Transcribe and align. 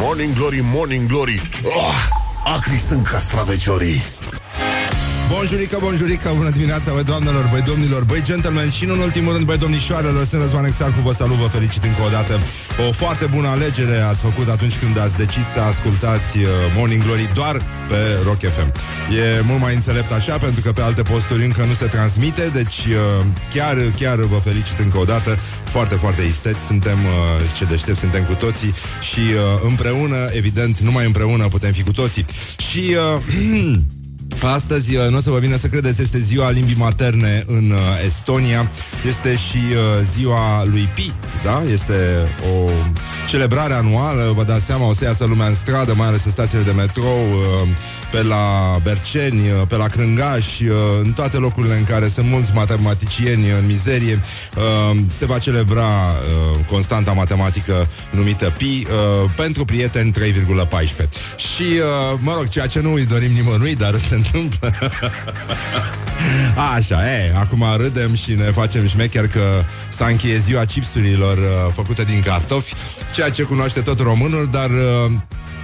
Morning 0.00 0.34
Glory, 0.34 0.60
Morning 0.62 1.08
Glory. 1.08 1.40
Oh, 1.64 1.94
Acri 2.54 2.76
sunt 2.76 3.06
castraveciorii 3.06 4.02
Bonjurică, 5.32 5.78
bonjurică, 5.80 6.32
bună 6.36 6.50
dimineața, 6.50 6.92
băi 6.92 7.04
doamnelor, 7.04 7.48
băi 7.50 7.62
domnilor, 7.62 8.04
băi 8.04 8.22
gentlemen 8.22 8.70
și 8.70 8.84
nu 8.84 8.92
în 8.92 8.98
ultimul 8.98 9.32
rând, 9.32 9.46
băi 9.46 9.58
domnișoarelor, 9.58 10.24
sunt 10.26 10.40
Răzvan 10.40 10.64
Exarcu, 10.64 11.00
vă 11.00 11.12
salut, 11.12 11.36
vă 11.36 11.46
felicit 11.46 11.82
încă 11.84 12.02
o 12.06 12.08
dată. 12.08 12.40
O 12.88 12.92
foarte 12.92 13.26
bună 13.26 13.48
alegere 13.48 14.00
ați 14.00 14.20
făcut 14.20 14.48
atunci 14.48 14.76
când 14.76 14.98
ați 14.98 15.16
decis 15.16 15.46
să 15.54 15.60
ascultați 15.60 16.38
uh, 16.38 16.44
Morning 16.76 17.02
Glory 17.02 17.30
doar 17.34 17.56
pe 17.88 17.98
Rock 18.24 18.40
FM. 18.40 18.72
E 19.20 19.40
mult 19.42 19.60
mai 19.60 19.74
înțelept 19.74 20.12
așa, 20.12 20.38
pentru 20.38 20.60
că 20.60 20.72
pe 20.72 20.80
alte 20.80 21.02
posturi 21.02 21.44
încă 21.44 21.64
nu 21.64 21.74
se 21.74 21.86
transmite, 21.86 22.50
deci 22.52 22.78
uh, 22.88 23.24
chiar, 23.54 23.76
chiar 24.00 24.16
vă 24.20 24.36
felicit 24.36 24.78
încă 24.78 24.98
o 24.98 25.04
dată. 25.04 25.38
Foarte, 25.64 25.94
foarte 25.94 26.22
isteți, 26.22 26.60
suntem 26.66 26.98
uh, 27.04 27.12
ce 27.56 27.64
deștept 27.64 27.98
suntem 27.98 28.24
cu 28.24 28.34
toții 28.34 28.74
și 29.00 29.20
uh, 29.20 29.60
împreună, 29.64 30.16
evident, 30.30 30.78
numai 30.78 31.06
împreună 31.06 31.48
putem 31.48 31.72
fi 31.72 31.82
cu 31.82 31.92
toții. 31.92 32.24
Și... 32.56 32.96
Uh, 33.66 33.76
Astăzi, 34.42 34.96
uh, 34.96 35.08
nu 35.08 35.16
o 35.16 35.20
să 35.20 35.30
vă 35.30 35.38
vină 35.38 35.56
să 35.56 35.66
credeți, 35.66 36.02
este 36.02 36.18
ziua 36.18 36.50
limbii 36.50 36.76
materne 36.76 37.44
în 37.46 37.70
uh, 37.70 37.78
Estonia. 38.06 38.70
Este 39.06 39.36
și 39.36 39.56
uh, 39.56 40.06
ziua 40.14 40.64
lui 40.64 40.88
Pi, 40.94 41.12
da? 41.44 41.62
Este 41.72 41.94
o 42.54 42.70
celebrare 43.28 43.74
anuală, 43.74 44.32
vă 44.36 44.44
dați 44.44 44.64
seama, 44.64 44.88
o 44.88 44.94
să 44.94 45.04
iasă 45.04 45.24
lumea 45.24 45.46
în 45.46 45.54
stradă, 45.54 45.94
mai 45.94 46.06
ales 46.06 46.24
în 46.24 46.30
stațiile 46.30 46.62
de 46.62 46.70
metrou, 46.70 47.26
pe 48.10 48.22
la 48.22 48.78
Berceni, 48.82 49.40
pe 49.68 49.76
la 49.76 49.88
Crângaș, 49.88 50.60
în 51.02 51.12
toate 51.12 51.36
locurile 51.36 51.76
în 51.76 51.84
care 51.84 52.08
sunt 52.08 52.26
mulți 52.28 52.50
matematicieni 52.54 53.50
în 53.50 53.66
mizerie, 53.66 54.20
se 55.18 55.26
va 55.26 55.38
celebra 55.38 55.86
constanta 56.66 57.12
matematică 57.12 57.88
numită 58.10 58.54
Pi 58.58 58.86
pentru 59.36 59.64
prieteni 59.64 60.12
3,14. 60.12 61.08
Și, 61.36 61.64
mă 62.18 62.32
rog, 62.34 62.48
ceea 62.48 62.66
ce 62.66 62.80
nu 62.80 62.92
îi 62.92 63.06
dorim 63.06 63.32
nimănui, 63.32 63.74
dar 63.74 63.94
se 64.08 64.17
întâmplă. 64.24 64.72
Așa, 66.76 67.14
e, 67.14 67.32
acum 67.36 67.64
râdem 67.76 68.14
și 68.14 68.34
ne 68.34 68.44
facem 68.44 68.86
șmecher 68.86 69.26
că 69.26 69.64
s-a 69.88 70.06
încheie 70.06 70.38
ziua 70.38 70.64
chipsurilor 70.64 71.36
uh, 71.36 71.72
făcute 71.74 72.04
din 72.04 72.22
cartofi, 72.22 72.74
ceea 73.14 73.30
ce 73.30 73.42
cunoaște 73.42 73.80
tot 73.80 74.00
românul, 74.00 74.48
dar 74.50 74.70
uh, 74.70 75.12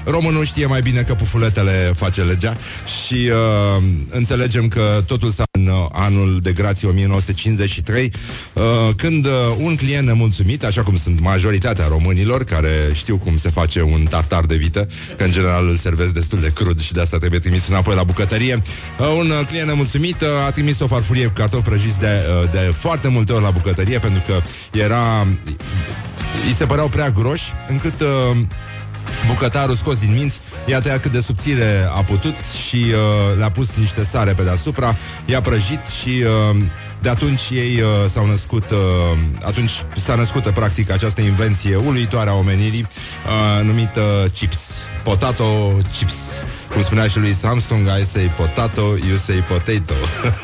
Românul 0.05 0.44
știe 0.44 0.66
mai 0.66 0.83
bine 0.83 1.02
că 1.02 1.14
pufuletele 1.14 1.92
face 1.97 2.22
legea 2.22 2.56
și 3.05 3.14
uh, 3.14 3.83
înțelegem 4.11 4.69
că 4.69 5.02
totul 5.06 5.30
s-a 5.30 5.42
în 5.58 5.66
uh, 5.66 5.86
anul 5.92 6.41
de 6.42 6.52
grație 6.52 6.88
1953, 6.88 8.12
uh, 8.52 8.62
când 8.96 9.27
uh, 9.27 9.33
un 9.58 9.77
client 9.77 10.06
nemulțumit, 10.06 10.64
așa 10.64 10.83
cum 10.83 10.96
sunt 10.96 11.20
majoritatea 11.20 11.86
românilor 11.86 12.44
care 12.44 12.70
știu 12.92 13.16
cum 13.16 13.36
se 13.36 13.50
face 13.50 13.83
un 13.83 14.06
tartar 14.11 14.44
de 14.44 14.56
vită, 14.56 14.88
că 15.16 15.24
în 15.24 15.30
general 15.30 15.69
îl 15.69 15.77
servesc 15.77 16.14
destul 16.14 16.41
de 16.41 16.52
crud 16.52 16.80
și 16.80 16.92
de 16.92 17.00
asta 17.00 17.18
trebuie 17.18 17.41
trimis 17.41 17.68
înapoi 17.68 17.94
la 17.94 18.05
bucătărie, 18.05 18.62
uh, 18.98 19.06
un 19.18 19.30
uh, 19.30 19.46
client 19.46 19.68
nemulțumit 19.68 20.20
uh, 20.20 20.28
a 20.46 20.50
trimis 20.50 20.80
o 20.80 20.86
farfurie 20.86 21.27
cu 21.27 21.33
cartofi 21.33 21.62
prăjiți 21.62 21.98
de, 21.98 22.06
uh, 22.42 22.50
de 22.50 22.58
foarte 22.58 23.08
multe 23.08 23.33
ori 23.33 23.42
la 23.42 23.50
bucătărie 23.50 23.98
pentru 23.98 24.22
că 24.27 24.41
era... 24.78 25.27
îi 26.46 26.55
se 26.56 26.66
păreau 26.66 26.89
prea 26.89 27.11
groși, 27.11 27.52
încât... 27.68 28.00
Uh, 28.00 28.36
Bucătarul 29.27 29.77
scos 29.77 29.98
din 29.98 30.12
minți 30.12 30.41
I-a 30.66 30.80
tăiat 30.80 31.00
cât 31.00 31.12
de 31.12 31.20
subțire 31.20 31.88
a 31.97 32.02
putut 32.02 32.34
Și 32.66 32.77
uh, 32.77 33.36
le-a 33.36 33.50
pus 33.50 33.74
niște 33.74 34.05
sare 34.05 34.33
pe 34.33 34.42
deasupra 34.42 34.96
I-a 35.24 35.41
prăjit 35.41 35.80
și 36.02 36.22
uh, 36.50 36.62
De 37.00 37.08
atunci 37.08 37.50
ei 37.50 37.80
uh, 37.80 38.11
s-au 38.11 38.27
născut 38.27 38.70
uh, 38.70 39.19
Atunci 39.44 39.70
s-a 40.05 40.14
născut 40.14 40.50
practic 40.50 40.91
Această 40.91 41.20
invenție 41.20 41.77
uluitoare 41.77 42.30
a 42.30 42.34
omenirii 42.34 42.86
uh, 43.27 43.64
Numită 43.64 44.30
chips 44.33 44.58
Potato 45.02 45.44
chips 45.98 46.14
cum 46.74 46.83
spunea 46.83 47.06
și 47.06 47.18
lui 47.18 47.34
Samsung, 47.34 47.86
I 48.00 48.05
say 48.05 48.33
potato, 48.36 48.80
you 49.08 49.16
say 49.16 49.44
potato. 49.48 49.94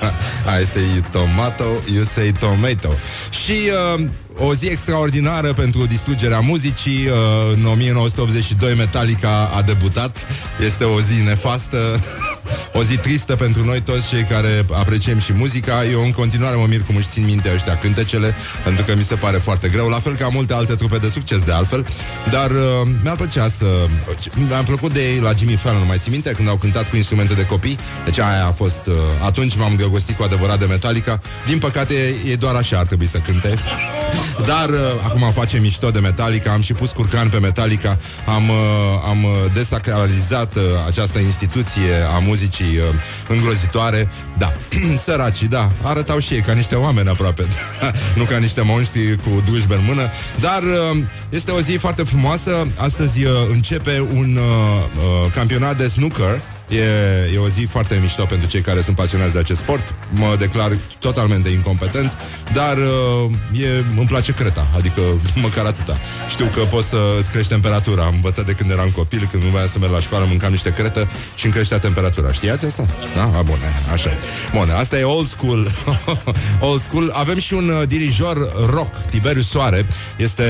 I 0.61 0.65
say 0.65 1.05
tomato, 1.13 1.65
you 1.95 2.05
say 2.05 2.33
tomato. 2.33 2.95
Și 3.31 3.71
uh, 3.95 4.05
o 4.41 4.55
zi 4.55 4.67
extraordinară 4.67 5.53
pentru 5.53 5.87
distrugerea 5.87 6.41
muzicii. 6.41 7.07
Uh, 7.07 7.15
în 7.55 7.65
1982 7.65 8.75
Metallica 8.75 9.51
a 9.55 9.63
debutat. 9.63 10.27
Este 10.65 10.85
o 10.85 11.01
zi 11.01 11.15
nefastă, 11.25 12.01
o 12.79 12.83
zi 12.83 12.97
tristă 12.97 13.37
pentru 13.37 13.65
noi 13.65 13.81
toți 13.81 14.09
cei 14.09 14.23
care 14.23 14.67
apreciem 14.73 15.19
și 15.19 15.33
muzica. 15.33 15.85
Eu 15.85 16.03
în 16.03 16.11
continuare 16.11 16.57
mă 16.57 16.67
mir 16.69 16.83
cum 16.83 16.97
își 16.97 17.09
țin 17.13 17.25
minte 17.25 17.51
ăștia 17.55 17.77
cântecele, 17.77 18.35
pentru 18.65 18.85
că 18.85 18.95
mi 18.97 19.03
se 19.03 19.15
pare 19.15 19.37
foarte 19.37 19.69
greu, 19.69 19.89
la 19.89 19.99
fel 19.99 20.15
ca 20.15 20.29
multe 20.29 20.55
alte 20.55 20.75
trupe 20.75 20.99
de 20.99 21.09
succes 21.09 21.43
de 21.43 21.53
altfel. 21.53 21.87
Dar 22.31 22.51
uh, 22.51 22.89
mi-ar 23.03 23.17
plăcea 23.17 23.49
să... 23.59 23.67
Mi-a 24.35 24.63
plăcut 24.63 24.93
de 24.93 25.09
ei 25.09 25.21
la 25.21 25.33
Jimmy 25.33 25.55
Fallon, 25.57 25.87
mai 25.87 25.99
țin 25.99 26.13
minte, 26.13 26.31
când 26.31 26.49
au 26.49 26.57
cântat 26.57 26.89
cu 26.89 26.97
instrumente 26.97 27.35
de 27.35 27.47
copii. 27.47 27.79
Deci 28.05 28.19
aia 28.19 28.47
a 28.47 28.53
fost... 28.53 28.87
Uh, 28.87 28.95
atunci 29.25 29.57
m-am 29.57 29.77
găgostit 29.77 30.17
cu 30.17 30.23
adevărat 30.23 30.59
de 30.59 30.65
Metallica. 30.65 31.21
Din 31.47 31.59
păcate, 31.59 32.15
e 32.31 32.35
doar 32.35 32.55
așa 32.55 32.79
ar 32.79 32.87
trebui 32.87 33.07
să 33.07 33.19
cânte. 33.19 33.55
Dar 34.47 34.69
uh, 34.69 34.77
acum 35.05 35.33
facem 35.33 35.63
mișto 35.63 35.91
de 35.91 35.99
Metallica, 35.99 36.53
am 36.53 36.61
și 36.61 36.73
pus 36.73 36.91
curcan 36.91 37.29
pe 37.29 37.39
Metallica, 37.39 37.97
am, 38.27 38.49
uh, 38.49 38.57
am 39.09 39.25
uh, 39.25 39.31
desacralizat 39.53 40.57
uh, 40.57 40.63
această 40.87 41.19
instituție 41.19 41.95
a 42.15 42.19
muzicii 42.19 42.77
uh, 42.77 42.85
îngrozitoare. 43.29 44.09
Da, 44.39 44.53
săracii, 45.05 45.49
da, 45.49 45.71
arătau 45.83 46.19
și 46.19 46.35
ei 46.35 46.41
ca 46.41 46.53
niște 46.53 46.75
oameni 46.75 47.09
aproape, 47.09 47.47
nu 48.19 48.25
ca 48.25 48.39
niște 48.39 48.61
monștri 48.61 49.17
cu 49.17 49.43
drujbe 49.45 49.75
în 49.75 49.85
mână, 49.85 50.11
dar 50.41 50.63
uh, 50.63 51.03
este 51.29 51.51
o 51.51 51.61
zi 51.61 51.73
foarte 51.73 52.03
frumoasă. 52.03 52.67
Astăzi 52.77 53.25
uh, 53.25 53.33
începe 53.51 54.09
un 54.15 54.37
uh, 54.37 54.45
uh, 54.45 55.33
campionat 55.33 55.77
de 55.77 55.87
snooker 55.87 56.43
E, 56.71 56.85
e 57.35 57.39
o 57.39 57.49
zi 57.49 57.65
foarte 57.65 57.99
mișto 58.01 58.25
pentru 58.25 58.49
cei 58.49 58.61
care 58.61 58.81
sunt 58.81 58.97
pasionați 58.97 59.33
de 59.33 59.39
acest 59.39 59.61
sport. 59.61 59.95
Mă 60.11 60.37
declar 60.39 60.77
totalmente 60.99 61.49
incompetent, 61.49 62.17
dar 62.53 62.77
uh, 62.77 63.61
e, 63.61 63.85
îmi 63.97 64.07
place 64.07 64.33
creta, 64.33 64.67
adică 64.77 65.01
măcar 65.43 65.65
atâta. 65.65 65.99
Știu 66.29 66.45
că 66.55 66.61
pot 66.61 66.85
să 66.85 66.99
îți 67.19 67.31
crești 67.31 67.51
temperatura. 67.51 68.05
Am 68.05 68.15
învățat 68.15 68.47
de 68.47 68.53
când 68.53 68.71
eram 68.71 68.91
copil, 68.91 69.29
când 69.31 69.43
nu 69.43 69.51
să 69.67 69.79
merg 69.79 69.93
la 69.93 70.01
școală, 70.01 70.25
mâncam 70.29 70.51
niște 70.51 70.73
cretă 70.73 71.09
și 71.35 71.45
îmi 71.45 71.55
creștea 71.55 71.79
temperatura. 71.79 72.33
Știați 72.33 72.65
asta? 72.65 72.87
Da? 73.15 73.23
A, 73.23 73.43
bun, 73.43 73.59
așa. 73.93 74.11
Bun, 74.53 74.71
asta 74.71 74.99
e 74.99 75.03
old 75.03 75.29
school. 75.29 75.69
old 76.71 76.81
school. 76.81 77.11
Avem 77.15 77.39
și 77.39 77.55
un 77.55 77.69
uh, 77.69 77.89
dirijor 77.89 78.67
rock, 78.71 78.95
Tiberiu 78.95 79.43
Soare. 79.43 79.87
Este 80.17 80.45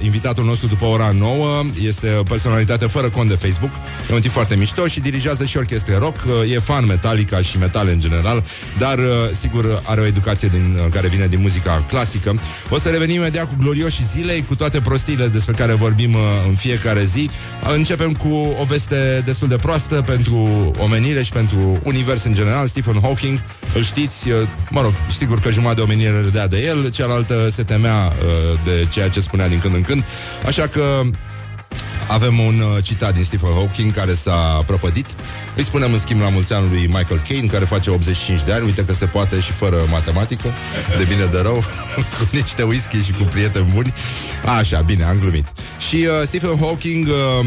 invitatul 0.00 0.44
nostru 0.44 0.66
după 0.66 0.84
ora 0.84 1.10
9. 1.10 1.64
Este 1.82 2.14
o 2.18 2.22
personalitate 2.22 2.86
fără 2.86 3.10
cont 3.10 3.28
de 3.28 3.34
Facebook. 3.34 3.70
E 4.10 4.14
un 4.14 4.20
tip 4.20 4.30
foarte 4.30 4.56
mișto 4.56 4.86
și 4.86 5.00
dirigează 5.00 5.44
și 5.44 5.57
orchestre 5.58 5.96
rock, 5.96 6.16
uh, 6.26 6.52
e 6.52 6.58
fan 6.58 6.86
Metallica 6.86 7.40
și 7.40 7.58
metal 7.58 7.88
în 7.88 8.00
general, 8.00 8.44
dar 8.78 8.98
uh, 8.98 9.04
sigur 9.40 9.82
are 9.84 10.00
o 10.00 10.04
educație 10.04 10.48
din, 10.48 10.78
uh, 10.78 10.92
care 10.92 11.08
vine 11.08 11.26
din 11.26 11.40
muzica 11.40 11.84
clasică. 11.88 12.40
O 12.70 12.78
să 12.78 12.88
revenim 12.88 13.14
imediat 13.14 13.48
cu 13.48 13.54
glorioșii 13.58 14.06
zilei, 14.14 14.44
cu 14.44 14.54
toate 14.54 14.80
prostiile 14.80 15.28
despre 15.28 15.52
care 15.52 15.72
vorbim 15.72 16.16
în 16.48 16.54
fiecare 16.54 17.04
zi. 17.04 17.30
Începem 17.74 18.12
cu 18.12 18.28
o 18.60 18.64
veste 18.64 19.22
destul 19.24 19.48
de 19.48 19.56
proastă 19.56 20.02
pentru 20.06 20.70
omenire 20.78 21.22
și 21.22 21.32
pentru 21.32 21.80
univers 21.82 22.24
în 22.24 22.34
general. 22.34 22.66
Stephen 22.66 22.98
Hawking, 23.02 23.42
îl 23.74 23.82
știți, 23.82 24.28
mă 24.70 24.80
rog, 24.80 24.92
sigur 25.18 25.40
că 25.40 25.50
jumătate 25.50 25.76
de 25.76 25.82
omenire 25.82 26.20
râdea 26.20 26.46
de 26.46 26.64
el, 26.64 26.90
cealaltă 26.90 27.48
se 27.50 27.62
temea 27.62 28.12
de 28.64 28.86
ceea 28.90 29.08
ce 29.08 29.20
spunea 29.20 29.48
din 29.48 29.58
când 29.58 29.74
în 29.74 29.82
când, 29.82 30.04
așa 30.46 30.66
că 30.66 31.02
avem 32.08 32.38
un 32.38 32.60
uh, 32.60 32.82
citat 32.82 33.14
din 33.14 33.24
Stephen 33.24 33.52
Hawking 33.52 33.92
care 33.92 34.14
s-a 34.14 34.62
prăpădit. 34.66 35.06
Îi 35.56 35.64
spunem 35.64 35.92
în 35.92 35.98
schimb 35.98 36.20
la 36.20 36.28
mulți 36.28 36.52
ani 36.52 36.68
lui 36.68 36.86
Michael 36.86 37.22
Caine, 37.28 37.46
care 37.46 37.64
face 37.64 37.90
85 37.90 38.42
de 38.42 38.52
ani. 38.52 38.64
Uite 38.64 38.84
că 38.84 38.92
se 38.92 39.06
poate 39.06 39.40
și 39.40 39.52
fără 39.52 39.76
matematică, 39.90 40.52
de 40.98 41.04
bine 41.04 41.24
de 41.24 41.40
rău, 41.40 41.64
cu 42.18 42.28
niște 42.30 42.62
whisky 42.62 43.04
și 43.04 43.12
cu 43.12 43.22
prieteni 43.22 43.70
buni. 43.74 43.94
Așa, 44.58 44.80
bine, 44.80 45.04
am 45.04 45.18
glumit. 45.18 45.46
Și 45.88 45.96
uh, 45.96 46.26
Stephen 46.26 46.58
Hawking 46.58 47.06
uh, 47.06 47.46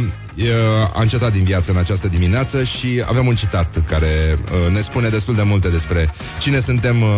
a 0.93 1.01
încetat 1.01 1.31
din 1.31 1.43
viață 1.43 1.71
în 1.71 1.77
această 1.77 2.07
dimineață 2.07 2.63
și 2.63 3.03
avem 3.05 3.27
un 3.27 3.35
citat 3.35 3.83
care 3.87 4.37
uh, 4.43 4.73
ne 4.73 4.81
spune 4.81 5.09
destul 5.09 5.35
de 5.35 5.41
multe 5.41 5.69
despre 5.69 6.13
cine 6.39 6.59
suntem, 6.59 7.01
uh, 7.01 7.09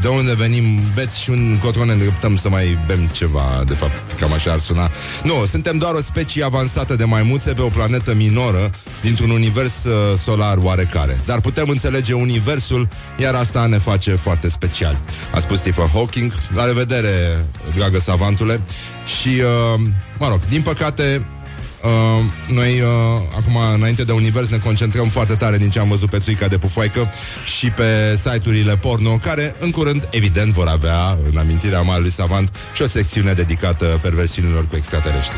de 0.00 0.08
unde 0.08 0.34
venim, 0.34 0.80
beți 0.94 1.20
și 1.20 1.30
un 1.30 1.58
cotron 1.62 1.86
ne 1.86 1.92
îndreptăm 1.92 2.36
să 2.36 2.48
mai 2.48 2.78
bem 2.86 3.06
ceva, 3.06 3.62
de 3.66 3.74
fapt, 3.74 4.12
cam 4.20 4.32
așa 4.32 4.52
ar 4.52 4.58
suna. 4.58 4.90
Nu, 5.22 5.44
suntem 5.50 5.78
doar 5.78 5.94
o 5.94 6.00
specie 6.00 6.44
avansată 6.44 6.94
de 6.94 7.04
maimuțe 7.04 7.52
pe 7.52 7.62
o 7.62 7.68
planetă 7.68 8.14
minoră 8.14 8.70
dintr-un 9.00 9.30
univers 9.30 9.84
uh, 9.84 10.18
solar 10.24 10.56
oarecare. 10.60 11.20
Dar 11.24 11.40
putem 11.40 11.68
înțelege 11.68 12.12
universul, 12.12 12.88
iar 13.16 13.34
asta 13.34 13.66
ne 13.66 13.78
face 13.78 14.14
foarte 14.14 14.48
special. 14.48 15.00
A 15.34 15.38
spus 15.38 15.58
Stephen 15.58 15.88
Hawking. 15.92 16.32
La 16.54 16.64
revedere, 16.64 17.44
dragă 17.74 17.98
savantule. 17.98 18.60
Și, 19.20 19.28
uh, 19.28 19.80
mă 20.18 20.28
rog, 20.28 20.40
din 20.48 20.62
păcate, 20.62 21.26
Uh, 21.82 22.24
noi, 22.54 22.80
uh, 22.80 22.88
acum, 23.36 23.56
înainte 23.74 24.04
de 24.04 24.12
univers, 24.12 24.48
ne 24.48 24.58
concentrăm 24.58 25.08
foarte 25.08 25.34
tare 25.34 25.58
din 25.58 25.70
ce 25.70 25.78
am 25.78 25.88
văzut 25.88 26.10
pe 26.10 26.18
Țuica 26.18 26.48
de 26.48 26.58
Pufoaică 26.58 27.10
și 27.58 27.70
pe 27.70 28.18
site-urile 28.22 28.76
porno, 28.76 29.18
care, 29.22 29.54
în 29.58 29.70
curând, 29.70 30.08
evident, 30.10 30.52
vor 30.52 30.66
avea, 30.66 31.18
în 31.30 31.36
amintirea 31.36 31.80
Marului 31.80 32.10
Savant, 32.10 32.56
și 32.72 32.82
o 32.82 32.86
secțiune 32.86 33.32
dedicată 33.32 33.98
perversiunilor 34.02 34.66
cu 34.66 34.76
extraterestri. 34.76 35.36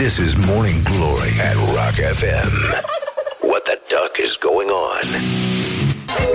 This 0.00 0.16
is 0.16 0.34
Morning 0.34 0.82
Glory 0.82 1.34
at 1.48 1.54
Rock 1.54 1.96
FM. 2.18 2.52
What 3.50 3.62
the 3.62 3.78
duck 3.94 4.12
is 4.26 4.36
going 4.48 4.70
on? 4.92 5.08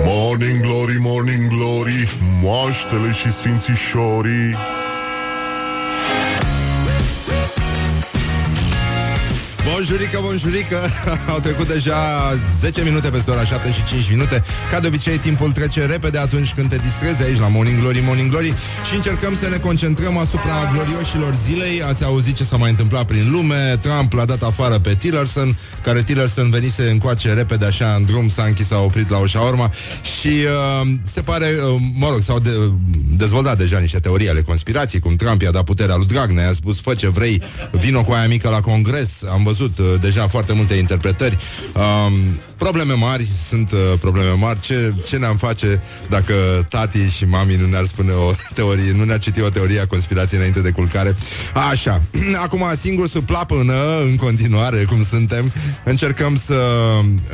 Morning 0.04 0.60
Glory, 0.60 0.96
Morning 1.00 1.48
Glory 1.48 2.18
Moaștele 2.42 3.12
și 3.12 3.32
sfințișorii 3.32 4.56
Bonjurică, 9.72 10.18
bonjurică. 10.22 10.78
Au 11.32 11.38
trecut 11.38 11.66
deja 11.66 11.96
10 12.60 12.82
minute 12.82 13.08
peste 13.08 13.30
ora 13.30 13.44
7 13.44 13.72
și 13.72 13.84
5 13.84 14.10
minute. 14.10 14.42
Ca 14.70 14.80
de 14.80 14.86
obicei, 14.86 15.18
timpul 15.18 15.52
trece 15.52 15.86
repede 15.86 16.18
atunci 16.18 16.52
când 16.52 16.68
te 16.68 16.76
distrezi 16.76 17.22
aici 17.22 17.38
la 17.38 17.48
Morning 17.48 17.78
Glory, 17.80 18.02
Morning 18.04 18.30
Glory. 18.30 18.54
Și 18.88 18.94
încercăm 18.94 19.36
să 19.36 19.48
ne 19.48 19.56
concentrăm 19.56 20.16
asupra 20.16 20.70
glorioșilor 20.72 21.34
zilei. 21.46 21.82
Ați 21.82 22.04
auzit 22.04 22.36
ce 22.36 22.44
s-a 22.44 22.56
mai 22.56 22.70
întâmplat 22.70 23.04
prin 23.04 23.30
lume. 23.30 23.76
Trump 23.80 24.12
l-a 24.12 24.24
dat 24.24 24.42
afară 24.42 24.78
pe 24.78 24.94
Tillerson 24.94 25.56
Care 25.82 26.02
Tillerson 26.02 26.50
venise 26.50 26.90
încoace 26.90 27.32
repede 27.32 27.64
așa 27.64 27.94
în 27.94 28.04
drum 28.04 28.28
Sanchi 28.28 28.64
s-a 28.64 28.78
oprit 28.78 29.08
la 29.10 29.18
o 29.18 29.26
șaorma 29.26 29.70
Și 30.18 30.28
uh, 30.82 30.88
se 31.12 31.20
pare, 31.20 31.46
uh, 31.46 31.80
mă 31.98 32.08
rog, 32.08 32.20
s-au 32.20 32.38
de, 32.38 32.50
dezvoltat 33.16 33.58
deja 33.58 33.78
niște 33.78 33.98
teorii 33.98 34.28
ale 34.28 34.42
conspirației 34.42 35.00
Cum 35.00 35.16
Trump 35.16 35.42
i-a 35.42 35.50
dat 35.50 35.64
puterea 35.64 35.96
lui 35.96 36.06
Dragnea 36.06 36.44
I-a 36.44 36.52
spus, 36.52 36.80
fă 36.80 36.94
ce 36.94 37.08
vrei, 37.08 37.42
vino 37.70 38.02
cu 38.02 38.12
aia 38.12 38.28
mică 38.28 38.48
la 38.48 38.60
congres. 38.60 39.10
Am 39.30 39.42
văzut 39.42 39.53
văzut 39.56 39.78
uh, 39.78 40.00
deja 40.00 40.26
foarte 40.26 40.52
multe 40.52 40.74
interpretări. 40.74 41.36
Um, 41.74 42.12
probleme 42.56 42.92
mari, 42.92 43.28
sunt 43.48 43.72
uh, 43.72 43.78
probleme 44.00 44.30
mari. 44.30 44.60
Ce, 44.60 44.92
ce 45.08 45.16
ne-am 45.16 45.36
face 45.36 45.82
dacă 46.08 46.34
tati 46.68 47.08
și 47.08 47.24
mami 47.24 47.54
nu 47.54 47.66
ne-ar 47.66 47.84
spune 47.84 48.12
o 48.12 48.32
teorie, 48.54 48.92
nu 48.92 49.04
ne-ar 49.04 49.18
citi 49.18 49.40
o 49.40 49.48
teorie 49.48 49.80
a 49.80 49.86
conspirației 49.86 50.38
înainte 50.38 50.60
de 50.60 50.70
culcare? 50.70 51.16
Așa. 51.70 52.02
Acum, 52.44 52.64
singur 52.80 53.08
sub 53.08 53.26
plapână, 53.26 54.00
în 54.00 54.16
continuare, 54.16 54.84
cum 54.84 55.04
suntem, 55.04 55.52
încercăm 55.84 56.40
să 56.46 56.60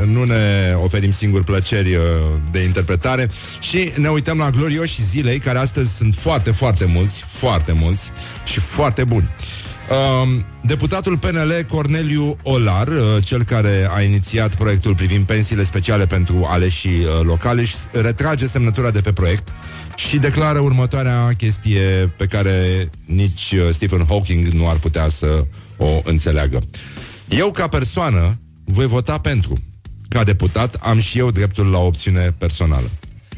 nu 0.06 0.24
ne 0.24 0.74
oferim 0.82 1.10
singur 1.10 1.44
plăceri 1.44 1.94
uh, 1.94 2.02
de 2.50 2.58
interpretare 2.58 3.30
și 3.60 3.92
ne 3.96 4.08
uităm 4.08 4.38
la 4.38 4.50
glorioși 4.50 5.02
zilei, 5.10 5.38
care 5.38 5.58
astăzi 5.58 5.96
sunt 5.96 6.14
foarte, 6.14 6.50
foarte 6.50 6.84
mulți, 6.84 7.24
foarte 7.26 7.72
mulți 7.72 8.10
și 8.44 8.60
foarte 8.60 9.04
buni. 9.04 9.30
Um, 9.30 9.69
deputatul 10.62 11.18
PNL 11.18 11.64
Corneliu 11.68 12.36
Olar, 12.42 12.88
uh, 12.88 13.24
cel 13.24 13.44
care 13.44 13.88
a 13.92 14.02
inițiat 14.02 14.54
proiectul 14.54 14.94
privind 14.94 15.26
pensiile 15.26 15.64
speciale 15.64 16.06
pentru 16.06 16.46
aleșii 16.48 16.98
uh, 16.98 17.20
locale, 17.22 17.60
își 17.60 17.74
retrage 17.92 18.46
semnătura 18.46 18.90
de 18.90 19.00
pe 19.00 19.12
proiect 19.12 19.48
și 19.96 20.18
declară 20.18 20.58
următoarea 20.58 21.32
chestie 21.36 22.12
pe 22.16 22.26
care 22.26 22.90
nici 23.04 23.52
uh, 23.52 23.68
Stephen 23.72 24.04
Hawking 24.08 24.46
nu 24.46 24.68
ar 24.68 24.76
putea 24.76 25.08
să 25.08 25.44
o 25.76 26.00
înțeleagă. 26.04 26.60
Eu, 27.28 27.50
ca 27.50 27.68
persoană, 27.68 28.40
voi 28.64 28.86
vota 28.86 29.18
pentru. 29.18 29.58
Ca 30.08 30.24
deputat, 30.24 30.74
am 30.74 31.00
și 31.00 31.18
eu 31.18 31.30
dreptul 31.30 31.66
la 31.66 31.78
opțiune 31.78 32.34
personală. 32.38 32.90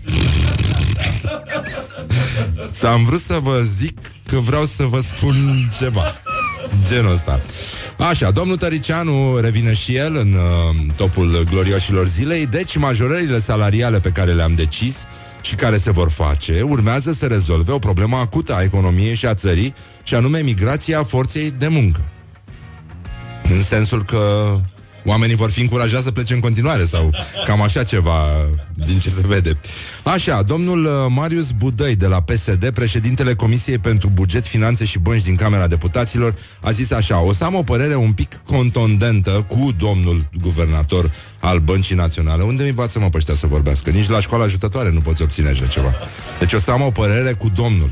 S-am 2.78 3.04
vrut 3.04 3.22
să 3.22 3.38
vă 3.42 3.60
zic 3.60 3.98
că 4.26 4.38
vreau 4.38 4.64
să 4.64 4.84
vă 4.84 5.00
spun 5.00 5.68
ceva. 5.78 6.02
Genul 6.88 7.12
ăsta. 7.12 7.40
Așa, 7.98 8.30
domnul 8.30 8.56
Tăricianu 8.56 9.38
revine 9.40 9.72
și 9.72 9.96
el 9.96 10.16
în 10.16 10.32
uh, 10.32 10.94
topul 10.96 11.44
glorioșilor 11.50 12.06
zilei, 12.06 12.46
deci 12.46 12.76
majorările 12.76 13.40
salariale 13.40 14.00
pe 14.00 14.08
care 14.08 14.32
le-am 14.32 14.54
decis 14.54 14.96
și 15.40 15.54
care 15.54 15.76
se 15.76 15.90
vor 15.90 16.10
face, 16.10 16.62
urmează 16.62 17.12
să 17.12 17.26
rezolve 17.26 17.72
o 17.72 17.78
problemă 17.78 18.16
acută 18.16 18.54
a 18.54 18.62
economiei 18.62 19.14
și 19.14 19.26
a 19.26 19.34
țării, 19.34 19.74
și 20.02 20.14
anume 20.14 20.38
migrația 20.38 21.02
forței 21.02 21.50
de 21.58 21.68
muncă. 21.68 22.08
În 23.42 23.62
sensul 23.62 24.04
că 24.04 24.56
oamenii 25.04 25.36
vor 25.36 25.50
fi 25.50 25.60
încurajați 25.60 26.04
să 26.04 26.10
plece 26.10 26.34
în 26.34 26.40
continuare 26.40 26.84
sau 26.84 27.10
cam 27.46 27.62
așa 27.62 27.82
ceva 27.82 28.26
din 28.86 28.98
ce 28.98 29.10
se 29.10 29.22
vede. 29.26 29.58
Așa, 30.02 30.42
domnul 30.42 30.84
uh, 30.84 30.92
Marius 31.08 31.50
Budăi 31.50 31.96
de 31.96 32.06
la 32.06 32.20
PSD, 32.20 32.70
președintele 32.70 33.34
Comisiei 33.34 33.78
pentru 33.78 34.08
Buget, 34.08 34.44
Finanțe 34.44 34.84
și 34.84 34.98
Bănci 34.98 35.22
din 35.22 35.36
Camera 35.36 35.66
Deputaților, 35.66 36.34
a 36.60 36.70
zis 36.70 36.90
așa, 36.90 37.22
o 37.22 37.32
să 37.32 37.44
am 37.44 37.54
o 37.54 37.62
părere 37.62 37.94
un 37.94 38.12
pic 38.12 38.40
contondentă 38.46 39.46
cu 39.48 39.72
domnul 39.78 40.28
guvernator 40.40 41.10
al 41.40 41.58
Băncii 41.58 41.96
Naționale. 41.96 42.42
Unde 42.42 42.62
mi 42.62 42.68
învață 42.68 42.98
mă 42.98 43.08
pe 43.08 43.34
să 43.34 43.46
vorbească? 43.46 43.90
Nici 43.90 44.08
la 44.08 44.20
școala 44.20 44.44
ajutătoare 44.44 44.90
nu 44.90 45.00
poți 45.00 45.22
obține 45.22 45.48
așa 45.48 45.66
ceva. 45.66 45.94
Deci 46.38 46.52
o 46.52 46.58
să 46.58 46.70
am 46.70 46.82
o 46.82 46.90
părere 46.90 47.32
cu 47.32 47.48
domnul. 47.48 47.90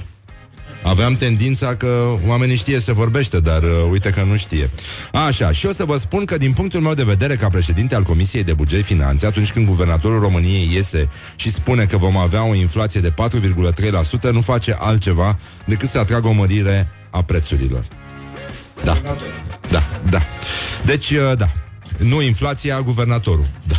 Aveam 0.82 1.17
tendința 1.17 1.75
că 1.75 2.19
oamenii 2.27 2.56
știe 2.56 2.81
să 2.81 2.93
vorbește, 2.93 3.41
dar 3.41 3.62
uh, 3.62 3.69
uite 3.91 4.11
că 4.11 4.23
nu 4.23 4.37
știe. 4.37 4.71
Așa, 5.12 5.53
și 5.53 5.67
o 5.67 5.73
să 5.73 5.85
vă 5.85 5.97
spun 5.97 6.25
că 6.25 6.37
din 6.37 6.53
punctul 6.53 6.81
meu 6.81 6.94
de 6.94 7.03
vedere 7.03 7.37
ca 7.37 7.49
președinte 7.49 7.94
al 7.94 8.03
Comisiei 8.03 8.44
de 8.44 8.53
Buget 8.53 8.85
Finanțe, 8.85 9.27
atunci 9.27 9.53
când 9.53 9.67
guvernatorul 9.67 10.21
României 10.21 10.71
iese 10.73 11.09
și 11.37 11.53
spune 11.53 11.85
că 11.85 11.97
vom 11.97 12.17
avea 12.17 12.44
o 12.44 12.55
inflație 12.55 13.00
de 13.00 13.15
4,3%, 14.21 14.31
nu 14.32 14.41
face 14.41 14.77
altceva 14.79 15.38
decât 15.65 15.88
să 15.88 15.99
atragă 15.99 16.29
o 16.29 16.32
mărire 16.32 16.88
a 17.11 17.23
prețurilor. 17.23 17.85
Da. 18.85 18.97
Da, 19.71 19.83
da. 20.11 20.21
Deci, 20.85 21.11
uh, 21.11 21.37
da. 21.37 21.49
Nu 22.02 22.23
inflația, 22.23 22.81
guvernatorul. 22.81 23.47
Da. 23.69 23.76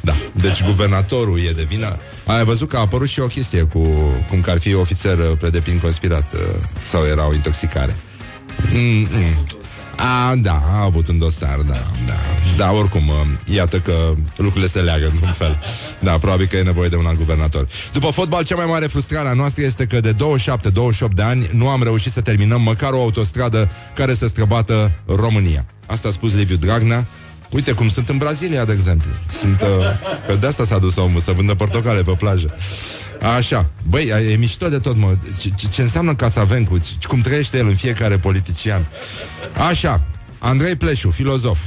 da. 0.00 0.14
Deci 0.32 0.64
guvernatorul 0.64 1.38
e 1.38 1.50
de 1.50 1.62
vină. 1.62 1.98
Ai 2.26 2.44
văzut 2.44 2.68
că 2.68 2.76
a 2.76 2.80
apărut 2.80 3.08
și 3.08 3.20
o 3.20 3.26
chestie 3.26 3.62
cu 3.62 3.78
cum 4.28 4.40
că 4.40 4.50
ar 4.50 4.58
fi 4.58 4.74
ofițer 4.74 5.18
uh, 5.18 5.36
predepin 5.38 5.78
conspirat 5.78 6.32
uh, 6.32 6.40
sau 6.86 7.04
era 7.04 7.28
o 7.28 7.34
intoxicare. 7.34 7.96
Mm-mm. 8.72 9.46
A, 9.96 10.34
da, 10.36 10.62
a 10.66 10.82
avut 10.82 11.08
un 11.08 11.18
dosar, 11.18 11.58
da, 11.58 11.82
da. 12.06 12.14
Da, 12.56 12.72
oricum, 12.72 13.08
uh, 13.08 13.54
iată 13.54 13.78
că 13.78 13.92
lucrurile 14.36 14.70
se 14.70 14.80
leagă 14.80 15.06
într-un 15.06 15.32
fel. 15.32 15.58
Da, 16.00 16.18
probabil 16.18 16.46
că 16.46 16.56
e 16.56 16.62
nevoie 16.62 16.88
de 16.88 16.96
un 16.96 17.06
alt 17.06 17.18
guvernator. 17.18 17.66
După 17.92 18.10
fotbal, 18.10 18.44
cea 18.44 18.56
mai 18.56 18.66
mare 18.66 18.86
frustrare 18.86 19.28
a 19.28 19.32
noastră 19.32 19.64
este 19.64 19.86
că 19.86 20.00
de 20.00 20.12
27-28 20.12 20.16
de 21.14 21.22
ani 21.22 21.48
nu 21.52 21.68
am 21.68 21.82
reușit 21.82 22.12
să 22.12 22.20
terminăm 22.20 22.62
măcar 22.62 22.92
o 22.92 23.00
autostradă 23.00 23.70
care 23.94 24.14
să 24.14 24.26
străbată 24.26 24.92
România. 25.06 25.66
Asta 25.86 26.08
a 26.08 26.10
spus 26.10 26.34
Liviu 26.34 26.56
Dragnea, 26.56 27.06
Uite 27.54 27.72
cum 27.72 27.88
sunt 27.88 28.08
în 28.08 28.16
Brazilia, 28.16 28.64
de 28.64 28.72
exemplu. 28.72 29.10
Sunt, 29.30 29.60
uh, 29.60 29.68
că 30.26 30.34
de 30.34 30.46
asta 30.46 30.64
s-a 30.64 30.78
dus 30.78 30.96
omul, 30.96 31.20
să 31.20 31.32
vândă 31.32 31.54
portocale 31.54 32.02
pe 32.02 32.12
plajă. 32.18 32.54
Așa. 33.36 33.70
Băi, 33.88 34.12
e 34.30 34.36
mișto 34.36 34.68
de 34.68 34.78
tot, 34.78 34.96
mă. 34.96 35.14
Ce, 35.40 35.68
ce 35.72 35.82
înseamnă 35.82 36.14
Casavencu? 36.14 36.78
Cum 37.08 37.20
trăiește 37.20 37.56
el 37.56 37.66
în 37.66 37.74
fiecare 37.74 38.18
politician? 38.18 38.86
Așa. 39.68 40.02
Andrei 40.38 40.76
Pleșu, 40.76 41.10
filozof. 41.10 41.58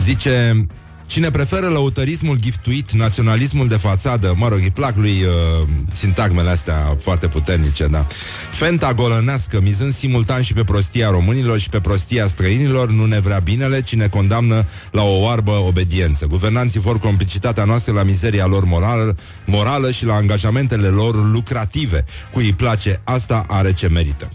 Zice, 0.00 0.66
Cine 1.10 1.30
preferă 1.30 1.68
lăutărismul 1.68 2.36
giftuit, 2.36 2.92
naționalismul 2.92 3.68
de 3.68 3.76
fațadă, 3.76 4.34
mă 4.36 4.48
rog, 4.48 4.58
îi 4.58 4.70
plac 4.70 4.96
lui 4.96 5.22
uh, 5.22 5.68
sintagmele 5.92 6.50
astea 6.50 6.96
foarte 7.00 7.28
puternice, 7.28 7.86
da. 7.86 8.06
Fenta 8.50 8.94
golănească, 8.94 9.60
mizând 9.60 9.94
simultan 9.94 10.42
și 10.42 10.52
pe 10.52 10.64
prostia 10.64 11.10
românilor 11.10 11.58
și 11.58 11.68
pe 11.68 11.80
prostia 11.80 12.26
străinilor, 12.26 12.90
nu 12.90 13.04
ne 13.04 13.20
vrea 13.20 13.38
binele, 13.38 13.82
cine 13.82 14.08
condamnă 14.08 14.66
la 14.90 15.02
o 15.02 15.20
oarbă 15.20 15.50
obediență. 15.50 16.26
Guvernanții 16.26 16.80
vor 16.80 16.98
complicitatea 16.98 17.64
noastră 17.64 17.92
la 17.92 18.02
mizeria 18.02 18.46
lor 18.46 18.64
morală, 18.64 19.16
morală 19.46 19.90
și 19.90 20.04
la 20.04 20.14
angajamentele 20.14 20.88
lor 20.88 21.30
lucrative. 21.30 22.04
Cui 22.32 22.44
îi 22.44 22.52
place, 22.52 23.00
asta 23.04 23.44
are 23.48 23.72
ce 23.72 23.88
merită. 23.88 24.28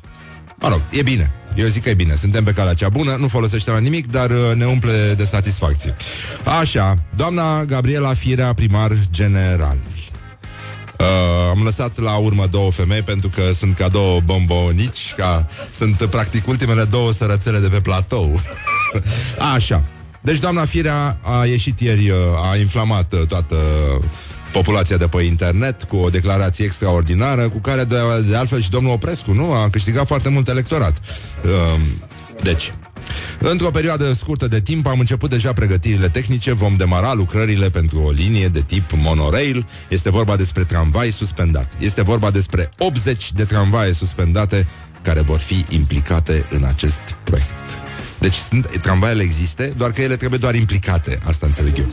Mă 0.60 0.68
rog, 0.68 0.82
e 0.92 1.02
bine. 1.02 1.34
Eu 1.56 1.68
zic 1.68 1.84
că 1.84 1.90
e 1.90 1.94
bine, 1.94 2.16
suntem 2.16 2.44
pe 2.44 2.52
calea 2.52 2.74
cea 2.74 2.90
bună, 2.90 3.16
nu 3.20 3.28
folosește 3.28 3.72
la 3.72 3.78
nimic, 3.78 4.08
dar 4.08 4.30
uh, 4.30 4.56
ne 4.56 4.66
umple 4.66 5.14
de 5.18 5.26
satisfacție. 5.26 5.94
Așa, 6.60 6.98
doamna 7.16 7.64
Gabriela 7.64 8.14
Firea, 8.14 8.54
primar 8.54 8.92
general. 9.12 9.78
Uh, 11.00 11.06
am 11.50 11.64
lăsat 11.64 12.00
la 12.00 12.16
urmă 12.16 12.48
două 12.52 12.72
femei 12.72 13.02
pentru 13.02 13.30
că 13.30 13.42
sunt 13.58 13.76
ca 13.76 13.88
două 13.88 14.20
bombonici, 14.20 15.14
ca 15.18 15.48
sunt 15.72 16.06
practic 16.06 16.48
ultimele 16.48 16.84
două 16.84 17.12
sărățele 17.12 17.60
de 17.60 17.68
pe 17.68 17.82
platou. 17.82 18.40
Așa. 19.56 19.84
Deci 20.22 20.40
doamna 20.40 20.66
Firea 20.66 21.18
a 21.22 21.46
ieșit 21.46 21.80
ieri, 21.80 22.10
uh, 22.10 22.18
a 22.52 22.56
inflamat 22.56 23.14
uh, 23.14 23.28
toată 23.28 23.56
populația 24.56 24.98
de 24.98 25.08
pe 25.08 25.22
internet 25.22 25.84
cu 25.84 25.96
o 25.96 26.10
declarație 26.10 26.66
extraordinară 26.66 27.50
cu 27.50 27.60
care 27.60 27.84
de, 27.84 27.98
de 28.30 28.36
altfel 28.36 28.62
și 28.62 28.70
domnul 28.70 28.94
Oprescu, 28.94 29.32
nu? 29.32 29.54
A 29.54 29.70
câștigat 29.70 30.08
foarte 30.08 30.30
mult 30.30 30.48
electorat. 30.48 30.98
Um, 31.46 31.82
deci, 32.44 32.74
Într-o 33.40 33.70
perioadă 33.70 34.14
scurtă 34.14 34.48
de 34.48 34.62
timp 34.62 34.88
am 34.88 35.00
început 35.00 35.30
deja 35.30 35.54
pregătirile 35.54 36.10
tehnice, 36.10 36.54
vom 36.54 36.76
demara 36.76 37.14
lucrările 37.14 37.70
pentru 37.70 38.00
o 38.00 38.12
linie 38.12 38.48
de 38.48 38.62
tip 38.62 38.92
monorail. 38.96 39.68
Este 39.90 40.10
vorba 40.10 40.36
despre 40.36 40.64
tramvai 40.64 41.12
suspendat. 41.12 41.72
Este 41.80 42.02
vorba 42.04 42.32
despre 42.32 42.70
80 42.78 43.32
de 43.32 43.44
tramvaie 43.44 43.94
suspendate 43.94 44.68
care 45.02 45.22
vor 45.22 45.40
fi 45.40 45.66
implicate 45.70 46.46
în 46.50 46.64
acest 46.64 47.16
proiect. 47.24 47.95
Deci 48.26 48.42
sunt, 48.50 48.80
tramvaiele 48.82 49.22
există, 49.22 49.70
doar 49.78 49.92
că 49.92 50.02
ele 50.02 50.16
trebuie 50.16 50.40
doar 50.40 50.56
implicate. 50.56 51.18
Asta 51.26 51.46
înțeleg 51.46 51.78
eu. 51.78 51.88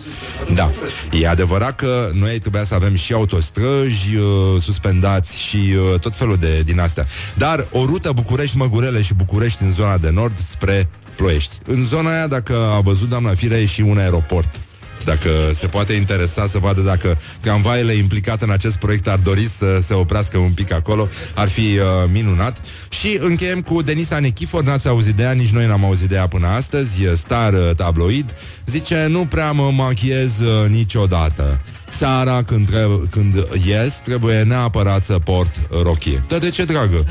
Da. 0.55 0.71
E 1.11 1.29
adevărat 1.29 1.77
că 1.77 2.11
noi 2.15 2.39
trebuia 2.39 2.65
să 2.65 2.75
avem 2.75 2.95
și 2.95 3.13
autostrăzi 3.13 4.17
uh, 4.17 4.63
suspendați 4.63 5.39
și 5.39 5.57
uh, 5.57 5.99
tot 6.01 6.15
felul 6.15 6.37
de 6.37 6.63
din 6.65 6.81
astea. 6.81 7.07
Dar 7.35 7.69
o 7.71 7.85
rută 7.85 8.13
București-Măgurele 8.13 9.03
și 9.03 9.15
București 9.15 9.63
în 9.63 9.73
zona 9.73 9.99
de 9.99 10.11
nord 10.11 10.39
spre 10.39 10.89
Ploiești. 11.17 11.57
În 11.67 11.85
zona 11.85 12.11
aia, 12.11 12.27
dacă 12.27 12.71
a 12.77 12.81
văzut 12.81 13.09
doamna 13.09 13.35
Firea, 13.35 13.59
e 13.59 13.67
și 13.67 13.81
un 13.81 13.99
aeroport. 13.99 14.61
Dacă 15.05 15.29
se 15.55 15.67
poate 15.67 15.93
interesa 15.93 16.47
să 16.47 16.59
vadă 16.59 16.81
dacă 16.81 17.19
tramvaiele 17.41 17.93
implicate 17.93 18.45
în 18.45 18.51
acest 18.51 18.77
proiect 18.77 19.09
ar 19.09 19.19
dori 19.19 19.49
să 19.59 19.83
se 19.87 19.95
oprească 19.95 20.39
un 20.39 20.53
pic 20.53 20.73
acolo, 20.73 21.09
ar 21.35 21.49
fi 21.49 21.61
uh, 21.61 21.85
minunat. 22.13 22.61
Și 22.89 23.19
încheiem 23.21 23.61
cu 23.61 23.83
Denisa 23.83 24.19
Nechifor, 24.19 24.63
n-ați 24.63 24.89
auzit 24.89 25.15
de 25.15 25.23
ea, 25.23 25.33
nici 25.33 25.51
noi 25.51 25.67
n-am 25.67 25.85
auzit 25.85 26.09
de 26.09 26.15
ea 26.15 26.27
până 26.27 26.47
astăzi, 26.47 27.03
star 27.15 27.53
uh, 27.53 27.71
tabloid, 27.77 28.35
zice, 28.67 29.07
nu 29.09 29.27
prea 29.27 29.53
mă 29.53 29.71
machiez 29.71 30.41
uh, 30.41 30.69
niciodată. 30.69 31.61
Seara 31.91 32.43
când, 32.43 32.71
tre- 32.71 33.01
când 33.11 33.47
ies, 33.67 33.95
trebuie 34.05 34.43
neapărat 34.43 35.05
să 35.05 35.19
port 35.19 35.61
rochie. 35.83 36.23
Dar 36.29 36.39
de 36.39 36.49
ce, 36.49 36.65
dragă? 36.65 37.05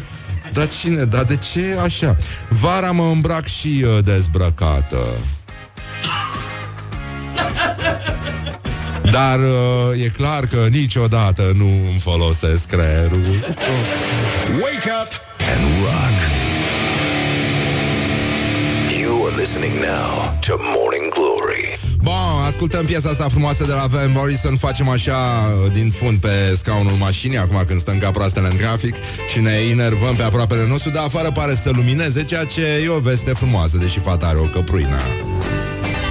Dar 0.53 0.67
cine? 0.81 1.03
Dar 1.03 1.23
de 1.23 1.39
ce 1.51 1.77
așa? 1.83 2.17
Vara 2.49 2.91
mă 2.91 3.09
îmbrac 3.13 3.45
și 3.45 3.85
uh, 3.85 4.03
dezbrăcată. 4.03 4.97
Dar 9.11 9.39
uh, 9.39 10.03
e 10.03 10.07
clar 10.07 10.45
că 10.45 10.67
niciodată 10.71 11.51
nu 11.55 11.65
îmi 11.65 11.99
folosesc 11.99 12.67
creierul. 12.67 13.21
Wake 14.61 14.89
up 15.01 15.11
and 15.53 15.63
rock. 15.83 16.17
You 19.01 19.25
are 19.25 19.35
listening 19.35 19.73
now 19.73 20.37
to 20.39 20.55
Morning 20.57 21.13
Glory. 21.13 21.79
Bun, 22.03 22.45
ascultăm 22.47 22.85
piesa 22.85 23.09
asta 23.09 23.27
frumoasă 23.29 23.63
de 23.65 23.71
la 23.71 23.85
Van 23.85 24.11
Morrison 24.11 24.57
Facem 24.57 24.89
așa 24.89 25.17
uh, 25.63 25.71
din 25.71 25.89
fund 25.89 26.17
pe 26.17 26.55
scaunul 26.57 26.91
mașinii 26.91 27.37
Acum 27.37 27.63
când 27.67 27.79
stăm 27.79 27.97
ca 27.97 28.11
proastele 28.11 28.47
în 28.47 28.55
trafic 28.55 28.95
Și 29.31 29.39
ne 29.39 29.51
enervăm 29.71 30.15
pe 30.15 30.23
aproapele 30.23 30.67
nostru 30.67 30.89
Dar 30.89 31.03
afară 31.03 31.31
pare 31.31 31.55
să 31.55 31.69
lumineze 31.69 32.23
Ceea 32.23 32.43
ce 32.43 32.65
e 32.83 32.89
o 32.89 32.99
veste 32.99 33.31
frumoasă 33.31 33.77
Deși 33.77 33.99
fata 33.99 34.25
are 34.25 34.37
o 34.37 34.45
căpruină 34.45 34.99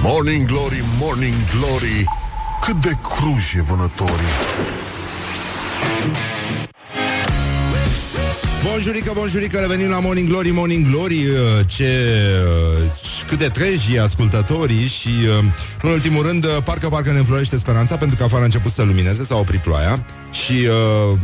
Morning 0.03 0.47
Glory, 0.47 0.83
Morning 0.99 1.33
Glory. 1.57 2.05
Cât 2.65 2.75
de 2.75 2.97
cruji 3.01 3.57
e 3.57 3.61
vânătorii. 3.61 4.31
Bonjurică, 8.63 9.11
bonjurică, 9.15 9.57
revenim 9.57 9.89
la 9.89 9.99
Morning 9.99 10.29
Glory, 10.29 10.49
Morning 10.49 10.87
Glory 10.89 11.25
uh, 11.25 11.65
Ce, 11.65 12.11
uh, 12.83 12.91
cât 13.27 13.37
de 13.37 13.47
treji 13.47 13.99
ascultătorii 13.99 14.87
Și, 14.87 15.07
uh, 15.07 15.45
în 15.81 15.89
ultimul 15.89 16.25
rând, 16.25 16.45
uh, 16.45 16.57
parcă, 16.63 16.89
parcă 16.89 17.11
ne 17.11 17.17
înflorește 17.17 17.57
speranța 17.57 17.97
Pentru 17.97 18.17
că 18.17 18.23
afară 18.23 18.41
a 18.41 18.45
început 18.45 18.71
să 18.71 18.83
lumineze, 18.83 19.23
s-a 19.23 19.35
oprit 19.35 19.61
ploaia 19.61 20.05
Și 20.31 20.67
uh, 21.11 21.17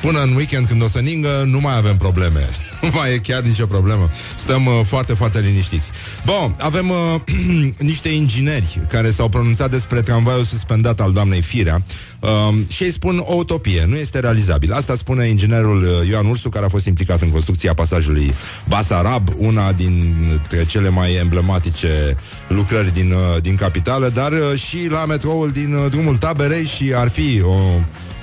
până 0.00 0.22
în 0.22 0.34
weekend, 0.34 0.66
când 0.66 0.82
o 0.82 0.88
să 0.88 0.98
ningă, 0.98 1.44
nu 1.46 1.60
mai 1.60 1.76
avem 1.76 1.96
probleme. 1.96 2.48
Nu 2.82 2.92
mai 2.94 3.14
e 3.14 3.18
chiar 3.18 3.42
nicio 3.42 3.66
problemă. 3.66 4.10
Stăm 4.36 4.66
uh, 4.66 4.80
foarte, 4.84 5.14
foarte 5.14 5.40
liniștiți. 5.40 5.90
Bun, 6.24 6.56
avem 6.58 6.90
uh, 6.90 7.20
niște 7.78 8.08
ingineri 8.08 8.80
Care 8.88 9.10
s-au 9.10 9.28
pronunțat 9.28 9.70
despre 9.70 10.00
tramvaiul 10.00 10.44
suspendat 10.44 11.00
al 11.00 11.12
doamnei 11.12 11.40
Firea 11.40 11.82
Um, 12.20 12.66
și 12.68 12.82
ei 12.82 12.90
spun 12.90 13.22
o 13.24 13.34
utopie, 13.34 13.84
nu 13.88 13.96
este 13.96 14.18
realizabil. 14.20 14.72
Asta 14.72 14.94
spune 14.94 15.28
inginerul 15.28 15.82
uh, 15.82 16.08
Ioan 16.08 16.26
Ursu, 16.26 16.48
care 16.48 16.64
a 16.64 16.68
fost 16.68 16.86
implicat 16.86 17.22
în 17.22 17.30
construcția 17.30 17.74
pasajului 17.74 18.34
Basarab, 18.68 19.28
una 19.36 19.72
dintre 19.72 20.64
cele 20.64 20.88
mai 20.88 21.14
emblematice 21.14 22.16
lucrări 22.48 22.92
din, 22.92 23.12
uh, 23.12 23.42
din 23.42 23.54
capitală, 23.54 24.08
dar 24.08 24.32
uh, 24.32 24.58
și 24.58 24.90
la 24.90 25.04
metroul 25.04 25.50
din 25.50 25.74
uh, 25.74 25.90
drumul 25.90 26.16
Taberei 26.16 26.64
și 26.64 26.92
ar 26.94 27.08
fi 27.08 27.42
o, 27.44 27.56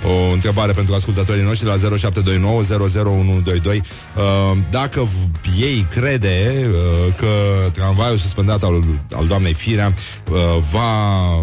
o 0.04 0.32
întrebare 0.32 0.72
pentru 0.72 0.94
ascultătorii 0.94 1.44
noștri 1.44 1.68
la 1.68 1.78
0729 1.78 2.62
00122 2.62 3.82
uh, 4.16 4.58
dacă 4.72 5.02
v- 5.02 5.62
ei 5.62 5.88
crede 5.90 6.54
uh, 6.56 7.14
că 7.18 7.28
tramvaiul 7.72 8.18
suspendat 8.18 8.64
al, 8.64 8.84
al 9.16 9.28
doamnei 9.28 9.54
Firea 9.54 9.94
uh, 10.32 10.38
va 10.72 10.84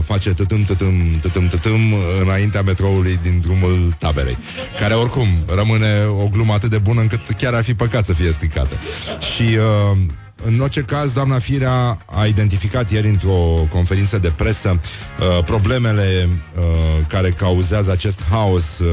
face 0.05 0.31
tătâm, 0.31 0.65
tătâm, 0.65 1.19
tătâm, 1.21 1.49
tătâm 1.49 1.81
înaintea 2.23 2.63
metroului 2.63 3.19
din 3.23 3.41
drumul 3.41 3.95
taberei, 3.99 4.39
care 4.79 4.95
oricum 4.95 5.29
rămâne 5.55 6.05
o 6.25 6.29
glumă 6.29 6.53
atât 6.53 6.71
de 6.71 6.79
bună 6.79 7.01
încât 7.01 7.21
chiar 7.39 7.55
ar 7.55 7.65
fi 7.65 7.75
păcat 7.75 8.05
să 8.05 8.13
fie 8.13 8.31
stricată. 8.31 8.75
Și 9.35 9.43
uh, 9.43 9.97
în 10.45 10.61
orice 10.61 10.81
caz, 10.81 11.13
doamna 11.13 11.39
Firea 11.39 11.99
a 12.07 12.27
identificat 12.27 12.91
ieri 12.91 13.09
într-o 13.09 13.67
conferință 13.71 14.19
de 14.19 14.33
presă 14.37 14.81
uh, 14.81 15.45
problemele 15.45 16.29
uh, 16.29 16.63
care 17.09 17.31
cauzează 17.31 17.91
acest 17.91 18.29
haos 18.29 18.79
uh, 18.79 18.87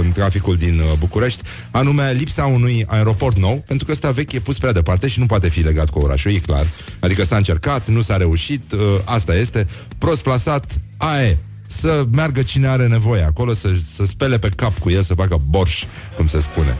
în 0.00 0.12
traficul 0.12 0.56
din 0.56 0.78
uh, 0.78 0.98
București, 0.98 1.42
anume 1.70 2.12
lipsa 2.12 2.44
unui 2.44 2.84
aeroport 2.88 3.36
nou, 3.36 3.64
pentru 3.66 3.86
că 3.86 3.92
ăsta 3.92 4.10
vechi 4.10 4.32
e 4.32 4.40
pus 4.40 4.58
prea 4.58 4.72
departe 4.72 5.08
și 5.08 5.20
nu 5.20 5.26
poate 5.26 5.48
fi 5.48 5.60
legat 5.60 5.90
cu 5.90 5.98
orașul, 5.98 6.30
e 6.30 6.38
clar. 6.38 6.66
Adică 7.00 7.24
s-a 7.24 7.36
încercat, 7.36 7.88
nu 7.88 8.00
s-a 8.00 8.16
reușit, 8.16 8.72
uh, 8.72 8.80
asta 9.04 9.34
este, 9.34 9.66
prost 9.98 10.22
plasat, 10.22 10.64
aia 10.96 11.24
e 11.24 11.36
să 11.80 12.04
meargă 12.12 12.42
cine 12.42 12.66
are 12.66 12.86
nevoie 12.86 13.22
acolo, 13.22 13.54
să, 13.54 13.68
să 13.96 14.06
spele 14.06 14.38
pe 14.38 14.48
cap 14.48 14.78
cu 14.78 14.90
el, 14.90 15.02
să 15.02 15.14
facă 15.14 15.40
borș, 15.48 15.84
cum 16.16 16.26
se 16.26 16.40
spune. 16.40 16.76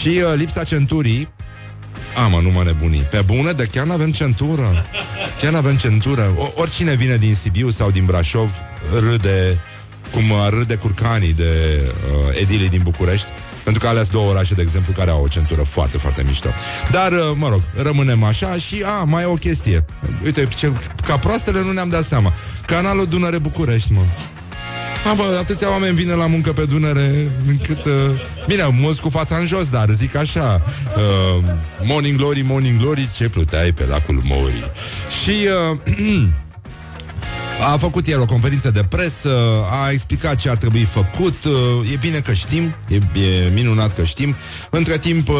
Și 0.00 0.08
uh, 0.08 0.32
lipsa 0.36 0.64
centurii 0.64 1.28
a, 2.16 2.26
mă, 2.26 2.40
nu 2.42 2.50
mă 2.50 2.62
nebuni. 2.62 3.06
Pe 3.10 3.22
bune, 3.26 3.52
de 3.52 3.64
chiar 3.64 3.86
n-avem 3.86 4.12
centură. 4.12 4.86
Chiar 5.40 5.52
n-avem 5.52 5.76
centură. 5.76 6.32
O, 6.36 6.48
oricine 6.54 6.94
vine 6.94 7.16
din 7.16 7.34
Sibiu 7.34 7.70
sau 7.70 7.90
din 7.90 8.04
Brașov 8.04 8.52
râde 9.00 9.60
cum 10.12 10.30
uh, 10.30 10.46
râde 10.50 10.74
curcanii 10.74 11.32
de 11.32 11.80
uh, 11.84 12.40
edilii 12.40 12.68
din 12.68 12.80
București, 12.82 13.26
pentru 13.64 13.82
că 13.82 13.88
ales 13.88 14.08
două 14.08 14.30
orașe, 14.30 14.54
de 14.54 14.62
exemplu, 14.62 14.92
care 14.92 15.10
au 15.10 15.22
o 15.22 15.28
centură 15.28 15.62
foarte, 15.62 15.98
foarte 15.98 16.22
mișto. 16.26 16.48
Dar, 16.90 17.12
uh, 17.12 17.32
mă 17.34 17.48
rog, 17.48 17.62
rămânem 17.74 18.22
așa 18.22 18.56
și, 18.56 18.82
a, 18.84 19.04
mai 19.04 19.22
e 19.22 19.26
o 19.26 19.34
chestie. 19.34 19.84
Uite, 20.24 20.48
ce, 20.56 20.72
ca 21.06 21.18
proastele 21.18 21.62
nu 21.62 21.72
ne-am 21.72 21.88
dat 21.88 22.04
seama. 22.04 22.32
Canalul 22.66 23.06
Dunăre-București, 23.06 23.92
mă. 23.92 24.00
A, 25.04 25.14
bă, 25.14 25.36
atâția 25.38 25.70
oameni 25.70 25.94
vine 25.94 26.12
la 26.12 26.26
muncă 26.26 26.52
pe 26.52 26.64
Dunăre 26.64 27.30
încât... 27.46 27.84
Uh, 27.84 27.92
bine, 28.46 28.68
mulți 28.80 29.00
cu 29.00 29.08
fața 29.08 29.36
în 29.36 29.46
jos, 29.46 29.68
dar 29.68 29.88
zic 29.90 30.14
așa 30.14 30.62
uh, 30.96 31.44
Morning 31.82 32.16
Glory, 32.16 32.42
Morning 32.42 32.80
Glory, 32.80 33.08
ce 33.16 33.28
pluteai 33.28 33.72
pe 33.72 33.84
lacul 33.84 34.22
Mori 34.24 34.70
Și... 35.22 35.46
Uh, 35.70 36.28
a 37.72 37.76
făcut 37.76 38.06
ieri 38.06 38.20
o 38.20 38.24
conferință 38.24 38.70
de 38.70 38.84
presă, 38.88 39.64
a 39.70 39.90
explicat 39.90 40.36
ce 40.36 40.48
ar 40.48 40.56
trebui 40.56 40.84
făcut, 40.84 41.44
uh, 41.44 41.92
e 41.92 41.96
bine 41.96 42.18
că 42.18 42.32
știm, 42.32 42.74
e, 42.88 43.20
e 43.20 43.50
minunat 43.54 43.94
că 43.94 44.04
știm. 44.04 44.36
Între 44.70 44.96
timp, 44.96 45.28
uh, 45.28 45.36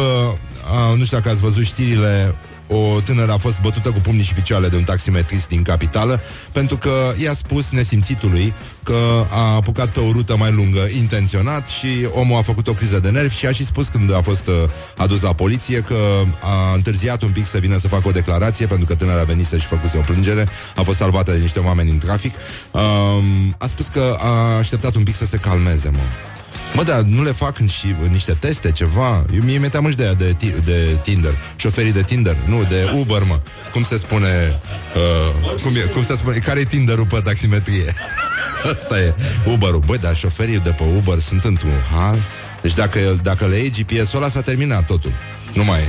a, 0.71 0.93
nu 0.95 1.03
știu 1.03 1.17
dacă 1.17 1.29
ați 1.29 1.41
văzut 1.41 1.63
știrile, 1.63 2.35
o 2.71 3.01
tânără 3.01 3.31
a 3.31 3.37
fost 3.37 3.61
bătută 3.61 3.89
cu 3.89 3.99
pumnii 3.99 4.23
și 4.23 4.33
picioarele 4.33 4.69
de 4.69 4.75
un 4.75 4.83
taximetrist 4.83 5.47
din 5.47 5.61
capitală 5.61 6.21
pentru 6.51 6.77
că 6.77 7.13
i-a 7.17 7.33
spus 7.33 7.69
nesimțitului 7.69 8.53
că 8.83 9.25
a 9.29 9.55
apucat 9.55 9.89
pe 9.89 9.99
o 9.99 10.11
rută 10.11 10.37
mai 10.37 10.51
lungă 10.51 10.87
intenționat 10.97 11.67
și 11.67 12.07
omul 12.11 12.37
a 12.37 12.41
făcut 12.41 12.67
o 12.67 12.73
criză 12.73 12.99
de 12.99 13.09
nervi 13.09 13.35
și 13.35 13.45
a 13.45 13.51
și 13.51 13.65
spus 13.65 13.87
când 13.87 14.13
a 14.13 14.21
fost 14.21 14.47
uh, 14.47 14.53
adus 14.97 15.21
la 15.21 15.33
poliție 15.33 15.79
că 15.79 16.23
a 16.41 16.73
întârziat 16.73 17.21
un 17.21 17.31
pic 17.31 17.45
să 17.45 17.57
vină 17.57 17.77
să 17.77 17.87
facă 17.87 18.07
o 18.07 18.11
declarație 18.11 18.65
pentru 18.65 18.85
că 18.85 18.95
tânăra 18.95 19.19
a 19.19 19.23
venit 19.23 19.45
să-și 19.45 19.65
făcuse 19.65 19.97
o 19.97 20.01
plângere, 20.01 20.47
a 20.75 20.81
fost 20.81 20.97
salvată 20.97 21.31
de 21.31 21.37
niște 21.37 21.59
oameni 21.59 21.89
în 21.89 21.97
trafic. 21.97 22.33
Um, 22.71 23.55
a 23.57 23.67
spus 23.67 23.87
că 23.87 24.17
a 24.19 24.57
așteptat 24.57 24.95
un 24.95 25.03
pic 25.03 25.15
să 25.15 25.25
se 25.25 25.37
calmeze, 25.37 25.89
mă. 25.89 26.30
Mă, 26.75 26.83
dar 26.83 27.01
nu 27.01 27.23
le 27.23 27.31
fac 27.31 27.67
și 27.67 27.95
niște 28.09 28.33
teste, 28.39 28.71
ceva? 28.71 29.25
Eu, 29.35 29.43
mie 29.43 29.57
mi-e 29.57 29.69
teamă 29.69 29.89
și 29.89 29.95
de 29.95 30.03
aia 30.03 30.13
de, 30.13 30.35
ti- 30.37 30.63
de 30.65 30.99
Tinder. 31.03 31.37
Șoferii 31.55 31.91
de 31.91 32.01
Tinder, 32.03 32.37
nu, 32.45 32.63
de 32.69 32.91
Uber, 32.95 33.23
mă. 33.23 33.39
Cum 33.71 33.83
se 33.83 33.97
spune... 33.97 34.59
Uh, 34.95 35.61
cum, 35.61 35.75
e, 35.75 35.79
cum 35.79 36.03
se 36.03 36.15
spune? 36.15 36.37
Care 36.37 36.59
e 36.59 36.63
Tinderul 36.65 37.05
pe 37.05 37.19
taximetrie? 37.23 37.93
Asta 38.73 38.99
e 38.99 39.13
Uberul. 39.45 39.83
Băi, 39.85 39.97
dar 39.97 40.15
șoferii 40.15 40.59
de 40.59 40.69
pe 40.69 40.83
Uber 40.83 41.19
sunt 41.19 41.43
într-un 41.43 41.81
hal. 41.95 42.19
Deci 42.61 42.73
dacă, 42.73 43.19
dacă 43.23 43.45
le 43.47 43.55
iei 43.55 43.69
GPS-ul 43.77 44.21
ăla, 44.21 44.29
s-a 44.29 44.41
terminat 44.41 44.85
totul. 44.85 45.11
Nu 45.53 45.63
mai 45.63 45.79
e. 45.79 45.87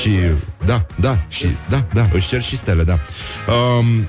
Și, 0.00 0.10
da, 0.64 0.86
da, 0.96 1.18
și, 1.28 1.46
da, 1.68 1.86
da, 1.92 2.08
își 2.12 2.28
cer 2.28 2.42
și 2.42 2.56
stele, 2.56 2.82
da. 2.82 2.98
Um, 3.52 4.08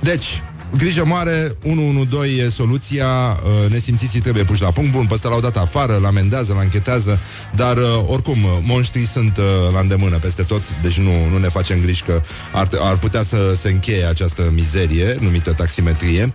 deci, 0.00 0.42
Grijă 0.76 1.04
mare, 1.04 1.56
112 1.62 2.42
e 2.42 2.48
soluția 2.48 3.06
uh, 3.06 3.70
Nesimțiții 3.70 4.20
trebuie 4.20 4.44
puși 4.44 4.62
la 4.62 4.70
punct. 4.70 4.90
Bun, 4.90 5.06
pe 5.06 5.14
ăsta 5.14 5.28
l-au 5.28 5.40
dat 5.40 5.56
afară, 5.56 5.98
l 6.02 6.04
amendează, 6.04 6.52
l 6.52 6.56
anchetează 6.56 7.18
Dar 7.54 7.76
uh, 7.76 8.04
oricum, 8.06 8.44
uh, 8.44 8.50
monștrii 8.62 9.06
sunt 9.06 9.36
uh, 9.36 9.44
la 9.72 9.80
îndemână 9.80 10.16
peste 10.16 10.42
tot 10.42 10.62
Deci 10.82 10.98
nu, 10.98 11.28
nu 11.30 11.38
ne 11.38 11.48
facem 11.48 11.80
griji 11.80 12.02
că 12.02 12.20
ar, 12.52 12.68
ar 12.80 12.96
putea 12.98 13.22
să 13.22 13.56
se 13.60 13.68
încheie 13.68 14.04
această 14.04 14.50
mizerie 14.54 15.16
Numită 15.20 15.52
taximetrie. 15.52 16.32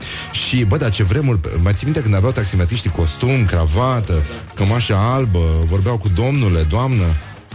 Și, 0.47 0.63
bă, 0.63 0.77
dar 0.77 0.91
ce 0.91 1.03
vremuri 1.03 1.39
Mai 1.61 1.73
ții 1.73 1.83
minte 1.85 2.01
când 2.01 2.15
aveau 2.15 2.31
taximetriștii 2.31 2.89
costum, 2.89 3.45
cravată 3.45 4.13
Cămașa 4.55 5.13
albă 5.13 5.63
Vorbeau 5.65 5.97
cu 5.97 6.09
domnule, 6.09 6.61
doamnă 6.61 7.05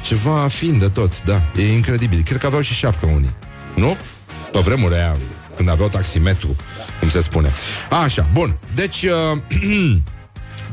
Ceva 0.03 0.49
fin 0.49 0.79
de 0.79 0.89
tot, 0.89 1.23
da, 1.25 1.43
e 1.57 1.73
incredibil. 1.73 2.23
Cred 2.23 2.39
că 2.39 2.47
aveau 2.47 2.63
și 2.63 2.75
șapcă 2.75 3.07
unii 3.07 3.35
Nu? 3.75 3.97
Pe 4.53 4.59
vremuri 4.59 4.95
aia, 4.95 5.17
când 5.59 5.71
aveau 5.71 5.89
taximetru, 5.89 6.57
cum 7.01 7.09
se 7.09 7.23
spune. 7.23 7.53
Așa, 8.05 8.29
bun. 8.33 8.59
Deci, 8.75 9.03
uh, 9.03 9.39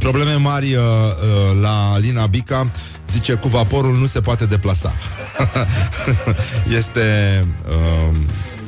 probleme 0.06 0.34
mari 0.34 0.76
uh, 0.76 0.82
uh, 0.82 1.62
la 1.62 1.98
Lina 1.98 2.26
Bica. 2.26 2.72
Zice, 3.12 3.34
cu 3.34 3.48
vaporul 3.48 3.98
nu 3.98 4.06
se 4.06 4.22
poate 4.22 4.46
deplasa. 4.46 4.94
este... 6.78 7.04
Uh, 7.68 8.18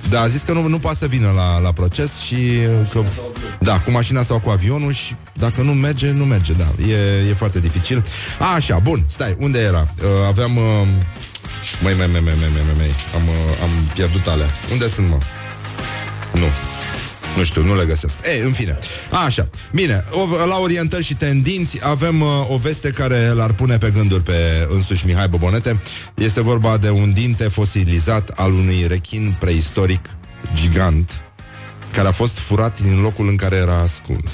da, 0.09 0.21
a 0.21 0.27
zis 0.27 0.41
că 0.41 0.53
nu, 0.53 0.67
nu 0.67 0.79
poate 0.79 0.97
să 0.97 1.07
vină 1.07 1.31
la, 1.35 1.59
la 1.59 1.71
proces 1.71 2.11
și 2.25 2.35
că, 2.91 3.03
da, 3.59 3.79
cu 3.79 3.91
mașina 3.91 4.23
sau 4.23 4.39
cu 4.39 4.49
avionul 4.49 4.93
și 4.93 5.15
dacă 5.33 5.61
nu 5.61 5.73
merge, 5.73 6.11
nu 6.11 6.25
merge, 6.25 6.53
da, 6.53 6.83
e, 6.87 7.29
e 7.29 7.33
foarte 7.33 7.59
dificil. 7.59 8.05
A, 8.39 8.53
așa, 8.53 8.79
bun, 8.79 9.03
stai, 9.07 9.35
unde 9.39 9.59
era? 9.59 9.87
Uh, 9.97 10.27
aveam... 10.27 10.57
Uh, 10.57 10.87
mai, 11.83 11.93
mai, 11.97 12.07
mai, 12.07 12.21
mai, 12.23 12.33
mai, 12.39 12.49
mai, 12.53 12.75
mai, 12.77 12.91
am, 13.15 13.27
uh, 13.27 13.63
am 13.63 13.69
pierdut 13.93 14.27
alea. 14.27 14.49
Unde 14.71 14.87
sunt, 14.87 15.09
mă? 15.09 15.17
Nu. 16.39 16.47
Nu 17.37 17.43
știu, 17.43 17.63
nu 17.63 17.75
le 17.75 17.85
găsesc. 17.85 18.13
Ei, 18.27 18.39
în 18.39 18.51
fine. 18.51 18.77
Așa. 19.25 19.49
Bine, 19.71 20.03
o, 20.11 20.45
la 20.47 20.57
orientări 20.57 21.03
și 21.03 21.15
tendinți 21.15 21.79
avem 21.83 22.21
uh, 22.21 22.27
o 22.49 22.57
veste 22.57 22.89
care 22.89 23.27
l-ar 23.27 23.53
pune 23.53 23.77
pe 23.77 23.91
gânduri 23.93 24.23
pe 24.23 24.67
însuși 24.69 25.05
Mihai 25.05 25.27
Bobonete. 25.27 25.79
Este 26.15 26.41
vorba 26.41 26.77
de 26.77 26.89
un 26.89 27.13
dinte 27.13 27.43
fosilizat 27.43 28.29
al 28.35 28.53
unui 28.53 28.85
rechin 28.87 29.35
preistoric 29.39 30.05
gigant 30.53 31.21
care 31.93 32.07
a 32.07 32.11
fost 32.11 32.37
furat 32.37 32.81
din 32.81 33.01
locul 33.01 33.27
în 33.27 33.35
care 33.35 33.55
era 33.55 33.79
ascuns. 33.79 34.33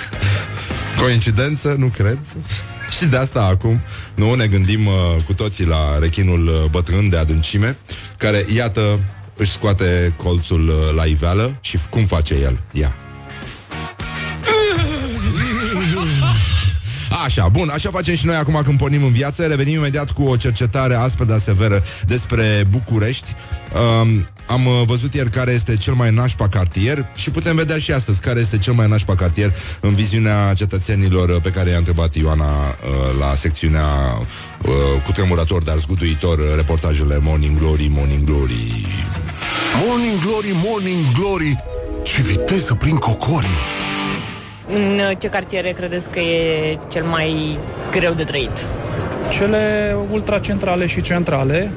Coincidență? 1.00 1.74
Nu 1.78 1.86
cred. 1.86 2.18
Și 2.98 3.06
de 3.06 3.16
asta 3.16 3.42
acum 3.42 3.80
nu 4.14 4.34
ne 4.34 4.46
gândim 4.46 4.86
uh, 4.86 4.92
cu 5.26 5.34
toții 5.34 5.64
la 5.64 5.98
rechinul 5.98 6.46
uh, 6.46 6.70
bătrân 6.70 7.08
de 7.08 7.16
adâncime, 7.16 7.76
care, 8.16 8.44
iată, 8.54 9.00
își 9.40 9.52
scoate 9.52 10.14
colțul 10.16 10.68
uh, 10.68 10.74
la 10.94 11.04
iveală 11.04 11.56
și 11.60 11.78
cum 11.90 12.04
face 12.04 12.34
el? 12.34 12.58
Ia. 12.72 12.96
Așa, 17.24 17.48
bun, 17.48 17.68
așa 17.68 17.90
facem 17.90 18.14
și 18.14 18.26
noi 18.26 18.34
acum 18.34 18.60
când 18.64 18.78
pornim 18.78 19.02
în 19.02 19.12
viață 19.12 19.46
Revenim 19.46 19.74
imediat 19.74 20.10
cu 20.10 20.22
o 20.22 20.36
cercetare 20.36 20.94
aspre, 20.94 21.24
dar 21.24 21.38
severă 21.38 21.82
Despre 22.06 22.64
București 22.70 23.34
um, 24.02 24.26
Am 24.46 24.66
uh, 24.66 24.82
văzut 24.86 25.14
ieri 25.14 25.30
care 25.30 25.52
este 25.52 25.76
cel 25.76 25.94
mai 25.94 26.10
nașpa 26.10 26.48
cartier 26.48 27.06
Și 27.14 27.30
putem 27.30 27.56
vedea 27.56 27.78
și 27.78 27.92
astăzi 27.92 28.20
care 28.20 28.40
este 28.40 28.58
cel 28.58 28.72
mai 28.72 28.88
nașpa 28.88 29.14
cartier 29.14 29.52
În 29.80 29.94
viziunea 29.94 30.54
cetățenilor 30.54 31.28
uh, 31.28 31.40
pe 31.42 31.50
care 31.50 31.70
i-a 31.70 31.78
întrebat 31.78 32.14
Ioana 32.14 32.44
uh, 32.44 33.18
La 33.18 33.34
secțiunea 33.34 33.86
uh, 34.62 34.72
cu 35.04 35.12
tremurător, 35.12 35.62
dar 35.62 35.76
zguduitor 35.76 36.38
uh, 36.38 36.44
Reportajele 36.56 37.18
Morning 37.18 37.58
Glory, 37.58 37.88
Morning 37.92 38.24
Glory 38.24 38.86
Morning 39.86 40.20
Glory, 40.20 40.52
Morning 40.64 41.04
Glory 41.18 41.64
Ce 42.02 42.22
viteză 42.22 42.74
prin 42.74 42.96
cocorii 42.96 43.58
În 44.74 45.00
ce 45.18 45.28
cartiere 45.28 45.70
credeți 45.70 46.10
că 46.10 46.18
e 46.18 46.78
cel 46.88 47.04
mai 47.04 47.58
greu 47.90 48.12
de 48.12 48.24
trăit? 48.24 48.68
Cele 49.30 49.96
ultracentrale 50.10 50.86
și 50.86 51.00
centrale, 51.00 51.70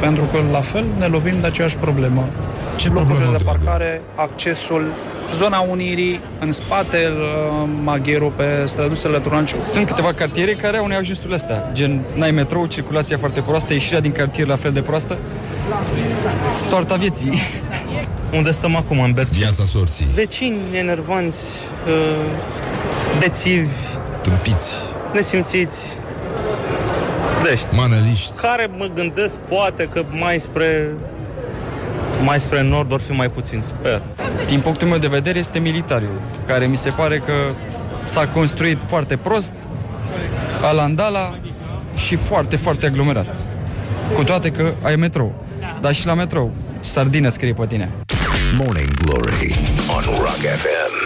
pentru 0.00 0.24
că 0.24 0.38
la 0.50 0.60
fel 0.60 0.84
ne 0.98 1.06
lovim 1.06 1.40
de 1.40 1.46
aceeași 1.46 1.76
problemă. 1.76 2.26
Ce 2.76 2.88
Locurile 2.88 3.14
problemă, 3.14 3.36
de 3.36 3.42
dragă? 3.44 3.58
parcare, 3.64 4.02
accesul, 4.14 4.86
zona 5.34 5.60
Unirii, 5.60 6.20
în 6.38 6.52
spate, 6.52 6.96
uh, 6.96 7.68
Magheru, 7.82 8.32
pe 8.36 8.44
străduțele 8.64 9.18
Turnanciu. 9.18 9.56
Sunt 9.60 9.86
câteva 9.86 10.12
cartiere 10.12 10.52
care 10.52 10.76
au 10.76 10.86
neajunsurile 10.86 11.34
astea, 11.34 11.70
gen 11.72 12.04
n-ai 12.14 12.30
metrou, 12.30 12.66
circulația 12.66 13.18
foarte 13.18 13.40
proastă, 13.40 13.72
ieșirea 13.72 14.00
din 14.00 14.12
cartier 14.12 14.46
la 14.46 14.56
fel 14.56 14.72
de 14.72 14.82
proastă. 14.82 15.18
Soarta 16.68 16.94
vieții. 16.94 17.32
Unde 18.32 18.50
stăm 18.50 18.76
acum, 18.76 19.00
în 19.00 19.12
Berceni? 19.12 19.38
Viața 19.38 19.64
sorții, 19.64 20.06
Vecini 20.14 20.58
enervanți, 20.72 21.38
uh, 21.86 22.24
bețivi, 23.18 23.74
tâmpiți, 24.22 24.72
nesimțiți, 25.12 25.96
deci, 27.42 27.60
maneliști 27.76 28.32
care 28.40 28.68
mă 28.76 28.90
gândesc 28.94 29.36
poate 29.36 29.84
că 29.84 30.04
mai 30.10 30.40
spre 30.40 30.90
mai 32.24 32.40
spre 32.40 32.62
nord 32.62 32.92
or 32.92 33.00
fi 33.00 33.12
mai 33.12 33.30
puțin, 33.30 33.62
sper. 33.62 34.02
Din 34.46 34.60
punctul 34.60 34.88
meu 34.88 34.98
de 34.98 35.06
vedere 35.06 35.38
este 35.38 35.58
militariul, 35.58 36.20
care 36.46 36.66
mi 36.66 36.76
se 36.76 36.90
pare 36.90 37.18
că 37.18 37.32
s-a 38.04 38.28
construit 38.28 38.80
foarte 38.86 39.16
prost, 39.16 39.52
alandala 40.60 41.38
și 41.96 42.16
foarte, 42.16 42.56
foarte 42.56 42.86
aglomerat. 42.86 43.26
Cu 44.16 44.24
toate 44.24 44.50
că 44.50 44.72
ai 44.82 44.96
metrou. 44.96 45.41
Dar 45.80 45.94
și 45.94 46.06
la 46.06 46.14
metrou, 46.14 46.52
sardină 46.80 47.28
scrie 47.28 47.52
pe 47.52 47.66
tine. 47.66 47.92
Morning 48.58 48.94
Glory 49.04 49.58
on 49.96 50.02
Rock 50.04 50.40
FM. 50.40 51.02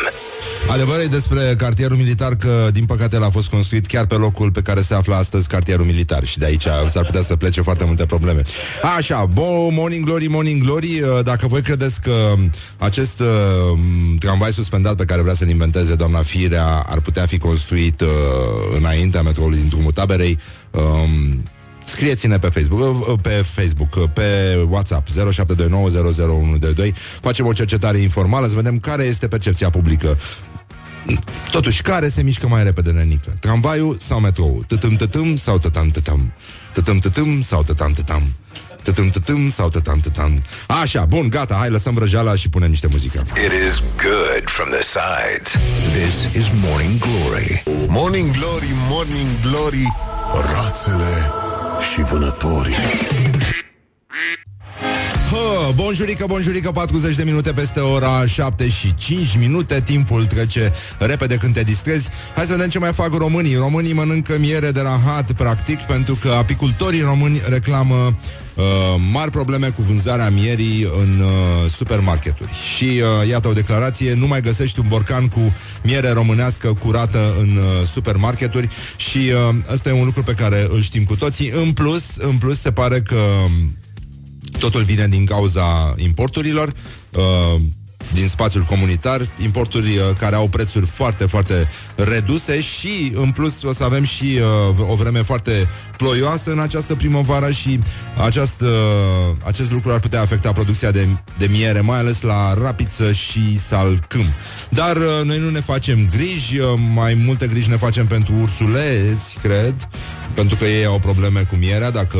Adevărul 0.70 1.02
e 1.02 1.06
despre 1.06 1.54
cartierul 1.58 1.96
militar 1.96 2.34
că, 2.36 2.68
din 2.72 2.84
păcate, 2.84 3.16
el 3.16 3.22
a 3.22 3.30
fost 3.30 3.48
construit 3.48 3.86
chiar 3.86 4.06
pe 4.06 4.14
locul 4.14 4.50
pe 4.50 4.62
care 4.62 4.80
se 4.80 4.94
află 4.94 5.14
astăzi 5.14 5.48
cartierul 5.48 5.84
militar 5.84 6.24
și 6.24 6.38
de 6.38 6.44
aici 6.44 6.66
s-ar 6.90 7.04
putea 7.04 7.22
să 7.22 7.36
plece 7.36 7.60
foarte 7.60 7.84
multe 7.84 8.06
probleme. 8.06 8.42
Așa, 8.96 9.24
bo, 9.24 9.68
Morning 9.70 10.04
Glory, 10.04 10.26
Morning 10.26 10.62
Glory, 10.62 11.00
uh, 11.00 11.24
dacă 11.24 11.46
voi 11.46 11.60
credeți 11.60 12.00
că 12.00 12.34
acest 12.78 13.20
uh, 13.20 13.78
tramvai 14.18 14.52
suspendat 14.52 14.94
pe 14.94 15.04
care 15.04 15.22
vrea 15.22 15.34
să-l 15.34 15.48
inventeze 15.48 15.94
doamna 15.94 16.22
Firea 16.22 16.84
ar 16.88 17.00
putea 17.00 17.26
fi 17.26 17.38
construit 17.38 18.00
uh, 18.00 18.08
înaintea 18.76 19.22
metroului 19.22 19.58
din 19.58 19.68
drumul 19.68 19.92
taberei, 19.92 20.38
um, 20.70 21.44
Scrieți-ne 21.86 22.38
pe 22.38 22.48
Facebook, 22.48 23.08
uh, 23.08 23.18
pe 23.22 23.30
Facebook, 23.30 23.94
uh, 23.94 24.02
pe 24.12 24.58
WhatsApp 24.68 25.08
0729001122. 25.08 26.92
Facem 27.20 27.46
o 27.46 27.52
cercetare 27.52 27.98
informală 27.98 28.48
să 28.48 28.54
vedem 28.54 28.78
care 28.78 29.02
este 29.04 29.28
percepția 29.28 29.70
publică 29.70 30.16
Totuși, 31.50 31.82
care 31.82 32.08
se 32.08 32.22
mișcă 32.22 32.48
mai 32.48 32.62
repede, 32.62 32.90
nenică? 32.90 33.32
Tramvaiul 33.40 33.98
sau 34.00 34.20
metrou? 34.20 34.64
Tătâm 34.66 34.96
tătâm 34.96 35.36
sau 35.36 35.58
tătam 35.58 35.90
tătam? 35.90 36.32
Tătâm 36.72 36.98
tătâm 36.98 37.42
sau 37.42 37.62
tătam 37.62 37.92
tătam? 37.92 38.22
Tătâm 38.82 39.08
tătâm 39.08 39.50
sau 39.50 39.68
tătam 39.68 40.00
tătam? 40.00 40.42
Așa, 40.66 41.04
bun, 41.04 41.28
gata, 41.28 41.54
hai, 41.54 41.70
lăsăm 41.70 41.94
vrăjeala 41.94 42.34
și 42.34 42.48
punem 42.48 42.68
niște 42.68 42.86
muzică. 42.90 43.26
It 43.44 43.68
is 43.68 43.82
good 43.96 44.44
from 44.44 44.68
the 44.68 44.82
sides. 44.82 45.52
This 45.92 46.44
is 46.44 46.50
Morning 46.64 46.98
Glory. 46.98 47.62
Morning 47.88 48.30
Glory, 48.30 48.70
Morning 48.88 49.28
Glory 49.42 49.92
Rațele 50.52 51.45
și 51.80 52.02
vânătorii. 52.02 52.74
Hă, 55.30 55.72
bonjurică, 55.74 56.24
bonjurică, 56.28 56.70
40 56.70 57.16
de 57.16 57.22
minute 57.22 57.52
peste 57.52 57.80
ora 57.80 58.26
7 58.26 58.68
și 58.68 58.94
5 58.94 59.36
minute. 59.36 59.80
Timpul 59.80 60.26
trece 60.26 60.72
repede 60.98 61.36
când 61.36 61.54
te 61.54 61.62
distrezi. 61.62 62.08
Hai 62.34 62.44
să 62.44 62.52
vedem 62.52 62.68
ce 62.68 62.78
mai 62.78 62.92
fac 62.92 63.12
românii. 63.12 63.56
Românii 63.56 63.92
mănâncă 63.92 64.38
miere 64.38 64.70
de 64.70 64.80
rahat, 64.80 65.32
practic 65.32 65.80
Pentru 65.80 66.14
că 66.14 66.28
apicultorii 66.28 67.00
români 67.00 67.40
reclamă 67.48 68.16
uh, 68.56 68.64
mari 69.12 69.30
probleme 69.30 69.68
cu 69.68 69.82
vânzarea 69.82 70.30
mierii 70.30 70.82
în 70.82 71.20
uh, 71.20 71.70
supermarketuri. 71.70 72.50
Și 72.76 72.84
uh, 72.84 73.28
iată 73.28 73.48
o 73.48 73.52
declarație 73.52 74.14
Nu 74.14 74.26
mai 74.26 74.40
găsești 74.40 74.80
un 74.80 74.86
borcan 74.88 75.28
cu 75.28 75.54
miere 75.82 76.10
românească 76.10 76.72
curată 76.72 77.34
în 77.40 77.48
uh, 77.56 77.86
supermarketuri. 77.92 78.68
Și 78.96 79.18
uh, 79.18 79.56
ăsta 79.72 79.88
e 79.88 79.92
un 79.92 80.04
lucru 80.04 80.22
pe 80.22 80.34
care 80.34 80.66
îl 80.70 80.80
știm 80.80 81.04
cu 81.04 81.16
toții. 81.16 81.50
În 81.50 81.72
plus, 81.72 82.04
în 82.16 82.36
plus 82.36 82.60
se 82.60 82.72
pare 82.72 83.00
că 83.00 83.20
Totul 84.58 84.82
vine 84.82 85.08
din 85.08 85.24
cauza 85.24 85.94
importurilor. 85.96 86.72
Uh, 87.12 87.60
din 88.12 88.28
spațiul 88.28 88.62
comunitar, 88.62 89.28
importuri 89.42 89.96
uh, 89.96 90.16
care 90.18 90.34
au 90.34 90.48
prețuri 90.48 90.86
foarte, 90.86 91.26
foarte 91.26 91.68
reduse 91.94 92.60
și, 92.60 93.12
în 93.14 93.30
plus, 93.30 93.62
o 93.62 93.72
să 93.72 93.84
avem 93.84 94.04
și 94.04 94.38
uh, 94.78 94.90
o 94.90 94.94
vreme 94.94 95.22
foarte 95.22 95.68
ploioasă 95.96 96.50
în 96.50 96.58
această 96.58 96.94
primăvară 96.94 97.50
și 97.50 97.80
acest, 98.24 98.60
uh, 98.60 98.68
acest 99.44 99.70
lucru 99.72 99.92
ar 99.92 100.00
putea 100.00 100.20
afecta 100.20 100.52
producția 100.52 100.90
de, 100.90 101.08
de 101.38 101.46
miere, 101.46 101.80
mai 101.80 101.98
ales 101.98 102.20
la 102.20 102.54
rapiță 102.54 103.12
și 103.12 103.60
salcâm. 103.68 104.34
Dar 104.70 104.96
uh, 104.96 105.20
noi 105.24 105.38
nu 105.38 105.50
ne 105.50 105.60
facem 105.60 106.08
griji, 106.10 106.58
uh, 106.58 106.66
mai 106.94 107.14
multe 107.14 107.46
griji 107.46 107.68
ne 107.68 107.76
facem 107.76 108.06
pentru 108.06 108.34
ursuleți, 108.40 109.38
cred, 109.42 109.88
pentru 110.34 110.56
că 110.56 110.64
ei 110.64 110.84
au 110.84 110.98
probleme 110.98 111.40
cu 111.40 111.54
mierea 111.54 111.90
dacă 111.90 112.18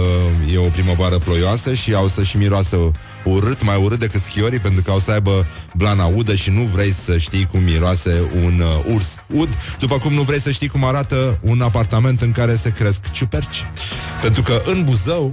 e 0.53 0.59
o 0.59 0.69
primăvară 0.69 1.19
ploioasă 1.19 1.75
și 1.75 1.95
au 1.95 2.09
să 2.09 2.23
și 2.23 2.37
miroasă 2.37 2.77
urât, 3.25 3.63
mai 3.63 3.83
urât 3.83 3.99
decât 3.99 4.21
schiorii, 4.21 4.59
pentru 4.59 4.83
că 4.83 4.91
au 4.91 4.99
să 4.99 5.11
aibă 5.11 5.47
blana 5.75 6.05
udă 6.05 6.35
și 6.35 6.51
nu 6.51 6.63
vrei 6.63 6.93
să 7.05 7.19
știi 7.19 7.49
cum 7.51 7.63
miroase 7.63 8.23
un 8.45 8.61
uh, 8.61 8.95
urs 8.95 9.15
ud, 9.35 9.49
după 9.79 9.99
cum 9.99 10.13
nu 10.13 10.23
vrei 10.23 10.41
să 10.41 10.51
știi 10.51 10.69
cum 10.69 10.85
arată 10.85 11.39
un 11.43 11.61
apartament 11.61 12.21
în 12.21 12.33
care 12.33 12.57
se 12.57 12.71
cresc 12.71 13.11
ciuperci. 13.11 13.67
Pentru 14.21 14.43
că 14.43 14.63
în 14.65 14.85
Buzău 14.85 15.33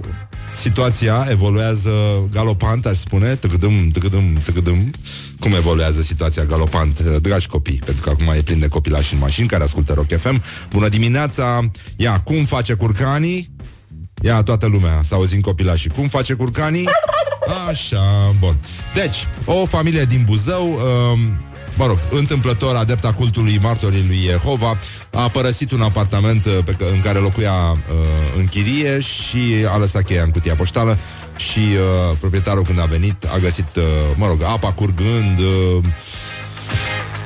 situația 0.54 1.26
evoluează 1.30 1.90
galopant, 2.30 2.86
aș 2.86 2.96
spune, 2.96 3.34
tăgădâm, 3.34 3.90
tăgădâm, 3.92 4.40
tăgădâm. 4.44 4.90
Cum 5.38 5.54
evoluează 5.54 6.02
situația 6.02 6.44
galopant, 6.44 7.00
dragi 7.00 7.46
copii, 7.46 7.82
pentru 7.84 8.02
că 8.02 8.10
acum 8.10 8.26
e 8.36 8.42
plin 8.42 8.58
de 8.58 8.68
copilași 8.68 9.12
în 9.12 9.18
mașini 9.18 9.48
care 9.48 9.62
ascultă 9.62 9.92
Rock 9.92 10.18
FM. 10.18 10.42
Bună 10.70 10.88
dimineața! 10.88 11.70
Ia, 11.96 12.20
cum 12.20 12.44
face 12.44 12.74
curcanii? 12.74 13.50
Ia 14.22 14.42
toată 14.42 14.66
lumea 14.66 15.00
să 15.04 15.14
auzim 15.14 15.40
copilașii. 15.40 15.90
Cum 15.90 16.08
face 16.08 16.34
curcanii? 16.34 16.88
Așa, 17.68 18.34
bun. 18.38 18.56
Deci, 18.94 19.28
o 19.44 19.66
familie 19.66 20.04
din 20.04 20.22
Buzău... 20.26 20.72
Um, 20.72 21.52
mă 21.76 21.86
rog, 21.86 21.98
întâmplător 22.10 22.76
adepta 22.76 23.12
cultului 23.12 23.58
martorii 23.62 24.04
lui 24.06 24.16
Jehova, 24.16 24.78
a 25.10 25.28
părăsit 25.28 25.70
un 25.70 25.82
apartament 25.82 26.46
uh, 26.46 26.58
pe, 26.64 26.76
în 26.94 27.00
care 27.00 27.18
locuia 27.18 27.52
uh, 27.52 27.76
în 28.38 28.46
chirie 28.46 29.00
și 29.00 29.66
a 29.72 29.76
lăsat 29.76 30.02
cheia 30.02 30.22
în 30.22 30.30
cutia 30.30 30.54
poștală 30.54 30.98
și 31.36 31.58
uh, 31.58 32.16
proprietarul 32.20 32.64
când 32.64 32.80
a 32.80 32.84
venit 32.84 33.24
a 33.24 33.38
găsit, 33.38 33.76
uh, 33.76 33.82
mă 34.14 34.26
rog, 34.26 34.42
apa 34.42 34.72
curgând, 34.72 35.38
uh, 35.38 35.84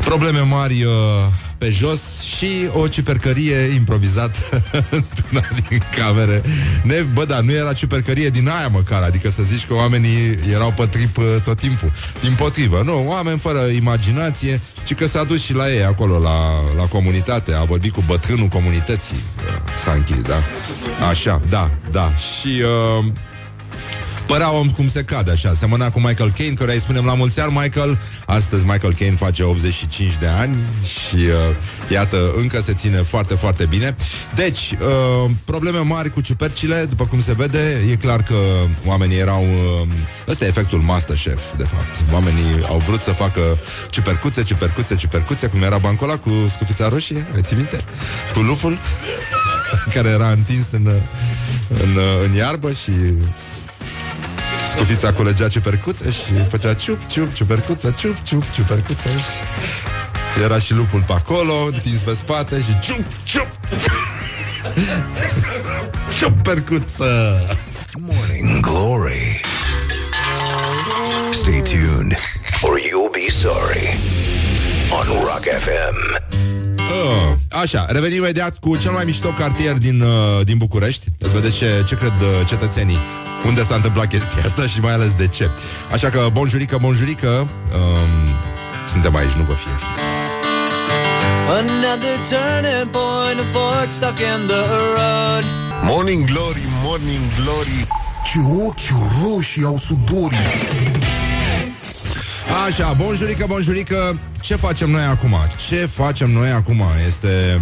probleme 0.05 0.41
mari 0.41 0.83
uh, 0.83 0.93
pe 1.59 1.71
jos 1.71 2.01
și 2.37 2.69
o 2.73 2.89
cipercărie 2.89 3.57
improvizată 3.57 4.37
într-una 4.99 5.41
din 5.69 5.83
camere. 5.97 6.43
Ne, 6.83 7.01
bă, 7.13 7.25
da, 7.25 7.41
nu 7.41 7.53
era 7.53 7.73
cipercărie 7.73 8.29
din 8.29 8.49
aia 8.49 8.69
măcar, 8.69 9.03
adică 9.03 9.31
să 9.31 9.43
zici 9.43 9.67
că 9.67 9.75
oamenii 9.75 10.39
erau 10.53 10.73
pe 10.73 10.87
trip 10.87 11.17
uh, 11.17 11.25
tot 11.45 11.59
timpul. 11.59 11.93
Din 12.21 12.35
potrivă, 12.35 12.83
nu, 12.85 13.09
oameni 13.09 13.39
fără 13.39 13.61
imaginație, 13.61 14.61
ci 14.85 14.95
că 14.95 15.07
s-a 15.07 15.25
dus 15.25 15.43
și 15.43 15.55
la 15.55 15.73
ei 15.73 15.85
acolo, 15.85 16.19
la, 16.19 16.39
la 16.77 16.85
comunitate, 16.85 17.53
a 17.53 17.65
vorbit 17.65 17.93
cu 17.93 18.03
bătrânul 18.07 18.47
comunității, 18.47 19.17
uh, 19.17 19.83
Sanchi, 19.85 20.15
da? 20.15 20.43
Așa, 21.09 21.41
da, 21.49 21.71
da. 21.91 22.13
Și... 22.15 22.63
Uh, 22.99 23.05
Părea 24.29 24.53
om 24.53 24.71
cum 24.71 24.89
se 24.89 25.03
cade 25.03 25.31
așa. 25.31 25.55
Semăna 25.59 25.91
cu 25.91 26.01
Michael 26.01 26.33
Caine 26.33 26.55
Care 26.55 26.73
îi 26.73 26.81
spunem 26.81 27.05
la 27.05 27.15
mulți 27.15 27.41
ani 27.41 27.53
Michael. 27.53 27.99
Astăzi 28.27 28.65
Michael 28.65 28.95
Caine 28.95 29.17
face 29.17 29.43
85 29.43 30.17
de 30.19 30.27
ani 30.27 30.57
Și 30.83 31.15
uh, 31.15 31.93
iată 31.93 32.33
Încă 32.37 32.61
se 32.61 32.75
ține 32.75 33.03
foarte 33.03 33.35
foarte 33.35 33.67
bine. 33.67 33.97
Deci 34.35 34.75
uh, 34.81 35.31
Probleme 35.45 35.79
mari 35.79 36.11
cu 36.11 36.21
ciupercile 36.21 36.85
După 36.89 37.07
cum 37.07 37.21
se 37.21 37.33
vede 37.33 37.85
E 37.91 37.97
clar 37.97 38.23
că 38.23 38.37
oamenii 38.87 39.19
erau 39.19 39.43
uh, 39.43 39.89
Ăsta 40.29 40.45
e 40.45 40.49
efectul 40.49 40.79
Masterchef 40.79 41.41
De 41.57 41.65
fapt. 41.65 42.13
Oamenii 42.13 42.65
au 42.69 42.83
vrut 42.87 43.01
să 43.01 43.13
facă 43.13 43.41
Ciupercuțe, 43.91 44.43
ciupercuțe, 44.43 44.95
ciupercuțe 44.95 45.47
Cum 45.47 45.63
era 45.63 45.79
bancola 45.79 46.17
cu 46.17 46.31
scufița 46.55 46.89
roșie 46.89 47.27
Ai 47.35 47.43
ții 47.43 47.57
minte? 47.57 47.85
Cu 48.35 48.41
lupul? 48.41 48.79
Care 49.95 50.09
era 50.09 50.31
întins 50.31 50.71
în, 50.71 50.87
în, 51.69 51.99
în 52.25 52.35
iarbă 52.35 52.73
și 52.73 52.93
Scufița 54.73 55.13
culegea 55.13 55.49
ciupercuțeș 55.49 56.15
și 56.15 56.33
făcea 56.49 56.75
ciup, 56.75 56.99
ciup, 57.09 57.35
ciupercuță, 57.35 57.95
ciup, 57.99 58.17
ciup, 58.23 58.51
ciupercuță. 58.51 59.09
Era 60.45 60.59
și 60.59 60.73
lupul 60.73 61.03
pe 61.07 61.13
acolo, 61.13 61.55
întins 61.65 62.01
pe 62.01 62.13
spate 62.13 62.57
și 62.57 62.79
ciup, 62.79 63.05
ciup. 63.25 63.49
Ciupercuță. 66.19 67.41
Morning 68.01 68.61
Glory. 68.61 69.41
Stay 71.31 71.63
tuned 71.63 72.17
or 72.63 72.79
you'll 72.79 73.11
be 73.13 73.31
sorry 73.31 73.95
on 74.91 75.07
Rock 75.21 75.45
FM. 75.45 76.68
Uh, 76.91 77.37
așa, 77.51 77.87
revenim 77.89 78.17
imediat 78.17 78.59
cu 78.59 78.77
cel 78.77 78.91
mai 78.91 79.05
mișto 79.05 79.29
cartier 79.29 79.79
din, 79.79 80.01
uh, 80.01 80.45
din 80.45 80.57
București. 80.57 81.05
Să 81.19 81.29
vedeți 81.35 81.57
ce, 81.57 81.85
ce 81.89 81.95
cred 81.95 82.13
uh, 82.21 82.47
cetățenii 82.47 82.99
unde 83.47 83.63
s-a 83.65 83.75
întâmplat 83.75 84.07
chestia 84.07 84.43
asta 84.45 84.67
și 84.67 84.81
mai 84.81 84.93
ales 84.93 85.13
de 85.13 85.27
ce. 85.27 85.51
Așa 85.93 86.09
că, 86.09 86.29
bonjurică, 86.33 86.79
bonjurică, 86.81 87.29
um, 87.29 88.35
suntem 88.87 89.17
aici, 89.17 89.31
nu 89.31 89.43
vă 89.43 89.53
fie 89.53 89.73
frică. 89.77 90.01
Another 91.49 92.17
turning 92.31 92.91
point, 92.91 93.39
a 93.41 93.47
fork 93.53 93.93
stuck 93.93 94.19
in 94.19 94.47
the 94.47 94.63
road. 94.97 95.45
Morning 95.83 96.25
Glory, 96.25 96.63
Morning 96.83 97.25
Glory 97.43 97.87
Ce 98.25 98.39
ochi 98.67 98.89
roșii 99.23 99.65
au 99.65 99.79
sudorii 99.79 100.39
Așa, 102.67 102.93
bonjurică, 102.93 103.45
bonjurică 103.49 104.21
Ce 104.41 104.57
facem 104.57 104.91
noi 104.91 105.03
acum? 105.03 105.37
Ce 105.69 105.87
facem 105.87 106.31
noi 106.31 106.51
acum? 106.51 106.83
Este, 107.07 107.61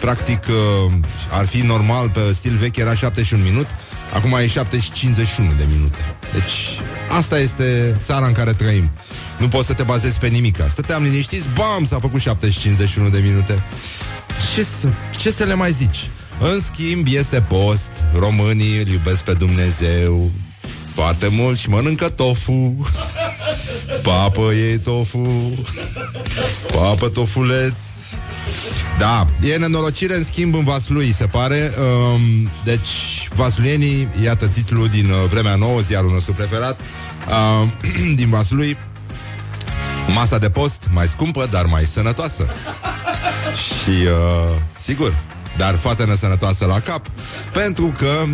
practic, 0.00 0.44
uh, 0.48 0.92
ar 1.30 1.46
fi 1.46 1.60
normal 1.60 2.10
Pe 2.10 2.20
stil 2.32 2.56
vechi 2.56 2.76
era 2.76 2.94
71 2.94 3.42
minut 3.42 3.66
Acum 4.12 4.32
e 4.32 4.46
7 4.46 4.78
și 4.78 4.92
51 4.92 5.52
de 5.56 5.64
minute 5.70 5.98
Deci, 6.32 6.80
asta 7.16 7.38
este 7.38 7.96
țara 8.04 8.26
în 8.26 8.32
care 8.32 8.52
trăim 8.52 8.90
Nu 9.38 9.48
poți 9.48 9.66
să 9.66 9.72
te 9.72 9.82
bazezi 9.82 10.18
pe 10.18 10.26
nimic 10.26 10.56
Stăteam 10.68 11.02
liniștiți, 11.02 11.48
bam, 11.54 11.86
s-a 11.86 11.98
făcut 11.98 12.20
7 12.20 12.50
și 12.50 12.58
51 12.58 13.08
de 13.08 13.18
minute 13.18 13.64
ce 14.54 14.62
să, 14.80 14.88
ce 15.18 15.30
să 15.30 15.44
le 15.44 15.54
mai 15.54 15.72
zici? 15.72 16.10
În 16.40 16.60
schimb, 16.60 17.06
este 17.10 17.40
post 17.40 17.90
Românii 18.18 18.78
îl 18.78 18.86
iubesc 18.86 19.22
pe 19.22 19.32
Dumnezeu 19.32 20.30
foarte 21.00 21.28
mult 21.30 21.58
și 21.58 21.68
mănâncă 21.68 22.08
tofu. 22.08 22.76
Papă 24.02 24.40
ei 24.40 24.78
tofu. 24.78 25.54
Papă 26.72 27.08
tofuleț. 27.08 27.74
Da, 28.98 29.26
e 29.42 29.56
nenorocire 29.56 30.14
în 30.14 30.24
schimb 30.24 30.54
în 30.54 30.64
Vaslui, 30.64 31.12
se 31.12 31.26
pare. 31.26 31.72
Um, 32.12 32.50
Deci, 32.64 33.28
vasluienii, 33.34 34.08
iată 34.22 34.46
titlul 34.46 34.88
din 34.88 35.10
uh, 35.10 35.28
Vremea 35.30 35.54
Nouă, 35.54 35.80
ziarul 35.80 36.10
nostru 36.10 36.32
preferat 36.32 36.80
um, 37.60 37.72
Din 38.18 38.28
Vaslui. 38.28 38.76
Masa 40.14 40.38
de 40.38 40.50
post 40.50 40.88
mai 40.92 41.06
scumpă, 41.06 41.46
dar 41.50 41.64
mai 41.64 41.84
sănătoasă. 41.84 42.46
Și, 43.54 43.90
uh, 43.90 44.56
sigur, 44.80 45.16
dar 45.56 45.74
foarte 45.74 46.04
nesănătoasă 46.04 46.64
la 46.64 46.80
cap, 46.80 47.06
pentru 47.52 47.94
că, 47.98 48.24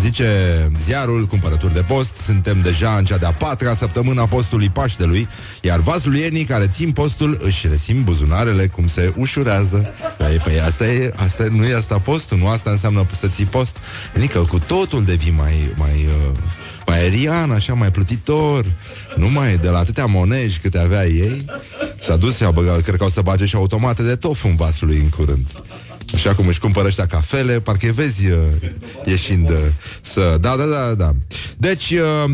zice 0.00 0.70
ziarul, 0.84 1.26
cumpărături 1.26 1.74
de 1.74 1.82
post, 1.82 2.14
suntem 2.14 2.60
deja 2.60 2.96
în 2.96 3.04
cea 3.04 3.16
de-a 3.16 3.32
patra 3.32 3.74
săptămână 3.74 4.20
a 4.20 4.26
postului 4.26 4.68
Paștelui, 4.68 5.28
iar 5.62 5.80
vasluienii 5.80 6.44
care 6.44 6.66
țin 6.66 6.92
postul 6.92 7.38
își 7.40 7.68
resim 7.68 8.04
buzunarele 8.04 8.66
cum 8.66 8.88
se 8.88 9.12
ușurează. 9.16 9.94
Păi, 10.18 10.36
păi 10.44 10.60
asta, 10.60 10.86
e, 10.86 11.12
asta 11.16 11.46
nu 11.50 11.64
e 11.64 11.74
asta 11.74 11.98
postul, 11.98 12.38
nu 12.38 12.48
asta 12.48 12.70
înseamnă 12.70 13.06
să 13.18 13.28
ții 13.28 13.44
post. 13.44 13.76
Adică 14.16 14.38
cu 14.38 14.58
totul 14.58 15.04
devii 15.04 15.30
mai, 15.30 15.74
mai, 15.76 16.06
uh, 16.06 16.38
mai 16.86 16.98
aerian, 16.98 17.50
așa, 17.50 17.74
mai 17.74 17.90
plutitor, 17.90 18.64
nu 19.16 19.30
mai 19.30 19.56
de 19.56 19.68
la 19.68 19.78
atâtea 19.78 20.06
moneji 20.06 20.58
câte 20.58 20.78
avea 20.78 21.06
ei. 21.06 21.44
S-a 22.00 22.16
dus 22.16 22.36
și 22.36 22.44
a 22.44 22.50
băgat, 22.50 22.80
cred 22.80 22.96
că 22.96 23.04
o 23.04 23.08
să 23.08 23.20
bage 23.20 23.44
și 23.44 23.56
automate 23.56 24.02
de 24.02 24.16
tofu 24.16 24.48
în 24.48 24.56
vasul 24.56 24.86
lui 24.86 24.96
în 24.96 25.08
curând. 25.08 25.46
Așa 26.14 26.34
cum 26.34 26.46
își 26.46 26.60
cumpără 26.60 26.86
ăștia 26.86 27.06
cafele, 27.06 27.60
parcă 27.60 27.92
vezi 27.94 28.26
uh, 28.30 28.38
ieșind 29.04 29.50
uh, 29.50 29.56
să... 30.00 30.36
Da, 30.40 30.56
da, 30.56 30.64
da, 30.64 30.94
da. 30.94 31.12
Deci, 31.56 31.90
uh, 31.90 32.30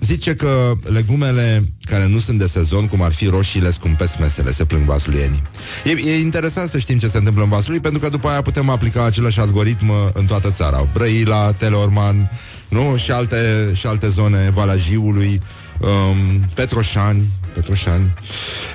zice 0.00 0.34
că 0.34 0.72
legumele 0.82 1.72
care 1.80 2.06
nu 2.06 2.18
sunt 2.18 2.38
de 2.38 2.46
sezon, 2.46 2.86
cum 2.86 3.02
ar 3.02 3.12
fi 3.12 3.26
roșiile, 3.26 3.70
scumpesc 3.70 4.18
mesele, 4.18 4.52
se 4.52 4.64
plâng 4.64 4.84
vasulienii. 4.84 5.42
E, 5.84 5.90
e 5.90 6.20
interesant 6.20 6.70
să 6.70 6.78
știm 6.78 6.98
ce 6.98 7.08
se 7.08 7.16
întâmplă 7.16 7.42
în 7.42 7.48
Vaslui, 7.48 7.80
pentru 7.80 8.00
că 8.00 8.08
după 8.08 8.28
aia 8.28 8.42
putem 8.42 8.68
aplica 8.68 9.04
același 9.04 9.40
algoritm 9.40 9.88
uh, 9.88 9.96
în 10.12 10.24
toată 10.24 10.50
țara. 10.50 10.88
Brăila, 10.92 11.52
Teleorman, 11.52 12.30
nu? 12.68 12.96
Și 12.96 13.10
alte, 13.10 13.70
și 13.74 13.86
alte 13.86 14.08
zone, 14.08 14.50
Valea 14.50 14.76
Jiului, 14.76 15.42
um, 15.80 16.44
Petroșani, 16.54 17.24
Petroșani. 17.54 18.14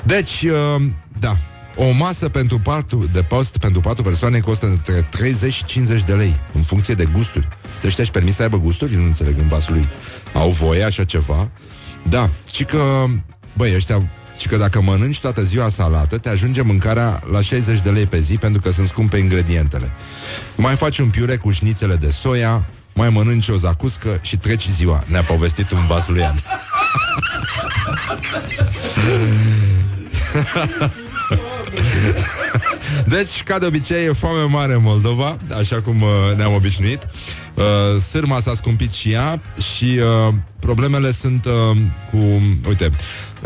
Deci, 0.04 0.42
uh, 0.42 0.82
da, 1.20 1.38
o 1.76 1.92
masă 1.92 2.30
pentru 2.30 2.60
patru, 2.60 3.10
de 3.12 3.22
post 3.22 3.58
pentru 3.58 3.82
patru 3.82 4.04
persoane 4.04 4.40
costă 4.40 4.66
între 4.66 5.08
30 5.10 5.54
și 5.54 5.66
50 5.66 6.04
de 6.04 6.14
lei, 6.14 6.42
în 6.54 6.62
funcție 6.62 6.94
de 6.94 7.06
gusturi. 7.06 7.48
Deci 7.82 7.90
ăștia 7.90 8.06
permis 8.12 8.36
să 8.36 8.42
aibă 8.42 8.58
gusturi? 8.58 8.96
Nu 8.96 9.04
înțeleg 9.04 9.38
în 9.38 9.48
vasul 9.48 9.74
lui. 9.74 9.90
Au 10.34 10.50
voie 10.50 10.84
așa 10.84 11.04
ceva? 11.04 11.52
Da, 12.10 12.30
și 12.54 12.64
că, 12.64 13.06
băi, 13.54 13.76
ăștia 13.76 14.10
și 14.38 14.48
că 14.48 14.58
dacă 14.58 14.82
mănânci 14.82 15.20
toată 15.20 15.42
ziua 15.44 15.70
salată, 15.70 16.18
te 16.18 16.30
ajunge 16.30 16.62
mâncarea 16.62 17.20
la 17.32 17.42
60 17.42 17.82
de 17.82 17.90
lei 17.90 18.06
pe 18.06 18.20
zi 18.20 18.38
pentru 18.38 18.62
că 18.62 18.72
sunt 18.72 18.88
scumpe 18.88 19.18
ingredientele. 19.18 19.92
Mai 20.56 20.76
faci 20.76 20.98
un 20.98 21.10
piure 21.10 21.38
cu 21.38 21.52
șnițele 21.52 21.96
de 21.96 22.10
soia, 22.10 22.70
mai 22.94 23.10
mănânci 23.10 23.48
o 23.48 23.58
zacuscă 23.58 24.20
și 24.22 24.38
treci 24.38 24.68
ziua. 24.70 25.04
Ne-a 25.08 25.24
povestit 25.24 25.72
un 25.72 25.86
vasul 25.88 26.14
lui 26.14 26.24
deci, 33.16 33.44
ca 33.44 33.60
de 33.60 33.66
obicei, 33.66 34.06
e 34.06 34.12
foame 34.12 34.44
mare 34.44 34.74
în 34.74 34.82
Moldova, 34.82 35.38
așa 35.58 35.82
cum 35.82 36.02
uh, 36.02 36.10
ne-am 36.36 36.54
obișnuit. 36.54 37.08
Uh, 37.54 38.02
sârma 38.12 38.40
s-a 38.40 38.54
scumpit 38.54 38.92
și 38.92 39.12
ea 39.12 39.42
și 39.76 40.00
uh, 40.28 40.34
problemele 40.60 41.12
sunt 41.12 41.46
uh, 41.46 41.78
cu... 42.12 42.18
Uite, 42.68 42.90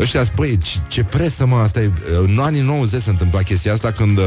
ăștia, 0.00 0.24
băi, 0.36 0.58
ce, 0.58 0.78
ce 0.88 1.04
presă, 1.04 1.46
mă, 1.46 1.56
asta 1.56 1.80
e... 1.80 1.90
În 2.20 2.38
anii 2.40 2.60
90 2.60 3.02
se 3.02 3.10
întâmpla 3.10 3.42
chestia 3.42 3.72
asta 3.72 3.92
când 3.92 4.18
uh, 4.18 4.24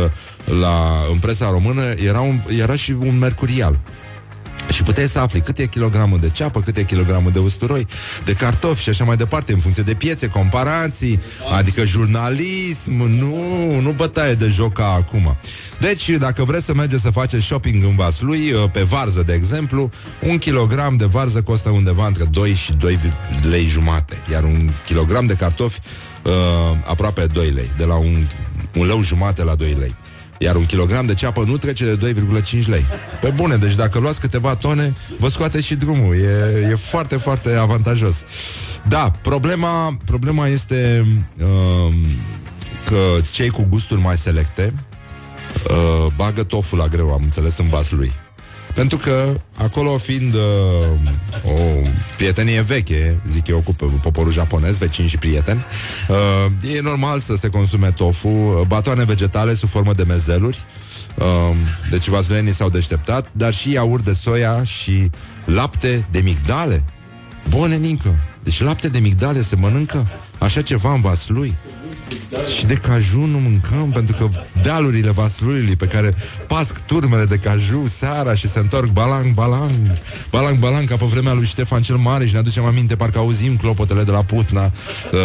la, 0.60 1.06
în 1.12 1.18
presa 1.20 1.50
română 1.50 1.82
era, 1.82 2.20
un, 2.20 2.42
era 2.60 2.76
și 2.76 2.92
un 2.92 3.18
mercurial. 3.18 3.80
Și 4.72 4.82
Și 4.82 4.88
puteai 4.88 5.08
să 5.08 5.20
afli 5.20 5.42
cât 5.42 5.58
e 5.58 5.66
kilogramul 5.66 6.20
de 6.20 6.30
ceapă, 6.30 6.62
cât 6.62 6.78
e 6.78 6.84
kilogramul 6.84 7.32
de 7.32 7.40
usturoi, 7.40 7.88
de 8.26 8.34
cartofi 8.34 8.84
și 8.84 8.90
așa 8.90 9.04
mai 9.04 9.16
departe, 9.16 9.54
în 9.54 9.60
funcție 9.60 9.84
de 9.84 9.94
piețe, 9.94 10.28
comparații, 10.28 11.20
adică 11.58 11.86
jurnalism, 11.86 12.92
nu, 12.92 13.80
nu 13.80 13.92
bătaie 13.92 14.34
de 14.34 14.48
joc 14.48 14.74
ca 14.74 14.92
acum. 14.92 15.38
Deci, 15.80 16.10
dacă 16.10 16.44
vreți 16.44 16.66
să 16.66 16.74
mergeți 16.74 17.02
să 17.02 17.10
faceți 17.10 17.44
shopping 17.44 17.84
în 17.84 17.96
Vaslui, 17.96 18.52
uh, 18.52 18.70
pe 18.72 18.82
varză, 18.82 19.24
de 19.24 19.34
exemplu, 19.34 19.90
un 20.20 20.38
kilogram 20.38 20.98
de 20.98 21.06
varză 21.06 21.42
costă 21.42 21.70
undeva 21.70 22.08
între 22.08 22.24
2 22.24 22.54
și 22.54 22.74
2 22.74 23.00
lei 23.50 23.66
jumate, 23.66 24.22
iar 24.32 24.44
un 24.44 24.70
kilogram 24.86 25.26
de 25.26 25.36
cartofi 25.36 25.80
uh, 26.24 26.32
aproape 26.86 27.26
2 27.26 27.50
lei, 27.50 27.72
de 27.78 27.86
la 27.86 27.96
un, 27.96 28.26
un 28.78 28.86
leu 28.86 29.02
jumate 29.02 29.44
la 29.44 29.56
2 29.56 29.76
lei. 29.80 29.96
Iar 30.42 30.56
un 30.56 30.66
kilogram 30.66 31.06
de 31.06 31.14
ceapă 31.14 31.44
nu 31.44 31.58
trece 31.58 31.96
de 31.96 32.14
2,5 32.62 32.66
lei. 32.66 32.86
Pe 33.22 33.30
bune, 33.30 33.56
deci 33.56 33.76
dacă 33.76 34.00
luați 34.00 34.20
câteva 34.20 34.56
tone, 34.56 34.94
vă 35.20 35.30
scoate 35.30 35.62
și 35.62 35.76
drumul. 35.76 36.16
E, 36.16 36.68
e 36.70 36.76
foarte, 36.76 37.16
foarte 37.16 37.56
avantajos. 37.56 38.24
Da, 38.88 39.12
problema, 39.22 39.98
problema 40.06 40.48
este 40.48 41.06
uh, 41.40 41.94
că 42.86 43.22
cei 43.34 43.50
cu 43.50 43.66
gusturi 43.70 44.02
mai 44.02 44.18
selecte 44.18 44.74
uh, 45.70 46.14
bagă 46.16 46.44
toful 46.44 46.78
la 46.78 46.88
greu, 46.88 47.12
am 47.14 47.22
înțeles, 47.24 47.58
în 47.58 47.70
vas 47.70 47.92
lui. 47.92 48.12
Pentru 48.74 48.98
că 48.98 49.34
acolo 49.56 49.98
fiind 49.98 50.34
uh, 50.34 50.42
o 51.46 51.88
prietenie 52.18 52.62
veche, 52.62 53.22
zic 53.28 53.48
eu, 53.48 53.60
cu 53.60 53.76
poporul 54.02 54.32
japonez, 54.32 54.78
vecini 54.78 55.08
și 55.08 55.18
prieteni, 55.18 55.66
uh, 56.10 56.76
e 56.76 56.82
normal 56.82 57.20
să 57.20 57.36
se 57.36 57.50
consume 57.50 57.92
tofu, 57.92 58.28
uh, 58.28 58.62
batoane 58.68 59.04
vegetale 59.04 59.54
sub 59.54 59.70
formă 59.70 59.94
de 59.94 60.04
mezeluri, 60.04 60.64
uh, 61.16 61.56
deci 61.90 62.08
vazlenii 62.08 62.54
s-au 62.54 62.70
deșteptat, 62.70 63.34
dar 63.34 63.54
și 63.54 63.72
iaurt 63.72 64.04
de 64.04 64.14
soia 64.14 64.64
și 64.64 65.10
lapte 65.46 66.06
de 66.12 66.20
migdale. 66.20 66.84
Bune, 67.50 67.76
Nincă! 67.76 68.16
Deci 68.44 68.62
lapte 68.62 68.88
de 68.88 69.00
migdale 69.00 69.42
se 69.42 69.56
mănâncă? 69.56 70.08
Așa 70.38 70.62
ceva 70.62 70.94
în 70.94 71.02
Vaslui? 71.02 71.56
Și 72.56 72.66
de 72.66 72.74
caju 72.74 73.26
nu 73.26 73.40
mâncăm 73.40 73.92
Pentru 73.92 74.16
că 74.16 74.30
dealurile 74.62 75.12
Vasluiului 75.12 75.76
Pe 75.76 75.86
care 75.86 76.16
pasc 76.48 76.80
turmele 76.80 77.26
de 77.26 77.38
caju 77.38 77.88
Seara 77.98 78.36
și 78.36 78.50
se 78.50 78.60
întorc 78.60 78.90
balang, 78.90 79.34
balang. 79.34 79.72
Balang, 80.30 80.60
balang, 80.60 80.90
ca 80.90 80.96
pe 80.96 81.06
vremea 81.06 81.34
lui 81.34 81.46
Ștefan 81.46 81.82
cel 81.82 81.96
Mare 81.96 82.26
Și 82.26 82.34
ne 82.34 82.40
aducem 82.40 82.66
aminte, 82.66 82.96
parcă 82.96 83.20
auzim 83.20 83.58
clopotele 83.58 84.04
de 84.04 84.12
la 84.12 84.24
Putna 84.24 84.64
uh, 84.64 85.20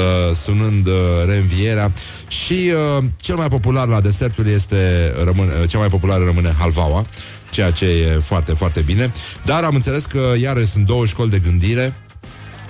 Sunând 0.45 0.87
uh, 0.87 0.95
reînvierea. 1.27 1.93
Și 2.29 2.73
uh, 2.99 3.05
cel 3.17 3.37
mai 3.37 3.49
popular 3.49 3.89
la 3.89 4.01
deserturi 4.01 4.53
este 4.53 5.13
rămâne, 5.25 5.53
uh, 5.63 5.69
Cea 5.69 5.79
mai 5.79 5.89
populară 5.89 6.25
rămâne 6.25 6.55
halvaua 6.59 7.07
Ceea 7.51 7.71
ce 7.71 7.87
e 7.87 8.19
foarte, 8.19 8.53
foarte 8.53 8.81
bine. 8.81 9.13
Dar 9.45 9.65
am 9.65 9.75
înțeles 9.75 10.05
că 10.05 10.33
iarăși 10.41 10.71
sunt 10.71 10.87
două 10.87 11.07
școli 11.07 11.31
de 11.31 11.39
gândire 11.39 11.95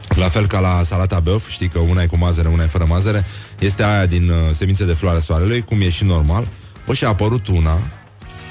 la 0.08 0.28
fel 0.28 0.46
ca 0.46 0.60
la 0.60 0.82
salata 0.84 1.20
băf, 1.20 1.48
știi 1.48 1.68
că 1.68 1.78
una 1.78 2.02
e 2.02 2.06
cu 2.06 2.16
mazăre, 2.16 2.48
una 2.48 2.62
e 2.62 2.66
fără 2.66 2.84
mazăre, 2.88 3.24
este 3.58 3.82
aia 3.82 4.06
din 4.06 4.28
uh, 4.28 4.36
semințe 4.52 4.84
de 4.84 4.92
floare 4.92 5.18
soarelui, 5.18 5.62
cum 5.62 5.80
e 5.80 5.88
și 5.88 6.04
normal. 6.04 6.48
Bă, 6.86 6.94
și 6.94 7.04
a 7.04 7.08
apărut 7.08 7.48
una, 7.48 7.78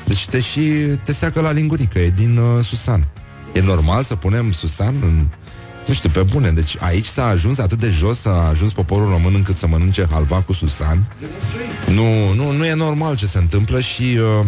deci 0.05 0.27
te 0.27 0.39
și 0.39 0.61
te 1.03 1.13
seacă 1.13 1.41
la 1.41 1.51
lingurică, 1.51 1.99
e 1.99 2.09
din 2.09 2.37
uh, 2.37 2.63
Susan. 2.63 3.07
E 3.53 3.61
normal 3.61 4.03
să 4.03 4.15
punem 4.15 4.51
Susan 4.51 4.95
în... 5.01 5.27
Nu 5.85 5.93
știu, 5.93 6.09
pe 6.09 6.21
bune, 6.21 6.51
deci 6.51 6.75
aici 6.79 7.05
s-a 7.05 7.25
ajuns 7.25 7.57
atât 7.57 7.79
de 7.79 7.89
jos, 7.89 8.19
s-a 8.19 8.47
ajuns 8.47 8.73
poporul 8.73 9.09
român 9.09 9.33
încât 9.35 9.57
să 9.57 9.67
mănânce 9.67 10.07
halva 10.11 10.41
cu 10.41 10.53
Susan. 10.53 11.11
Nu, 11.87 12.33
nu, 12.33 12.51
nu 12.51 12.65
e 12.65 12.73
normal 12.73 13.15
ce 13.15 13.25
se 13.25 13.37
întâmplă 13.37 13.79
și 13.79 14.17
uh, 14.41 14.45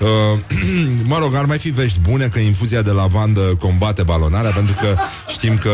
Uh, 0.00 0.38
mă 1.12 1.18
rog, 1.18 1.34
ar 1.34 1.44
mai 1.44 1.58
fi 1.58 1.68
vești 1.68 1.98
bune 1.98 2.28
că 2.28 2.38
infuzia 2.38 2.82
de 2.82 2.90
lavandă 2.90 3.40
combate 3.40 4.02
balonarea, 4.02 4.50
pentru 4.50 4.74
că 4.80 4.94
știm 5.28 5.58
că 5.58 5.70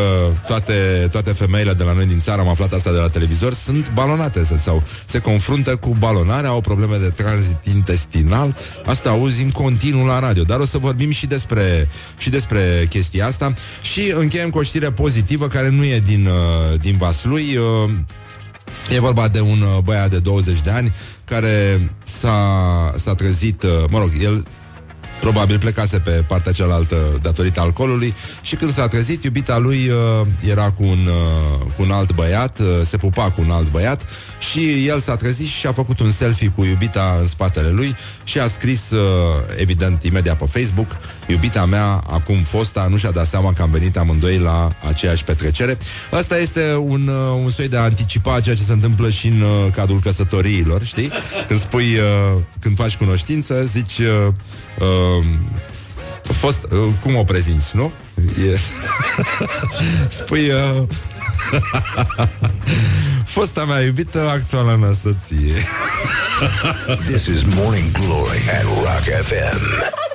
toate, 0.47 1.07
toate 1.11 1.31
femeile 1.31 1.73
de 1.73 1.83
la 1.83 1.93
noi 1.93 2.05
din 2.05 2.19
țară, 2.19 2.41
am 2.41 2.47
aflat 2.47 2.73
asta 2.73 2.91
de 2.91 2.97
la 2.97 3.09
televizor, 3.09 3.53
sunt 3.53 3.91
balonate 3.93 4.47
sau 4.63 4.83
se 5.05 5.19
confruntă 5.19 5.75
cu 5.75 5.95
balonarea, 5.99 6.49
au 6.49 6.61
probleme 6.61 6.97
de 6.97 7.09
tranzit 7.09 7.65
intestinal. 7.73 8.57
Asta 8.85 9.09
auzi 9.09 9.41
în 9.41 9.49
continuu 9.49 10.05
la 10.05 10.19
radio. 10.19 10.43
Dar 10.43 10.59
o 10.59 10.65
să 10.65 10.77
vorbim 10.77 11.11
și 11.11 11.25
despre, 11.25 11.89
și 12.17 12.29
despre 12.29 12.85
chestia 12.89 13.25
asta. 13.25 13.53
Și 13.81 14.13
încheiem 14.15 14.49
cu 14.49 14.57
o 14.57 14.63
știre 14.63 14.86
pozitivă 14.91 15.47
care 15.47 15.69
nu 15.69 15.85
e 15.85 15.99
din, 15.99 16.25
uh, 16.25 16.79
din 16.79 16.97
Vaslui. 16.97 17.55
Uh, 17.55 17.91
E 18.89 18.99
vorba 18.99 19.27
de 19.27 19.41
un 19.41 19.61
uh, 19.61 19.77
băiat 19.83 20.09
de 20.09 20.19
20 20.19 20.61
de 20.61 20.69
ani 20.69 20.93
care 21.25 21.89
s-a, 22.03 22.93
s-a 22.97 23.13
trezit, 23.13 23.63
uh, 23.63 23.69
mă 23.89 23.99
rog, 23.99 24.11
el 24.21 24.47
Probabil 25.19 25.59
plecase 25.59 25.99
pe 25.99 26.11
partea 26.11 26.51
cealaltă 26.51 26.95
datorită 27.21 27.59
alcoolului 27.59 28.13
și 28.41 28.55
când 28.55 28.73
s-a 28.73 28.87
trezit, 28.87 29.23
iubita 29.23 29.57
lui 29.57 29.89
uh, 29.89 30.27
era 30.49 30.71
cu 30.71 30.83
un, 30.83 31.07
uh, 31.07 31.71
cu 31.75 31.81
un 31.81 31.91
alt 31.91 32.13
băiat, 32.13 32.59
uh, 32.59 32.65
se 32.85 32.97
pupa 32.97 33.31
cu 33.31 33.41
un 33.41 33.51
alt 33.51 33.71
băiat 33.71 34.05
și 34.51 34.87
el 34.87 34.99
s-a 34.99 35.15
trezit 35.15 35.47
și 35.47 35.67
a 35.67 35.71
făcut 35.71 35.99
un 35.99 36.11
selfie 36.11 36.51
cu 36.55 36.63
iubita 36.63 37.17
în 37.21 37.27
spatele 37.27 37.69
lui 37.69 37.95
și 38.23 38.39
a 38.39 38.47
scris, 38.47 38.89
uh, 38.89 38.99
evident, 39.57 40.03
imediat 40.03 40.37
pe 40.37 40.45
Facebook, 40.59 40.97
iubita 41.27 41.65
mea, 41.65 41.85
acum 42.09 42.35
fosta, 42.35 42.87
nu 42.89 42.97
și-a 42.97 43.11
dat 43.11 43.27
seama 43.27 43.53
că 43.53 43.61
am 43.61 43.71
venit 43.71 43.97
amândoi 43.97 44.37
la 44.37 44.71
aceeași 44.87 45.23
petrecere. 45.23 45.77
Asta 46.11 46.37
este 46.37 46.75
un, 46.75 47.07
uh, 47.07 47.41
un 47.43 47.49
soi 47.49 47.67
de 47.67 47.77
a 47.77 47.81
anticipa 47.81 48.39
ceea 48.39 48.55
ce 48.55 48.63
se 48.63 48.71
întâmplă 48.71 49.09
și 49.09 49.27
în 49.27 49.41
uh, 49.41 49.71
cadrul 49.75 49.99
căsătoriilor, 49.99 50.83
știi? 50.83 51.11
Când 51.47 51.59
spui, 51.59 51.95
uh, 51.95 52.41
când 52.59 52.75
faci 52.75 52.95
cunoștință, 52.95 53.63
zici... 53.63 53.97
Uh, 53.97 54.33
uh, 54.79 55.25
fost, 56.33 56.67
uh, 56.71 56.93
cum 57.01 57.15
o 57.15 57.23
prezinți, 57.23 57.75
nu? 57.75 57.91
E... 58.15 58.57
Spui 60.19 60.51
uh... 60.51 60.83
Fosta 63.33 63.65
mea 63.65 63.81
iubită, 63.81 64.29
actuala 64.29 64.75
mea 64.75 64.93
soție 64.93 65.53
This 67.09 67.25
is 67.25 67.43
Morning 67.43 67.91
Glory 67.91 68.41
at 68.49 68.63
Rock 68.63 69.25
FM. 69.25 70.06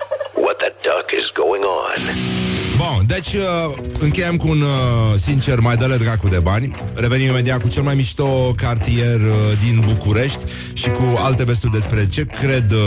What 1.03 1.09
the 1.09 1.17
duck 1.17 1.23
is 1.23 1.33
going 1.33 1.63
on? 1.63 2.01
Bun, 2.77 3.07
deci 3.07 3.33
uh, 3.33 3.75
încheiem 3.99 4.37
cu 4.37 4.49
un 4.49 4.61
uh, 4.61 5.19
sincer 5.25 5.61
mai 5.61 5.77
dă 5.77 5.97
dracu 6.01 6.29
de 6.29 6.39
bani. 6.39 6.77
Revenim 6.95 7.29
imediat 7.29 7.63
cu 7.63 7.69
cel 7.69 7.83
mai 7.83 7.95
mișto 7.95 8.53
cartier 8.57 9.21
uh, 9.21 9.59
din 9.65 9.83
București 9.87 10.45
și 10.73 10.91
cu 10.91 11.19
alte 11.19 11.45
vesturi 11.45 11.73
despre 11.73 12.09
ce 12.09 12.25
cred 12.25 12.71
uh, 12.71 12.79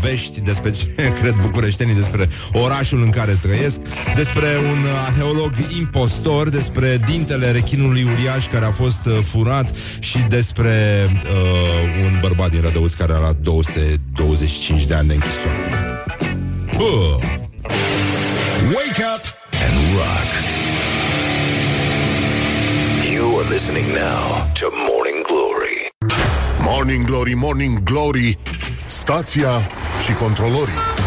vești, 0.00 0.40
despre 0.40 0.70
ce 0.70 0.86
cred 1.20 1.34
bucureștenii, 1.40 1.94
despre 1.94 2.28
orașul 2.52 3.02
în 3.02 3.10
care 3.10 3.38
trăiesc, 3.42 3.76
despre 4.16 4.46
un 4.70 4.78
uh, 4.78 5.06
arheolog 5.06 5.52
impostor, 5.78 6.48
despre 6.48 7.00
dintele 7.06 7.50
rechinului 7.50 8.02
uriaș 8.02 8.46
care 8.46 8.64
a 8.64 8.70
fost 8.70 9.06
uh, 9.06 9.18
furat 9.22 9.76
și 9.98 10.18
despre 10.18 11.06
uh, 11.10 12.04
un 12.04 12.18
bărbat 12.20 12.50
din 12.50 12.60
Rădăuț 12.60 12.92
care 12.92 13.12
a 13.12 13.18
luat 13.18 13.36
225 13.36 14.84
de 14.84 14.94
ani 14.94 15.08
de 15.08 15.14
închisoare. 15.14 15.88
Bă! 16.76 17.37
Wake 19.68 19.76
up 19.76 19.76
and 19.76 19.98
rock. 19.98 20.30
You 23.04 23.38
are 23.38 23.48
listening 23.50 23.86
now 23.94 24.52
to 24.54 24.70
Morning 24.70 25.24
Glory. 25.28 25.90
Morning 26.62 27.04
Glory, 27.06 27.34
Morning 27.34 27.82
Glory 27.82 28.38
Stația 28.86 29.60
și 30.04 30.12
controlorii 30.12 30.74
Ha, 30.74 30.97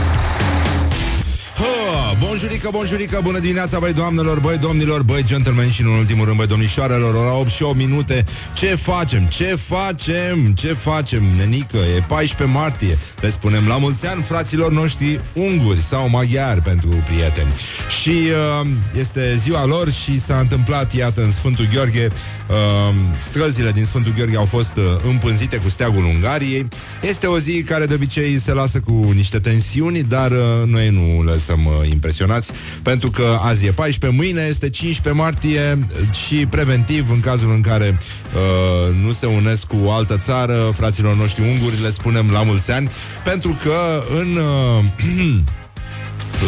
bonjurică, 2.19 2.69
bonjurică, 2.71 3.19
bună 3.23 3.39
dimineața, 3.39 3.79
băi 3.79 3.93
doamnelor, 3.93 4.39
băi 4.39 4.57
domnilor, 4.57 5.03
băi 5.03 5.23
gentlemen 5.23 5.71
și 5.71 5.81
în 5.81 5.87
ultimul 5.87 6.25
rând, 6.25 6.37
băi 6.37 6.47
domnișoarelor, 6.47 7.13
ora 7.15 7.35
8 7.35 7.49
și 7.49 7.63
8 7.63 7.75
minute. 7.75 8.25
Ce 8.53 8.75
facem? 8.75 9.25
Ce 9.25 9.55
facem? 9.67 10.53
Ce 10.53 10.73
facem, 10.73 11.23
nenică? 11.37 11.77
E 11.77 12.03
14 12.07 12.57
martie. 12.57 12.97
Le 13.21 13.29
spunem 13.29 13.67
la 13.67 13.77
mulți 13.77 14.07
ani 14.07 14.23
fraților 14.23 14.71
noștri 14.71 15.21
unguri 15.33 15.79
sau 15.79 16.09
maghiari 16.09 16.61
pentru 16.61 17.03
prieteni. 17.05 17.53
Și 18.01 18.09
uh, 18.09 18.67
este 18.99 19.35
ziua 19.41 19.65
lor 19.65 19.91
și 19.91 20.19
s-a 20.19 20.39
întâmplat, 20.39 20.93
iată, 20.93 21.21
în 21.21 21.31
Sfântul 21.31 21.67
Gheorghe, 21.73 22.07
uh, 22.49 22.95
străzile 23.15 23.71
din 23.71 23.85
Sfântul 23.85 24.13
Gheorghe 24.17 24.37
au 24.37 24.45
fost 24.45 24.75
uh, 24.75 24.83
împânzite 25.07 25.57
cu 25.57 25.69
steagul 25.69 26.05
Ungariei. 26.05 26.67
Este 27.01 27.27
o 27.27 27.39
zi 27.39 27.63
care 27.63 27.85
de 27.85 27.93
obicei 27.93 28.39
se 28.39 28.53
lasă 28.53 28.79
cu 28.79 29.11
niște 29.15 29.39
tensiuni, 29.39 30.03
dar 30.03 30.31
uh, 30.31 30.37
noi 30.65 30.89
nu 30.89 31.23
lăsăm 31.23 31.50
uh, 31.65 31.89
impresionați, 31.91 32.51
pentru 32.81 33.09
că 33.11 33.37
azi 33.41 33.65
e 33.65 33.71
14, 33.71 34.19
mâine 34.21 34.45
este 34.49 34.69
15 34.69 35.23
martie 35.23 35.87
și 36.25 36.45
preventiv, 36.45 37.09
în 37.11 37.19
cazul 37.19 37.51
în 37.51 37.61
care 37.61 37.97
uh, 38.33 38.95
nu 39.05 39.11
se 39.11 39.25
unesc 39.25 39.63
cu 39.63 39.77
o 39.83 39.91
altă 39.91 40.17
țară, 40.17 40.73
fraților 40.77 41.15
noștri 41.15 41.41
unguri, 41.41 41.81
le 41.81 41.89
spunem 41.89 42.31
la 42.31 42.43
mulți 42.43 42.71
ani, 42.71 42.89
pentru 43.23 43.57
că 43.63 44.03
în... 44.19 44.35
Uh, 44.35 44.83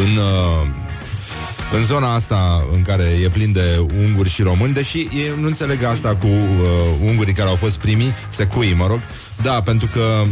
în 0.04 0.18
uh, 0.18 0.68
în 1.74 1.86
zona 1.86 2.13
asta 2.13 2.66
în 2.74 2.82
care 2.82 3.04
e 3.24 3.30
plin 3.30 3.52
de 3.52 3.86
unguri 3.98 4.30
și 4.30 4.42
români, 4.42 4.74
deși 4.74 5.00
e, 5.00 5.39
nu 5.39 5.48
înțeleg 5.48 5.84
asta 5.84 6.16
cu 6.16 6.28
uh, 6.28 6.68
ungurii 7.04 7.34
care 7.34 7.50
au 7.50 7.56
fost 7.56 7.78
primii, 7.78 8.13
secui, 8.30 8.74
mă 8.74 8.88
rog, 8.88 9.00
da, 9.42 9.62
pentru 9.62 9.88
că 9.88 10.24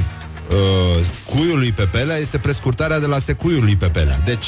uh, 0.52 1.06
cuiul 1.26 1.58
lui 1.58 1.72
Pepelea 1.72 2.18
este 2.18 2.38
prescurtarea 2.38 3.00
de 3.00 3.06
la 3.06 3.20
secuiul 3.20 3.64
lui 3.64 3.76
Pepelea. 3.76 4.20
Deci, 4.26 4.48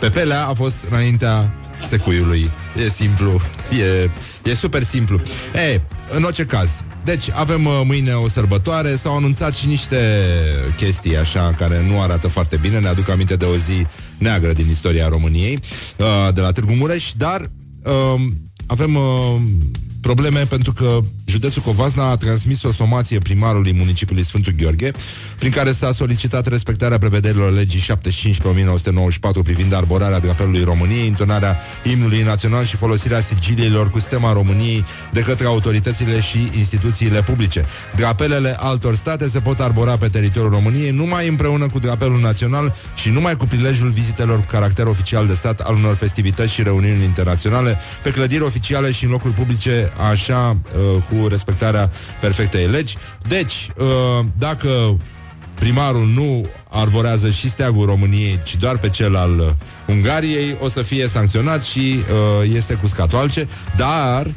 Pepelea 0.00 0.46
a 0.46 0.54
fost 0.54 0.76
înaintea 0.90 1.54
secuiului. 1.88 2.50
E 2.84 2.88
simplu, 2.88 3.40
e, 3.80 4.10
e 4.50 4.54
super 4.54 4.84
simplu. 4.84 5.20
E, 5.54 5.80
în 6.16 6.22
orice 6.22 6.44
caz, 6.44 6.68
deci 7.04 7.30
avem 7.32 7.66
uh, 7.66 7.80
mâine 7.84 8.12
o 8.12 8.28
sărbătoare, 8.28 8.96
s-au 8.96 9.16
anunțat 9.16 9.54
și 9.54 9.66
niște 9.66 9.98
chestii 10.76 11.16
așa 11.16 11.54
care 11.58 11.84
nu 11.88 12.00
arată 12.00 12.28
foarte 12.28 12.56
bine, 12.56 12.78
ne 12.78 12.88
aduc 12.88 13.08
aminte 13.08 13.36
de 13.36 13.44
o 13.44 13.56
zi 13.56 13.86
neagră 14.18 14.52
din 14.52 14.68
istoria 14.70 15.08
României, 15.08 15.58
uh, 15.96 16.34
de 16.34 16.40
la 16.40 16.52
Târgu 16.52 16.72
Mureș, 16.72 17.12
dar 17.16 17.50
uh, 17.84 18.20
avem 18.66 18.94
uh, 18.94 19.40
probleme 20.00 20.44
pentru 20.44 20.72
că 20.72 21.00
județul 21.24 21.62
Covasna 21.62 22.10
a 22.10 22.16
transmis 22.16 22.62
o 22.62 22.72
somație 22.72 23.18
primarului 23.18 23.72
municipiului 23.72 24.24
Sfântul 24.24 24.52
Gheorghe, 24.56 24.90
prin 25.38 25.50
care 25.50 25.72
s-a 25.72 25.92
solicitat 25.92 26.46
respectarea 26.46 26.98
prevederilor 26.98 27.52
legii 27.52 27.80
75 27.80 28.36
pe 28.36 28.48
1994 28.48 29.42
privind 29.42 29.74
arborarea 29.74 30.18
drapelului 30.18 30.64
României, 30.64 31.06
intonarea 31.06 31.60
imnului 31.84 32.22
național 32.22 32.64
și 32.64 32.76
folosirea 32.76 33.20
sigiliilor 33.20 33.90
cu 33.90 33.98
stema 33.98 34.32
României 34.32 34.84
de 35.12 35.20
către 35.20 35.46
autoritățile 35.46 36.20
și 36.20 36.50
instituțiile 36.58 37.22
publice. 37.22 37.64
Drapelele 37.96 38.56
altor 38.58 38.94
state 38.94 39.28
se 39.28 39.40
pot 39.40 39.60
arbora 39.60 39.96
pe 39.96 40.08
teritoriul 40.08 40.52
României 40.52 40.90
numai 40.90 41.28
împreună 41.28 41.68
cu 41.68 41.78
drapelul 41.78 42.20
național 42.20 42.74
și 42.94 43.08
numai 43.08 43.36
cu 43.36 43.46
prilejul 43.46 43.88
vizitelor 43.88 44.38
cu 44.38 44.46
caracter 44.46 44.86
oficial 44.86 45.26
de 45.26 45.34
stat 45.34 45.60
al 45.60 45.74
unor 45.74 45.94
festivități 45.94 46.52
și 46.52 46.62
reuniuni 46.62 47.04
internaționale 47.04 47.78
pe 48.02 48.10
clădiri 48.10 48.42
oficiale 48.42 48.90
și 48.90 49.04
în 49.04 49.10
locuri 49.10 49.34
publice, 49.34 49.89
așa 50.10 50.56
uh, 50.74 51.02
cu 51.08 51.28
respectarea 51.28 51.90
perfectei 52.20 52.66
legi. 52.66 52.96
Deci, 53.28 53.68
uh, 53.76 54.24
dacă 54.38 54.96
primarul 55.54 56.06
nu 56.06 56.46
arborează 56.68 57.30
și 57.30 57.50
steagul 57.50 57.86
României, 57.86 58.40
ci 58.44 58.56
doar 58.56 58.78
pe 58.78 58.88
cel 58.88 59.16
al 59.16 59.38
uh, 59.38 59.46
Ungariei, 59.86 60.56
o 60.60 60.68
să 60.68 60.82
fie 60.82 61.08
sancționat 61.08 61.62
și 61.62 61.98
uh, 62.40 62.50
este 62.54 62.74
cu 62.74 62.86
scatoalce, 62.86 63.48
dar 63.76 64.34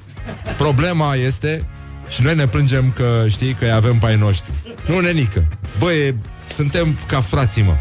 problema 0.58 1.16
este 1.16 1.66
și 2.10 2.22
noi 2.22 2.36
ne 2.36 2.48
plângem 2.48 2.92
că 2.92 3.26
știi 3.28 3.54
că 3.54 3.66
îi 3.66 3.72
avem 3.72 3.98
pe 3.98 4.06
ai 4.06 4.16
noștri. 4.16 4.52
Nu, 4.86 5.00
nenică. 5.00 5.48
Băi, 5.80 6.16
suntem 6.56 6.98
ca 7.08 7.22
frații, 7.22 7.62
mă. 7.62 7.76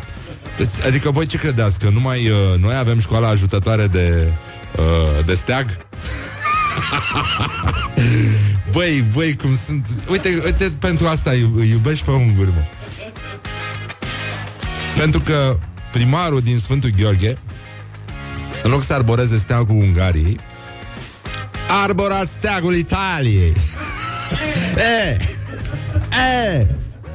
Deci, 0.56 0.86
adică 0.86 1.10
voi 1.10 1.26
ce 1.26 1.36
credeți? 1.36 1.78
Că 1.78 1.88
numai 1.88 2.28
uh, 2.28 2.58
noi 2.60 2.74
avem 2.74 3.00
școala 3.00 3.28
ajutătoare 3.28 3.86
de, 3.86 4.32
uh, 4.76 5.24
de 5.24 5.34
steag? 5.34 5.66
băi, 8.72 9.04
băi, 9.14 9.36
cum 9.36 9.56
sunt... 9.66 9.86
Uite, 10.10 10.42
uite, 10.44 10.72
pentru 10.78 11.06
asta 11.06 11.30
îi 11.30 11.70
iubești 11.70 12.04
pe 12.04 12.10
unguri, 12.10 12.50
mă. 12.50 12.62
Pentru 14.96 15.20
că 15.20 15.58
primarul 15.92 16.40
din 16.40 16.58
Sfântul 16.58 16.90
Gheorghe, 16.96 17.38
în 18.62 18.70
loc 18.70 18.82
să 18.82 18.92
arboreze 18.92 19.38
steagul 19.38 19.76
Ungariei, 19.76 20.38
a 21.68 21.82
arborat 21.82 22.28
steagul 22.38 22.74
Italiei. 22.74 23.52
e, 25.06 25.16
e, 26.50 26.66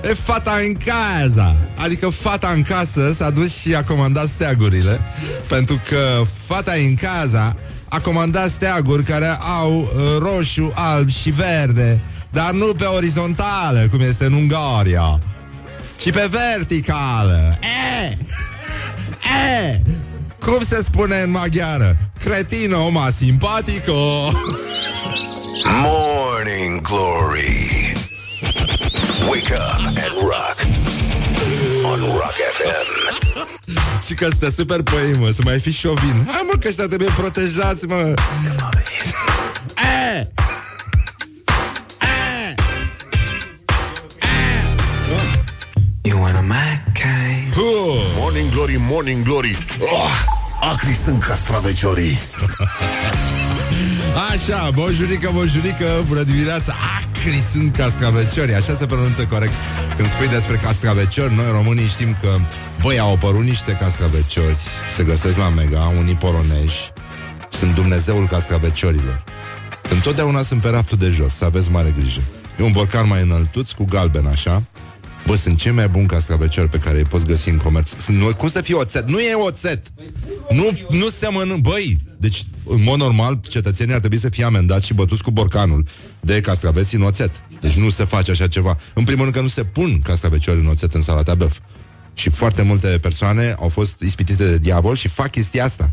e 0.04 0.14
fata 0.14 0.60
în 0.68 0.74
casa 0.74 1.56
Adică 1.76 2.10
fata 2.10 2.48
în 2.48 2.62
casă 2.62 3.14
s-a 3.18 3.30
dus 3.30 3.56
și 3.56 3.76
a 3.76 3.84
comandat 3.84 4.28
steagurile 4.28 5.00
Pentru 5.48 5.82
că 5.90 6.22
fata 6.46 6.72
în 6.72 6.96
casa 6.96 7.56
a 7.90 8.00
comandat 8.00 8.50
steaguri 8.50 9.04
care 9.04 9.38
au 9.60 9.80
uh, 9.80 10.18
roșu, 10.20 10.72
alb 10.76 11.10
și 11.10 11.30
verde, 11.30 12.02
dar 12.30 12.52
nu 12.52 12.66
pe 12.66 12.86
orizontală, 12.86 13.88
cum 13.92 14.02
este 14.02 14.26
în 14.26 14.34
Ungaria, 14.34 15.20
ci 15.98 16.12
pe 16.12 16.30
verticală. 16.30 17.54
E! 17.62 18.18
E! 19.50 19.82
Cum 20.40 20.60
se 20.68 20.84
spune 20.84 21.22
în 21.22 21.32
maghiară? 21.32 21.98
Cretino, 22.20 22.90
ma 22.90 23.10
simpatico! 23.18 24.32
Morning 25.84 26.82
Glory. 26.82 27.94
Wake 29.30 29.54
up 29.54 29.88
and 29.88 30.16
rock. 30.22 30.58
On 31.84 32.00
Rock 32.00 32.36
FM. 32.58 33.47
Și 34.06 34.14
că 34.14 34.28
stă 34.36 34.50
super 34.50 34.82
pe 34.82 34.92
ei, 35.08 35.16
mă, 35.20 35.32
să 35.36 35.42
mai 35.44 35.60
fi 35.60 35.72
șovin. 35.72 36.28
Hai, 36.32 36.46
mă, 36.52 36.58
că 36.60 36.68
ăștia 36.68 36.88
trebuie 36.88 37.10
protejați, 37.16 37.86
mă. 37.86 38.14
E! 39.78 40.28
E! 42.02 42.56
You 46.02 46.20
want 46.22 46.36
a 46.36 46.42
my 46.42 46.84
kind? 46.94 47.54
Huh. 47.54 48.02
Morning 48.18 48.52
Glory, 48.52 48.76
Morning 48.80 49.24
Glory 49.24 49.58
oh, 49.80 50.12
Acri 50.62 50.94
sunt 50.94 51.24
castraveciorii 51.24 52.20
Așa, 54.32 54.70
bonjurică, 54.74 55.30
bonjurică, 55.34 56.04
bună 56.08 56.24
dimineața 56.24 56.76
Acri 57.28 57.44
sunt 57.52 57.76
cascaveciori, 57.76 58.54
așa 58.54 58.74
se 58.74 58.86
pronunță 58.86 59.26
corect. 59.26 59.52
Când 59.98 60.10
spui 60.10 60.28
despre 60.28 60.56
cascaveciori, 60.56 61.34
noi 61.34 61.52
românii 61.52 61.88
știm 61.88 62.18
că 62.22 62.38
Băi, 62.82 63.00
au 63.00 63.14
apărut 63.14 63.44
niște 63.44 63.72
cascaveciori 63.72 64.58
Se 64.96 65.04
găsesc 65.04 65.38
la 65.38 65.50
Mega, 65.50 65.94
unii 66.00 66.16
polonești 66.16 66.92
Sunt 67.50 67.74
Dumnezeul 67.74 68.28
cascaveciorilor 68.28 69.24
Întotdeauna 69.90 70.42
sunt 70.42 70.62
pe 70.62 70.70
raftul 70.70 70.98
de 70.98 71.10
jos, 71.10 71.34
să 71.34 71.46
aveți 71.46 71.72
mare 71.72 71.94
grijă. 72.00 72.22
E 72.60 72.64
un 72.64 72.72
borcan 72.72 73.08
mai 73.08 73.22
înăltuț, 73.22 73.72
cu 73.72 73.86
galben 73.86 74.26
așa 74.26 74.64
Bă, 75.28 75.36
sunt 75.36 75.58
cei 75.58 75.72
mai 75.72 75.88
buni 75.88 76.08
cascaveciori 76.08 76.70
pe 76.70 76.78
care 76.78 76.98
îi 76.98 77.04
poți 77.04 77.26
găsi 77.26 77.50
în 77.50 77.58
comerț. 77.58 77.90
Sunt, 78.04 78.18
nu, 78.18 78.36
cum 78.36 78.48
să 78.48 78.62
fie 78.62 78.76
oțet? 78.76 79.10
Nu 79.10 79.20
e 79.20 79.34
oțet! 79.34 79.86
Nu, 80.50 80.80
nu 80.90 81.10
se 81.10 81.28
mănâncă. 81.32 81.70
Băi, 81.70 81.98
deci, 82.18 82.44
în 82.66 82.84
mod 82.84 82.98
normal, 82.98 83.40
cetățenii 83.50 83.94
ar 83.94 84.00
trebui 84.00 84.18
să 84.18 84.30
fie 84.30 84.44
amendați 84.44 84.86
și 84.86 84.94
bătuți 84.94 85.24
cu 85.24 85.32
borcanul 85.32 85.86
de 86.20 86.42
castraveți 86.42 86.96
în 86.96 87.02
oțet. 87.02 87.32
Deci 87.62 87.74
nu 87.74 87.90
se 87.90 88.04
face 88.04 88.32
așa 88.32 88.48
ceva. 88.48 88.78
În 88.94 89.04
primul 89.04 89.22
rând 89.22 89.36
că 89.36 89.42
nu 89.42 89.48
se 89.48 89.64
pun 89.64 90.02
castraveciori 90.04 90.60
în 90.60 90.66
oțet 90.66 90.94
în 90.94 91.02
salata 91.02 91.36
băf. 91.36 91.58
Și 92.14 92.30
foarte 92.30 92.62
multe 92.62 92.88
persoane 92.88 93.56
au 93.60 93.70
fost 93.70 94.02
ispitite 94.02 94.50
de 94.50 94.58
diavol 94.58 94.96
și 94.96 95.08
fac 95.08 95.32
chestia 95.32 95.64
asta. 95.64 95.92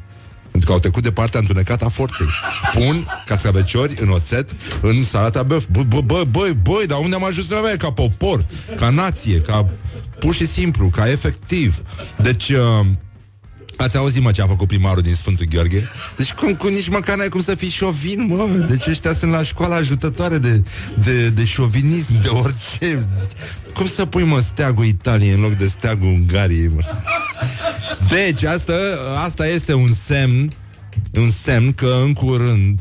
Pentru 0.55 0.73
că 0.73 0.79
au 0.79 0.83
trecut 0.89 1.03
de 1.03 1.13
partea 1.13 1.41
întunecată 1.41 1.85
a 1.85 1.89
forței. 1.89 2.27
Pun 2.73 3.07
cascaveciori 3.27 3.95
în 4.01 4.09
oțet 4.09 4.51
în 4.81 5.05
salata 5.05 5.43
băf. 5.43 5.65
Bă, 5.71 5.83
bă, 5.83 6.01
bă, 6.01 6.25
băi, 6.31 6.59
băi, 6.63 6.87
dar 6.87 6.99
unde 6.99 7.15
am 7.15 7.25
ajuns 7.25 7.49
noi, 7.49 7.77
ca 7.79 7.93
popor, 7.93 8.45
ca 8.77 8.91
nație, 8.91 9.41
ca 9.41 9.69
pur 10.19 10.35
și 10.35 10.47
simplu, 10.47 10.89
ca 10.89 11.11
efectiv. 11.11 11.83
Deci, 12.17 12.49
uh, 12.49 12.87
Ați 13.77 13.97
auzit, 13.97 14.23
mă, 14.23 14.31
ce 14.31 14.43
a 14.43 14.47
făcut 14.47 14.69
primarul 14.69 15.03
din 15.03 15.15
Sfântul 15.15 15.47
Gheorghe? 15.51 15.89
Deci 16.17 16.33
cum, 16.33 16.55
cum 16.55 16.71
nici 16.71 16.89
măcar 16.89 17.17
n-ai 17.17 17.29
cum 17.29 17.43
să 17.43 17.55
fii 17.55 17.69
șovin, 17.69 18.27
mă 18.27 18.67
Deci 18.69 18.87
ăștia 18.87 19.15
sunt 19.15 19.31
la 19.31 19.43
școala 19.43 19.75
ajutătoare 19.75 20.39
de, 20.39 20.63
de, 21.05 21.29
de 21.29 21.45
șovinism, 21.45 22.21
de 22.23 22.29
orice 22.29 23.07
Cum 23.75 23.87
să 23.87 24.07
pui, 24.07 24.25
mă, 24.25 24.41
steagul 24.41 24.85
Italiei 24.85 25.33
în 25.33 25.41
loc 25.41 25.53
de 25.53 25.67
steagul 25.67 26.09
Ungariei, 26.09 26.69
mă? 26.69 26.81
Deci, 28.09 28.43
asta, 28.43 28.75
asta 29.25 29.47
este 29.47 29.75
un 29.75 29.95
semn 30.07 30.51
Un 31.17 31.31
semn 31.43 31.73
că 31.73 31.97
în 32.05 32.13
curând 32.13 32.81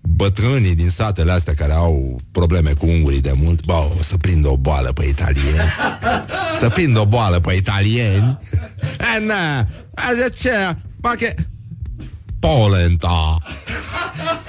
Bătrânii 0.00 0.74
din 0.74 0.90
satele 0.90 1.32
astea 1.32 1.54
care 1.54 1.72
au 1.72 2.20
probleme 2.32 2.72
cu 2.72 2.86
ungurii 2.86 3.20
de 3.20 3.32
mult 3.42 3.64
Bă, 3.64 3.88
o 3.98 4.02
să 4.02 4.16
prindă 4.16 4.48
o 4.48 4.56
boală 4.56 4.92
pe 4.92 5.04
italieni. 5.04 5.72
Să 6.60 6.68
prindă 6.68 6.98
o 6.98 7.06
boală 7.06 7.40
pe 7.40 7.52
italieni. 7.52 8.38
E, 9.16 9.26
na, 9.26 9.58
așa 9.94 10.28
ce? 10.40 10.76
Bache... 11.00 11.34
Polenta. 12.38 13.38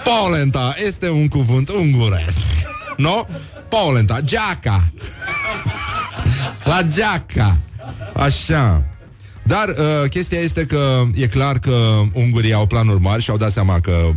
Polenta 0.04 0.76
este 0.86 1.10
un 1.10 1.28
cuvânt 1.28 1.70
unguresc. 1.70 2.38
Nu? 2.98 3.28
Polenta, 3.70 4.22
geaca. 4.22 4.92
La 6.64 6.82
geaca. 6.82 7.58
Așa 8.14 8.97
dar 9.48 9.70
uh, 9.70 10.10
chestia 10.10 10.40
este 10.40 10.66
că 10.66 11.04
e 11.14 11.28
clar 11.28 11.60
că 11.60 12.02
ungurii 12.14 12.54
au 12.54 12.66
planuri 12.66 13.02
mari 13.02 13.22
și 13.22 13.30
au 13.30 13.38
dat 13.38 13.52
seama 13.52 13.80
că 13.80 14.10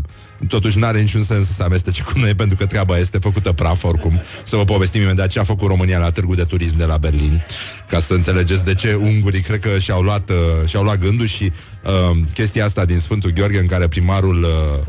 totuși 0.49 0.79
nu 0.79 0.87
are 0.87 1.01
niciun 1.01 1.23
sens 1.23 1.47
să 1.47 1.53
se 1.53 1.63
amestece 1.63 2.03
cu 2.03 2.13
noi 2.19 2.35
pentru 2.35 2.57
că 2.57 2.67
treaba 2.67 2.99
este 2.99 3.19
făcută 3.19 3.53
praf 3.53 3.85
oricum. 3.85 4.21
Să 4.45 4.57
vă 4.57 4.65
povestim 4.65 5.01
imediat 5.01 5.29
ce 5.29 5.39
a 5.39 5.45
făcut 5.45 5.69
România 5.69 5.99
la 5.99 6.11
târgul 6.11 6.35
de 6.35 6.45
turism 6.45 6.77
de 6.77 6.85
la 6.85 6.97
Berlin, 6.97 7.43
ca 7.89 8.01
să 8.01 8.15
înțelegeți 8.15 8.65
de 8.65 8.75
ce 8.75 8.95
ungurii 8.95 9.41
cred 9.41 9.59
că 9.59 9.79
și-au 9.79 10.03
luat, 10.03 10.31
uh, 10.31 10.69
și-au 10.69 10.83
luat 10.83 10.99
gândul 10.99 11.27
și 11.27 11.53
uh, 11.85 12.19
chestia 12.35 12.65
asta 12.65 12.85
din 12.85 12.99
Sfântul 12.99 13.31
Gheorghe 13.31 13.59
în 13.59 13.67
care 13.67 13.89
primarul 13.89 14.43
uh, 14.43 14.87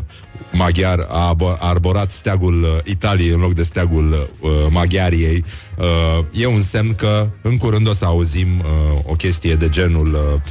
maghiar 0.52 1.06
a 1.10 1.28
abo- 1.28 1.58
a 1.60 1.68
arborat 1.70 2.12
steagul 2.12 2.62
uh, 2.64 2.70
Italiei 2.84 3.30
în 3.30 3.40
loc 3.40 3.54
de 3.54 3.64
steagul 3.64 4.30
uh, 4.40 4.52
Maghiariei, 4.70 5.44
uh, 5.78 6.42
e 6.42 6.46
un 6.46 6.62
semn 6.62 6.94
că 6.94 7.30
în 7.42 7.58
curând 7.58 7.88
o 7.88 7.94
să 7.94 8.06
auzim 8.06 8.60
uh, 8.60 9.00
o 9.06 9.14
chestie 9.14 9.56
de 9.56 9.70
genul 9.70 10.14
uh, 10.14 10.42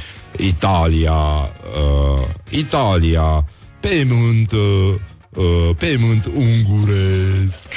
Italia, 0.45 1.11
uh, 1.11 2.27
Italia, 2.49 3.45
pământ, 3.79 4.51
uh, 4.51 4.93
uh, 5.29 5.69
pământ 5.77 6.25
unguresc. 6.35 7.67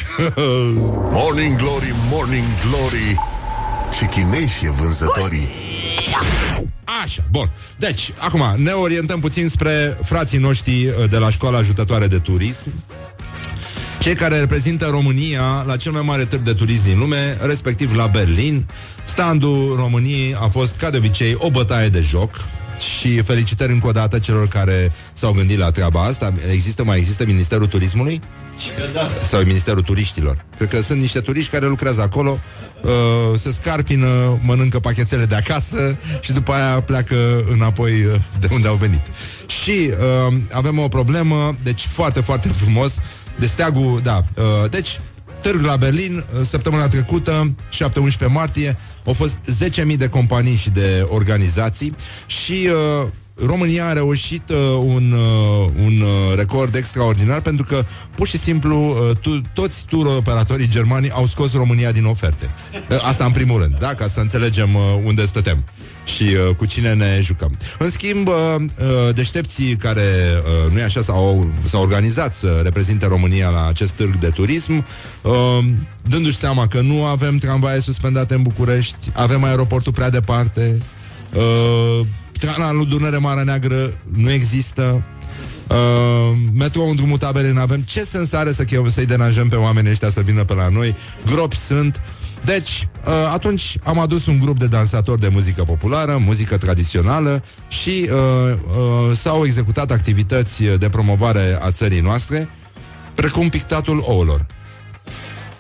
Morning 1.13 1.57
Glory, 1.57 1.95
Morning 2.11 2.47
Glory. 2.69 3.21
Ce 3.99 4.07
chineși 4.07 4.65
e 4.65 4.71
vânzătorii 4.71 5.49
Așa, 7.05 7.25
bun. 7.31 7.53
Deci, 7.79 8.13
acum, 8.19 8.55
ne 8.57 8.71
orientăm 8.71 9.21
puțin 9.21 9.49
spre 9.49 9.99
frații 10.03 10.39
noștri 10.39 10.87
uh, 10.87 11.09
de 11.11 11.17
la 11.17 11.31
școala 11.31 11.59
ajutătoare 11.59 12.07
de 12.07 12.19
turism, 12.19 12.65
cei 13.99 14.15
care 14.15 14.39
reprezintă 14.39 14.87
România 14.91 15.63
la 15.67 15.77
cel 15.77 15.93
mai 15.93 16.03
mare 16.05 16.25
târg 16.25 16.43
de 16.43 16.53
turism 16.53 16.85
din 16.85 16.99
lume, 16.99 17.39
respectiv 17.41 17.95
la 17.95 18.07
Berlin. 18.07 18.67
Standul 19.05 19.75
României 19.77 20.35
a 20.35 20.49
fost, 20.49 20.77
ca 20.77 20.91
de 20.91 20.97
obicei, 20.97 21.35
o 21.39 21.51
bătaie 21.51 21.89
de 21.89 22.01
joc 22.01 22.49
și 22.99 23.23
felicitări 23.23 23.73
încă 23.73 23.87
o 23.87 23.93
dată 23.93 24.19
celor 24.19 24.49
care 24.49 24.93
s-au 25.13 25.33
gândit 25.33 25.59
la 25.59 25.71
treaba 25.71 26.05
asta. 26.05 26.35
Există, 26.51 26.85
mai 26.85 26.99
există 26.99 27.25
Ministerul 27.27 27.67
Turismului? 27.67 28.21
Sau 29.29 29.41
Ministerul 29.41 29.83
Turiștilor. 29.83 30.45
Cred 30.57 30.69
că 30.69 30.81
sunt 30.81 31.01
niște 31.01 31.21
turiști 31.21 31.51
care 31.51 31.67
lucrează 31.67 32.01
acolo, 32.01 32.39
uh, 32.83 32.91
se 33.39 33.53
scarpină, 33.53 34.39
mănâncă 34.43 34.79
pachetele 34.79 35.25
de 35.25 35.35
acasă 35.35 35.99
și 36.21 36.33
după 36.33 36.53
aia 36.53 36.81
pleacă 36.81 37.45
înapoi 37.53 38.05
uh, 38.05 38.15
de 38.41 38.49
unde 38.53 38.69
au 38.69 38.75
venit. 38.75 39.03
Și 39.47 39.91
uh, 39.91 40.35
avem 40.53 40.79
o 40.79 40.89
problemă, 40.89 41.57
deci 41.63 41.87
foarte, 41.87 42.21
foarte 42.21 42.49
frumos, 42.49 42.95
de 43.39 43.47
steagul, 43.47 44.01
da. 44.03 44.21
Uh, 44.37 44.71
deci, 44.71 45.01
târg 45.41 45.61
la 45.61 45.77
Berlin, 45.77 46.17
uh, 46.17 46.47
săptămâna 46.47 46.89
trecută, 46.89 47.55
7-11 47.73 48.27
martie, 48.29 48.79
au 49.07 49.13
fost 49.13 49.37
10.000 49.65 49.97
de 49.97 50.09
companii 50.09 50.57
și 50.57 50.71
de 50.71 51.07
organizații 51.09 51.95
și 52.27 52.69
uh, 53.03 53.09
România 53.35 53.87
a 53.87 53.93
reușit 53.93 54.49
uh, 54.49 54.57
un, 54.85 55.13
uh, 55.13 55.71
un 55.85 56.01
uh, 56.01 56.37
record 56.37 56.75
extraordinar 56.75 57.41
pentru 57.41 57.65
că 57.65 57.85
pur 58.15 58.27
și 58.27 58.39
simplu 58.39 58.89
uh, 58.89 59.17
tu, 59.17 59.41
toți 59.53 59.85
tur 59.87 60.07
operatorii 60.07 60.69
germani 60.69 61.11
au 61.11 61.27
scos 61.27 61.53
România 61.53 61.93
din 61.93 62.05
oferte. 62.05 62.51
Uh, 62.91 63.05
asta 63.09 63.25
în 63.25 63.33
primul 63.33 63.61
rând, 63.61 63.79
da? 63.79 63.95
Ca 63.95 64.09
să 64.09 64.21
înțelegem 64.21 64.75
uh, 64.75 64.81
unde 65.05 65.25
stătem 65.25 65.65
și 66.05 66.23
uh, 66.23 66.55
cu 66.57 66.67
cine 66.67 66.95
ne 66.95 67.21
jucăm. 67.23 67.57
În 67.79 67.91
schimb, 67.91 68.29
uh, 68.29 68.35
uh, 68.59 69.15
deștepții 69.15 69.77
care, 69.77 70.03
uh, 70.67 70.73
nu 70.73 70.79
e 70.79 70.83
așa, 70.83 71.03
s-au, 71.03 71.51
s-au 71.65 71.83
organizat 71.83 72.35
să 72.35 72.61
reprezinte 72.63 73.07
România 73.07 73.49
la 73.49 73.67
acest 73.67 73.93
târg 73.93 74.17
de 74.17 74.29
turism, 74.29 74.87
uh, 75.23 75.59
dându-și 76.03 76.37
seama 76.37 76.67
că 76.67 76.81
nu 76.81 77.05
avem 77.05 77.39
tramvaie 77.39 77.81
suspendate 77.81 78.35
în 78.35 78.43
București, 78.43 79.11
avem 79.15 79.45
aeroportul 79.45 79.93
prea 79.93 80.11
departe, 80.11 80.83
uh, 81.35 82.07
canalul 82.45 82.87
Dunăre 82.87 83.17
Mare 83.17 83.43
Neagră 83.43 83.93
nu 84.13 84.31
există, 84.31 85.03
Uh, 85.69 86.37
metrou 86.53 86.89
în 86.89 86.97
drumul 86.97 87.17
tabere 87.17 87.53
nu 87.53 87.61
avem 87.61 87.81
Ce 87.81 88.05
sens 88.05 88.33
are 88.33 88.53
să 88.53 88.65
chem, 88.65 88.89
să-i 88.89 89.07
deranjăm 89.07 89.49
pe 89.49 89.57
oamenii 89.57 89.91
ăștia 89.91 90.11
Să 90.11 90.21
vină 90.21 90.45
pe 90.45 90.55
la 90.55 90.69
noi. 90.69 90.97
Gropi 91.27 91.57
sunt. 91.57 92.01
Deci, 92.45 92.89
uh, 93.07 93.13
atunci 93.33 93.77
am 93.85 93.99
adus 93.99 94.27
un 94.27 94.39
grup 94.39 94.59
de 94.59 94.67
dansatori 94.67 95.21
de 95.21 95.29
muzică 95.29 95.63
populară 95.63 96.17
Muzică 96.25 96.57
tradițională 96.57 97.45
Și 97.69 98.09
uh, 98.11 98.53
uh, 98.53 99.17
s-au 99.17 99.45
executat 99.45 99.91
activități 99.91 100.63
de 100.63 100.89
promovare 100.89 101.59
a 101.61 101.71
țării 101.71 102.01
noastre 102.01 102.49
Precum 103.15 103.49
pictatul 103.49 104.03
ouălor 104.07 104.47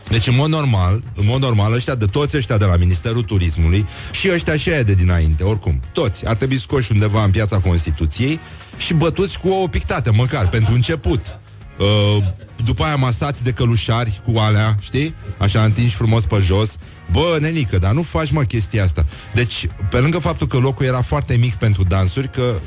deci, 0.08 0.26
în 0.26 0.34
mod 0.34 0.48
normal, 0.50 1.02
în 1.14 1.26
mod 1.26 1.40
normal, 1.40 1.72
ăștia 1.72 1.94
de 1.94 2.06
toți 2.06 2.36
ăștia 2.36 2.56
de 2.56 2.64
la 2.64 2.76
Ministerul 2.76 3.22
Turismului 3.22 3.86
și 4.10 4.30
ăștia 4.32 4.56
și 4.56 4.70
aia 4.70 4.82
de 4.82 4.94
dinainte, 4.94 5.42
oricum, 5.42 5.82
toți 5.92 6.26
ar 6.26 6.36
trebui 6.36 6.60
scoși 6.60 6.92
undeva 6.92 7.24
în 7.24 7.30
piața 7.30 7.58
Constituției 7.60 8.40
și 8.76 8.94
bătuți 8.94 9.38
cu 9.38 9.48
ouă 9.48 9.68
pictate, 9.68 10.10
măcar, 10.10 10.48
pentru 10.48 10.74
început. 10.74 11.38
Uh, 11.78 12.24
după 12.64 12.84
aia 12.84 12.96
masați 12.96 13.44
de 13.44 13.50
călușari 13.50 14.20
cu 14.26 14.38
alea, 14.38 14.76
știi? 14.80 15.14
Așa 15.38 15.64
întinși 15.64 15.94
frumos 15.94 16.24
pe 16.24 16.38
jos. 16.40 16.76
Bă, 17.12 17.36
nenică, 17.40 17.78
dar 17.78 17.92
nu 17.92 18.02
faci 18.02 18.30
mă 18.30 18.42
chestia 18.42 18.84
asta. 18.84 19.04
Deci, 19.34 19.68
pe 19.90 19.98
lângă 19.98 20.18
faptul 20.18 20.46
că 20.46 20.56
locul 20.56 20.86
era 20.86 21.00
foarte 21.00 21.36
mic 21.36 21.54
pentru 21.54 21.84
dansuri, 21.84 22.28
că 22.28 22.60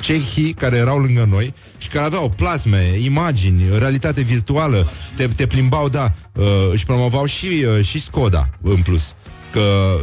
cehii 0.00 0.52
care 0.52 0.76
erau 0.76 0.98
lângă 0.98 1.26
noi 1.28 1.54
și 1.78 1.88
care 1.88 2.04
aveau 2.04 2.28
plasme, 2.28 2.98
imagini, 3.02 3.62
realitate 3.78 4.22
virtuală, 4.22 4.90
te, 5.16 5.26
te 5.26 5.46
plimbau, 5.46 5.88
da, 5.88 6.12
uh, 6.32 6.44
își 6.72 6.86
promovau 6.86 7.24
și, 7.24 7.64
uh, 7.78 7.84
și 7.84 8.02
Skoda 8.02 8.48
în 8.62 8.82
plus 8.82 9.14
că, 9.52 9.96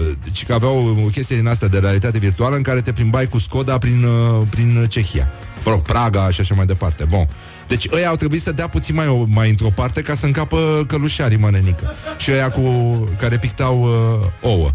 că 0.47 0.53
aveau 0.53 1.01
o 1.05 1.09
chestie 1.09 1.35
din 1.35 1.47
asta 1.47 1.67
de 1.67 1.79
realitate 1.79 2.17
virtuală 2.17 2.55
în 2.55 2.61
care 2.61 2.81
te 2.81 2.91
plimbai 2.91 3.27
cu 3.27 3.39
Skoda 3.39 3.77
prin, 3.77 4.03
uh, 4.03 4.47
prin 4.49 4.85
Cehia. 4.89 5.31
Mă 5.65 5.79
Praga 5.79 6.29
și 6.29 6.41
așa 6.41 6.55
mai 6.55 6.65
departe. 6.65 7.03
Bun. 7.03 7.29
Deci 7.67 7.87
ăia 7.91 8.09
au 8.09 8.15
trebuit 8.15 8.41
să 8.41 8.51
dea 8.51 8.67
puțin 8.67 8.95
mai, 8.95 9.25
mai 9.27 9.49
într-o 9.49 9.69
parte 9.75 10.01
ca 10.01 10.15
să 10.15 10.25
încapă 10.25 10.85
călușarii 10.87 11.37
mănenică. 11.37 11.93
Și 12.17 12.31
ăia 12.31 12.49
cu, 12.49 12.61
care 13.17 13.37
pictau 13.37 13.81
uh, 13.81 14.49
ouă. 14.49 14.71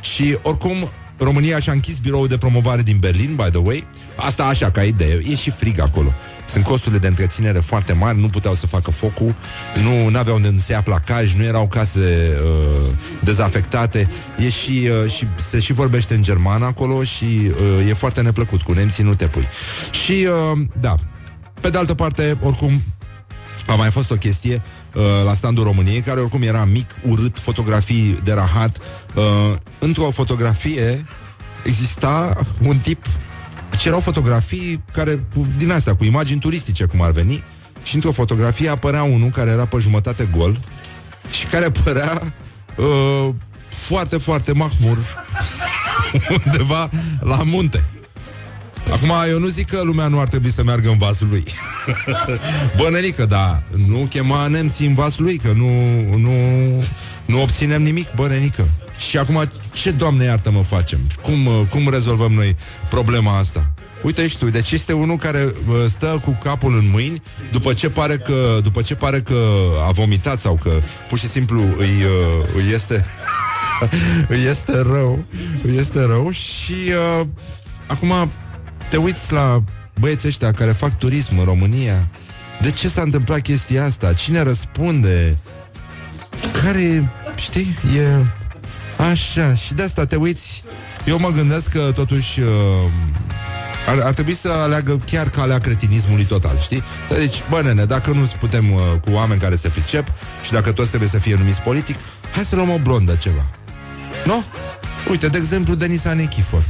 Și 0.00 0.38
oricum, 0.42 0.90
România 1.18 1.58
și-a 1.58 1.72
închis 1.72 1.98
biroul 1.98 2.26
de 2.26 2.38
promovare 2.38 2.82
din 2.82 2.96
Berlin, 2.98 3.34
by 3.34 3.50
the 3.50 3.60
way. 3.62 3.86
Asta 4.16 4.44
așa, 4.44 4.70
ca 4.70 4.82
idee. 4.82 5.20
E 5.30 5.34
și 5.34 5.50
frig 5.50 5.80
acolo. 5.80 6.14
Sunt 6.48 6.64
costurile 6.64 7.00
de 7.00 7.06
întreținere 7.06 7.58
foarte 7.58 7.92
mari, 7.92 8.20
nu 8.20 8.28
puteau 8.28 8.54
să 8.54 8.66
facă 8.66 8.90
focul, 8.90 9.34
nu 9.82 10.18
aveau 10.18 10.36
unde 10.36 10.54
să 10.64 10.72
ia 10.72 10.82
placaj, 10.82 11.34
nu 11.34 11.42
erau 11.42 11.66
case 11.66 12.38
uh, 12.42 12.90
dezafectate. 13.20 14.08
E 14.38 14.48
și, 14.48 14.88
uh, 15.04 15.10
și 15.10 15.26
se 15.48 15.60
și 15.60 15.72
vorbește 15.72 16.14
în 16.14 16.22
germană 16.22 16.64
acolo 16.64 17.02
și 17.02 17.24
uh, 17.80 17.88
e 17.88 17.94
foarte 17.94 18.20
neplăcut. 18.20 18.62
Cu 18.62 18.72
nemții 18.72 19.04
nu 19.04 19.14
te 19.14 19.26
pui. 19.26 19.48
Și, 19.90 20.26
uh, 20.52 20.58
da, 20.80 20.94
pe 21.64 21.70
de 21.70 21.78
altă 21.78 21.94
parte, 21.94 22.38
oricum, 22.42 22.82
a 23.66 23.74
mai 23.74 23.90
fost 23.90 24.10
o 24.10 24.14
chestie 24.14 24.62
uh, 24.94 25.02
la 25.24 25.34
standul 25.34 25.64
României, 25.64 26.00
care 26.00 26.20
oricum 26.20 26.42
era 26.42 26.64
mic, 26.64 26.90
urât, 27.02 27.38
fotografii 27.38 28.18
de 28.24 28.32
rahat. 28.32 28.78
Uh, 29.14 29.22
într-o 29.78 30.10
fotografie 30.10 31.04
exista 31.62 32.36
un 32.62 32.78
tip 32.78 33.06
și 33.78 33.88
erau 33.88 34.00
fotografii 34.00 34.82
care, 34.92 35.24
cu, 35.34 35.46
din 35.56 35.70
astea, 35.70 35.94
cu 35.96 36.04
imagini 36.04 36.40
turistice, 36.40 36.84
cum 36.84 37.02
ar 37.02 37.10
veni, 37.10 37.44
și 37.82 37.94
într-o 37.94 38.12
fotografie 38.12 38.68
apărea 38.68 39.02
unul 39.02 39.28
care 39.28 39.50
era 39.50 39.66
pe 39.66 39.78
jumătate 39.80 40.28
gol 40.36 40.60
și 41.30 41.46
care 41.46 41.70
părea 41.70 42.20
uh, 42.76 43.34
foarte, 43.68 44.16
foarte 44.16 44.52
mahmur 44.52 44.98
undeva 46.44 46.88
la 47.20 47.42
munte. 47.44 47.84
Acum, 48.92 49.10
eu 49.28 49.38
nu 49.38 49.46
zic 49.46 49.68
că 49.68 49.80
lumea 49.82 50.08
nu 50.08 50.20
ar 50.20 50.28
trebui 50.28 50.52
să 50.52 50.62
meargă 50.62 50.88
în 50.88 50.98
vasul 50.98 51.28
lui. 51.30 51.44
Bănărică, 52.78 53.24
da, 53.24 53.62
nu 53.88 53.96
chema 53.96 54.46
nemții 54.46 54.86
în 54.86 54.94
vasul 54.94 55.24
lui, 55.24 55.36
că 55.36 55.52
nu, 55.56 56.00
nu, 56.16 56.32
nu 57.24 57.42
obținem 57.42 57.82
nimic, 57.82 58.14
bănărică. 58.14 58.68
Și 59.08 59.18
acum, 59.18 59.50
ce, 59.72 59.90
Doamne 59.90 60.24
iartă-mă, 60.24 60.62
facem? 60.62 60.98
Cum, 61.22 61.46
uh, 61.46 61.60
cum 61.70 61.90
rezolvăm 61.90 62.32
noi 62.32 62.56
problema 62.90 63.38
asta? 63.38 63.72
Uite 64.02 64.28
și 64.28 64.38
tu, 64.38 64.50
deci 64.50 64.72
este 64.72 64.92
unul 64.92 65.16
care 65.16 65.44
uh, 65.44 65.74
stă 65.88 66.20
cu 66.24 66.38
capul 66.42 66.72
în 66.72 66.90
mâini 66.92 67.22
după 67.52 67.72
ce 67.72 67.90
pare 67.90 68.16
că, 68.16 68.58
după 68.62 68.82
ce 68.82 68.94
pare 68.94 69.20
că 69.20 69.36
a 69.86 69.90
vomitat 69.90 70.38
sau 70.38 70.58
că 70.62 70.70
pur 71.08 71.18
și 71.18 71.28
simplu 71.28 71.60
îi, 71.60 72.04
uh, 72.04 72.46
îi 72.56 72.72
este 72.74 73.04
îi 74.34 74.44
este 74.50 74.72
rău, 74.72 75.24
îi 75.62 75.76
este 75.76 76.04
rău 76.04 76.30
și 76.30 76.74
uh, 77.20 77.26
acum 77.86 78.30
te 78.94 79.00
uiți 79.00 79.32
la 79.32 79.62
băieții 80.00 80.28
ăștia 80.28 80.52
care 80.52 80.70
fac 80.70 80.98
turism 80.98 81.38
în 81.38 81.44
România. 81.44 82.08
De 82.60 82.70
ce 82.70 82.88
s-a 82.88 83.02
întâmplat 83.02 83.40
chestia 83.40 83.84
asta? 83.84 84.12
Cine 84.12 84.42
răspunde? 84.42 85.36
Care, 86.62 87.12
știi, 87.36 87.78
e 87.96 88.24
Așa, 89.10 89.54
și 89.54 89.74
de 89.74 89.82
asta 89.82 90.06
te 90.06 90.16
uiți 90.16 90.62
Eu 91.04 91.18
mă 91.18 91.28
gândesc 91.28 91.68
că 91.68 91.90
totuși 91.94 92.40
uh, 92.40 92.46
ar, 93.86 93.98
ar 93.98 94.14
trebui 94.14 94.34
să 94.34 94.48
aleagă 94.48 95.00
chiar 95.06 95.30
calea 95.30 95.58
cretinismului 95.58 96.24
total, 96.24 96.58
știi? 96.58 96.82
Deci, 97.08 97.42
bă, 97.50 97.62
nene, 97.62 97.84
dacă 97.84 98.10
nu 98.10 98.30
putem 98.38 98.72
uh, 98.72 98.80
cu 99.00 99.10
oameni 99.10 99.40
care 99.40 99.56
se 99.56 99.68
pricep 99.68 100.06
și 100.42 100.52
dacă 100.52 100.72
toți 100.72 100.88
trebuie 100.88 101.08
să 101.08 101.18
fie 101.18 101.34
numiți 101.34 101.60
politic, 101.60 101.96
hai 102.32 102.44
să 102.44 102.56
luăm 102.56 102.70
o 102.70 102.78
blondă 102.78 103.14
ceva. 103.14 103.50
Nu? 104.24 104.44
Uite, 105.08 105.28
de 105.28 105.36
exemplu, 105.36 105.74
Denisa 105.74 106.12
Nechifor. 106.12 106.64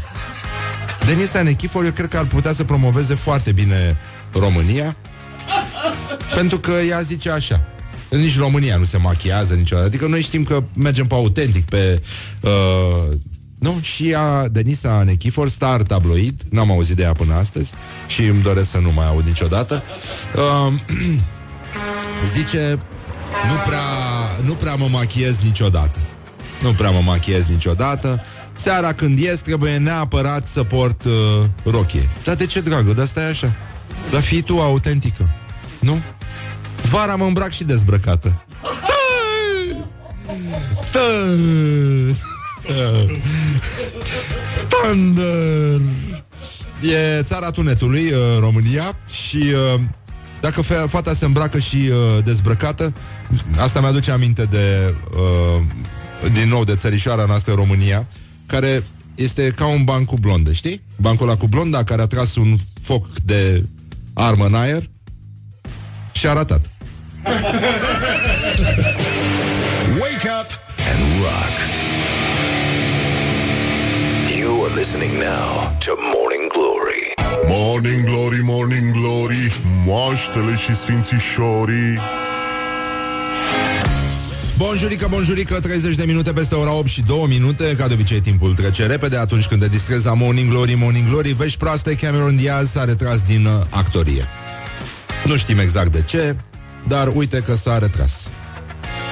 Denisa 1.06 1.42
Nechifor, 1.42 1.84
eu 1.84 1.90
cred 1.90 2.08
că 2.08 2.16
ar 2.16 2.24
putea 2.24 2.52
să 2.52 2.64
promoveze 2.64 3.14
foarte 3.14 3.52
bine 3.52 3.96
România, 4.32 4.96
pentru 6.34 6.58
că 6.58 6.70
ea 6.70 7.00
zice 7.00 7.30
așa. 7.30 7.64
Nici 8.10 8.38
România 8.38 8.76
nu 8.76 8.84
se 8.84 8.96
machiază 8.96 9.54
niciodată. 9.54 9.86
Adică 9.86 10.06
noi 10.06 10.22
știm 10.22 10.44
că 10.44 10.64
mergem 10.74 11.06
pe 11.06 11.14
autentic, 11.14 11.64
pe... 11.64 12.02
Uh, 12.40 13.16
nu? 13.58 13.78
Și 13.80 14.08
ea, 14.10 14.48
Denisa 14.48 15.02
Nechifor, 15.02 15.48
star 15.48 15.82
tabloid, 15.82 16.40
n-am 16.50 16.70
auzit 16.70 16.96
de 16.96 17.02
ea 17.02 17.12
până 17.12 17.34
astăzi 17.34 17.72
și 18.06 18.22
îmi 18.22 18.42
doresc 18.42 18.70
să 18.70 18.78
nu 18.78 18.92
mai 18.92 19.06
aud 19.06 19.26
niciodată. 19.26 19.82
Uh, 20.36 20.72
zice, 22.34 22.78
nu 23.48 23.54
prea, 23.66 23.80
nu 24.44 24.54
prea 24.54 24.74
mă 24.74 24.88
machiez 24.90 25.42
niciodată. 25.42 25.98
Nu 26.62 26.72
prea 26.72 26.90
mă 26.90 27.00
machiez 27.04 27.46
niciodată. 27.46 28.24
Seara 28.54 28.92
când 28.92 29.18
ies 29.18 29.38
trebuie 29.38 29.76
neapărat 29.76 30.46
să 30.46 30.62
port 30.62 31.04
uh, 31.04 31.12
rochie. 31.64 32.08
Dar 32.24 32.34
de 32.34 32.46
ce, 32.46 32.60
dragă? 32.60 32.92
Dar 32.92 33.06
stai 33.06 33.28
așa. 33.28 33.54
Dar 34.10 34.22
fii 34.22 34.42
tu 34.42 34.60
autentică. 34.60 35.30
Nu? 35.78 36.02
Vara 36.90 37.14
mă 37.16 37.24
îmbrac 37.24 37.50
și 37.50 37.64
dezbrăcată. 37.64 38.44
Thunder! 44.68 45.80
E 46.82 47.22
țara 47.22 47.50
tunetului, 47.50 48.10
uh, 48.10 48.18
România 48.38 48.96
Și 49.26 49.36
uh, 49.36 49.80
dacă 50.40 50.62
fe- 50.62 50.84
fata 50.88 51.14
se 51.14 51.24
îmbracă 51.24 51.58
și 51.58 51.76
uh, 51.76 52.24
dezbrăcată 52.24 52.92
Asta 53.58 53.80
mi-aduce 53.80 54.10
aminte 54.10 54.42
de 54.44 54.94
uh, 55.14 55.62
Din 56.32 56.48
nou 56.48 56.64
de 56.64 56.74
țărișoara 56.74 57.24
noastră 57.24 57.52
România 57.54 58.06
Care 58.46 58.82
este 59.14 59.52
ca 59.56 59.66
un 59.66 59.84
ban 59.84 60.04
cu 60.04 60.16
blonde, 60.16 60.52
știi? 60.52 60.80
Bancul 60.96 61.28
ăla 61.28 61.36
cu 61.36 61.46
blonda 61.46 61.84
care 61.84 62.02
a 62.02 62.06
tras 62.06 62.34
un 62.36 62.56
foc 62.82 63.06
de 63.24 63.64
armă 64.14 64.44
în 64.46 64.54
aer 64.54 64.82
Și 66.12 66.26
a 66.26 66.32
ratat 66.32 66.70
Wake 70.00 70.28
up 70.40 70.50
and 70.92 71.02
rock. 71.22 71.54
You 74.38 74.64
are 74.64 74.74
listening 74.74 75.12
now 75.12 75.76
to 75.84 75.92
Morning 76.14 76.46
Glory. 76.56 77.02
Morning 77.48 78.04
Glory, 78.04 78.40
Morning 78.42 78.92
Glory 78.92 79.62
Moaștele 79.86 80.54
și 80.54 80.74
sfințișorii 80.74 81.98
Bonjurică, 84.56 85.06
bonjurică, 85.10 85.60
30 85.60 85.94
de 85.94 86.04
minute 86.04 86.32
peste 86.32 86.54
ora 86.54 86.72
8 86.72 86.88
și 86.88 87.02
2 87.02 87.24
minute. 87.28 87.74
Ca 87.76 87.86
de 87.86 87.94
obicei 87.94 88.20
timpul 88.20 88.54
trece 88.54 88.86
repede 88.86 89.16
Atunci 89.16 89.46
când 89.46 89.60
te 89.60 89.68
distrezi 89.68 90.04
la 90.04 90.14
Morning 90.14 90.50
Glory, 90.50 90.74
Morning 90.74 91.08
Glory 91.08 91.32
Vești 91.32 91.58
proaste, 91.58 91.94
Cameron 91.94 92.36
Diaz 92.36 92.70
s-a 92.70 92.84
retras 92.84 93.22
din 93.22 93.46
uh, 93.46 93.52
actorie. 93.70 94.26
Nu 95.24 95.36
știm 95.36 95.58
exact 95.58 95.92
de 95.92 96.02
ce 96.02 96.36
Dar 96.88 97.12
uite 97.14 97.40
că 97.40 97.54
s-a 97.54 97.78
retras. 97.78 98.28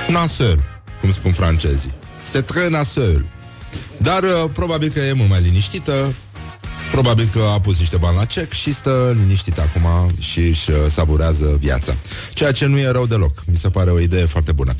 Nasel, 0.09 0.65
cum 1.01 1.13
spun 1.13 1.33
francezii. 1.33 1.95
Se 2.23 2.41
tre 2.41 2.69
nasel 2.69 3.25
Dar 3.97 4.23
uh, 4.23 4.51
probabil 4.53 4.91
că 4.91 5.01
e 5.01 5.13
mult 5.13 5.29
mai 5.29 5.41
liniștită 5.41 6.15
Probabil 6.93 7.29
că 7.33 7.41
a 7.55 7.61
pus 7.61 7.79
niște 7.79 7.97
bani 7.97 8.17
la 8.17 8.25
cec 8.25 8.53
și 8.53 8.75
stă 8.75 9.17
liniștit 9.19 9.59
acum 9.59 10.11
și 10.19 10.39
își 10.39 10.71
uh, 10.71 10.77
savurează 10.89 11.57
viața. 11.59 11.93
Ceea 12.35 12.53
ce 12.53 12.67
nu 12.67 12.79
e 12.79 12.91
rău 12.91 13.07
deloc. 13.07 13.43
Mi 13.47 13.57
se 13.57 13.69
pare 13.69 13.91
o 13.91 13.99
idee 14.01 14.25
foarte 14.25 14.53
bună. 14.53 14.75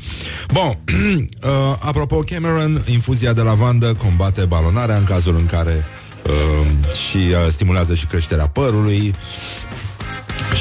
Bun, 0.51 0.77
uh, 1.17 1.75
apropo, 1.79 2.15
Cameron, 2.15 2.83
infuzia 2.89 3.33
de 3.33 3.41
lavandă 3.41 3.93
combate 3.93 4.45
balonarea 4.45 4.97
în 4.97 5.03
cazul 5.03 5.35
în 5.35 5.45
care 5.45 5.85
uh, 6.25 6.67
și 7.07 7.17
uh, 7.17 7.51
stimulează 7.51 7.93
și 7.95 8.05
creșterea 8.05 8.47
părului 8.47 9.15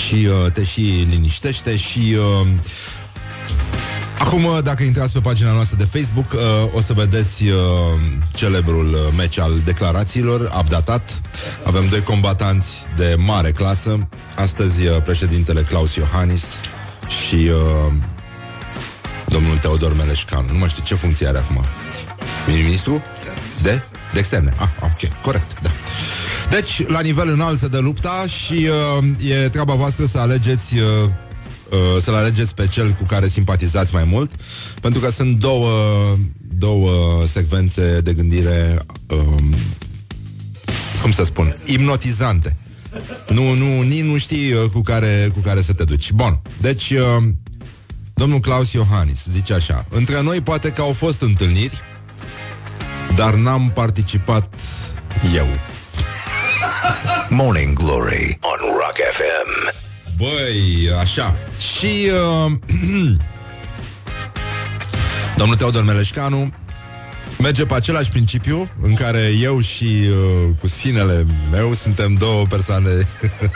și 0.07 0.15
uh, 0.15 0.53
te 0.53 0.65
și 0.65 1.07
liniștește 1.11 1.77
și 1.77 2.17
uh, 2.41 2.49
Acum, 4.25 4.45
uh, 4.45 4.63
dacă 4.63 4.83
intrați 4.83 5.13
pe 5.13 5.21
pagina 5.21 5.53
noastră 5.53 5.77
de 5.77 5.99
Facebook, 5.99 6.33
uh, 6.33 6.41
o 6.75 6.81
să 6.81 6.93
vedeți 6.93 7.49
uh, 7.49 7.57
celebrul 8.33 8.89
uh, 8.89 9.15
meci 9.17 9.39
al 9.39 9.53
declarațiilor, 9.65 10.41
updatat. 10.59 11.21
Avem 11.65 11.89
doi 11.89 12.01
combatanți 12.03 12.69
de 12.97 13.17
mare 13.19 13.51
clasă. 13.51 14.09
Astăzi, 14.37 14.87
uh, 14.87 15.03
președintele 15.03 15.61
Claus 15.61 15.95
Iohannis 15.95 16.43
și 17.23 17.35
uh, 17.35 17.93
domnul 19.27 19.57
Teodor 19.57 19.97
Meleșcan. 19.97 20.45
Nu 20.53 20.59
mai 20.59 20.69
știu 20.69 20.83
ce 20.83 20.95
funcție 20.95 21.27
are 21.29 21.39
acum. 21.39 21.65
Ministru? 22.47 23.03
De? 23.63 23.83
De 24.13 24.19
externe. 24.19 24.55
Ah, 24.59 24.69
ok, 24.83 25.23
corect, 25.23 25.61
da. 25.63 25.71
Deci, 26.51 26.87
la 26.87 27.01
nivel 27.01 27.29
înalt 27.29 27.59
se 27.59 27.69
dă 27.69 27.79
lupta 27.79 28.25
și 28.27 28.69
uh, 28.99 29.31
e 29.31 29.49
treaba 29.49 29.75
voastră 29.75 30.05
să 30.07 30.19
alegeți 30.19 30.79
uh, 30.79 31.11
uh, 31.73 32.03
să-l 32.03 32.15
alegeți 32.15 32.55
pe 32.55 32.67
cel 32.67 32.91
cu 32.91 33.05
care 33.05 33.29
simpatizați 33.29 33.95
mai 33.95 34.05
mult, 34.05 34.33
pentru 34.81 35.01
că 35.01 35.11
sunt 35.11 35.37
două, 35.37 35.71
două 36.59 36.91
secvențe 37.27 38.01
de 38.01 38.13
gândire, 38.13 38.79
um, 39.09 39.55
cum 41.03 41.13
să 41.13 41.25
spun, 41.25 41.57
imnotizante. 41.65 42.57
Nu, 43.29 43.55
nu, 43.55 43.81
nici 43.81 44.05
nu 44.05 44.19
știi 44.19 44.53
uh, 44.53 44.71
cu 44.73 44.81
care, 44.81 45.31
cu 45.35 45.41
care 45.41 45.63
să 45.63 45.73
te 45.73 45.85
duci. 45.85 46.13
Bun, 46.13 46.41
deci, 46.61 46.91
uh, 46.91 47.23
domnul 48.15 48.41
Claus 48.41 48.73
Iohannis 48.73 49.25
zice 49.31 49.55
așa, 49.55 49.87
între 49.91 50.23
noi 50.23 50.41
poate 50.41 50.71
că 50.71 50.81
au 50.81 50.93
fost 50.93 51.23
întâlniri, 51.23 51.81
dar 53.17 53.35
n-am 53.35 53.71
participat 53.75 54.55
eu. 55.35 55.47
Morning 57.29 57.73
Glory 57.77 58.39
on 58.41 58.59
Rock 58.79 58.97
FM. 59.13 59.42
Băi, 60.17 60.91
așa. 61.01 61.35
Și 61.75 62.11
uh, 62.47 62.53
domnul 65.37 65.57
Teodor 65.57 65.85
Meleșcanu 65.85 66.53
merge 67.39 67.67
pe 67.67 67.75
același 67.75 68.11
principiu 68.11 68.71
în 68.83 68.95
care 68.95 69.33
eu 69.41 69.61
și 69.61 69.85
uh, 69.85 70.51
cu 70.61 70.69
sinele 70.69 71.27
meu 71.51 71.75
suntem 71.75 72.15
două 72.15 72.47
persoane 72.47 72.91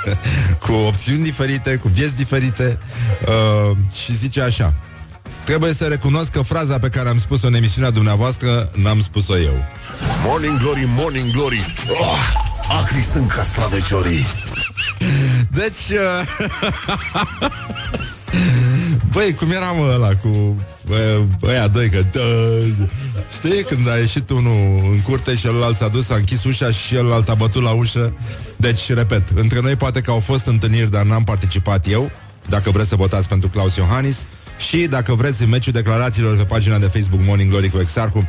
cu 0.67 0.73
opțiuni 0.73 1.23
diferite, 1.23 1.77
cu 1.77 1.89
vieți 1.89 2.17
diferite 2.17 2.79
uh, 3.27 3.77
și 4.05 4.17
zice 4.17 4.41
așa. 4.41 4.75
Trebuie 5.45 5.73
să 5.73 5.85
recunosc 5.85 6.31
că 6.31 6.43
fraza 6.43 6.79
pe 6.79 6.89
care 6.89 7.09
am 7.09 7.19
spus-o 7.19 7.47
în 7.47 7.55
emisiunea 7.55 7.91
dumneavoastră 7.91 8.71
n-am 8.75 9.03
spus-o 9.03 9.39
eu. 9.39 9.65
Morning 10.25 10.59
Glory, 10.59 10.85
Morning 10.97 11.31
Glory 11.33 11.75
oh, 11.89 12.47
Acri 12.81 13.03
sunt 13.03 13.31
castraveciorii 13.31 14.27
Deci, 15.51 15.99
uh, 15.99 16.27
băi, 19.12 19.35
cum 19.35 19.51
era 19.51 19.70
mă 19.70 19.93
ăla 19.95 20.14
cu 20.14 20.57
bă, 20.87 21.22
ăia 21.43 21.68
doi 21.68 21.89
că 21.89 22.03
dă, 22.12 22.61
știi 23.33 23.64
când 23.64 23.89
a 23.89 23.97
ieșit 23.97 24.31
unul 24.31 24.81
în 24.93 25.01
curte 25.03 25.35
și 25.35 25.41
celălalt 25.41 25.77
s-a 25.77 25.89
dus, 25.89 26.11
a 26.11 26.14
închis 26.14 26.45
ușa 26.45 26.70
și 26.70 26.89
celălalt 26.89 27.29
a 27.29 27.35
bătut 27.35 27.62
la 27.62 27.70
ușă. 27.70 28.14
Deci, 28.57 28.93
repet, 28.93 29.29
între 29.35 29.61
noi 29.61 29.77
poate 29.77 30.01
că 30.01 30.11
au 30.11 30.20
fost 30.20 30.47
întâlniri, 30.47 30.91
dar 30.91 31.05
n-am 31.05 31.24
participat 31.24 31.89
eu. 31.89 32.11
Dacă 32.49 32.70
vreți 32.70 32.89
să 32.89 32.97
votați 32.97 33.29
pentru 33.29 33.49
Claus 33.49 33.77
Iohannis 33.77 34.16
și 34.68 34.77
dacă 34.77 35.14
vreți 35.14 35.43
în 35.43 35.49
meciul 35.49 35.72
declarațiilor 35.72 36.37
pe 36.37 36.45
pagina 36.45 36.79
de 36.79 36.87
Facebook 36.87 37.22
Morning 37.24 37.51
Glory 37.51 37.68
cu 37.68 37.79
Exarhu, 37.79 38.27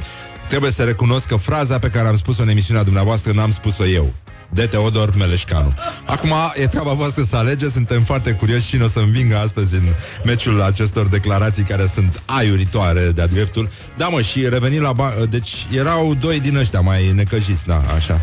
trebuie 0.49 0.71
să 0.71 0.83
recunosc 0.83 1.25
că 1.25 1.35
fraza 1.35 1.79
pe 1.79 1.89
care 1.89 2.07
am 2.07 2.17
spus-o 2.17 2.41
în 2.41 2.49
emisiunea 2.49 2.83
dumneavoastră 2.83 3.31
n-am 3.31 3.51
spus-o 3.51 3.85
eu 3.85 4.13
de 4.49 4.65
Teodor 4.65 5.15
Meleșcanu. 5.15 5.73
Acum 6.05 6.31
e 6.55 6.67
treaba 6.67 6.91
voastră 6.93 7.23
să 7.29 7.35
alegeți, 7.35 7.73
suntem 7.73 8.03
foarte 8.03 8.31
curioși 8.31 8.67
cine 8.67 8.83
o 8.83 8.87
să 8.87 8.99
învingă 8.99 9.37
astăzi 9.37 9.75
în 9.75 9.83
meciul 10.25 10.61
acestor 10.61 11.07
declarații 11.07 11.63
care 11.63 11.91
sunt 11.93 12.21
aiuritoare 12.25 13.11
de-a 13.15 13.27
dreptul. 13.27 13.69
Da, 13.97 14.07
mă, 14.07 14.21
și 14.21 14.49
revenind 14.49 14.81
la... 14.81 14.91
Ba- 14.93 15.13
deci 15.29 15.53
erau 15.75 16.13
doi 16.13 16.39
din 16.39 16.55
ăștia 16.55 16.79
mai 16.81 17.11
necăjiți, 17.11 17.65
da, 17.65 17.83
așa. 17.95 18.21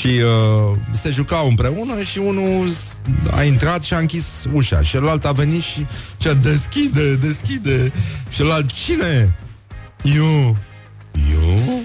Și 0.00 0.06
uh, 0.06 0.78
se 1.00 1.10
jucau 1.10 1.48
împreună 1.48 2.00
și 2.00 2.18
unul 2.18 2.70
s- 2.70 2.96
a 3.30 3.42
intrat 3.42 3.82
și 3.82 3.94
a 3.94 3.98
închis 3.98 4.24
ușa. 4.52 4.82
Și 4.82 4.90
celălalt 4.90 5.24
a 5.24 5.32
venit 5.32 5.62
și 5.62 5.86
ce 6.16 6.34
deschide, 6.34 7.14
deschide. 7.14 7.92
Și 8.28 8.36
celălalt, 8.36 8.72
cine? 8.72 9.36
Eu. 10.02 10.56
Eu? 11.32 11.82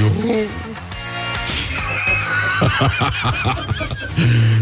Eu? 0.00 0.10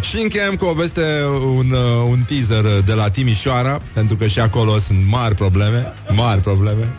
și 0.09 0.23
încheiem 0.23 0.55
cu 0.55 0.65
o 0.65 0.73
veste, 0.73 1.25
un, 1.57 1.71
uh, 1.71 2.09
un 2.11 2.23
teaser 2.27 2.81
de 2.81 2.93
la 2.93 3.11
Timișoara, 3.11 3.81
pentru 3.93 4.17
că 4.17 4.27
și 4.27 4.41
acolo 4.41 4.79
sunt 4.79 4.99
mari 5.07 5.35
probleme, 5.35 5.93
mari 6.15 6.41
probleme. 6.41 6.95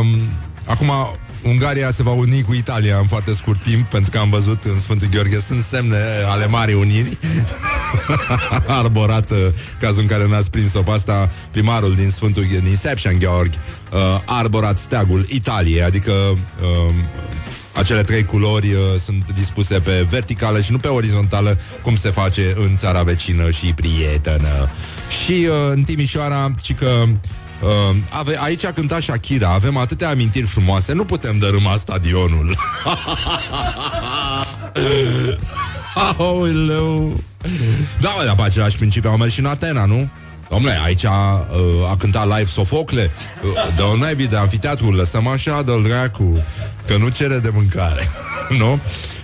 Um, 0.00 0.06
acum, 0.66 0.90
Ungaria 1.42 1.90
se 1.90 2.02
va 2.02 2.10
uni 2.10 2.42
cu 2.42 2.54
Italia 2.54 2.96
în 2.96 3.06
foarte 3.06 3.32
scurt 3.32 3.62
timp, 3.62 3.86
pentru 3.86 4.10
că 4.10 4.18
am 4.18 4.30
văzut 4.30 4.64
în 4.64 4.80
Sfântul 4.80 5.08
Gheorghe 5.08 5.40
sunt 5.46 5.64
semne 5.70 5.96
ale 6.28 6.46
Marii 6.46 6.74
Uniri. 6.74 7.18
Arborat 8.80 9.30
uh, 9.30 9.38
cazul 9.80 10.00
în 10.00 10.06
care 10.06 10.26
n-ați 10.28 10.50
prins-o 10.50 10.82
pe 10.82 10.90
asta, 10.90 11.30
primarul 11.50 11.94
din 11.94 12.10
Sfântul 12.10 12.42
Ghe- 12.42 12.62
din 12.62 12.76
Sepsian 12.76 13.18
Gheorghe, 13.18 13.58
uh, 13.92 13.98
a 13.98 14.22
arborat 14.24 14.78
steagul 14.78 15.26
Italiei, 15.28 15.82
adică 15.82 16.12
uh, 16.12 16.94
acele 17.74 18.02
trei 18.02 18.24
culori 18.24 18.72
uh, 18.72 19.00
sunt 19.04 19.32
dispuse 19.32 19.78
pe 19.78 20.06
verticală 20.08 20.60
și 20.60 20.72
nu 20.72 20.78
pe 20.78 20.88
orizontală, 20.88 21.58
cum 21.82 21.96
se 21.96 22.10
face 22.10 22.54
în 22.56 22.76
țara 22.76 23.02
vecină 23.02 23.50
și 23.50 23.72
prietenă. 23.72 24.70
Și 25.24 25.46
uh, 25.48 25.70
în 25.70 25.82
Timișoara, 25.82 26.52
ci 26.62 26.74
că 26.74 26.86
Uh, 26.86 27.08
ave, 28.10 28.38
aici 28.42 28.64
a 28.64 28.72
cântat 28.72 29.02
Shakira 29.02 29.48
Avem 29.48 29.76
atâtea 29.76 30.08
amintiri 30.08 30.46
frumoase 30.46 30.92
Nu 30.92 31.04
putem 31.04 31.38
dărâma 31.38 31.76
stadionul 31.76 32.54
Aoleu 36.18 37.20
Da, 38.00 38.08
mă, 38.16 38.22
dar 38.24 38.34
pe 38.34 38.42
același 38.42 38.76
principiu 38.76 39.10
Am 39.10 39.18
mers 39.18 39.32
și 39.32 39.40
în 39.40 39.46
Atena, 39.46 39.84
nu? 39.84 40.08
Domnule, 40.48 40.80
aici 40.84 41.02
uh, 41.02 41.10
a 41.90 41.96
cântat 41.98 42.24
live 42.24 42.50
Sofocle 42.50 43.10
uh, 43.44 43.76
Dă-o 43.76 43.96
naibii 43.96 44.26
de 44.26 44.36
anfiteatru 44.36 44.90
Lăsăm 44.90 45.26
așa, 45.26 45.62
dă 45.62 45.80
dracu 45.82 46.44
Că 46.86 46.96
nu 46.96 47.08
cere 47.08 47.38
de 47.38 47.50
mâncare 47.52 48.08
Nu? 48.58 48.80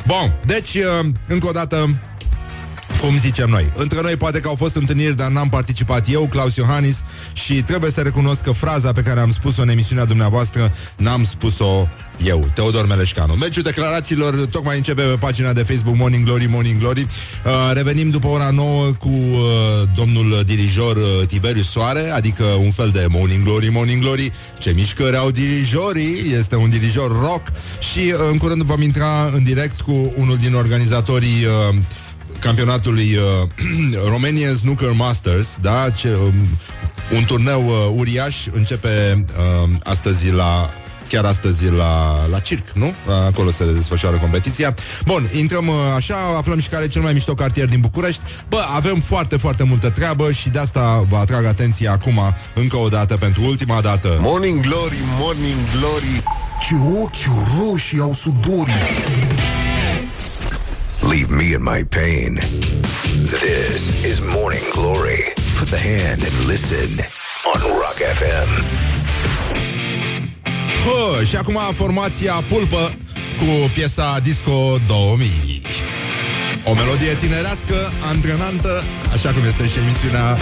Bun, 0.07 0.32
deci, 0.45 0.74
uh, 0.74 1.07
încă 1.26 1.49
o 1.49 1.53
dată 1.53 1.89
cum 3.01 3.18
zicem 3.18 3.49
noi. 3.49 3.66
Între 3.74 4.01
noi 4.03 4.16
poate 4.16 4.41
că 4.41 4.49
au 4.49 4.55
fost 4.55 4.76
întâlniri, 4.76 5.16
dar 5.16 5.28
n-am 5.28 5.49
participat 5.49 6.05
eu, 6.09 6.26
Claus 6.28 6.57
Iohannis 6.57 7.03
și 7.45 7.62
trebuie 7.62 7.91
să 7.91 8.01
recunosc 8.01 8.43
că 8.43 8.51
fraza 8.51 8.93
pe 8.93 9.03
care 9.03 9.20
am 9.20 9.32
spus-o 9.32 9.62
în 9.62 9.68
emisiunea 9.68 10.05
dumneavoastră 10.05 10.72
n-am 10.97 11.24
spus-o 11.24 11.89
eu, 12.24 12.51
Teodor 12.55 12.87
Meleșcanu. 12.87 13.34
Meciul 13.34 13.62
declarațiilor 13.62 14.34
tocmai 14.34 14.76
începe 14.76 15.03
pe 15.03 15.16
pagina 15.20 15.53
de 15.53 15.62
Facebook 15.62 15.97
Morning 15.97 16.24
Glory, 16.24 16.47
Morning 16.47 16.80
Glory. 16.80 17.01
Uh, 17.01 17.70
revenim 17.72 18.11
după 18.11 18.26
ora 18.26 18.51
9 18.51 18.87
cu 18.87 19.09
uh, 19.09 19.39
domnul 19.97 20.43
dirijor 20.47 20.97
uh, 20.97 21.26
Tiberius 21.26 21.70
Soare, 21.70 22.11
adică 22.11 22.45
un 22.45 22.70
fel 22.70 22.91
de 22.91 23.07
Morning 23.09 23.45
Glory, 23.45 23.68
Morning 23.68 24.03
Glory. 24.03 24.32
Ce 24.59 24.70
mișcări 24.70 25.16
au 25.16 25.30
dirijorii? 25.30 26.32
Este 26.39 26.57
un 26.57 26.70
dirijor 26.70 27.20
rock 27.20 27.43
și 27.93 27.99
uh, 27.99 28.18
în 28.30 28.39
curând 28.39 28.62
vom 28.62 28.82
intra 28.82 29.30
în 29.34 29.43
direct 29.43 29.80
cu 29.80 30.12
unul 30.16 30.37
din 30.37 30.55
organizatorii 30.55 31.45
uh, 31.45 31.76
campionatului 32.39 33.16
uh, 33.16 34.05
Romania 34.12 34.53
Snooker 34.53 34.93
Masters, 34.93 35.49
da? 35.61 35.91
Ce, 35.97 36.14
um, 36.14 36.34
un 37.14 37.24
turneu 37.24 37.66
uh, 37.66 37.92
uriaș 37.96 38.36
începe 38.52 39.24
uh, 39.64 39.70
astăzi 39.84 40.30
la 40.30 40.70
chiar 41.09 41.24
astăzi 41.24 41.70
la, 41.70 42.26
la 42.30 42.38
circ, 42.38 42.70
nu? 42.70 42.94
Acolo 43.26 43.50
se 43.50 43.72
desfășoară 43.72 44.16
competiția. 44.16 44.74
Bun, 45.04 45.28
intrăm 45.36 45.68
uh, 45.68 45.74
așa, 45.96 46.16
aflăm 46.36 46.59
și 46.59 46.68
care 46.68 46.84
e 46.84 46.88
cel 46.88 47.02
mai 47.02 47.12
mișto 47.12 47.34
cartier 47.34 47.68
din 47.68 47.80
București. 47.80 48.22
Bă, 48.48 48.62
avem 48.74 49.00
foarte, 49.00 49.36
foarte 49.36 49.64
multă 49.64 49.90
treabă 49.90 50.30
și 50.30 50.48
de 50.48 50.59
asta 50.59 51.04
vă 51.09 51.16
atrag 51.16 51.44
atenția 51.44 51.92
acum, 51.92 52.20
încă 52.54 52.76
o 52.76 52.88
dată, 52.88 53.16
pentru 53.16 53.42
ultima 53.44 53.80
dată. 53.80 54.18
Morning 54.20 54.61
Glory, 54.61 54.96
Morning 55.18 55.57
Glory 55.78 56.22
Ce 56.61 56.74
ochi 57.02 57.46
roșii 57.59 58.00
au 58.00 58.14
sudorii 58.14 58.74
Leave 61.00 61.34
me 61.34 61.44
in 61.44 61.62
my 61.62 61.84
pain. 61.84 62.40
This 63.24 64.04
is 64.04 64.18
Morning 64.20 64.70
Glory. 64.72 65.45
Put 65.59 65.68
the 65.68 65.78
hand 65.78 66.22
and 66.22 66.44
listen 66.46 66.90
on 67.54 67.61
Rock 67.61 67.98
FM. 68.18 68.50
Hă, 70.84 71.24
și 71.24 71.36
acum 71.36 71.59
formația 71.74 72.44
Pulpă 72.48 72.96
cu 73.36 73.70
piesa 73.72 74.18
Disco 74.22 74.76
2000. 74.86 75.62
O 76.64 76.74
melodie 76.74 77.14
tinerească, 77.14 77.92
antrenantă, 78.09 78.82
așa 79.14 79.30
cum 79.32 79.42
este 79.46 79.68
și 79.68 79.78
emisiunea 79.78 80.38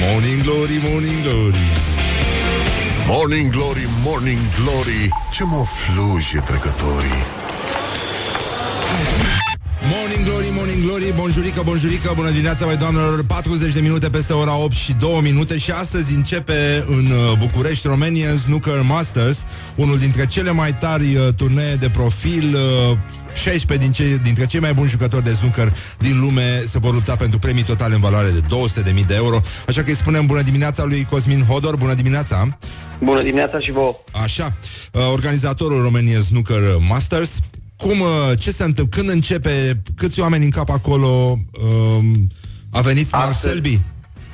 Morning 0.00 0.42
Glory, 0.42 0.80
Morning 0.90 1.22
Glory. 1.22 1.64
Morning 3.06 3.50
Glory, 3.50 3.88
Morning 4.04 4.40
Glory 4.60 5.08
Ce 5.32 5.44
mă 5.44 5.64
fluje 5.64 6.40
trecătorii 6.46 7.24
Morning 9.82 10.24
Glory, 10.24 10.46
Morning 10.54 10.82
Glory, 10.82 11.12
bonjurică, 11.16 11.62
bonjurică, 11.64 12.12
bună 12.14 12.30
dimineața, 12.30 12.64
mai 12.64 12.76
doamnelor, 12.76 13.24
40 13.24 13.72
de 13.72 13.80
minute 13.80 14.08
peste 14.08 14.32
ora 14.32 14.56
8 14.56 14.72
și 14.72 14.92
2 14.92 15.20
minute 15.22 15.58
și 15.58 15.70
astăzi 15.70 16.14
începe 16.14 16.84
în 16.88 17.06
uh, 17.06 17.38
București 17.38 17.86
Romanian 17.86 18.36
Snooker 18.36 18.82
Masters, 18.82 19.38
unul 19.74 19.98
dintre 19.98 20.26
cele 20.26 20.50
mai 20.50 20.76
tari 20.76 21.16
uh, 21.16 21.28
turnee 21.36 21.74
de 21.74 21.90
profil, 21.90 22.56
uh, 22.90 22.98
16 23.34 23.86
din 23.86 23.92
cei, 23.92 24.18
dintre 24.18 24.46
cei 24.46 24.60
mai 24.60 24.74
buni 24.74 24.88
jucători 24.88 25.24
de 25.24 25.30
snooker 25.30 25.72
din 25.98 26.20
lume 26.20 26.62
se 26.68 26.78
vor 26.78 26.92
lupta 26.92 27.16
pentru 27.16 27.38
premii 27.38 27.62
totale 27.62 27.94
în 27.94 28.00
valoare 28.00 28.28
de 28.30 28.40
200.000 29.00 29.06
de 29.06 29.14
euro. 29.14 29.40
Așa 29.68 29.82
că 29.82 29.90
îi 29.90 29.96
spunem 29.96 30.26
bună 30.26 30.42
dimineața 30.42 30.84
lui 30.84 31.06
Cosmin 31.10 31.44
Hodor, 31.48 31.76
bună 31.76 31.94
dimineața! 31.94 32.58
Bună 32.98 33.22
dimineața 33.22 33.58
și 33.58 33.72
vouă! 33.72 33.94
Așa, 34.22 34.56
uh, 34.92 35.00
organizatorul 35.12 35.82
Romanian 35.82 36.22
Snooker 36.22 36.60
Masters, 36.88 37.30
cum, 37.76 38.00
uh, 38.00 38.38
ce 38.38 38.50
se 38.50 38.64
întâmplă, 38.64 38.96
când 38.98 39.10
începe, 39.10 39.82
câți 39.96 40.20
oameni 40.20 40.44
în 40.44 40.50
cap 40.50 40.68
acolo, 40.70 41.06
um, 41.06 42.26
a 42.72 42.80
venit 42.80 43.12
Mark 43.12 43.28
Astăzi. 43.28 43.52
Selby? 43.52 43.80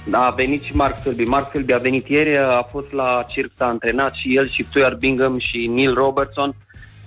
Da, 0.05 0.26
a 0.26 0.30
venit 0.30 0.62
și 0.62 0.76
Mark 0.76 1.03
Selby. 1.03 1.24
Mark 1.24 1.51
Selby 1.53 1.72
a 1.72 1.78
venit 1.78 2.09
ieri, 2.09 2.36
a 2.36 2.68
fost 2.70 2.93
la 2.93 3.26
circ, 3.28 3.51
s-a 3.57 3.66
antrenat 3.66 4.14
și 4.14 4.36
el 4.36 4.49
și 4.49 4.66
Stuart 4.68 4.99
Bingham 4.99 5.38
și 5.38 5.66
Neil 5.66 5.95
Robertson. 5.95 6.55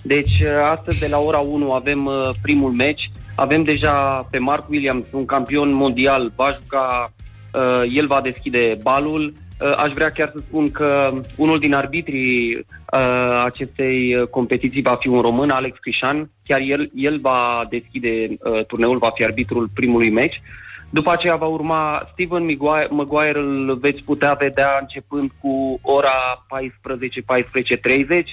Deci 0.02 0.40
uh, 0.40 0.48
astăzi 0.76 1.00
de 1.00 1.08
la 1.08 1.18
ora 1.18 1.38
1 1.38 1.72
avem 1.72 2.04
uh, 2.04 2.30
primul 2.42 2.70
meci. 2.70 3.10
Avem 3.34 3.62
deja 3.62 4.26
pe 4.30 4.38
Mark 4.38 4.68
Williams, 4.68 5.04
un 5.10 5.24
campion 5.24 5.72
mondial, 5.72 6.32
va 6.36 6.58
juca, 6.62 7.12
uh, 7.54 7.92
el 7.94 8.06
va 8.06 8.20
deschide 8.20 8.78
balul. 8.82 9.34
Uh, 9.60 9.74
aș 9.76 9.92
vrea 9.92 10.10
chiar 10.10 10.30
să 10.34 10.42
spun 10.48 10.70
că 10.70 11.10
unul 11.36 11.58
din 11.58 11.74
arbitrii 11.74 12.54
uh, 12.56 13.42
acestei 13.44 14.14
uh, 14.14 14.26
competiții 14.28 14.82
va 14.82 14.94
fi 14.94 15.08
un 15.08 15.20
român, 15.20 15.50
Alex 15.50 15.78
Crișan. 15.78 16.30
Chiar 16.44 16.60
el, 16.60 16.90
el 16.94 17.20
va 17.20 17.66
deschide 17.70 18.28
uh, 18.28 18.64
turneul, 18.66 18.98
va 18.98 19.10
fi 19.14 19.24
arbitrul 19.24 19.68
primului 19.74 20.10
meci. 20.10 20.42
După 20.90 21.10
aceea 21.10 21.36
va 21.36 21.46
urma 21.46 22.08
Steven 22.12 22.44
Maguire, 22.44 22.88
Maguire 22.90 23.38
îl 23.38 23.78
veți 23.80 24.02
putea 24.02 24.34
vedea 24.34 24.78
începând 24.80 25.30
cu 25.40 25.78
ora 25.82 26.46
14-14.30. 26.60 28.24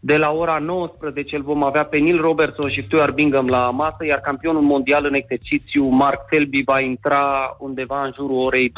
De 0.00 0.16
la 0.16 0.30
ora 0.30 0.58
19 0.58 1.36
îl 1.36 1.42
vom 1.42 1.62
avea 1.62 1.84
pe 1.84 1.98
Neil 1.98 2.20
Robertson 2.20 2.70
și 2.70 2.84
Stuart 2.84 3.14
Bingham 3.14 3.46
la 3.46 3.70
masă, 3.70 4.04
iar 4.06 4.20
campionul 4.20 4.62
mondial 4.62 5.04
în 5.04 5.14
exercițiu, 5.14 5.84
Mark 5.88 6.20
Selby, 6.30 6.62
va 6.64 6.80
intra 6.80 7.56
undeva 7.58 8.04
în 8.04 8.12
jurul 8.14 8.44
orei 8.44 8.68
20-20-30. 8.68 8.72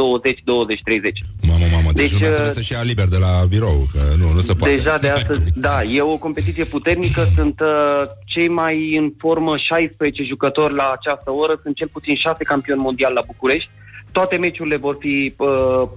Mamă, 1.47 1.59
mamă, 1.61 1.70
deci, 2.01 2.11
Deci, 2.11 2.19
deci 2.19 2.21
lumea 2.21 2.29
uh, 2.29 2.35
trebuie 2.35 2.63
să-și 2.63 2.73
ia 2.73 2.83
liber 2.83 3.09
de 3.09 3.17
la 3.17 3.45
birou, 3.49 3.89
că 3.93 4.01
nu, 4.19 4.33
nu 4.33 4.41
se 4.41 4.55
poate. 4.55 4.75
Deja 4.75 4.99
de 4.99 5.09
astăzi, 5.19 5.41
da, 5.55 5.83
e 5.83 6.01
o 6.01 6.17
competiție 6.17 6.65
puternică, 6.65 7.23
sunt 7.37 7.61
uh, 7.61 8.03
cei 8.25 8.49
mai 8.49 8.97
în 8.97 9.13
formă 9.19 9.57
16 9.57 10.23
jucători 10.23 10.75
la 10.75 10.91
această 10.99 11.31
oră, 11.31 11.61
sunt 11.63 11.77
cel 11.77 11.89
puțin 11.93 12.15
6 12.15 12.45
campioni 12.45 12.81
mondiali 12.81 13.15
la 13.15 13.23
București. 13.27 13.71
Toate 14.13 14.37
meciurile 14.37 14.77
vor 14.77 14.97
fi 15.01 15.35
uh, 15.37 15.49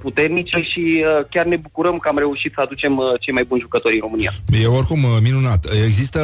puternice 0.02 0.62
și 0.62 1.04
uh, 1.06 1.26
chiar 1.30 1.46
ne 1.46 1.56
bucurăm 1.56 1.98
că 1.98 2.10
am 2.10 2.18
reușit 2.18 2.52
să 2.56 2.62
aducem 2.62 2.98
uh, 2.98 3.06
cei 3.20 3.34
mai 3.34 3.44
buni 3.44 3.62
jucători 3.62 3.94
în 3.94 4.00
România. 4.02 4.32
E 4.64 4.68
oricum 4.68 5.04
uh, 5.04 5.10
minunat. 5.24 5.66
Există 5.84 6.20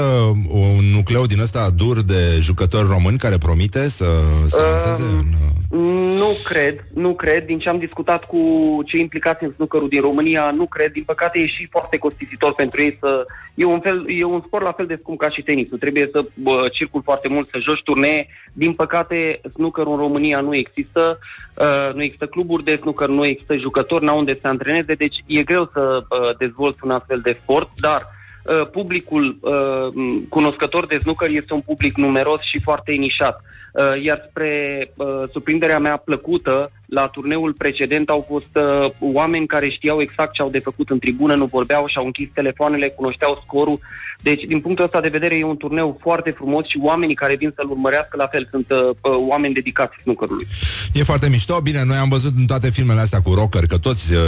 un 0.49 0.83
nucleu 0.95 1.25
din 1.25 1.39
ăsta 1.39 1.69
dur 1.75 2.01
de 2.01 2.37
jucători 2.39 2.87
români 2.87 3.17
care 3.17 3.37
promite 3.37 3.89
să 3.89 4.05
se 4.47 4.61
lanseze 4.61 5.03
în... 5.09 5.17
uh, 5.17 5.77
Nu 6.17 6.29
cred, 6.43 6.85
nu 6.93 7.13
cred. 7.15 7.45
Din 7.45 7.59
ce 7.59 7.69
am 7.69 7.79
discutat 7.79 8.23
cu 8.23 8.39
cei 8.85 9.01
implicați 9.01 9.43
în 9.43 9.51
snookerul 9.55 9.89
din 9.89 10.01
România, 10.01 10.51
nu 10.51 10.65
cred. 10.65 10.91
Din 10.91 11.03
păcate 11.03 11.39
e 11.39 11.45
și 11.45 11.67
foarte 11.71 11.97
costisitor 11.97 12.53
pentru 12.53 12.81
ei 12.81 12.97
să... 12.99 13.25
E 13.55 13.65
un, 13.65 13.79
fel, 13.79 14.05
e 14.07 14.23
un 14.23 14.43
sport 14.45 14.63
la 14.63 14.71
fel 14.71 14.85
de 14.85 14.97
scump 15.01 15.19
ca 15.19 15.29
și 15.29 15.41
tenisul. 15.41 15.77
Trebuie 15.77 16.09
să 16.11 16.25
bă, 16.33 16.67
circul 16.71 17.01
foarte 17.03 17.27
mult, 17.27 17.49
să 17.51 17.59
joci 17.59 17.83
turnee. 17.83 18.27
Din 18.53 18.73
păcate, 18.73 19.41
snookerul 19.53 19.91
în 19.91 19.97
România 19.97 20.41
nu 20.41 20.55
există. 20.55 21.19
Uh, 21.53 21.93
nu 21.93 22.03
există 22.03 22.25
cluburi 22.25 22.63
de 22.63 22.77
snooker, 22.81 23.07
nu 23.07 23.25
există 23.25 23.57
jucători, 23.57 24.03
n-au 24.03 24.17
unde 24.17 24.33
să 24.33 24.39
se 24.41 24.47
antreneze. 24.47 24.93
Deci 24.93 25.23
e 25.25 25.43
greu 25.43 25.69
să 25.73 26.03
uh, 26.09 26.37
dezvolți 26.37 26.79
un 26.83 26.91
astfel 26.91 27.19
de 27.19 27.39
sport, 27.41 27.69
dar 27.75 28.05
uh, 28.43 28.67
publicul 28.71 29.37
uh, 29.41 29.87
m, 29.93 30.25
cunoscător 30.29 30.85
de 30.85 30.99
snooker 31.01 31.29
este 31.29 31.53
un 31.53 31.61
public 31.61 31.97
numeros 31.97 32.41
și 32.41 32.61
foarte 32.61 32.91
inișat. 32.91 33.41
Uh, 33.73 34.03
iar 34.03 34.27
spre 34.29 34.53
uh, 34.95 35.23
surprinderea 35.31 35.79
mea 35.79 35.97
plăcută, 35.97 36.71
la 36.85 37.07
turneul 37.07 37.53
precedent 37.53 38.09
au 38.09 38.25
fost 38.29 38.53
uh, 38.53 38.89
oameni 38.99 39.47
care 39.47 39.69
știau 39.69 40.01
exact 40.01 40.33
ce 40.33 40.41
au 40.41 40.49
de 40.49 40.59
făcut 40.59 40.89
în 40.89 40.99
tribună, 40.99 41.35
nu 41.35 41.45
vorbeau 41.45 41.87
și-au 41.87 42.05
închis 42.05 42.27
telefoanele, 42.33 42.89
cunoșteau 42.89 43.41
scorul. 43.43 43.79
Deci, 44.21 44.43
din 44.43 44.59
punctul 44.59 44.85
ăsta 44.85 45.01
de 45.01 45.07
vedere, 45.07 45.37
e 45.37 45.43
un 45.43 45.57
turneu 45.57 45.97
foarte 46.01 46.31
frumos 46.31 46.67
și 46.67 46.79
oamenii 46.81 47.15
care 47.15 47.35
vin 47.35 47.53
să-l 47.55 47.69
urmărească 47.69 48.17
la 48.17 48.27
fel 48.27 48.47
sunt 48.51 48.71
uh, 48.71 48.79
uh, 48.79 49.15
oameni 49.29 49.53
dedicați 49.53 49.95
snookerului. 50.01 50.47
E 50.93 51.03
foarte 51.03 51.29
mișto. 51.29 51.59
Bine, 51.61 51.83
noi 51.83 51.97
am 51.97 52.09
văzut 52.09 52.33
în 52.37 52.45
toate 52.45 52.69
filmele 52.69 52.99
astea 52.99 53.21
cu 53.21 53.33
rocker 53.33 53.65
că 53.65 53.77
toți 53.77 54.13
uh, 54.13 54.19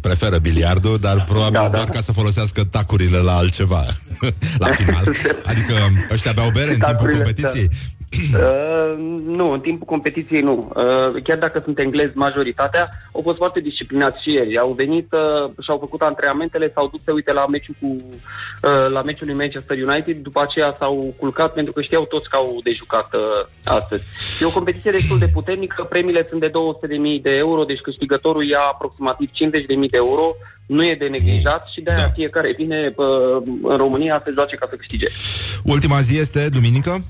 preferă 0.00 0.38
biliardul, 0.38 0.98
dar 1.00 1.24
probabil 1.24 1.52
Da, 1.52 1.60
da, 1.60 1.68
da. 1.68 1.76
doar 1.76 1.88
ca 1.88 2.00
să 2.00 2.12
folosească 2.12 2.64
tacurile 2.64 3.18
la 3.18 3.36
altceva 3.36 3.82
la 4.64 4.66
final. 4.66 5.04
Adică 5.50 5.74
ăștia 6.12 6.32
beau 6.32 6.50
bere 6.52 6.70
în 6.70 6.78
timpul 6.78 6.92
Tacurile, 6.92 7.16
competiției. 7.16 7.68
Uh, 8.34 8.94
nu, 9.26 9.52
în 9.52 9.60
timpul 9.60 9.86
competiției 9.86 10.40
nu. 10.40 10.72
Uh, 10.74 11.22
chiar 11.22 11.38
dacă 11.38 11.60
sunt 11.64 11.78
englezi 11.78 12.16
majoritatea, 12.16 12.88
au 13.12 13.20
fost 13.22 13.36
foarte 13.36 13.60
disciplinați 13.60 14.22
și 14.22 14.32
ieri. 14.32 14.58
Au 14.58 14.72
venit 14.72 15.12
uh, 15.12 15.50
și-au 15.62 15.78
făcut 15.78 16.00
antrenamentele, 16.00 16.72
s-au 16.74 16.88
dus 16.88 17.00
să 17.04 17.12
uite 17.12 17.32
la 17.32 17.46
meciul 17.46 17.74
cu 17.80 17.86
uh, 17.86 18.90
la 18.92 19.02
meciul 19.02 19.26
lui 19.26 19.36
Manchester 19.36 19.88
United, 19.88 20.16
după 20.16 20.40
aceea 20.42 20.76
s-au 20.78 21.14
culcat 21.16 21.52
pentru 21.52 21.72
că 21.72 21.82
știau 21.82 22.04
toți 22.04 22.28
că 22.28 22.36
au 22.36 22.60
de 22.62 22.72
jucat 22.72 23.14
uh, 23.14 23.46
astăzi. 23.64 24.04
E 24.40 24.46
o 24.46 24.50
competiție 24.50 24.90
destul 24.90 25.18
de 25.18 25.30
puternică, 25.32 25.84
premiile 25.84 26.26
sunt 26.28 26.40
de 26.40 26.50
200.000 26.50 27.22
de 27.22 27.36
euro, 27.36 27.64
deci 27.64 27.80
câștigătorul 27.80 28.44
ia 28.44 28.60
aproximativ 28.72 29.28
50.000 29.28 29.32
de 29.66 29.86
euro, 29.90 30.36
nu 30.66 30.84
e 30.84 30.94
de 30.94 31.06
neglijat 31.06 31.66
și 31.66 31.80
de-aia 31.80 32.00
Da. 32.00 32.08
fiecare 32.08 32.54
vine 32.56 32.92
uh, 32.96 33.42
în 33.62 33.76
România 33.76 34.20
să 34.24 34.30
joace 34.34 34.56
ca 34.56 34.66
să 34.70 34.76
câștige. 34.76 35.06
Ultima 35.64 36.00
zi 36.00 36.18
este 36.18 36.48
duminică. 36.48 37.02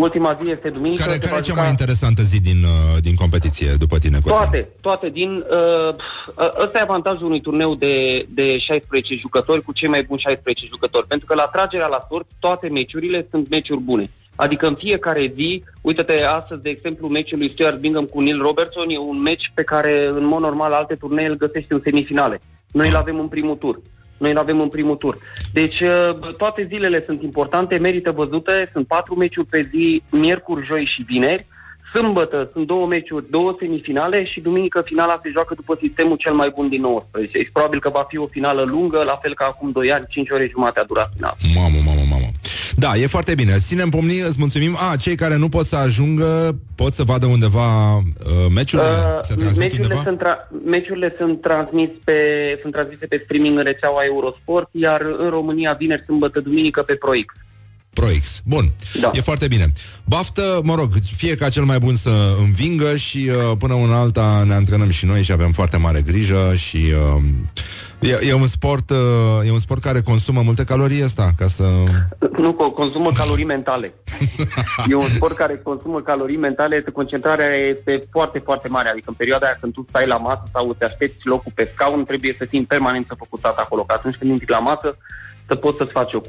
Ultima 0.00 0.38
zi 0.42 0.50
este 0.50 0.68
duminică. 0.68 1.02
Care, 1.02 1.14
se 1.14 1.18
care 1.18 1.32
va 1.32 1.38
e 1.38 1.42
cea 1.42 1.52
juca- 1.52 1.60
mai 1.60 1.70
interesantă 1.70 2.22
zi 2.22 2.40
din, 2.40 2.60
uh, 2.64 3.00
din 3.00 3.14
competiție, 3.14 3.70
după 3.78 3.98
tine, 3.98 4.18
Cosmin? 4.22 4.38
Toate, 4.38 4.68
toate 4.80 5.08
din... 5.08 5.30
Uh, 5.50 5.94
uh, 6.36 6.64
ăsta 6.64 6.78
e 6.78 6.80
avantajul 6.80 7.26
unui 7.26 7.40
turneu 7.40 7.74
de, 7.74 8.26
de 8.28 8.58
16 8.58 9.14
jucători 9.14 9.62
cu 9.62 9.72
cei 9.72 9.88
mai 9.88 10.02
buni 10.02 10.20
16 10.20 10.66
jucători. 10.66 11.06
Pentru 11.06 11.26
că 11.26 11.34
la 11.34 11.50
tragerea 11.52 11.86
la 11.86 12.06
sort, 12.10 12.26
toate 12.38 12.68
meciurile 12.68 13.26
sunt 13.30 13.48
meciuri 13.50 13.80
bune. 13.80 14.10
Adică 14.34 14.66
în 14.66 14.74
fiecare 14.74 15.32
zi, 15.36 15.64
uite-te 15.80 16.24
astăzi, 16.24 16.62
de 16.62 16.70
exemplu, 16.70 17.08
meciul 17.08 17.38
lui 17.38 17.50
Stuart 17.50 17.78
Bingham 17.78 18.04
cu 18.04 18.20
Neil 18.20 18.40
Robertson 18.40 18.88
e 18.88 18.98
un 18.98 19.20
meci 19.20 19.50
pe 19.54 19.62
care, 19.62 20.06
în 20.06 20.24
mod 20.24 20.40
normal, 20.40 20.72
alte 20.72 20.94
turnee 20.94 21.26
îl 21.26 21.36
găsești 21.36 21.72
în 21.72 21.80
semifinale. 21.84 22.40
Noi 22.72 22.88
îl 22.88 22.96
avem 22.96 23.18
în 23.18 23.28
primul 23.28 23.56
tur. 23.56 23.80
Noi 24.18 24.30
îl 24.30 24.38
avem 24.38 24.60
în 24.60 24.68
primul 24.68 24.96
tur. 24.96 25.18
Deci 25.52 25.80
uh, 25.80 26.34
toate 26.36 26.66
zilele 26.70 27.02
sunt 27.06 27.22
importante, 27.22 27.76
merită 27.76 28.10
văzute, 28.10 28.70
sunt 28.72 28.86
patru 28.86 29.14
meciuri 29.14 29.46
pe 29.46 29.68
zi, 29.70 30.02
miercuri, 30.10 30.66
joi 30.66 30.84
și 30.84 31.02
vineri. 31.02 31.46
Sâmbătă 31.94 32.50
sunt 32.52 32.66
două 32.66 32.86
meciuri, 32.86 33.30
două 33.30 33.56
semifinale 33.58 34.24
și 34.24 34.40
duminică 34.40 34.82
finala 34.84 35.20
se 35.22 35.30
joacă 35.32 35.54
după 35.54 35.78
sistemul 35.80 36.16
cel 36.16 36.34
mai 36.34 36.52
bun 36.54 36.68
din 36.68 36.80
19. 36.80 37.38
Deci 37.38 37.50
probabil 37.52 37.80
că 37.80 37.88
va 37.88 38.06
fi 38.08 38.18
o 38.18 38.26
finală 38.26 38.62
lungă, 38.62 39.02
la 39.02 39.18
fel 39.22 39.34
ca 39.34 39.44
acum 39.44 39.70
2 39.70 39.92
ani, 39.92 40.06
5 40.08 40.30
ore 40.30 40.48
jumate 40.50 40.80
a 40.80 40.84
durat 40.84 41.10
finala. 41.14 41.34
Mamă, 41.54 41.76
mamă, 41.84 42.00
mamă. 42.00 42.07
Da, 42.78 42.96
e 42.96 43.06
foarte 43.06 43.34
bine. 43.34 43.58
Ținem 43.58 43.88
pomni, 43.88 44.20
îți 44.20 44.36
mulțumim. 44.38 44.76
A, 44.90 44.96
cei 44.96 45.14
care 45.14 45.36
nu 45.36 45.48
pot 45.48 45.66
să 45.66 45.76
ajungă, 45.76 46.58
pot 46.74 46.92
să 46.92 47.02
vadă 47.02 47.26
undeva 47.26 47.96
uh, 47.96 48.02
meciurile? 48.54 48.88
Uh, 48.88 49.18
se 49.22 49.34
transmit 49.34 49.58
meciurile, 49.58 49.94
undeva? 49.94 50.02
sunt 50.02 50.22
tra- 50.22 50.64
meciurile 50.64 51.14
sunt, 51.18 51.40
transmis 51.40 51.88
pe, 52.04 52.14
sunt 52.60 52.72
transmise 52.72 53.06
pe 53.06 53.20
streaming 53.24 53.58
în 53.58 53.64
rețeaua 53.64 54.00
Eurosport, 54.04 54.68
iar 54.72 55.00
în 55.18 55.30
România 55.30 55.72
vineri, 55.78 56.02
sâmbătă, 56.06 56.40
duminică 56.40 56.82
pe 56.82 56.94
ProX. 56.94 57.24
ProX. 57.92 58.40
Bun. 58.44 58.64
Da. 59.00 59.10
E 59.14 59.20
foarte 59.20 59.46
bine. 59.46 59.66
Baftă, 60.04 60.60
mă 60.62 60.74
rog, 60.74 60.90
fie 61.16 61.34
ca 61.34 61.48
cel 61.48 61.64
mai 61.64 61.78
bun 61.78 61.96
să 61.96 62.10
învingă 62.44 62.96
și 62.96 63.30
uh, 63.30 63.56
până 63.58 63.74
una 63.74 63.98
alta 63.98 64.44
ne 64.46 64.54
antrenăm 64.54 64.90
și 64.90 65.06
noi 65.06 65.22
și 65.22 65.32
avem 65.32 65.52
foarte 65.52 65.76
mare 65.76 66.00
grijă 66.00 66.54
și 66.56 66.76
uh, 67.16 67.22
e, 68.00 68.28
e, 68.28 68.32
un 68.32 68.46
sport, 68.46 68.90
uh, 68.90 69.46
e 69.46 69.50
un 69.50 69.58
sport 69.58 69.82
care 69.82 70.00
consumă 70.00 70.42
multe 70.42 70.64
calorii 70.64 71.04
ăsta, 71.04 71.30
ca 71.36 71.46
să... 71.46 71.64
Nu, 72.36 72.52
co- 72.52 72.74
consumă 72.74 73.10
calorii 73.12 73.44
mentale. 73.44 73.94
e 74.90 74.94
un 74.94 75.00
sport 75.00 75.36
care 75.36 75.60
consumă 75.62 76.00
calorii 76.00 76.36
mentale, 76.36 76.84
concentrarea 76.92 77.54
este 77.54 78.08
foarte, 78.10 78.38
foarte 78.38 78.68
mare. 78.68 78.88
Adică 78.88 79.06
în 79.08 79.14
perioada 79.14 79.46
aia 79.46 79.58
când 79.60 79.72
tu 79.72 79.86
stai 79.88 80.06
la 80.06 80.16
masă 80.16 80.42
sau 80.52 80.74
te 80.74 80.84
aștepți 80.84 81.26
locul 81.26 81.52
pe 81.54 81.70
scaun, 81.74 82.04
trebuie 82.04 82.34
să 82.38 82.44
fii 82.44 82.58
în 82.58 82.64
permanență 82.64 83.14
făcutat 83.18 83.56
acolo, 83.56 83.82
că 83.82 83.94
atunci 83.96 84.16
când 84.16 84.30
intri 84.30 84.50
la 84.50 84.58
masă, 84.58 84.96
să 85.46 85.54
poți 85.54 85.76
să-ți 85.76 85.92
faci 85.92 86.14
o 86.14 86.20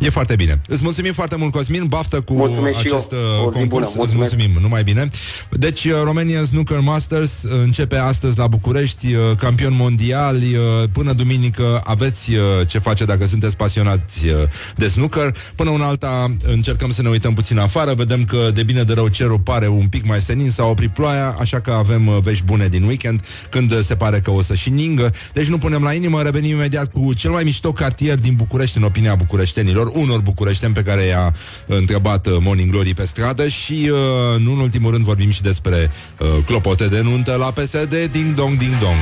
E 0.00 0.08
foarte 0.10 0.36
bine. 0.36 0.60
Îți 0.66 0.82
mulțumim 0.82 1.12
foarte 1.12 1.36
mult, 1.36 1.52
Cosmin. 1.52 1.84
Baftă 1.86 2.20
cu 2.20 2.32
Mulțumesc 2.34 2.78
și 2.78 2.86
eu. 2.86 2.94
acest 2.94 3.12
uh, 3.12 3.18
O 3.18 3.50
zi 3.50 3.58
concurs. 3.58 3.68
bună, 3.68 3.86
Îți 3.86 3.96
mulțumesc. 3.96 4.32
mulțumim. 4.36 4.60
Numai 4.62 4.82
bine. 4.84 5.08
Deci, 5.50 5.84
uh, 5.84 5.92
Romania 6.04 6.44
Snooker 6.44 6.80
Masters 6.80 7.42
uh, 7.42 7.50
începe 7.64 7.96
astăzi 7.96 8.38
la 8.38 8.46
București, 8.46 9.12
uh, 9.12 9.20
campion 9.38 9.74
mondial. 9.76 10.36
uh, 10.36 10.88
Până 10.92 11.12
duminică 11.12 11.80
aveți 11.84 12.32
uh, 12.32 12.38
ce 12.66 12.78
face 12.78 13.04
dacă 13.04 13.26
sunteți 13.26 13.56
pasionați 13.56 14.26
uh, 14.26 14.32
de 14.76 14.88
snooker. 14.88 15.36
Până 15.54 15.70
una 15.70 15.86
alta 15.86 16.34
încercăm 16.46 16.92
să 16.92 17.02
ne 17.02 17.08
uităm 17.08 17.34
puțin 17.34 17.58
afară. 17.58 17.94
Vedem 17.94 18.24
că 18.24 18.50
de 18.54 18.62
bine 18.62 18.82
de 18.82 18.92
rău 18.92 19.08
cerul 19.08 19.38
pare 19.40 19.68
un 19.68 19.86
pic 19.86 20.06
mai 20.06 20.20
senin, 20.20 20.50
s-a 20.50 20.64
oprit 20.64 20.90
ploaia, 20.94 21.36
așa 21.40 21.60
că 21.60 21.70
avem 21.70 22.06
uh, 22.06 22.16
vești 22.22 22.44
bune 22.44 22.68
din 22.68 22.82
weekend, 22.84 23.20
când 23.50 23.72
uh, 23.72 23.78
se 23.86 23.94
pare 23.96 24.20
că 24.20 24.30
o 24.30 24.42
să 24.42 24.54
și 24.54 24.70
ningă. 24.70 25.12
Deci 25.32 25.46
nu 25.46 25.58
punem 25.58 25.82
la 25.82 25.92
inimă, 25.92 26.22
revenim 26.22 26.50
imediat 26.50 26.90
cu 26.90 27.12
cel 27.12 27.30
mai 27.30 27.44
mișto 27.44 27.72
cartier 27.72 28.18
din 28.18 28.34
București, 28.34 28.76
în 28.78 28.82
opinia 28.82 29.14
bucureștenilor, 29.14 29.85
unor 29.92 30.20
bucureșteni 30.20 30.74
pe 30.74 30.82
care 30.82 31.04
i-a 31.04 31.32
întrebat 31.66 32.26
uh, 32.26 32.36
Morning 32.40 32.70
Glory 32.70 32.94
pe 32.94 33.04
stradă 33.04 33.48
și, 33.48 33.90
uh, 33.92 34.40
nu 34.40 34.52
în 34.52 34.58
ultimul 34.58 34.90
rând, 34.90 35.04
vorbim 35.04 35.30
și 35.30 35.42
despre 35.42 35.90
uh, 36.18 36.28
clopote 36.44 36.86
de 36.86 37.00
nuntă 37.00 37.34
la 37.34 37.50
PSD, 37.50 37.94
ding 38.10 38.34
dong, 38.34 38.58
ding 38.58 38.78
dong. 38.78 38.96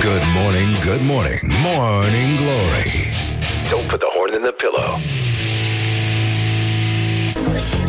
Good 0.00 0.24
morning, 0.42 0.70
good 0.84 1.02
morning, 1.02 1.40
morning 1.42 2.30
glory. 2.42 2.92
Don't 3.70 3.86
put 3.88 3.98
the 3.98 4.10
horn 4.16 4.32
in 4.38 4.42
the 4.42 4.54
pillow. 4.62 4.90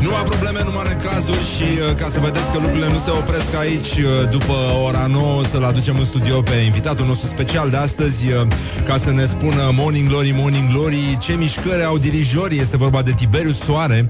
Nu 0.06 0.16
am 0.16 0.24
probleme, 0.24 0.60
nu 0.64 0.72
mare 0.72 0.98
cazuri 1.04 1.46
și 1.56 1.68
uh, 1.78 1.96
ca 2.00 2.08
să 2.10 2.20
vedeți 2.20 2.52
că 2.52 2.58
lucrurile 2.58 2.90
nu 2.90 2.98
se 2.98 3.12
opresc 3.12 3.56
aici 3.60 3.92
uh, 3.98 4.30
după 4.30 4.56
ora 4.88 5.06
9 5.06 5.44
să-l 5.52 5.64
aducem 5.64 5.98
în 5.98 6.06
studio 6.06 6.42
pe 6.42 6.56
invitatul 6.56 7.06
nostru 7.06 7.28
special 7.28 7.70
de 7.70 7.78
astăzi 7.78 8.22
uh, 8.28 8.48
ca 8.86 8.98
să 9.04 9.12
ne 9.12 9.26
spună 9.26 9.72
Morning 9.74 10.08
Glory, 10.08 10.32
Morning 10.36 10.70
Glory 10.72 11.18
ce 11.22 11.34
mișcări 11.34 11.84
au 11.84 11.98
dirijorii. 11.98 12.60
Este 12.60 12.78
vorba 12.78 13.02
de 13.02 13.12
Tiberius 13.12 13.58
Soare, 13.58 14.08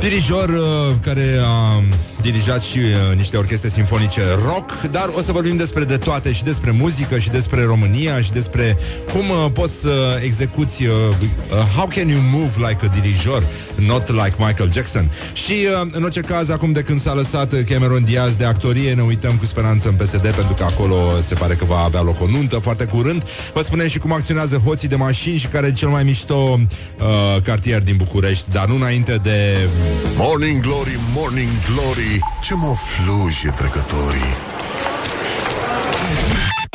dirijor 0.00 0.48
uh, 0.48 0.94
care 1.00 1.38
a 1.44 1.82
dirijat 2.20 2.62
și 2.62 2.78
uh, 2.78 3.16
niște 3.16 3.36
orchestre 3.36 3.68
simfonice 3.68 4.20
rock, 4.44 4.70
dar 4.90 5.10
o 5.16 5.20
să 5.20 5.32
vorbim 5.32 5.56
despre 5.56 5.84
de 5.84 5.96
toate 5.96 6.32
și 6.32 6.44
despre 6.44 6.70
muzică 6.70 7.18
și 7.18 7.30
despre 7.30 7.64
România 7.64 8.20
și 8.20 8.32
despre 8.32 8.76
cum 9.12 9.30
uh, 9.30 9.50
poți 9.52 9.72
să 9.80 10.20
execuți 10.22 10.84
uh, 10.84 10.90
uh, 10.90 11.58
how 11.76 11.86
can 11.86 12.08
you 12.08 12.20
move 12.32 12.52
like 12.56 12.86
a 12.86 12.88
dirijor, 13.00 13.42
not 13.74 14.08
like 14.08 14.34
Michael 14.38 14.72
Jackson. 14.72 15.10
Și 15.32 15.52
uh, 15.82 15.88
în 15.92 16.02
orice 16.02 16.20
caz, 16.20 16.48
acum 16.48 16.72
de 16.72 16.82
când 16.82 17.00
s-a 17.00 17.14
lăsat 17.14 17.54
Cameron 17.64 18.04
Diaz 18.04 18.34
de 18.34 18.44
actorie, 18.44 18.94
ne 18.94 19.02
uităm 19.02 19.36
cu 19.36 19.44
speranță 19.44 19.88
în 19.88 19.94
PSD 19.94 20.20
pentru 20.20 20.54
că 20.56 20.64
acolo 20.64 21.20
se 21.26 21.34
pare 21.34 21.54
că 21.54 21.64
va 21.64 21.78
avea 21.78 22.02
loc 22.02 22.20
o 22.20 22.26
nuntă 22.26 22.58
foarte 22.58 22.84
curând. 22.84 23.24
Vă 23.54 23.62
spunem 23.62 23.88
și 23.88 23.98
cum 23.98 24.12
acționează 24.12 24.56
hoții 24.56 24.88
de 24.88 24.96
mașini 24.96 25.38
și 25.38 25.46
care 25.46 25.66
e 25.66 25.72
cel 25.72 25.88
mai 25.88 26.02
mișto 26.02 26.34
uh, 26.34 27.42
cartier 27.42 27.82
din 27.82 27.96
București, 27.96 28.50
dar 28.50 28.66
nu 28.66 28.74
înainte 28.74 29.20
de 29.22 29.68
Morning 30.16 30.60
Glory, 30.60 30.98
Morning 31.14 31.50
Glory. 31.72 32.20
Ce 32.42 32.54
mă 32.54 32.74
fluje 32.74 33.50
trecătorii. 33.56 34.34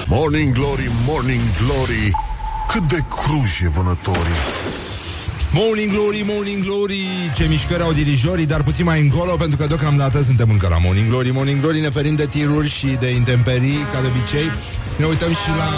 Morning 0.07 0.53
Glory, 0.53 0.91
Morning 1.07 1.41
Glory. 1.65 2.11
Cât 2.71 2.87
de 2.87 3.03
cruji 3.09 3.63
e 3.63 3.67
vânătorii 3.67 4.41
Morning 5.55 5.91
Glory, 5.91 6.23
Morning 6.25 6.63
Glory 6.63 7.05
Ce 7.35 7.45
mișcări 7.47 7.81
au 7.81 7.91
dirijorii, 7.91 8.45
dar 8.45 8.63
puțin 8.63 8.85
mai 8.85 9.01
încolo 9.01 9.35
Pentru 9.35 9.57
că 9.57 9.67
deocamdată 9.67 10.23
suntem 10.23 10.49
încă 10.49 10.67
la 10.69 10.77
Morning 10.77 11.07
Glory 11.07 11.31
Morning 11.31 11.59
Glory 11.61 11.79
ne 11.79 11.89
ferim 11.89 12.15
de 12.15 12.25
tiruri 12.25 12.69
și 12.69 12.85
de 12.85 13.09
intemperii 13.09 13.77
Ca 13.93 14.01
de 14.01 14.07
obicei 14.07 14.51
Ne 14.97 15.05
uităm 15.05 15.29
și 15.29 15.49
la 15.57 15.69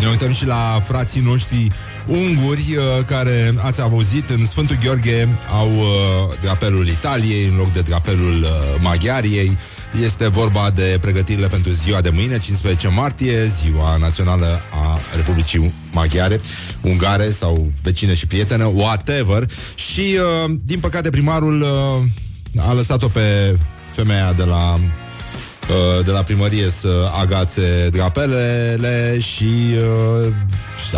ne 0.00 0.10
uităm 0.10 0.32
și 0.32 0.46
la 0.46 0.80
frații 0.84 1.20
noștri 1.20 1.70
unguri 2.06 2.76
uh, 2.76 3.04
care, 3.06 3.54
ați 3.62 3.80
auzit, 3.80 4.30
în 4.30 4.46
Sfântul 4.46 4.78
Gheorghe 4.84 5.38
au 5.50 5.70
uh, 5.70 6.38
drapelul 6.40 6.86
Italiei 6.86 7.48
în 7.48 7.56
loc 7.56 7.72
de 7.72 7.80
drapelul 7.80 8.38
uh, 8.40 8.80
Maghiariei. 8.80 9.58
Este 10.02 10.28
vorba 10.28 10.70
de 10.74 10.98
pregătirile 11.00 11.48
pentru 11.48 11.70
ziua 11.70 12.00
de 12.00 12.10
mâine, 12.10 12.38
15 12.38 12.88
martie, 12.88 13.44
ziua 13.44 13.96
națională 13.96 14.60
a 14.72 14.98
Republicii 15.16 15.74
Maghiare, 15.92 16.40
Ungare 16.80 17.30
sau 17.30 17.72
vecine 17.82 18.14
și 18.14 18.26
prietenă, 18.26 18.64
whatever. 18.64 19.44
Și, 19.74 20.18
uh, 20.44 20.54
din 20.64 20.80
păcate, 20.80 21.10
primarul 21.10 21.60
uh, 21.60 22.64
a 22.66 22.72
lăsat-o 22.72 23.08
pe 23.08 23.56
femeia 23.92 24.32
de 24.32 24.44
la 24.44 24.74
uh, 24.74 26.04
de 26.04 26.10
la 26.10 26.22
primărie 26.22 26.70
să 26.80 27.10
agațe 27.20 27.88
drapelele 27.92 29.18
și 29.18 29.74
uh, 30.24 30.34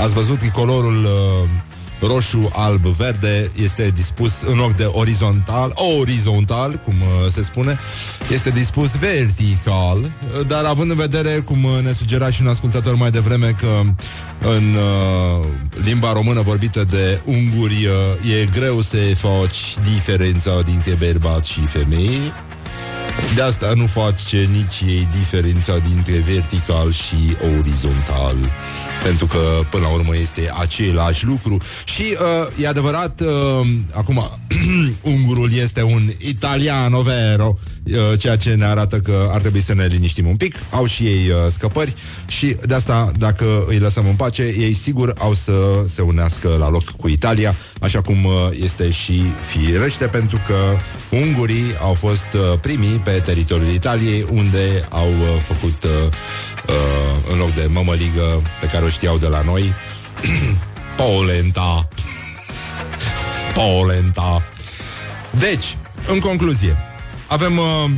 ați 0.03 0.15
văzut 0.15 0.39
că 0.39 0.47
colorul 0.53 1.05
uh, 1.05 1.49
roșu, 2.01 2.51
alb, 2.55 2.87
verde 2.87 3.51
este 3.63 3.91
dispus 3.95 4.33
în 4.47 4.57
loc 4.57 4.73
de 4.73 4.85
orizontal, 4.85 5.73
orizontal, 5.99 6.81
cum 6.85 6.95
uh, 7.01 7.33
se 7.33 7.43
spune, 7.43 7.79
este 8.33 8.51
dispus 8.51 8.97
vertical, 8.97 9.99
uh, 9.99 10.47
dar 10.47 10.65
având 10.65 10.91
în 10.91 10.97
vedere, 10.97 11.31
cum 11.31 11.65
uh, 11.65 11.71
ne 11.83 11.93
sugera 11.93 12.31
și 12.31 12.43
un 12.43 12.49
ascultător 12.49 12.95
mai 12.95 13.11
devreme, 13.11 13.55
că 13.61 13.81
în 14.41 14.75
uh, 14.75 15.47
limba 15.85 16.13
română 16.13 16.41
vorbită 16.41 16.85
de 16.91 17.21
unguri 17.25 17.87
uh, 18.23 18.41
e 18.41 18.49
greu 18.59 18.81
să 18.81 18.97
faci 18.97 19.77
diferența 19.95 20.61
dintre 20.61 20.95
bărbați 20.99 21.53
și 21.53 21.61
femei, 21.61 22.33
de 23.35 23.43
asta 23.43 23.73
nu 23.75 23.87
face 23.87 24.49
nici 24.53 24.81
ei 24.87 25.09
diferența 25.19 25.79
dintre 25.79 26.19
vertical 26.19 26.93
și 26.93 27.37
orizontal. 27.59 28.37
Pentru 29.03 29.27
că, 29.27 29.39
până 29.71 29.83
la 29.83 29.93
urmă, 29.93 30.17
este 30.17 30.51
același 30.61 31.25
lucru. 31.25 31.59
Și 31.85 32.03
uh, 32.03 32.63
e 32.63 32.69
adevărat, 32.69 33.21
uh, 33.21 33.67
acum, 33.93 34.31
ungurul 35.15 35.53
este 35.53 35.83
un 35.83 36.11
italiano 36.19 37.01
vero, 37.01 37.59
uh, 37.85 38.19
ceea 38.19 38.37
ce 38.37 38.55
ne 38.55 38.65
arată 38.65 38.97
că 38.97 39.31
ar 39.33 39.41
trebui 39.41 39.63
să 39.63 39.75
ne 39.75 39.87
liniștim 39.87 40.29
un 40.29 40.37
pic. 40.37 40.55
Au 40.71 40.87
și 40.87 41.05
ei 41.05 41.29
uh, 41.29 41.53
scăpări 41.53 41.95
și 42.27 42.57
de 42.67 42.75
asta, 42.75 43.13
dacă 43.19 43.65
îi 43.69 43.79
lăsăm 43.79 44.07
în 44.07 44.15
pace, 44.15 44.43
ei 44.59 44.73
sigur 44.73 45.15
au 45.19 45.35
să 45.35 45.53
se 45.89 46.03
unească 46.03 46.57
la 46.59 46.71
loc 46.71 46.85
cu 46.85 47.09
Italia, 47.09 47.55
așa 47.81 48.01
cum 48.01 48.25
uh, 48.25 48.33
este 48.63 48.91
și 48.91 49.23
firește, 49.41 50.07
pentru 50.07 50.41
că 50.47 50.55
ungurii 51.17 51.77
au 51.81 51.95
fost 51.95 52.29
uh, 52.35 52.59
primii 52.61 53.01
pe 53.05 53.11
teritoriul 53.11 53.73
Italiei, 53.73 54.27
unde 54.33 54.87
au 54.89 55.09
uh, 55.09 55.41
făcut, 55.41 55.85
uh, 55.85 55.91
uh, 56.69 57.33
în 57.33 57.39
loc 57.39 57.53
de 57.55 57.69
mămăligă 57.73 58.43
pe 58.61 58.67
care 58.67 58.85
o 58.87 58.89
știau 58.89 59.19
de 59.19 59.27
la 59.27 59.43
noi, 59.43 59.75
polenta. 60.97 61.89
Polenta. 63.55 64.43
Deci, 65.39 65.77
în 66.13 66.19
concluzie, 66.19 66.77
avem 67.27 67.59
uh, 67.59 67.91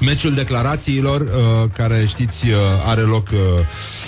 meciul 0.00 0.34
declarațiilor, 0.34 1.20
uh, 1.20 1.70
care 1.72 2.04
știți 2.06 2.48
uh, 2.48 2.56
are 2.84 3.00
loc 3.00 3.28
uh, 3.30 3.38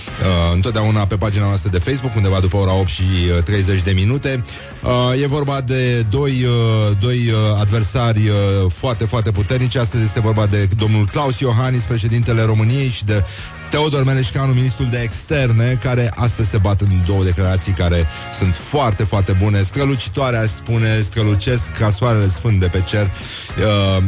uh, 0.06 0.52
întotdeauna 0.54 1.06
pe 1.06 1.16
pagina 1.16 1.46
noastră 1.46 1.70
de 1.70 1.78
Facebook, 1.78 2.16
undeva 2.16 2.40
după 2.40 2.56
ora 2.56 2.74
8 2.74 2.88
și 2.88 3.02
uh, 3.36 3.42
30 3.42 3.82
de 3.82 3.90
minute. 3.90 4.44
Uh, 4.82 5.22
e 5.22 5.26
vorba 5.26 5.60
de 5.60 6.00
doi, 6.00 6.44
uh, 6.44 6.96
doi 7.00 7.16
uh, 7.16 7.60
adversari 7.60 8.28
uh, 8.28 8.34
foarte, 8.70 9.04
foarte 9.04 9.30
puternici. 9.30 9.76
Astăzi 9.76 10.04
este 10.04 10.20
vorba 10.20 10.46
de 10.46 10.68
domnul 10.78 11.06
Claus 11.06 11.38
Iohannis, 11.38 11.82
președintele 11.84 12.42
României 12.42 12.88
și 12.88 13.04
de 13.04 13.24
Teodor 13.70 14.04
Meleșcanu, 14.04 14.52
ministrul 14.52 14.86
de 14.90 15.00
externe, 15.02 15.78
care 15.82 16.12
astăzi 16.14 16.50
se 16.50 16.58
bat 16.58 16.80
în 16.80 16.88
două 17.06 17.24
declarații 17.24 17.72
care 17.72 18.06
sunt 18.38 18.54
foarte, 18.54 19.04
foarte 19.04 19.32
bune. 19.32 19.62
Strălucitoare, 19.62 20.36
aș 20.36 20.50
spune, 20.50 21.00
strălucesc 21.00 21.70
ca 21.70 21.90
soarele 21.90 22.28
sfânt 22.28 22.60
de 22.60 22.66
pe 22.66 22.80
cer. 22.80 23.10
Uh, 23.58 24.04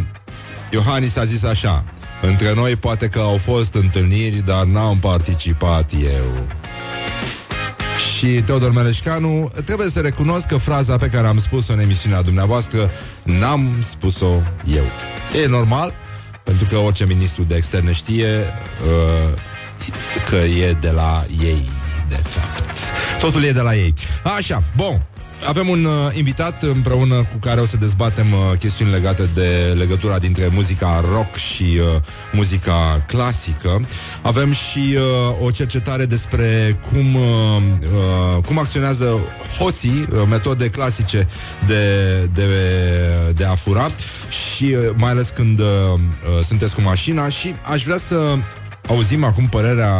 Iohannis 0.70 1.16
a 1.16 1.24
zis 1.24 1.44
așa, 1.44 1.84
între 2.22 2.54
noi 2.54 2.76
poate 2.76 3.08
că 3.08 3.18
au 3.18 3.36
fost 3.36 3.74
întâlniri, 3.74 4.44
dar 4.44 4.64
n-am 4.64 4.98
participat 4.98 5.92
eu. 5.92 6.46
Și 8.16 8.26
Teodor 8.26 8.72
Meleșcanu, 8.72 9.52
trebuie 9.64 9.88
să 9.88 10.00
recunosc 10.00 10.46
că 10.46 10.56
fraza 10.56 10.96
pe 10.96 11.08
care 11.08 11.26
am 11.26 11.38
spus-o 11.38 11.72
în 11.72 11.78
emisiunea 11.78 12.22
dumneavoastră, 12.22 12.90
n-am 13.22 13.68
spus-o 13.88 14.42
eu. 14.74 14.84
E 15.42 15.46
normal, 15.46 15.94
pentru 16.42 16.66
că 16.66 16.76
orice 16.76 17.06
ministru 17.06 17.42
de 17.42 17.54
externe 17.54 17.92
știe 17.92 18.26
uh, 18.26 19.38
că 20.28 20.36
e 20.36 20.72
de 20.80 20.90
la 20.90 21.24
ei, 21.42 21.70
de 22.08 22.14
fapt. 22.14 22.64
Totul 23.20 23.44
e 23.44 23.52
de 23.52 23.60
la 23.60 23.76
ei. 23.76 23.94
Așa, 24.36 24.62
bun. 24.76 25.02
Avem 25.45 25.68
un 25.68 25.84
uh, 25.84 26.16
invitat 26.16 26.62
împreună 26.62 27.14
cu 27.14 27.37
care 27.41 27.61
o 27.61 27.66
să 27.66 27.76
dezbatem 27.76 28.32
uh, 28.32 28.59
chestiuni 28.59 28.91
legate 28.91 29.28
de 29.34 29.74
legătura 29.78 30.18
dintre 30.18 30.49
muzica 30.53 31.05
rock 31.12 31.34
și 31.34 31.62
uh, 31.62 32.03
muzica 32.32 33.05
clasică. 33.07 33.87
Avem 34.22 34.53
și 34.53 34.97
uh, 34.97 35.47
o 35.47 35.51
cercetare 35.51 36.05
despre 36.05 36.78
cum, 36.91 37.14
uh, 37.14 37.62
uh, 37.80 38.43
cum 38.45 38.59
acționează 38.59 39.18
hoții, 39.59 40.07
uh, 40.12 40.22
metode 40.28 40.70
clasice 40.70 41.28
de, 41.66 42.16
de, 42.34 42.47
de 43.34 43.45
a 43.45 43.55
fura 43.55 43.91
și 44.28 44.64
uh, 44.64 44.91
mai 44.95 45.11
ales 45.11 45.28
când 45.34 45.61
uh, 45.61 45.66
uh, 45.66 46.45
sunteți 46.45 46.74
cu 46.74 46.80
mașina 46.80 47.28
și 47.28 47.55
aș 47.62 47.84
vrea 47.84 47.99
să 48.09 48.39
auzim 48.89 49.24
acum 49.24 49.47
părerea 49.47 49.93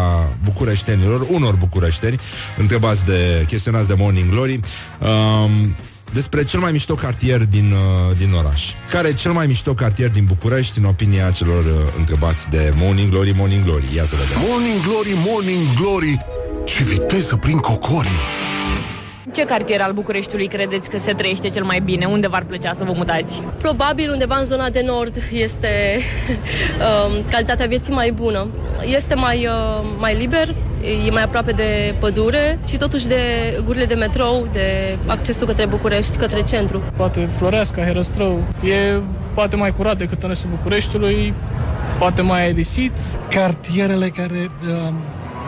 bucureștenilor, 0.45 1.27
unor 1.31 1.55
bucureșteni, 1.57 2.19
întrebați 2.57 3.05
de, 3.05 3.45
chestionați 3.47 3.89
de 3.89 3.95
Morning 3.99 4.31
Glory, 4.31 4.61
um, 5.01 5.77
despre 6.13 6.45
cel 6.45 6.61
mai 6.61 6.73
mișto 6.73 6.95
cartier 6.95 7.45
din, 7.45 7.73
uh, 7.73 8.17
din 8.17 8.33
oraș. 8.33 8.63
Care 8.91 9.09
e 9.09 9.13
cel 9.13 9.33
mai 9.33 9.47
mișto 9.47 9.75
cartier 9.75 10.11
din 10.11 10.25
București, 10.25 10.79
în 10.79 10.85
opinia 10.85 11.31
celor 11.31 11.65
uh, 11.65 11.71
întrebați 11.97 12.49
de 12.51 12.73
Morning 12.77 13.11
Glory, 13.11 13.33
Morning 13.37 13.65
Glory. 13.65 13.85
Ia 13.95 14.05
să 14.05 14.15
vedem. 14.17 14.49
Morning 14.49 14.83
Glory, 14.83 15.15
Morning 15.27 15.75
Glory 15.81 16.27
Ce 16.65 16.83
viteză 16.83 17.37
prin 17.37 17.59
cocorii 17.59 18.46
Ce 19.37 19.45
cartier 19.45 19.81
al 19.81 19.93
Bucureștiului 19.93 20.47
credeți 20.47 20.91
că 20.91 20.99
se 20.99 21.13
trăiește 21.13 21.49
cel 21.49 21.65
mai 21.65 21.81
bine? 21.81 22.05
Unde 22.05 22.29
v-ar 22.29 22.45
plăcea 22.45 22.75
să 22.77 22.85
vă 22.85 22.93
mutați? 22.93 23.43
Probabil 23.59 24.11
undeva 24.11 24.37
în 24.37 24.45
zona 24.45 24.69
de 24.69 24.83
nord 24.87 25.17
este 25.33 25.69
um, 27.07 27.25
calitatea 27.31 27.67
vieții 27.67 27.93
mai 27.93 28.13
bună. 28.13 28.47
Este 28.85 29.15
mai, 29.15 29.47
uh, 29.47 29.87
mai 29.99 30.17
liber, 30.17 30.55
e 31.07 31.11
mai 31.11 31.23
aproape 31.23 31.53
de 31.53 31.95
pădure 31.99 32.59
și 32.67 32.77
totuși 32.77 33.07
de 33.09 33.17
gurile 33.65 33.85
de 33.85 33.95
metrou, 33.95 34.47
de 34.53 34.99
accesul 35.07 35.47
către 35.47 35.67
București, 35.67 36.17
către 36.17 36.43
centru. 36.43 36.83
Poate 36.97 37.21
Floreasca, 37.21 37.85
Herăstrău, 37.85 38.43
e 38.63 39.01
poate 39.35 39.57
mai 39.57 39.73
curat 39.73 39.99
decât 39.99 40.23
în 40.23 40.29
restul 40.29 40.51
Bucureștiului, 40.51 41.35
poate 41.99 42.23
mai 42.23 42.41
aerisit. 42.41 42.93
Cartierele 43.31 44.09
care 44.09 44.51
uh, 44.69 44.95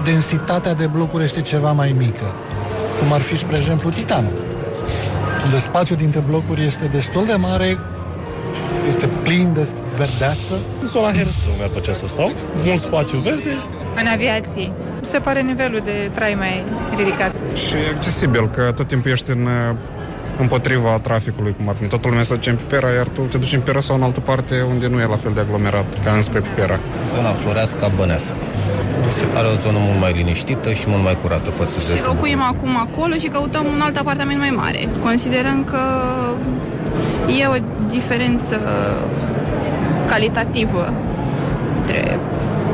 densitatea 0.04 0.74
de 0.74 0.86
blocuri 0.86 1.24
este 1.24 1.40
ceva 1.40 1.72
mai 1.72 1.94
mică, 1.98 2.34
cum 2.98 3.12
ar 3.12 3.20
fi, 3.20 3.36
spre 3.36 3.56
exemplu, 3.56 3.90
Titanul, 3.90 4.32
unde 5.44 5.58
spațiul 5.58 5.98
dintre 5.98 6.20
blocuri 6.20 6.64
este 6.64 6.86
destul 6.86 7.24
de 7.26 7.34
mare, 7.34 7.78
este 8.88 9.06
plin 9.22 9.52
de 9.52 9.68
verdeață. 9.96 10.54
În 10.80 10.86
zona 10.86 11.12
Herăstrău 11.12 11.54
mi-ar 11.56 11.68
plăcea 11.68 11.92
să 11.92 12.06
stau, 12.06 12.32
mult 12.64 12.80
spațiu 12.80 13.18
verde. 13.18 13.50
În 14.00 14.06
aviație. 14.06 14.72
Se 15.00 15.18
pare 15.18 15.40
nivelul 15.40 15.80
de 15.84 16.10
trai 16.12 16.34
mai 16.34 16.64
ridicat. 16.96 17.34
Și 17.54 17.74
e 17.74 17.94
accesibil, 17.96 18.50
că 18.50 18.72
tot 18.76 18.88
timpul 18.88 19.10
ești 19.10 19.30
în, 19.30 19.46
uh, 19.46 19.76
împotriva 20.38 20.98
traficului, 21.02 21.54
cum 21.56 21.68
ar 21.68 21.74
fi. 21.80 21.86
Toată 21.86 22.08
lumea 22.08 22.22
să 22.22 22.34
duce 22.34 22.50
în 22.50 22.56
Pipera, 22.56 22.90
iar 22.90 23.06
tu 23.06 23.20
te 23.20 23.38
duci 23.38 23.52
în 23.52 23.60
Pipera 23.60 23.80
sau 23.80 23.96
în 23.96 24.02
altă 24.02 24.20
parte 24.20 24.54
unde 24.68 24.86
nu 24.88 25.00
e 25.00 25.06
la 25.06 25.16
fel 25.16 25.32
de 25.34 25.40
aglomerat 25.40 26.04
ca 26.04 26.12
înspre 26.12 26.40
Pipera. 26.40 26.78
Zona 27.14 27.32
Floreasca 27.32 27.90
Băneasa. 27.96 28.34
Mi 29.06 29.12
se 29.12 29.24
pare 29.24 29.46
o 29.46 29.56
zonă 29.64 29.78
mult 29.80 30.00
mai 30.00 30.12
liniștită 30.12 30.72
și 30.72 30.84
mult 30.86 31.02
mai 31.02 31.18
curată 31.22 31.50
față 31.50 31.74
de 31.76 31.84
Și 31.84 31.90
restul 31.90 32.12
locuim 32.14 32.42
acum 32.42 32.76
acolo 32.86 33.14
și 33.14 33.26
căutăm 33.26 33.64
un 33.74 33.80
alt 33.80 33.96
apartament 33.96 34.38
mai 34.38 34.52
mare. 34.56 34.78
Considerăm 35.02 35.64
că 35.64 35.82
e 37.40 37.46
o 37.46 37.56
diferență 37.88 38.60
calitativă 40.06 40.92
între, 41.76 42.18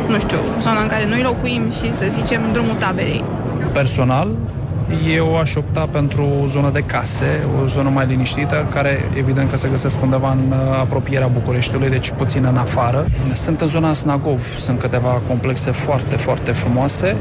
nu 0.09 0.19
știu, 0.19 0.39
zona 0.61 0.81
în 0.81 0.89
care 0.89 1.07
noi 1.07 1.23
locuim 1.23 1.71
și, 1.71 1.95
să 1.95 2.05
zicem, 2.09 2.43
drumul 2.53 2.75
taberei. 2.75 3.25
Personal, 3.73 4.29
eu 5.17 5.37
aș 5.39 5.55
opta 5.55 5.89
pentru 5.93 6.29
o 6.43 6.47
zonă 6.47 6.71
de 6.71 6.81
case, 6.81 7.45
o 7.63 7.67
zonă 7.67 7.89
mai 7.89 8.07
liniștită, 8.07 8.67
care 8.73 9.11
evident 9.17 9.51
că 9.51 9.57
se 9.57 9.69
găsesc 9.69 10.03
undeva 10.03 10.31
în 10.31 10.53
uh, 10.53 10.79
apropierea 10.81 11.27
Bucureștiului, 11.27 11.89
deci 11.89 12.11
puțin 12.11 12.45
în 12.45 12.57
afară. 12.57 13.07
Sunt 13.33 13.61
în 13.61 13.67
zona 13.67 13.93
Snagov, 13.93 14.59
sunt 14.59 14.79
câteva 14.79 15.23
complexe 15.27 15.71
foarte, 15.71 16.17
foarte 16.17 16.53
frumoase, 16.53 17.17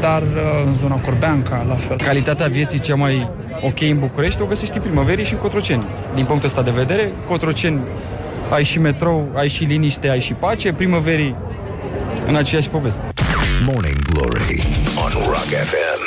dar 0.00 0.22
uh, 0.22 0.28
în 0.66 0.74
zona 0.74 0.94
Corbeanca, 0.94 1.64
la 1.68 1.74
fel. 1.74 1.96
Calitatea 1.96 2.46
vieții 2.46 2.78
cea 2.78 2.94
mai 2.94 3.30
ok 3.62 3.80
în 3.80 3.98
București 3.98 4.42
o 4.42 4.46
găsești 4.46 4.76
în 4.76 4.82
primăverii 4.82 5.24
și 5.24 5.32
în 5.32 5.38
Cotroceni. 5.38 5.84
Din 6.14 6.24
punctul 6.24 6.48
ăsta 6.48 6.62
de 6.62 6.70
vedere, 6.70 7.12
Cotroceni 7.28 7.80
ai 8.50 8.64
și 8.64 8.78
metrou, 8.78 9.28
ai 9.34 9.48
și 9.48 9.64
liniște, 9.64 10.10
ai 10.10 10.20
și 10.20 10.32
pace, 10.32 10.72
primăverii 10.72 11.36
în 12.26 12.36
aceeași 12.36 12.68
poveste. 12.68 13.02
Morning 13.66 13.98
Glory 14.12 14.62
on 15.04 15.10
Rock 15.26 15.50
FM. 15.70 16.03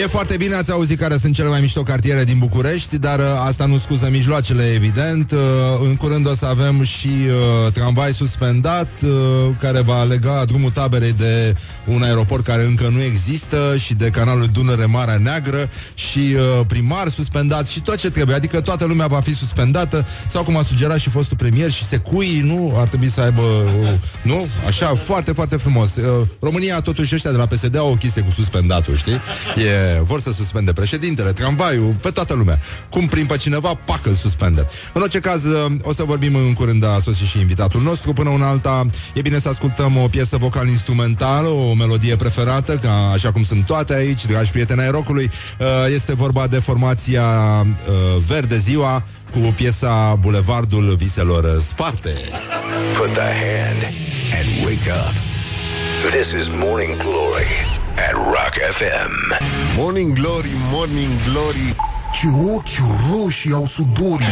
E 0.00 0.06
foarte 0.06 0.36
bine, 0.36 0.54
ați 0.54 0.70
auzit 0.70 0.98
care 0.98 1.16
sunt 1.20 1.34
cele 1.34 1.48
mai 1.48 1.60
mișto 1.60 1.82
cartiere 1.82 2.24
din 2.24 2.38
București, 2.38 2.98
dar 2.98 3.18
uh, 3.18 3.24
asta 3.46 3.66
nu 3.66 3.78
scuză 3.78 4.08
mijloacele, 4.10 4.72
evident. 4.74 5.30
Uh, 5.30 5.38
în 5.84 5.96
curând 5.96 6.28
o 6.28 6.34
să 6.34 6.46
avem 6.46 6.82
și 6.82 7.08
uh, 7.08 7.72
tramvai 7.72 8.12
suspendat, 8.12 8.88
uh, 9.02 9.10
care 9.58 9.80
va 9.80 10.02
lega 10.02 10.44
drumul 10.44 10.70
taberei 10.70 11.12
de 11.12 11.54
un 11.86 12.02
aeroport 12.02 12.44
care 12.44 12.64
încă 12.64 12.88
nu 12.92 13.02
există 13.02 13.74
și 13.78 13.94
de 13.94 14.08
canalul 14.10 14.46
Dunăre 14.52 14.84
Marea 14.84 15.16
Neagră 15.16 15.70
și 15.94 16.18
uh, 16.18 16.66
primar 16.66 17.08
suspendat 17.08 17.68
și 17.68 17.80
tot 17.80 17.96
ce 17.96 18.10
trebuie. 18.10 18.36
Adică 18.36 18.60
toată 18.60 18.84
lumea 18.84 19.06
va 19.06 19.20
fi 19.20 19.34
suspendată 19.34 20.06
sau 20.30 20.44
cum 20.44 20.56
a 20.56 20.62
sugerat 20.62 20.98
și 20.98 21.10
fostul 21.10 21.36
premier 21.36 21.70
și 21.70 21.84
secui, 21.84 22.40
nu? 22.44 22.74
Ar 22.76 22.88
trebui 22.88 23.10
să 23.10 23.20
aibă, 23.20 23.42
uh, 23.42 23.88
nu? 24.22 24.46
Așa, 24.66 24.94
foarte, 24.94 25.32
foarte 25.32 25.56
frumos. 25.56 25.96
Uh, 25.96 26.26
România, 26.40 26.80
totuși, 26.80 27.14
ăștia 27.14 27.30
de 27.30 27.36
la 27.36 27.46
PSD 27.46 27.76
au 27.76 27.90
o 27.90 27.94
chestie 27.94 28.22
cu 28.22 28.30
suspendatul, 28.30 28.96
știi? 28.96 29.20
E 29.56 29.81
vor 30.02 30.20
să 30.20 30.32
suspende 30.32 30.72
președintele, 30.72 31.32
tramvaiul, 31.32 31.96
pe 32.00 32.10
toată 32.10 32.34
lumea. 32.34 32.58
Cum 32.90 33.06
prin 33.06 33.26
pe 33.26 33.36
cineva, 33.36 33.74
pac, 33.84 34.06
îl 34.06 34.14
suspendă. 34.14 34.68
În 34.92 35.02
orice 35.02 35.18
caz, 35.18 35.44
uh, 35.44 35.72
o 35.82 35.92
să 35.92 36.04
vorbim 36.04 36.34
în 36.34 36.52
curând, 36.52 36.84
a 36.84 36.98
sosit 37.04 37.26
și 37.26 37.38
invitatul 37.38 37.82
nostru. 37.82 38.12
Până 38.12 38.28
una 38.30 38.48
alta, 38.48 38.86
e 39.14 39.20
bine 39.20 39.38
să 39.38 39.48
ascultăm 39.48 39.96
o 39.96 40.06
piesă 40.08 40.36
vocal-instrumentală, 40.36 41.48
o 41.48 41.74
melodie 41.74 42.16
preferată, 42.16 42.76
ca 42.76 43.10
așa 43.14 43.32
cum 43.32 43.44
sunt 43.44 43.66
toate 43.66 43.94
aici, 43.94 44.26
dragi 44.26 44.50
prieteni 44.50 44.80
ai 44.80 44.90
rockului. 44.90 45.30
Uh, 45.60 45.66
Este 45.94 46.14
vorba 46.14 46.46
de 46.46 46.58
formația 46.58 47.24
uh, 47.26 48.22
Verde 48.26 48.58
Ziua, 48.58 49.04
cu 49.30 49.38
piesa 49.38 50.14
Bulevardul 50.20 50.94
Viselor 50.94 51.60
Sparte. 51.68 52.14
Put 52.96 53.12
the 53.12 53.20
hand 53.20 53.82
and 54.38 54.64
wake 54.64 54.90
up. 54.90 55.12
This 56.10 56.32
is 56.32 56.48
Morning 56.48 56.96
Glory 56.96 57.81
at 57.98 58.14
Rock 58.14 58.54
FM. 58.54 59.12
Morning 59.76 60.14
Glory, 60.14 60.50
Morning 60.70 61.10
Glory 61.24 61.74
Ce 62.12 62.26
ochi 62.54 62.80
roșii 63.12 63.52
au 63.52 63.66
sudorii 63.66 64.26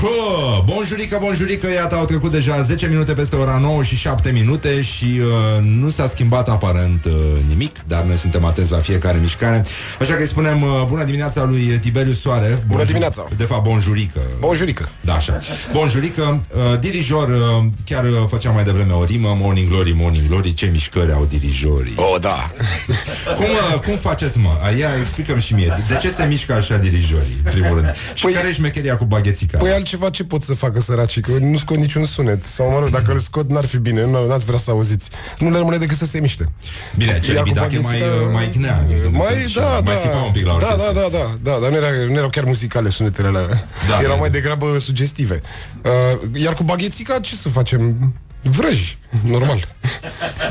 Hă, 0.00 0.62
bonjurică, 0.64 1.18
bonjurică, 1.20 1.70
iată, 1.72 1.94
au 1.94 2.04
trecut 2.04 2.30
deja 2.30 2.62
10 2.62 2.86
minute 2.86 3.12
peste 3.12 3.36
ora 3.36 3.58
9 3.62 3.82
și 3.82 3.96
7 3.96 4.30
minute 4.30 4.82
și 4.82 5.20
uh, 5.20 5.62
nu 5.62 5.90
s-a 5.90 6.08
schimbat 6.08 6.48
aparent 6.48 7.04
uh, 7.04 7.12
nimic, 7.48 7.76
dar 7.86 8.02
noi 8.02 8.16
suntem 8.16 8.44
atenți 8.44 8.70
la 8.70 8.78
fiecare 8.78 9.18
mișcare. 9.20 9.64
Așa 10.00 10.14
că 10.14 10.20
îi 10.20 10.26
spunem 10.28 10.62
uh, 10.62 10.68
bună 10.86 11.04
dimineața 11.04 11.44
lui 11.44 11.78
Tiberiu 11.80 12.12
Soare. 12.12 12.62
Bună 12.66 12.84
dimineața. 12.84 13.28
De 13.36 13.44
fapt, 13.44 13.62
bonjurică. 13.62 14.20
Bonjurică. 14.38 14.88
Da, 15.00 15.14
așa. 15.14 15.38
Bonjurică, 15.72 16.40
uh, 16.56 16.78
dirijor, 16.78 17.28
uh, 17.28 17.64
chiar 17.84 18.04
uh, 18.04 18.10
făceam 18.28 18.54
mai 18.54 18.64
devreme 18.64 18.92
o 18.92 19.04
rimă, 19.04 19.36
Morning 19.40 19.68
Glory, 19.68 19.92
Morning 19.96 20.26
Glory, 20.26 20.52
ce 20.52 20.68
mișcări 20.72 21.12
au 21.12 21.26
dirijorii. 21.28 21.94
Oh, 21.96 22.20
da. 22.20 22.36
cum, 23.38 23.44
uh, 23.44 23.80
cum 23.80 23.96
faceți, 23.96 24.38
mă? 24.38 24.58
Aia 24.62 24.88
explică 25.00 25.38
și 25.38 25.54
mie. 25.54 25.84
De 25.88 25.98
ce 26.00 26.08
se 26.08 26.24
mișcă 26.24 26.52
așa 26.52 26.76
dirijorii, 26.76 27.36
în 27.44 27.50
primul 27.52 27.74
rând? 27.74 27.94
Și 28.14 28.22
păi, 28.24 28.32
care 28.32 28.48
e 28.48 28.52
șmecheria 28.52 28.96
cu 28.96 29.04
baghețica? 29.04 29.58
Păi 29.58 29.72
altceva 29.88 30.10
ce 30.10 30.24
pot 30.24 30.42
să 30.42 30.54
facă 30.54 30.80
săracii? 30.80 31.22
Că 31.22 31.30
nu 31.40 31.56
scot 31.56 31.76
niciun 31.76 32.04
sunet. 32.04 32.46
Sau, 32.46 32.70
mă 32.70 32.78
rog, 32.78 32.88
dacă 32.88 33.12
îl 33.12 33.18
scot, 33.18 33.48
n-ar 33.48 33.64
fi 33.64 33.76
bine. 33.76 34.04
Nu, 34.04 34.26
n-ați 34.26 34.44
vrea 34.44 34.58
să 34.58 34.70
auziți. 34.70 35.10
Nu 35.38 35.50
le 35.50 35.56
rămâne 35.56 35.76
decât 35.76 35.96
să 35.96 36.04
se 36.04 36.20
miște. 36.20 36.48
Bine, 36.96 37.20
ce 37.20 37.40
bidac 37.42 37.72
e 37.72 37.78
mai, 37.78 38.00
uh, 38.00 38.08
mai 38.32 38.50
gnea. 38.56 38.86
Mai, 39.10 39.52
da, 39.54 39.80
mai 39.84 39.94
da. 40.04 40.22
un 40.24 40.32
pic 40.32 40.44
la 40.44 40.50
da, 40.50 40.54
orchestră. 40.54 40.92
da, 40.92 41.00
da, 41.00 41.08
da, 41.18 41.38
da, 41.42 41.58
dar 41.60 41.70
nu, 41.70 41.76
era, 41.76 41.86
nu 42.08 42.16
erau 42.16 42.28
chiar 42.28 42.44
muzicale 42.44 42.90
sunetele 42.90 43.28
alea. 43.28 43.46
Da, 43.88 43.98
erau 43.98 44.14
da. 44.14 44.20
mai 44.20 44.30
degrabă 44.30 44.78
sugestive. 44.78 45.40
Uh, 45.82 46.42
iar 46.42 46.54
cu 46.54 46.62
baghețica, 46.62 47.18
ce 47.18 47.34
să 47.34 47.48
facem? 47.48 48.12
Vrăji, 48.42 48.98
normal. 49.24 49.68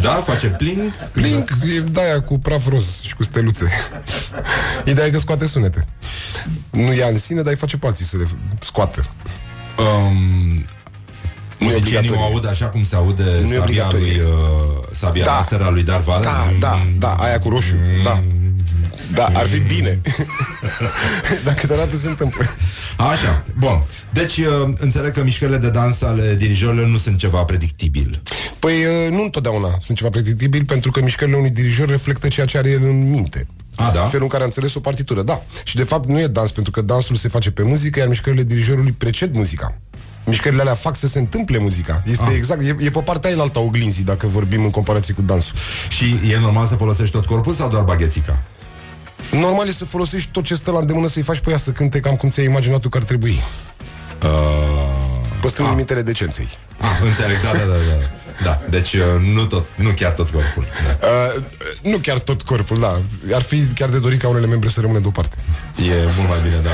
Da, 0.02 0.10
face 0.14 0.48
pling. 0.48 0.92
Plink, 1.12 1.50
e 1.76 1.80
de-aia 1.80 2.22
cu 2.22 2.40
praf 2.40 2.68
roz 2.68 3.02
și 3.02 3.16
cu 3.16 3.24
steluțe. 3.24 3.72
Ideea 4.86 5.08
e 5.08 5.10
că 5.10 5.20
scoate 5.20 5.48
sunete. 5.48 5.88
Nu 6.70 6.94
ia 6.94 7.08
în 7.08 7.18
sine, 7.18 7.42
dar 7.42 7.52
îi 7.52 7.58
face 7.60 7.78
pe 7.78 7.88
alții 7.88 8.06
să 8.06 8.18
le 8.18 8.28
scoată. 8.60 9.06
Um, 9.78 10.66
Muzicienii 11.60 11.98
obligatoriu. 11.98 12.22
o 12.22 12.24
aud 12.24 12.48
așa 12.48 12.70
cum 12.70 12.84
se 12.84 12.96
aude 12.96 13.24
Nu 13.24 13.30
e 13.30 13.40
sabia 13.42 13.60
obligatoriu. 13.62 14.00
lui 14.08 14.20
uh, 14.20 14.84
sabia 14.92 15.24
Da. 15.24 15.32
laser 15.32 15.62
a 15.62 15.70
lui 15.70 15.84
Darth 15.84 16.06
Vader. 16.06 16.24
Da, 16.26 16.54
da, 16.60 16.86
da, 16.98 17.14
aia 17.14 17.40
cu 17.40 17.50
roșu, 17.50 17.76
da. 18.04 18.24
Da, 19.14 19.30
ar 19.34 19.46
fi 19.46 19.60
bine. 19.76 20.02
Dar 21.46 21.54
câteodată 21.54 21.98
se 21.98 22.08
întâmplă. 22.08 22.46
Așa, 22.98 23.44
bun. 23.60 23.84
Deci, 24.14 24.38
uh, 24.38 24.70
înțeleg 24.78 25.14
că 25.14 25.24
mișcările 25.24 25.58
de 25.58 25.70
dans 25.70 26.02
ale 26.02 26.36
dirijorilor 26.36 26.88
nu 26.88 26.98
sunt 26.98 27.18
ceva 27.18 27.44
predictibil. 27.44 28.22
Păi 28.60 28.74
uh, 28.74 29.12
nu 29.12 29.24
întotdeauna 29.24 29.78
sunt 29.82 29.98
ceva 29.98 30.10
predictibil 30.10 30.66
pentru 30.66 30.92
că 30.92 31.02
mișcările 31.02 31.38
unui 31.38 31.50
dirijor 31.50 31.90
reflectă 31.90 32.28
ceea 32.28 32.46
ce 32.46 32.58
are 32.58 32.70
el 32.70 32.84
în 32.84 33.10
minte. 33.10 33.48
A, 33.76 33.92
da? 33.94 34.02
Felul 34.02 34.24
în 34.24 34.30
care 34.30 34.42
a 34.42 34.46
înțeles 34.46 34.74
o 34.76 34.80
partitură, 34.80 35.22
da. 35.22 35.42
Și 35.64 35.76
de 35.76 35.84
fapt 35.84 36.08
nu 36.08 36.20
e 36.20 36.28
dans, 36.28 36.52
pentru 36.52 36.72
că 36.72 36.82
dansul 36.82 37.16
se 37.16 37.28
face 37.28 37.52
pe 37.52 37.64
muzică, 37.64 38.00
iar 38.00 38.08
mișcările 38.08 38.44
dirijorului 38.44 38.92
preced 38.92 39.34
muzica. 39.36 39.78
Mișcările 40.26 40.62
alea 40.62 40.74
fac 40.74 40.96
să 40.96 41.08
se 41.08 41.20
întâmple 41.20 41.58
muzica. 41.58 42.04
Este 42.06 42.24
Ah. 42.28 42.34
exact, 42.36 42.62
e, 42.62 42.76
e 42.80 42.90
pe 42.90 43.00
partea 43.00 43.30
aia 43.30 43.42
alta 43.42 43.60
oglinzii, 43.60 44.04
dacă 44.04 44.28
vorbim 44.28 44.64
în 44.64 44.70
comparație 44.70 45.14
cu 45.14 45.22
dansul. 45.22 45.56
Și 45.90 46.20
e 46.32 46.38
normal 46.40 46.68
să 46.68 46.76
folosești 46.76 47.12
tot 47.16 47.26
corpul 47.26 47.54
sau 47.54 47.70
doar 47.70 47.84
baghetica? 47.84 48.44
Normal 49.32 49.68
e 49.68 49.72
să 49.72 49.86
folosești 49.86 50.30
tot 50.32 50.44
ce 50.44 50.56
stă 50.56 50.72
la 50.72 50.80
îndemână 50.80 51.08
să-i 51.08 51.22
faci 51.22 51.40
pe 51.40 51.52
ea 51.52 51.58
să 51.58 51.72
cânte 51.72 52.00
cam 52.00 52.16
cum 52.16 52.30
ți-ai 52.30 52.46
imaginat 52.46 52.80
tu 52.80 52.90
că 52.90 52.98
ar 52.98 53.04
trebui. 53.04 53.40
Uh... 54.24 54.30
Păstrând 55.42 55.70
limitele 55.70 56.02
decenței. 56.02 56.50
Ah, 56.78 57.00
înțeleg, 57.04 57.42
da, 57.42 57.52
da, 57.52 57.58
da, 57.58 57.66
da. 57.66 58.10
Da, 58.44 58.62
deci 58.70 58.94
uh, 58.94 59.02
nu, 59.34 59.46
tot, 59.46 59.66
nu 59.76 59.90
chiar 59.90 60.12
tot 60.12 60.30
corpul. 60.30 60.66
Da. 60.86 61.08
Uh, 61.08 61.44
nu 61.82 61.98
chiar 61.98 62.20
tot 62.20 62.42
corpul, 62.42 62.80
da. 62.80 63.02
Ar 63.36 63.42
fi 63.42 63.66
chiar 63.66 63.90
de 63.90 64.00
dorit 64.00 64.22
ca 64.22 64.28
unele 64.28 64.46
membre 64.46 64.70
să 64.70 64.82
rămână 64.82 65.00
deoparte. 65.00 65.38
E 65.78 65.94
mult 66.18 66.30
mai 66.30 66.38
bine, 66.44 66.62
da. 66.64 66.70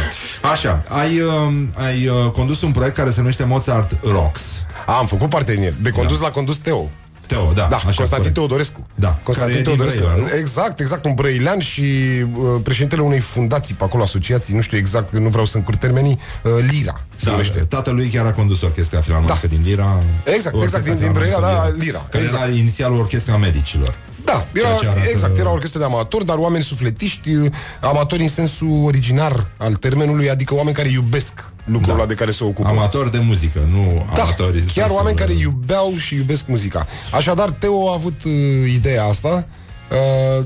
Așa, 0.50 0.84
ai, 0.88 1.20
uh, 1.20 1.32
ai 1.74 2.08
uh, 2.08 2.32
condus 2.32 2.62
un 2.62 2.72
proiect 2.72 2.96
care 2.96 3.10
se 3.10 3.20
numește 3.20 3.44
Mozart 3.44 4.00
Rocks. 4.04 4.41
A, 4.86 4.98
am 4.98 5.08
făcut 5.08 5.30
parte 5.30 5.54
din 5.54 5.64
el. 5.64 5.76
De 5.82 5.89
condus 5.89 6.20
la 6.20 6.30
condus 6.30 6.58
Teo. 6.58 6.91
Teo, 7.34 7.51
da. 7.53 7.67
Da, 7.69 7.75
așa 7.75 7.86
Constantin 7.86 8.17
corect. 8.17 8.34
Teodorescu. 8.34 8.88
Da, 8.95 9.19
Constantin 9.23 9.36
care 9.38 9.51
e 9.51 9.55
din 9.55 9.63
Teodorescu. 9.63 9.99
Brăila, 10.13 10.29
nu? 10.34 10.38
exact, 10.39 10.79
exact, 10.79 11.05
un 11.05 11.13
brăilean 11.13 11.59
și 11.59 11.81
uh, 11.81 12.59
președintele 12.63 13.01
unei 13.01 13.19
fundații 13.19 13.75
pe 13.75 13.84
acolo, 13.84 14.03
asociații, 14.03 14.53
nu 14.55 14.61
știu 14.61 14.77
exact, 14.77 15.11
nu 15.11 15.29
vreau 15.29 15.45
să 15.45 15.57
încurc 15.57 15.77
termenii, 15.79 16.19
uh, 16.43 16.51
Lira 16.69 17.01
se 17.15 17.25
Da, 17.25 17.31
numește. 17.31 17.59
tatălui 17.59 18.07
chiar 18.07 18.25
a 18.25 18.31
condus 18.31 18.61
orchestra 18.61 19.01
filarmonică 19.01 19.47
din 19.47 19.61
Lira. 19.63 20.03
Exact, 20.23 20.55
Orchestra 20.55 20.79
exact, 20.79 20.84
din- 20.84 20.93
din 21.11 21.21
filarmonică 21.21 21.39
Brăila, 21.39 21.63
da, 21.69 21.73
Lira. 21.84 22.05
Care 22.09 22.23
Exact. 22.23 22.43
era 22.43 22.55
inițial 22.55 22.91
o 22.91 22.97
orchestra 22.97 23.38
medicilor. 23.38 23.95
Da, 24.25 24.45
Ceea 24.53 24.75
ce 24.75 24.84
era, 24.86 24.91
arată- 24.91 25.09
exact, 25.09 25.38
era 25.38 25.49
o 25.49 25.53
orchestră 25.53 25.79
de 25.79 25.86
amatori, 25.86 26.25
dar 26.25 26.38
oameni 26.38 26.63
sufletiști, 26.63 27.36
uh, 27.36 27.51
amatori 27.81 28.21
în 28.21 28.27
sensul 28.27 28.81
originar 28.86 29.47
al 29.57 29.73
termenului, 29.73 30.29
adică 30.29 30.53
oameni 30.55 30.75
care 30.75 30.89
iubesc 30.89 31.43
lucrul 31.66 31.93
ăla 31.93 32.05
de 32.05 32.14
care 32.14 32.32
se 32.32 32.43
ocupă. 32.43 32.68
Amatori 32.68 33.11
de 33.11 33.20
muzică, 33.28 33.59
nu 33.72 34.05
Da, 34.16 34.22
amatori. 34.22 34.57
în 34.57 34.64
chiar 34.64 34.72
sensul, 34.74 34.95
oameni 34.95 35.18
care 35.18 35.32
uh, 35.34 35.39
iubeau 35.39 35.93
și 35.97 36.16
iubesc 36.16 36.47
muzica. 36.47 36.88
Așadar, 37.14 37.49
Teo 37.49 37.89
a 37.89 37.93
avut 37.93 38.24
uh, 38.24 38.32
ideea 38.74 39.03
asta. 39.05 39.45
Uh, 39.91 40.45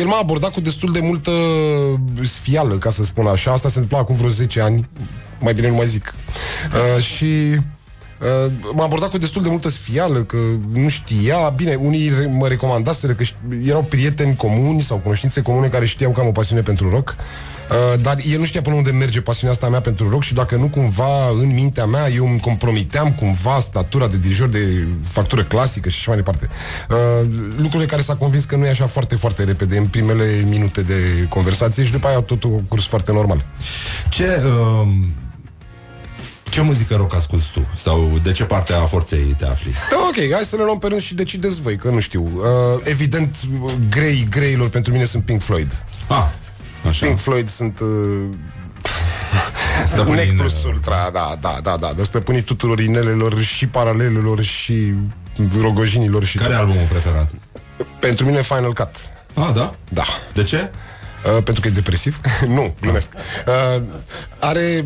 el 0.00 0.06
m-a 0.06 0.18
abordat 0.18 0.52
cu 0.52 0.60
destul 0.60 0.92
de 0.92 1.00
multă 1.02 1.30
sfială, 2.24 2.74
ca 2.74 2.90
să 2.90 3.04
spun 3.04 3.26
așa. 3.26 3.52
Asta 3.52 3.68
se 3.68 3.78
întâmpla 3.78 3.98
acum 3.98 4.14
vreo 4.14 4.28
10 4.28 4.60
ani. 4.60 4.88
Mai 5.40 5.54
bine 5.54 5.68
nu 5.68 5.74
mai 5.74 5.86
zic. 5.86 6.14
Uh, 6.96 7.02
și 7.02 7.24
uh, 7.24 8.50
m-a 8.72 8.84
abordat 8.84 9.10
cu 9.10 9.18
destul 9.18 9.42
de 9.42 9.48
multă 9.48 9.68
sfială, 9.68 10.18
că 10.22 10.36
nu 10.72 10.88
știa. 10.88 11.48
Bine, 11.56 11.74
unii 11.74 12.12
re- 12.18 12.26
mă 12.32 12.48
recomandaseră 12.48 13.12
că 13.12 13.22
ș- 13.24 13.66
erau 13.66 13.82
prieteni 13.82 14.36
comuni 14.36 14.80
sau 14.82 14.96
cunoștințe 14.96 15.40
comune 15.42 15.66
care 15.68 15.86
știau 15.86 16.10
că 16.10 16.20
am 16.20 16.26
o 16.26 16.30
pasiune 16.30 16.60
pentru 16.60 16.90
rock. 16.90 17.14
Uh, 17.70 18.00
dar 18.00 18.16
el 18.30 18.38
nu 18.38 18.44
știa 18.44 18.62
până 18.62 18.76
unde 18.76 18.90
merge 18.90 19.20
pasiunea 19.20 19.54
asta 19.54 19.66
a 19.66 19.68
mea 19.68 19.80
pentru 19.80 20.08
rock 20.08 20.22
și 20.22 20.34
dacă 20.34 20.56
nu 20.56 20.68
cumva 20.68 21.28
în 21.28 21.54
mintea 21.54 21.86
mea 21.86 22.08
eu 22.08 22.26
îmi 22.28 22.40
compromiteam 22.40 23.12
cumva 23.12 23.60
statura 23.60 24.06
de 24.06 24.16
dirijor 24.16 24.48
de 24.48 24.86
factură 25.02 25.42
clasică 25.42 25.88
și 25.88 25.96
așa 25.98 26.10
mai 26.10 26.16
departe. 26.16 26.48
Uh, 26.90 27.28
lucrurile 27.56 27.88
care 27.88 28.02
s-a 28.02 28.14
convins 28.14 28.44
că 28.44 28.56
nu 28.56 28.66
e 28.66 28.70
așa 28.70 28.86
foarte, 28.86 29.14
foarte 29.14 29.44
repede 29.44 29.76
în 29.76 29.86
primele 29.86 30.44
minute 30.48 30.82
de 30.82 31.26
conversație 31.28 31.84
și 31.84 31.92
după 31.92 32.06
aia 32.06 32.20
totul 32.20 32.60
a 32.64 32.68
curs 32.68 32.86
foarte 32.86 33.12
normal. 33.12 33.44
Ce, 34.08 34.42
uh, 34.44 34.88
ce 36.50 36.60
muzică 36.60 36.94
rock 36.94 37.14
asculti 37.14 37.50
tu? 37.52 37.66
Sau 37.76 38.18
de 38.22 38.32
ce 38.32 38.44
parte 38.44 38.72
a 38.72 38.86
forței 38.86 39.34
te 39.38 39.46
afli? 39.46 39.70
Da, 39.90 39.96
ok, 40.08 40.32
hai 40.32 40.44
să 40.44 40.56
le 40.56 40.62
luăm 40.64 40.78
pe 40.78 40.86
rând 40.86 41.00
și 41.00 41.14
decideți 41.14 41.60
voi, 41.60 41.76
că 41.76 41.88
nu 41.88 42.00
știu. 42.00 42.22
Uh, 42.22 42.80
evident, 42.84 43.36
grei, 43.90 44.26
greilor 44.30 44.68
pentru 44.68 44.92
mine 44.92 45.04
sunt 45.04 45.24
Pink 45.24 45.42
Floyd. 45.42 45.84
Ah, 46.06 46.26
așa. 46.86 47.06
Pink 47.06 47.18
Floyd 47.18 47.48
sunt... 47.48 47.80
Uh, 47.80 47.88
Stăpânind, 49.92 50.28
Nec 50.28 50.36
plus 50.36 50.64
ultra, 50.64 51.10
da, 51.12 51.36
da, 51.40 51.58
da, 51.62 51.76
da, 51.76 51.92
de 51.96 52.02
stăpânii 52.02 52.42
tuturor 52.42 52.80
inelelor 52.80 53.42
și 53.42 53.66
paralelelor 53.66 54.42
și 54.42 54.94
rogojinilor 55.60 56.24
și... 56.24 56.38
Care 56.38 56.52
e 56.52 56.56
albumul 56.56 56.86
preferat? 56.88 57.30
Pentru 57.98 58.26
mine 58.26 58.42
Final 58.42 58.72
Cut. 58.72 58.94
Ah, 59.34 59.50
da? 59.54 59.74
Da. 59.88 60.04
De 60.32 60.42
ce? 60.42 60.70
Uh, 61.36 61.42
pentru 61.42 61.60
că 61.60 61.68
e 61.68 61.70
depresiv? 61.70 62.20
nu, 62.56 62.74
glumesc. 62.80 63.12
Uh, 63.46 63.82
are... 64.38 64.84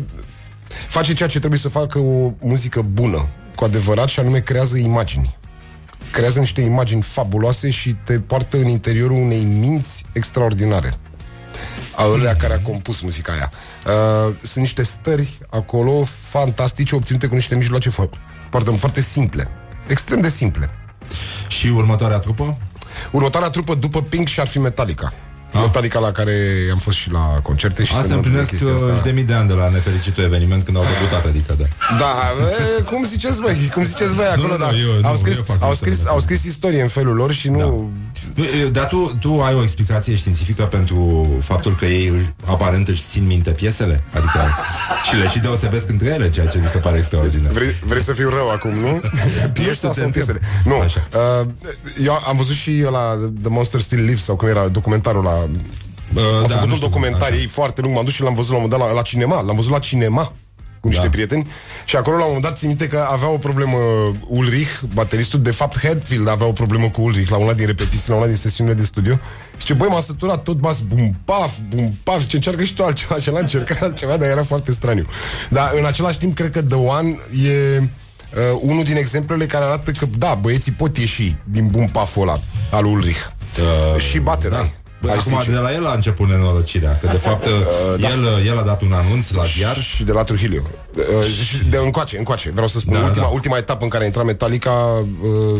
Face 0.87 1.13
ceea 1.13 1.29
ce 1.29 1.39
trebuie 1.39 1.59
să 1.59 1.69
facă 1.69 1.99
o 1.99 2.31
muzică 2.39 2.81
bună, 2.81 3.27
cu 3.55 3.63
adevărat, 3.63 4.07
și 4.07 4.19
anume 4.19 4.39
creează 4.39 4.77
imagini. 4.77 5.35
Creează 6.11 6.39
niște 6.39 6.61
imagini 6.61 7.01
fabuloase 7.01 7.69
și 7.69 7.95
te 8.03 8.19
poartă 8.19 8.57
în 8.57 8.67
interiorul 8.67 9.17
unei 9.17 9.43
minți 9.43 10.05
extraordinare. 10.11 10.93
A 11.95 12.05
ălea 12.07 12.35
care 12.35 12.53
a 12.53 12.59
compus 12.59 12.99
muzica 13.01 13.31
aia. 13.33 13.51
Uh, 14.27 14.33
sunt 14.41 14.63
niște 14.63 14.83
stări 14.83 15.39
acolo 15.49 16.03
fantastice, 16.05 16.95
obținute 16.95 17.27
cu 17.27 17.33
niște 17.35 17.55
mijloace 17.55 17.89
fo- 17.89 18.17
foarte, 18.49 18.71
foarte 18.71 19.01
simple. 19.01 19.47
Extrem 19.87 20.19
de 20.21 20.29
simple. 20.29 20.69
Și 21.47 21.67
următoarea 21.67 22.17
trupă? 22.17 22.57
Următoarea 23.11 23.49
trupă 23.49 23.75
după 23.75 24.01
Pink 24.01 24.27
și 24.27 24.39
ar 24.39 24.47
fi 24.47 24.59
Metallica. 24.59 25.13
Metallica 25.53 25.99
la 25.99 26.11
care 26.11 26.35
am 26.71 26.77
fost 26.77 26.97
și 26.97 27.11
la 27.11 27.39
concerte 27.43 27.83
și 27.83 27.93
Asta 27.93 28.07
se 28.07 28.13
împlinesc 28.13 28.49
chestia 28.49 28.73
asta. 28.73 28.85
80 28.85 29.03
de 29.03 29.11
mii 29.11 29.23
de 29.23 29.33
ani 29.33 29.47
de 29.47 29.53
la 29.53 29.69
nefericitul 29.69 30.23
eveniment 30.23 30.63
când 30.63 30.77
au 30.77 30.83
debutat, 30.83 31.25
adică 31.25 31.55
da. 31.57 31.63
Da, 31.97 32.13
e, 32.79 32.81
cum 32.81 33.05
ziceți 33.05 33.39
voi, 33.39 33.71
cum 33.73 33.83
ziceți 33.83 34.13
voi 34.13 34.25
acolo, 34.25 34.47
nu, 34.47 34.57
da. 34.57 34.69
eu- 34.77 35.05
au, 35.05 35.11
nu, 35.11 35.17
scris, 35.17 35.35
eu 35.37 35.43
fac 35.43 35.61
au, 35.61 35.69
asta, 35.69 35.85
scris, 35.85 36.03
da. 36.03 36.09
au 36.09 36.19
scris 36.19 36.43
istorie 36.43 36.81
în 36.81 36.87
felul 36.87 37.15
lor 37.15 37.31
și 37.33 37.49
nu... 37.49 37.57
Nu, 37.59 37.91
Dar 38.71 38.87
tu, 38.87 39.17
tu 39.19 39.41
ai 39.41 39.53
o 39.53 39.63
explicație 39.63 40.15
științifică 40.15 40.63
pentru 40.63 41.27
faptul 41.41 41.75
că 41.75 41.85
ei 41.85 42.07
își- 42.07 42.33
aparent 42.45 42.87
își 42.87 43.03
țin 43.09 43.25
minte 43.25 43.51
piesele? 43.51 44.03
Adică 44.13 44.39
și 45.09 45.15
le 45.15 45.27
și 45.27 45.39
deosebesc 45.39 45.89
între 45.89 46.07
ele, 46.09 46.29
ceea 46.29 46.45
ce 46.45 46.57
mi 46.57 46.67
se 46.67 46.77
pare 46.77 46.97
extraordinar. 46.97 47.51
Vrei, 47.51 47.67
vrei 47.85 48.01
să 48.01 48.13
fiu 48.13 48.29
rău 48.29 48.49
acum, 48.49 48.71
nu? 48.73 49.01
Piesa 49.53 49.87
te 49.87 49.93
sau 49.93 50.05
întreb. 50.05 50.11
piesele? 50.11 50.39
Nu. 50.63 50.75
Uh, 50.77 51.47
eu 52.03 52.13
am 52.27 52.37
văzut 52.37 52.55
și 52.55 52.85
la 52.91 53.17
The 53.41 53.49
Monster 53.49 53.81
Still 53.81 54.03
Lives 54.03 54.23
sau 54.23 54.35
cum 54.35 54.47
era 54.47 54.67
documentarul 54.67 55.23
la... 55.23 55.31
Uh, 56.15 56.21
am 56.41 56.47
da, 56.47 56.47
făcut 56.47 56.55
nu 56.55 56.61
un 56.63 56.67
știu, 56.75 56.87
documentar 56.87 57.21
așa. 57.29 57.35
ei 57.35 57.47
foarte 57.47 57.81
lung, 57.81 57.95
m-am 57.95 58.05
dus 58.05 58.13
și 58.13 58.21
l-am 58.21 58.33
văzut 58.33 58.49
la 58.51 58.55
un 58.57 58.61
moment 58.61 58.79
dat 58.81 58.89
la, 58.89 58.95
la 58.95 59.01
cinema, 59.05 59.41
l-am 59.41 59.55
văzut 59.55 59.71
la 59.71 59.79
cinema 59.79 60.33
cu 60.81 60.87
niște 60.87 61.03
Da. 61.03 61.09
prieteni 61.09 61.47
și 61.85 61.95
acolo 61.95 62.17
la 62.17 62.21
un 62.23 62.27
moment 62.27 62.45
dat 62.45 62.57
țin 62.57 62.67
minte 62.67 62.87
că 62.87 63.07
avea 63.11 63.29
o 63.29 63.37
problemă 63.37 63.77
Ulrich, 64.27 64.79
bateristul, 64.93 65.41
de 65.41 65.51
fapt 65.51 65.79
Hetfield 65.79 66.27
avea 66.27 66.47
o 66.47 66.51
problemă 66.51 66.89
cu 66.89 67.01
Ulrich 67.01 67.29
la 67.29 67.37
una 67.37 67.53
din 67.53 67.65
repetiții, 67.65 68.09
la 68.09 68.15
una 68.15 68.25
din 68.25 68.35
sesiunile 68.35 68.75
de 68.75 68.83
studio 68.83 69.19
și 69.57 69.65
ce 69.65 69.73
băi, 69.73 69.87
m-a 69.87 69.99
săturat 69.99 70.43
tot 70.43 70.57
bas, 70.57 70.79
bum, 70.79 71.15
paf, 71.25 71.51
bum, 71.67 71.97
paf, 72.03 72.27
ce 72.27 72.35
încearcă 72.35 72.63
și 72.63 72.73
tu 72.73 72.83
altceva, 72.83 73.19
și 73.21 73.29
el 73.29 73.35
a 73.35 73.39
încercat 73.39 73.81
altceva, 73.81 74.17
dar 74.17 74.29
era 74.29 74.43
foarte 74.43 74.71
straniu. 74.71 75.05
Dar 75.49 75.71
în 75.79 75.85
același 75.85 76.17
timp, 76.17 76.35
cred 76.35 76.51
că 76.51 76.61
The 76.61 76.77
One 76.77 77.17
e 77.45 77.77
uh, 77.79 78.59
unul 78.61 78.83
din 78.83 78.95
exemplele 78.95 79.45
care 79.45 79.63
arată 79.63 79.91
că, 79.91 80.05
da, 80.17 80.33
băieții 80.41 80.71
pot 80.71 80.97
ieși 80.97 81.35
din 81.43 81.67
bum 81.67 81.87
paful 81.87 82.21
ăla 82.21 82.39
al 82.71 82.85
Ulrich. 82.85 83.19
Uh, 83.95 84.01
și 84.01 84.19
bate, 84.19 84.47
da. 84.47 84.69
Bă, 85.01 85.09
Aș 85.09 85.17
acum 85.17 85.39
zice. 85.39 85.51
de 85.51 85.57
la 85.57 85.73
el 85.73 85.85
a 85.87 85.93
început 85.93 86.27
nenorocirea 86.29 86.97
Că 87.01 87.07
de 87.07 87.17
fapt 87.27 87.47
da. 87.99 88.07
el, 88.09 88.45
el 88.45 88.57
a 88.57 88.61
dat 88.61 88.81
un 88.81 88.91
anunț 88.91 89.29
la 89.29 89.43
ziar 89.43 89.77
Și 89.77 90.03
de 90.03 90.11
la 90.11 90.23
Trujillo. 90.23 90.61
Uh, 90.95 91.25
și 91.45 91.57
de 91.69 91.77
încoace, 91.77 92.17
încoace. 92.17 92.49
Vreau 92.51 92.67
să 92.67 92.79
spun, 92.79 92.93
Da, 92.93 92.99
da, 92.99 93.05
ultima, 93.05 93.25
da. 93.25 93.31
ultima 93.33 93.57
etapă 93.57 93.83
în 93.83 93.89
care 93.89 94.03
a 94.03 94.05
intrat 94.05 94.25
Metallica, 94.25 94.71
uh, 95.21 95.59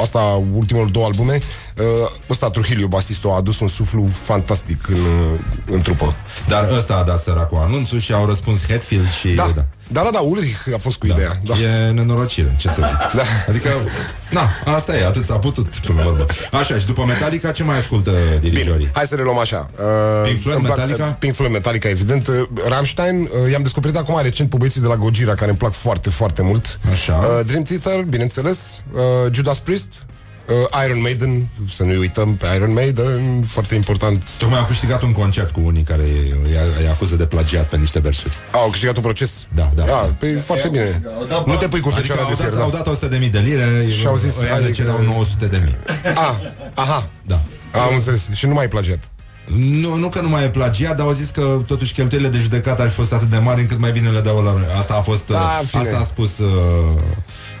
asta, 0.00 0.18
ultimul 0.54 0.88
două 0.90 1.04
albume, 1.06 1.38
uh, 1.78 1.84
ăsta 2.30 2.50
Trujillo, 2.50 2.86
basistul, 2.86 3.30
a 3.30 3.34
adus 3.34 3.60
un 3.60 3.68
suflu 3.68 4.06
fantastic 4.12 4.88
în, 4.88 4.94
uh, 4.94 5.38
în 5.70 5.80
trupă. 5.80 6.14
Dar 6.48 6.68
ăsta 6.76 6.94
a 6.94 7.02
dat 7.02 7.22
săracul 7.22 7.58
anunțul 7.58 7.98
Și 7.98 8.12
au 8.12 8.26
răspuns 8.26 8.66
Hetfield 8.66 9.10
și 9.10 9.28
Da, 9.28 9.52
da. 9.54 9.64
Da, 9.92 10.02
da, 10.02 10.10
da 10.12 10.18
Ulrich 10.18 10.58
a 10.74 10.78
fost 10.78 10.98
cu 10.98 11.06
ideea. 11.06 11.32
Da. 11.44 11.54
E 11.58 11.90
nenorocire, 11.90 12.54
ce 12.58 12.68
să 12.68 12.74
zic 12.74 13.12
Da. 13.20 13.22
Adică, 13.48 13.68
na, 14.30 14.50
asta 14.74 14.96
e, 14.96 15.04
atât 15.06 15.24
s-a 15.26 15.38
putut 15.38 15.66
până 15.86 16.02
la 16.02 16.08
urmă 16.08 16.24
Așa, 16.52 16.78
și 16.78 16.86
după 16.86 17.04
Metallica 17.04 17.50
ce 17.50 17.62
mai 17.62 17.78
ascultă 17.78 18.10
dirijorii? 18.40 18.78
Bine, 18.78 18.90
hai 18.94 19.06
să 19.06 19.14
le 19.14 19.22
luăm 19.22 19.38
așa. 19.38 19.70
Uh, 19.78 20.28
Pink 20.28 20.40
Floyd, 20.40 20.56
îmi 20.56 20.66
plac- 20.66 20.76
Metallica? 20.78 21.04
Pink 21.04 21.34
Floyd, 21.34 21.52
Metallica, 21.52 21.88
evident. 21.88 22.26
Uh, 22.28 22.34
Rammstein, 22.68 23.20
uh, 23.44 23.50
i-am 23.50 23.62
descoperit 23.62 23.96
acum 23.96 24.20
recent 24.22 24.50
pe 24.50 24.56
băieții 24.56 24.80
de 24.80 24.86
la 24.86 24.96
Gojira, 24.96 25.34
care 25.34 25.48
îmi 25.48 25.58
plac 25.58 25.72
foarte, 25.72 26.10
foarte 26.10 26.42
mult. 26.42 26.78
Așa. 26.92 27.14
Uh, 27.14 27.44
Dream 27.46 27.62
Theater, 27.62 28.02
bineînțeles. 28.02 28.82
Uh, 28.94 29.00
Judas 29.32 29.58
Priest. 29.58 29.92
Uh, 30.50 30.84
Iron 30.84 31.00
Maiden, 31.00 31.46
să 31.68 31.82
nu 31.82 31.98
uităm 31.98 32.34
pe 32.34 32.46
Iron 32.54 32.72
Maiden, 32.72 33.42
foarte 33.46 33.74
important. 33.74 34.24
Tocmai 34.38 34.58
au 34.58 34.64
câștigat 34.64 35.02
un 35.02 35.12
concert 35.12 35.50
cu 35.50 35.60
unii 35.64 35.82
care 35.82 36.02
îi 36.80 36.88
acuză 36.90 37.16
de 37.16 37.26
plagiat 37.26 37.68
pe 37.68 37.76
niște 37.76 37.98
versuri. 37.98 38.34
Au 38.52 38.68
câștigat 38.70 38.96
un 38.96 39.02
proces? 39.02 39.46
Da, 39.54 39.70
da. 39.74 39.84
Ah, 39.84 40.08
pe 40.18 40.26
foarte 40.34 40.68
bine. 40.68 41.02
Nu 41.46 41.54
te 41.56 41.68
pui 41.68 41.80
cu 41.80 41.88
Adică 41.88 42.00
fecioara 42.00 42.22
au 42.22 42.28
de 42.28 42.34
dat, 42.34 42.40
fier, 42.46 42.52
da. 42.58 42.62
au 42.62 42.70
dat 42.70 42.86
100 42.86 43.06
de 43.08 43.16
mii 43.16 43.28
de 43.28 43.38
lire 43.38 43.86
Și 44.00 44.06
au 44.06 44.16
zis, 44.16 44.40
ăia 44.40 44.48
le 44.50 44.56
adică- 44.56 44.72
cereau 44.72 45.02
900 45.02 45.46
de 45.46 45.60
mii. 45.64 45.76
Ah, 46.14 46.34
aha. 46.74 47.08
Da. 47.26 47.40
Am 47.72 47.94
înțeles. 47.94 48.28
Și 48.32 48.46
nu 48.46 48.54
mai 48.54 48.64
e 48.64 48.68
plagiat. 48.68 48.98
Nu, 49.56 49.94
nu 49.94 50.08
că 50.08 50.20
nu 50.20 50.28
mai 50.28 50.44
e 50.44 50.48
plagiat, 50.48 50.96
dar 50.96 51.06
au 51.06 51.12
zis 51.12 51.28
că 51.30 51.58
totuși 51.66 51.92
cheltuielile 51.92 52.30
de 52.32 52.38
judecată 52.38 52.82
ar 52.82 52.88
fi 52.88 52.94
fost 52.94 53.12
atât 53.12 53.28
de 53.28 53.38
mari 53.38 53.60
încât 53.60 53.78
mai 53.78 53.92
bine 53.92 54.08
le 54.08 54.20
dau 54.20 54.42
la 54.42 54.54
Asta 54.78 54.94
a 54.94 55.00
fost, 55.00 55.26
Da, 55.26 55.36
uh, 55.38 55.58
în 55.60 55.66
fine. 55.66 55.82
asta 55.82 55.96
a 55.98 56.04
spus 56.04 56.38
uh, 56.38 56.48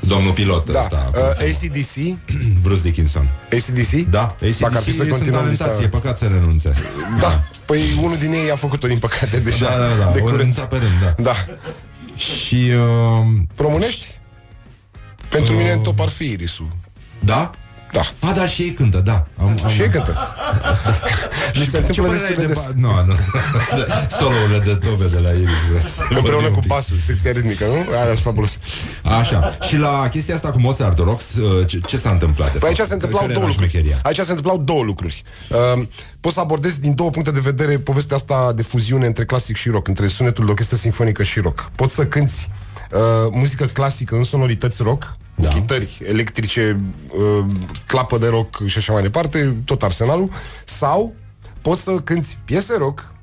domnul 0.00 0.32
pilot 0.32 0.70
Da. 0.70 0.78
ăsta. 0.80 1.10
Uh, 1.14 1.20
ACDC. 1.22 2.16
Bruce 2.62 2.80
Dickinson. 2.82 3.28
ACDC? 3.52 3.92
Da, 4.10 4.36
Dacă 4.58 4.76
ar 4.76 4.82
fi 4.82 4.90
ACDC 4.90 4.90
să 4.90 4.92
sunt 4.96 5.08
continuăm 5.10 5.40
talentați, 5.42 5.70
lista- 5.80 5.84
e 5.84 5.88
păcat 5.88 6.18
să 6.18 6.26
renunțe. 6.26 6.74
Da. 7.20 7.42
Păi 7.64 7.80
unul 8.02 8.16
din 8.16 8.32
ei 8.32 8.50
a 8.50 8.56
făcut-o, 8.56 8.86
din 8.88 8.98
păcate, 8.98 9.38
deja. 9.40 9.66
Da, 9.66 9.76
da, 9.76 10.04
da, 10.04 10.10
de 10.10 10.18
o 10.18 10.22
curând. 10.22 10.38
renunța 10.38 10.62
pe 10.62 10.76
rând, 10.76 10.92
da. 11.16 11.22
Da. 11.22 11.34
Și... 12.16 12.54
Uh, 12.54 13.26
Românești? 13.56 14.06
Pentru 15.28 15.52
Uh. 15.52 15.58
mine 15.58 15.76
top 15.76 16.00
ar 16.00 16.08
fi 16.08 16.24
Irisu. 16.24 16.68
da? 17.18 17.50
Da. 17.92 18.28
A, 18.28 18.32
da, 18.32 18.46
și 18.46 18.62
ei 18.62 18.72
cântă, 18.72 18.98
da. 18.98 19.26
Am, 19.40 19.58
am, 19.64 19.70
Și 19.70 19.80
ei 19.80 19.88
cântă. 19.88 20.16
Mi 21.58 21.64
se 21.66 21.78
întâmplă 21.78 21.92
Ce 21.92 22.00
părere 22.00 22.24
ai 22.26 22.34
destul 22.34 22.46
de 22.46 22.46
de 22.46 22.52
des. 22.52 22.62
ba- 22.66 22.72
Nu, 22.76 23.04
nu. 23.06 23.14
Solourile 24.18 24.58
de 24.58 24.74
tobe 24.74 25.04
de 25.06 25.18
la 25.18 25.28
Iris. 25.30 25.62
vreau 25.68 25.84
să 25.86 25.94
vorbim 25.98 26.16
Împreună 26.16 26.46
un 26.46 26.52
cu 26.52 26.58
pic. 26.58 26.68
basul, 26.68 26.96
secția 26.96 27.30
ritmică, 27.32 27.64
nu? 27.64 27.92
Aia 27.94 28.04
sunt 28.04 28.18
fabulos. 28.18 28.58
Așa. 29.04 29.56
Și 29.68 29.76
la 29.76 30.08
chestia 30.10 30.34
asta 30.34 30.50
cu 30.50 30.60
Mozart 30.60 30.98
Rocks, 30.98 31.34
uh, 31.34 31.66
ce, 31.66 31.78
ce 31.78 31.96
s-a 31.98 32.10
întâmplat? 32.10 32.52
de 32.52 32.58
Păi 32.58 32.68
fapt? 32.68 32.78
aici 32.78 32.88
se 32.88 32.94
întâmplau 32.94 33.20
Care 33.20 33.32
două 33.32 33.44
era 33.46 33.54
lucruri. 33.54 33.70
șmecheria? 33.72 33.98
Aici 34.02 34.16
se 34.16 34.30
întâmplau 34.32 34.58
două 34.58 34.82
lucruri. 34.82 35.22
Uh, 35.48 35.82
poți 36.20 36.34
să 36.34 36.40
abordezi 36.40 36.80
din 36.80 36.94
două 36.94 37.10
puncte 37.10 37.30
de 37.30 37.40
vedere 37.40 37.78
povestea 37.78 38.16
asta 38.16 38.52
de 38.54 38.62
fuziune 38.62 39.06
între 39.06 39.24
clasic 39.24 39.56
și 39.56 39.68
rock, 39.70 39.88
între 39.88 40.06
sunetul 40.06 40.44
de 40.44 40.50
orchestră 40.50 40.76
sinfonică 40.76 41.22
și 41.22 41.40
rock. 41.40 41.70
Poți 41.74 41.94
să 41.94 42.06
cânti 42.06 42.48
uh, 42.90 42.98
muzică 43.30 43.64
clasică 43.64 44.14
în 44.16 44.24
sonorități 44.24 44.82
rock, 44.82 45.16
da. 45.40 45.48
chitări 45.48 46.00
electrice, 46.08 46.80
uh, 47.08 47.44
clapă 47.86 48.18
de 48.18 48.26
rock 48.28 48.66
și 48.66 48.78
așa 48.78 48.92
mai 48.92 49.02
departe, 49.02 49.56
tot 49.64 49.82
arsenalul, 49.82 50.30
sau 50.64 51.14
poți 51.60 51.82
să 51.82 51.90
cânti 51.90 52.38
piese 52.44 52.74
rock, 52.78 53.14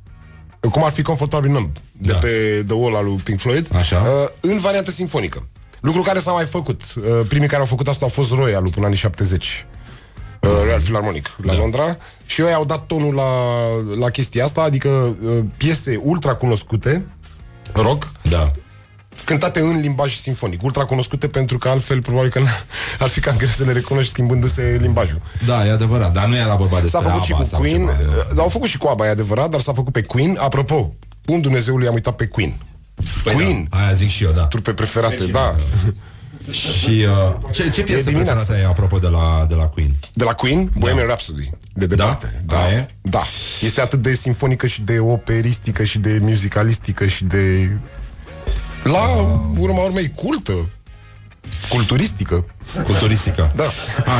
cum 0.71 0.83
ar 0.83 0.91
fi 0.91 1.01
Comfortable 1.01 1.49
Numb, 1.51 1.69
de 1.91 2.11
Da. 2.11 2.17
pe 2.17 2.63
The 2.67 2.75
Wall 2.75 2.95
al 2.95 3.05
lui 3.05 3.15
Pink 3.23 3.39
Floyd, 3.39 3.69
Așa. 3.75 3.97
uh, 3.97 4.29
în 4.51 4.59
variantă 4.59 4.91
sinfonică. 4.91 5.45
Lucru 5.79 6.01
care 6.01 6.19
s-a 6.19 6.31
mai 6.31 6.45
făcut. 6.45 6.81
Uh, 6.97 7.03
primii 7.27 7.47
care 7.47 7.59
au 7.59 7.67
făcut 7.67 7.87
asta 7.87 8.05
au 8.05 8.11
fost 8.11 8.31
Royal 8.31 8.61
până 8.61 8.75
în 8.77 8.83
anii 8.83 8.97
70. 8.97 9.65
Uh, 10.41 10.49
Royal 10.63 10.79
Philharmonic 10.81 11.29
la 11.43 11.53
da. 11.53 11.59
Londra 11.59 11.97
și 12.25 12.41
ei 12.41 12.53
au 12.53 12.65
dat 12.65 12.85
tonul 12.85 13.13
la, 13.13 13.23
la 13.99 14.09
chestia 14.09 14.43
asta, 14.43 14.61
adică 14.61 14.89
uh, 14.89 15.37
piese 15.57 15.99
ultra 16.03 16.35
cunoscute, 16.35 17.05
rock, 17.73 18.11
Da. 18.29 18.51
Cântate 19.27 19.59
în 19.59 19.79
limbaj 19.79 20.15
sinfonic, 20.17 20.63
ultra 20.63 20.85
cunoscute 20.85 21.27
pentru 21.27 21.57
că 21.57 21.69
altfel 21.69 22.01
probabil 22.01 22.29
că 22.29 22.39
n- 22.39 22.65
ar 23.03 23.07
fi 23.07 23.19
cam 23.19 23.35
greu 23.37 23.49
să 23.49 23.63
le 23.63 23.71
recunoști 23.71 24.09
schimbându-se 24.11 24.77
limbajul. 24.81 25.21
Da, 25.45 25.65
e 25.67 25.71
adevărat, 25.71 26.13
dar 26.13 26.25
nu 26.25 26.35
era 26.35 26.55
vorba 26.55 26.79
despre 26.81 27.01
S-a 27.01 27.09
făcut 27.09 27.23
și 27.23 27.31
ABBA 27.31 27.43
cu 27.43 27.49
sau 27.49 27.59
Queen, 27.59 27.79
ceva 27.79 27.91
de- 27.97 28.07
uh, 28.33 28.39
au 28.39 28.49
făcut 28.49 28.69
și 28.69 28.77
cu 28.77 28.87
ABBA, 28.87 29.05
e 29.05 29.09
adevărat, 29.09 29.49
dar 29.49 29.59
s-a 29.59 29.73
făcut 29.73 29.93
pe 29.93 30.01
Queen. 30.01 30.37
Apropo, 30.39 30.93
un 31.25 31.41
Dumnezeului 31.41 31.87
am 31.87 31.93
uitat 31.93 32.15
pe 32.15 32.25
Queen. 32.25 32.53
Păi 33.23 33.33
Queen, 33.33 33.67
Da, 33.69 33.77
aia 33.77 33.93
zic 33.93 34.09
și 34.09 34.23
eu, 34.23 34.31
da. 34.31 34.43
trupe 34.43 34.73
preferate, 34.73 35.25
da. 35.25 35.55
Și 36.51 37.05
uh, 37.09 37.51
ce, 37.51 37.69
ce 37.69 37.81
piesă 37.83 38.03
dimineața. 38.03 38.33
preferată 38.33 38.53
ai 38.63 38.69
apropo 38.69 38.97
de 38.97 39.07
la, 39.07 39.45
de 39.49 39.55
la 39.55 39.63
Queen? 39.67 39.95
De 40.13 40.23
la 40.23 40.33
Queen, 40.33 40.69
Bohemian 40.77 41.05
Rhapsody. 41.05 41.49
De 41.73 41.85
departe. 41.85 42.41
Da? 42.45 42.63
Aia 42.63 42.77
e? 42.77 42.87
Da. 43.01 43.21
Este 43.61 43.81
atât 43.81 44.01
de 44.01 44.13
sinfonică 44.13 44.67
și 44.67 44.81
de 44.81 44.99
operistică 44.99 45.83
și 45.83 45.99
de 45.99 46.17
musicalistică 46.21 47.05
și 47.07 47.23
de... 47.23 47.69
La 48.87 49.05
urma 49.59 49.83
urmei, 49.83 50.11
cultă. 50.15 50.53
Culturistică. 51.69 52.45
Culturistică. 52.83 53.51
Da. 53.55 53.63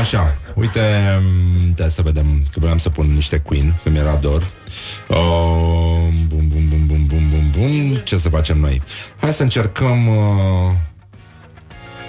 Așa, 0.00 0.34
uite, 0.54 0.80
m, 1.22 1.72
da, 1.76 1.88
să 1.88 2.02
vedem, 2.02 2.46
că 2.52 2.58
vreau 2.60 2.78
să 2.78 2.88
pun 2.88 3.06
niște 3.14 3.38
Queen, 3.38 3.74
că 3.82 3.90
mi-era 3.90 4.14
dor. 4.14 4.42
Uh, 5.08 5.16
bum, 6.26 6.48
bum, 6.48 6.68
bum, 6.68 6.86
bum, 6.86 7.06
bum, 7.06 7.28
bum, 7.30 7.50
bum. 7.50 7.96
Ce 8.04 8.18
să 8.18 8.28
facem 8.28 8.58
noi? 8.58 8.82
Hai 9.20 9.32
să 9.32 9.42
încercăm... 9.42 10.06
Uh... 10.08 10.14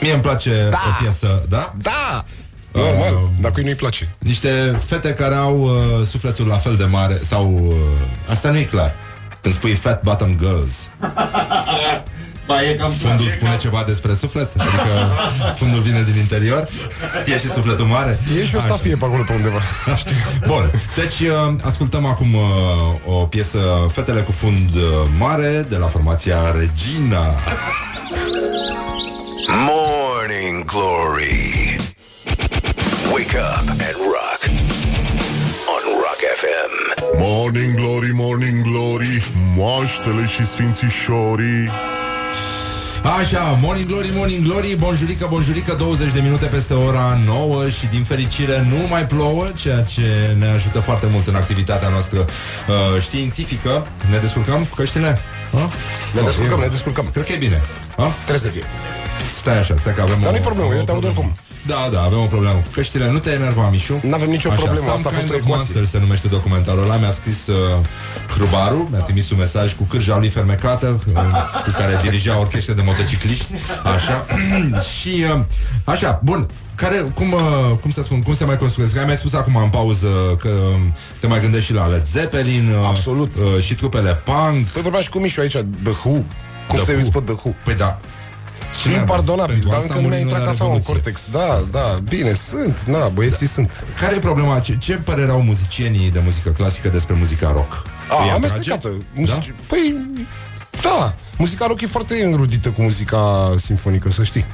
Mie 0.02 0.14
îmi 0.14 0.22
place 0.22 0.68
Da. 0.70 0.80
o 0.90 1.04
piesă, 1.04 1.44
da? 1.50 1.74
Da! 1.82 2.26
Normal, 2.74 3.14
Uh, 3.14 3.30
dar 3.42 3.52
cui 3.52 3.64
nu-i 3.64 3.76
place. 3.76 4.16
Niște 4.20 4.80
fete 4.86 5.14
care 5.14 5.36
au 5.36 5.62
uh, 5.62 6.08
sufletul 6.08 6.48
la 6.48 6.58
fel 6.58 6.76
de 6.76 6.84
mare 6.84 7.20
Sau, 7.24 7.66
uh, 7.68 7.76
asta 8.32 8.50
nu 8.50 8.58
e 8.58 8.64
clar 8.64 8.94
Când 9.42 9.54
spui 9.56 9.74
fat 9.74 10.04
bottom 10.04 10.38
girls 10.38 10.74
Ba, 12.50 12.64
e 12.64 12.74
cam 12.74 12.92
Fundul 12.92 13.26
spune 13.26 13.58
ceva 13.58 13.84
despre 13.88 14.14
suflet? 14.14 14.52
Adică 14.58 15.12
fundul 15.60 15.82
vine 15.82 16.04
din 16.04 16.16
interior? 16.18 16.68
E 17.26 17.40
și 17.40 17.52
sufletul 17.52 17.86
mare? 17.86 18.20
E 18.40 18.46
și 18.46 18.56
o 18.56 18.58
Așa. 18.58 18.68
stafie 18.68 18.96
pe 18.96 19.06
acolo 19.06 19.24
pe 19.28 19.34
undeva. 19.34 19.60
Bun, 20.52 20.72
deci 20.96 21.20
uh, 21.20 21.54
ascultăm 21.64 22.06
acum 22.06 22.34
uh, 22.34 22.42
o 23.06 23.14
piesă 23.14 23.60
Fetele 23.92 24.22
cu 24.22 24.32
fund 24.32 24.76
uh, 24.76 24.82
mare 25.18 25.66
De 25.70 25.78
la 25.78 25.88
formația 25.88 26.38
Regina 26.60 27.36
Morning 29.68 30.66
Glory. 30.66 31.76
Wake 33.14 33.38
up 33.38 33.70
and 33.70 33.96
rock. 33.98 34.29
On 36.20 36.26
Rock 36.26 36.38
FM. 36.42 37.18
Morning 37.18 37.76
Glory, 37.76 38.12
Morning 38.14 38.62
Glory 38.62 39.32
Moaștele 39.56 40.26
și 40.26 40.46
sfințișorii 40.46 41.70
Așa, 43.20 43.58
Morning 43.62 43.88
Glory, 43.88 44.12
Morning 44.14 44.44
Glory, 44.46 44.76
bonjurică, 44.76 45.28
bonjurică, 45.30 45.74
20 45.74 46.12
de 46.12 46.20
minute 46.20 46.46
peste 46.46 46.74
ora 46.74 47.20
9 47.26 47.70
și 47.70 47.86
din 47.88 48.04
fericire 48.04 48.66
nu 48.70 48.88
mai 48.90 49.06
plouă, 49.06 49.48
ceea 49.56 49.82
ce 49.82 50.36
ne 50.38 50.46
ajută 50.48 50.80
foarte 50.80 51.08
mult 51.12 51.28
în 51.28 51.36
activitatea 51.36 51.90
noastră 51.90 52.20
uh, 52.20 53.02
științifică. 53.02 53.88
Ne 54.10 54.18
descurcăm 54.18 54.66
cu 54.66 54.76
căștile? 54.76 55.20
Ha? 55.54 55.70
Ne 56.14 56.20
Oh, 56.20 56.26
descurcăm, 56.26 56.60
e- 56.60 56.62
ne 56.62 56.68
descurcăm. 56.68 57.10
Cred 57.12 57.26
că 57.26 57.32
e 57.34 57.38
bine. 57.38 57.62
Ha? 57.98 58.08
Trebuie 58.08 58.40
să 58.40 58.48
fie. 58.48 58.64
Stai 59.36 59.60
așa, 59.60 59.76
stai 59.78 59.94
că 59.94 60.02
avem 60.02 60.18
Dar 60.20 60.28
o, 60.28 60.32
nu-i 60.32 60.40
problemă, 60.42 60.70
o 60.70 60.76
eu 60.76 60.84
te 60.84 60.92
aud 60.92 61.02
problemă. 61.04 61.18
oricum. 61.20 61.38
Da, 61.70 61.90
da, 61.92 62.02
avem 62.02 62.20
o 62.20 62.26
problemă 62.26 62.54
cu 62.54 62.70
căștile. 62.72 63.12
Nu 63.12 63.18
te 63.18 63.32
enerva, 63.32 63.70
Mișu. 63.70 64.00
N-avem 64.04 64.30
nicio 64.30 64.50
Așa, 64.50 64.62
problemă, 64.62 64.86
Some 64.86 64.96
asta 64.98 65.10
a 65.10 65.12
fost 65.12 65.22
kind 65.22 65.32
o 65.32 65.36
of 65.36 65.42
ecuație. 65.42 65.74
Monster 65.74 65.86
se 65.86 66.00
numește 66.00 66.28
documentarul 66.28 66.84
ăla. 66.84 66.96
Mi-a 66.96 67.12
scris 67.12 67.48
uh, 67.48 67.56
Hrubaru, 68.36 68.88
mi-a 68.92 69.00
trimis 69.00 69.30
un 69.30 69.38
mesaj 69.38 69.74
cu 69.74 69.84
cârja 69.84 70.18
lui 70.18 70.30
fermecată, 70.30 71.04
uh, 71.14 71.22
cu 71.66 71.72
care 71.78 72.00
dirigea 72.02 72.40
orchește 72.40 72.74
de 72.74 72.82
motocicliști. 72.86 73.54
Așa. 73.96 74.26
și, 74.96 75.26
uh, 75.34 75.42
așa, 75.84 76.20
bun. 76.24 76.50
Care, 76.76 76.96
cum, 77.14 77.32
uh, 77.32 77.78
cum 77.82 77.92
să 77.92 78.02
spun, 78.04 78.22
cum 78.22 78.36
se 78.36 78.46
mai 78.46 78.58
construiesc? 78.58 78.98
Ai 78.98 79.06
mai 79.06 79.18
spus 79.18 79.34
acum 79.34 79.56
în 79.56 79.70
pauză 79.70 80.08
că 80.40 80.50
um, 80.50 80.94
te 81.20 81.28
mai 81.28 81.40
gândești 81.40 81.66
și 81.66 81.74
la 81.74 81.88
Led 81.88 82.06
Zeppelin 82.06 82.70
uh, 82.70 82.88
Absolut. 82.88 83.32
uh, 83.36 83.62
și 83.64 83.76
trupele 83.76 84.22
punk 84.24 84.68
Păi 84.68 84.82
vorbeam 84.82 85.04
și 85.04 85.10
cu 85.10 85.20
Mișu 85.20 85.40
aici, 85.40 85.58
The 85.84 85.94
Who. 86.04 86.12
Cum 86.68 86.78
The 86.78 86.86
să 86.86 86.92
Who. 86.92 87.00
uiți 87.00 87.12
pe 87.12 87.20
The 87.20 87.34
Who? 87.34 87.50
Păi 87.64 87.74
da 87.74 88.00
Ce 88.82 88.92
Impardonabil, 88.94 89.52
Pentru 89.54 89.70
dar 89.70 89.80
asta 89.80 89.94
încă 89.94 90.02
nu 90.02 90.08
mi-a 90.08 90.18
murim 90.18 90.22
intrat 90.28 90.40
noi 90.40 90.46
la 90.48 90.52
cafeaua 90.52 90.74
în 90.74 90.80
Revoluție. 90.88 91.12
cortex. 91.12 91.28
Da, 91.32 91.80
da, 91.80 92.00
bine, 92.10 92.34
sunt, 92.34 92.82
na, 92.82 93.08
băieții 93.08 93.48
sunt. 93.48 93.84
Care 94.00 94.16
e 94.16 94.20
problema? 94.20 94.60
Ce, 94.60 94.78
ce 94.78 94.96
părere 94.96 95.32
au 95.32 95.42
muzicienii 95.42 96.12
de 96.12 96.22
muzică 96.24 96.50
clasică 96.50 96.90
despre 96.90 97.16
muzica 97.18 97.52
rock? 97.52 97.86
A, 98.10 98.24
Îi 98.24 98.30
amestecată. 98.32 98.88
atrage? 98.88 99.06
Muzici... 99.14 99.54
Păi, 99.68 99.96
da, 100.82 101.16
muzica 101.38 101.66
rock 101.68 101.82
e 101.82 101.88
foarte 101.88 102.24
înrudită 102.24 102.70
cu 102.70 102.82
muzica 102.82 103.54
sinfonică, 103.58 104.12
să 104.12 104.24
știi. 104.24 104.46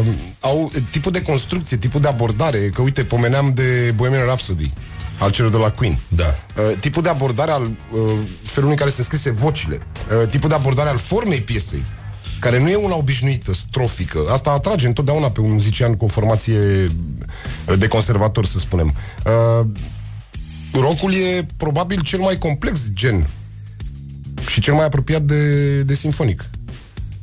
Uh, 0.00 0.06
au 0.40 0.72
tipul 0.90 1.12
de 1.12 1.22
construcție, 1.22 1.76
tipul 1.76 2.00
de 2.00 2.08
abordare, 2.08 2.58
că 2.74 2.82
uite, 2.82 3.04
pomeneam 3.04 3.52
de 3.54 3.92
Bohemian 3.96 4.24
Rhapsody. 4.24 4.72
al 5.18 5.30
celor 5.30 5.50
de 5.50 5.56
la 5.56 5.70
Queen. 5.70 5.98
Da. 6.08 6.34
Uh, 6.56 6.76
tipul 6.80 7.02
de 7.02 7.08
abordare 7.08 7.50
al 7.50 7.62
uh, 7.62 8.00
felului 8.42 8.72
în 8.74 8.78
care 8.78 8.90
se 8.90 9.02
scrise 9.02 9.30
vocile, 9.30 9.80
uh, 10.22 10.28
tipul 10.28 10.48
de 10.48 10.54
abordare 10.54 10.88
al 10.88 10.98
formei 10.98 11.40
piesei, 11.40 11.82
care 12.40 12.58
nu 12.58 12.68
e 12.68 12.74
una 12.74 12.96
obișnuită, 12.96 13.52
strofică. 13.52 14.18
Asta 14.30 14.50
atrage 14.50 14.86
întotdeauna 14.86 15.30
pe 15.30 15.40
un 15.40 15.50
muzician 15.50 15.94
cu 15.94 16.04
o 16.04 16.08
formație 16.08 16.58
uh, 16.58 17.78
de 17.78 17.88
conservator, 17.88 18.46
să 18.46 18.58
spunem. 18.58 18.94
Uh, 19.26 19.66
rockul 20.72 21.14
e 21.14 21.46
probabil 21.56 22.00
cel 22.00 22.18
mai 22.18 22.38
complex 22.38 22.90
gen 22.92 23.28
și 24.48 24.60
cel 24.60 24.74
mai 24.74 24.84
apropiat 24.84 25.22
de, 25.22 25.82
de 25.82 25.94
simfonic. 25.94 26.50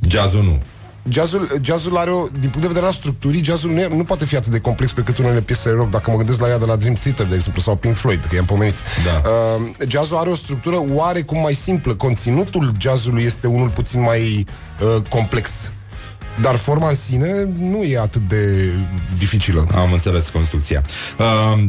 Jazzul 0.08 0.42
nu. 0.42 0.62
Jazzul, 1.08 1.60
jazzul 1.60 1.96
are 1.96 2.10
o, 2.10 2.26
din 2.32 2.48
punct 2.48 2.60
de 2.60 2.66
vedere 2.66 2.86
al 2.86 2.92
structurii, 2.92 3.44
jazzul 3.44 3.70
nu, 3.70 3.80
e, 3.80 3.88
nu 3.90 4.04
poate 4.04 4.24
fi 4.24 4.36
atât 4.36 4.50
de 4.50 4.60
complex 4.60 4.92
pe 4.92 5.02
cât 5.02 5.18
unele 5.18 5.40
piese 5.40 5.70
rock, 5.70 5.90
dacă 5.90 6.10
mă 6.10 6.16
gândesc 6.16 6.40
la 6.40 6.48
ea 6.48 6.58
de 6.58 6.64
la 6.64 6.76
Dream 6.76 6.94
Theater, 6.94 7.26
de 7.26 7.34
exemplu, 7.34 7.62
sau 7.62 7.76
Pink 7.76 7.96
Floyd, 7.96 8.24
că 8.24 8.34
i-am 8.34 8.44
pomenit. 8.44 8.74
Da. 9.04 9.28
Uh, 9.28 9.88
jazzul 9.88 10.16
are 10.16 10.30
o 10.30 10.34
structură 10.34 10.84
oarecum 10.88 11.40
mai 11.40 11.54
simplă. 11.54 11.94
Conținutul 11.94 12.72
jazzului 12.80 13.22
este 13.22 13.46
unul 13.46 13.68
puțin 13.68 14.00
mai 14.00 14.46
uh, 14.80 15.02
complex. 15.08 15.72
Dar 16.40 16.54
forma 16.56 16.88
în 16.88 16.94
sine 16.94 17.48
nu 17.58 17.82
e 17.82 17.98
atât 17.98 18.28
de 18.28 18.70
dificilă. 19.18 19.66
Am 19.74 19.92
înțeles 19.92 20.28
construcția. 20.28 20.82
Uh, 21.18 21.64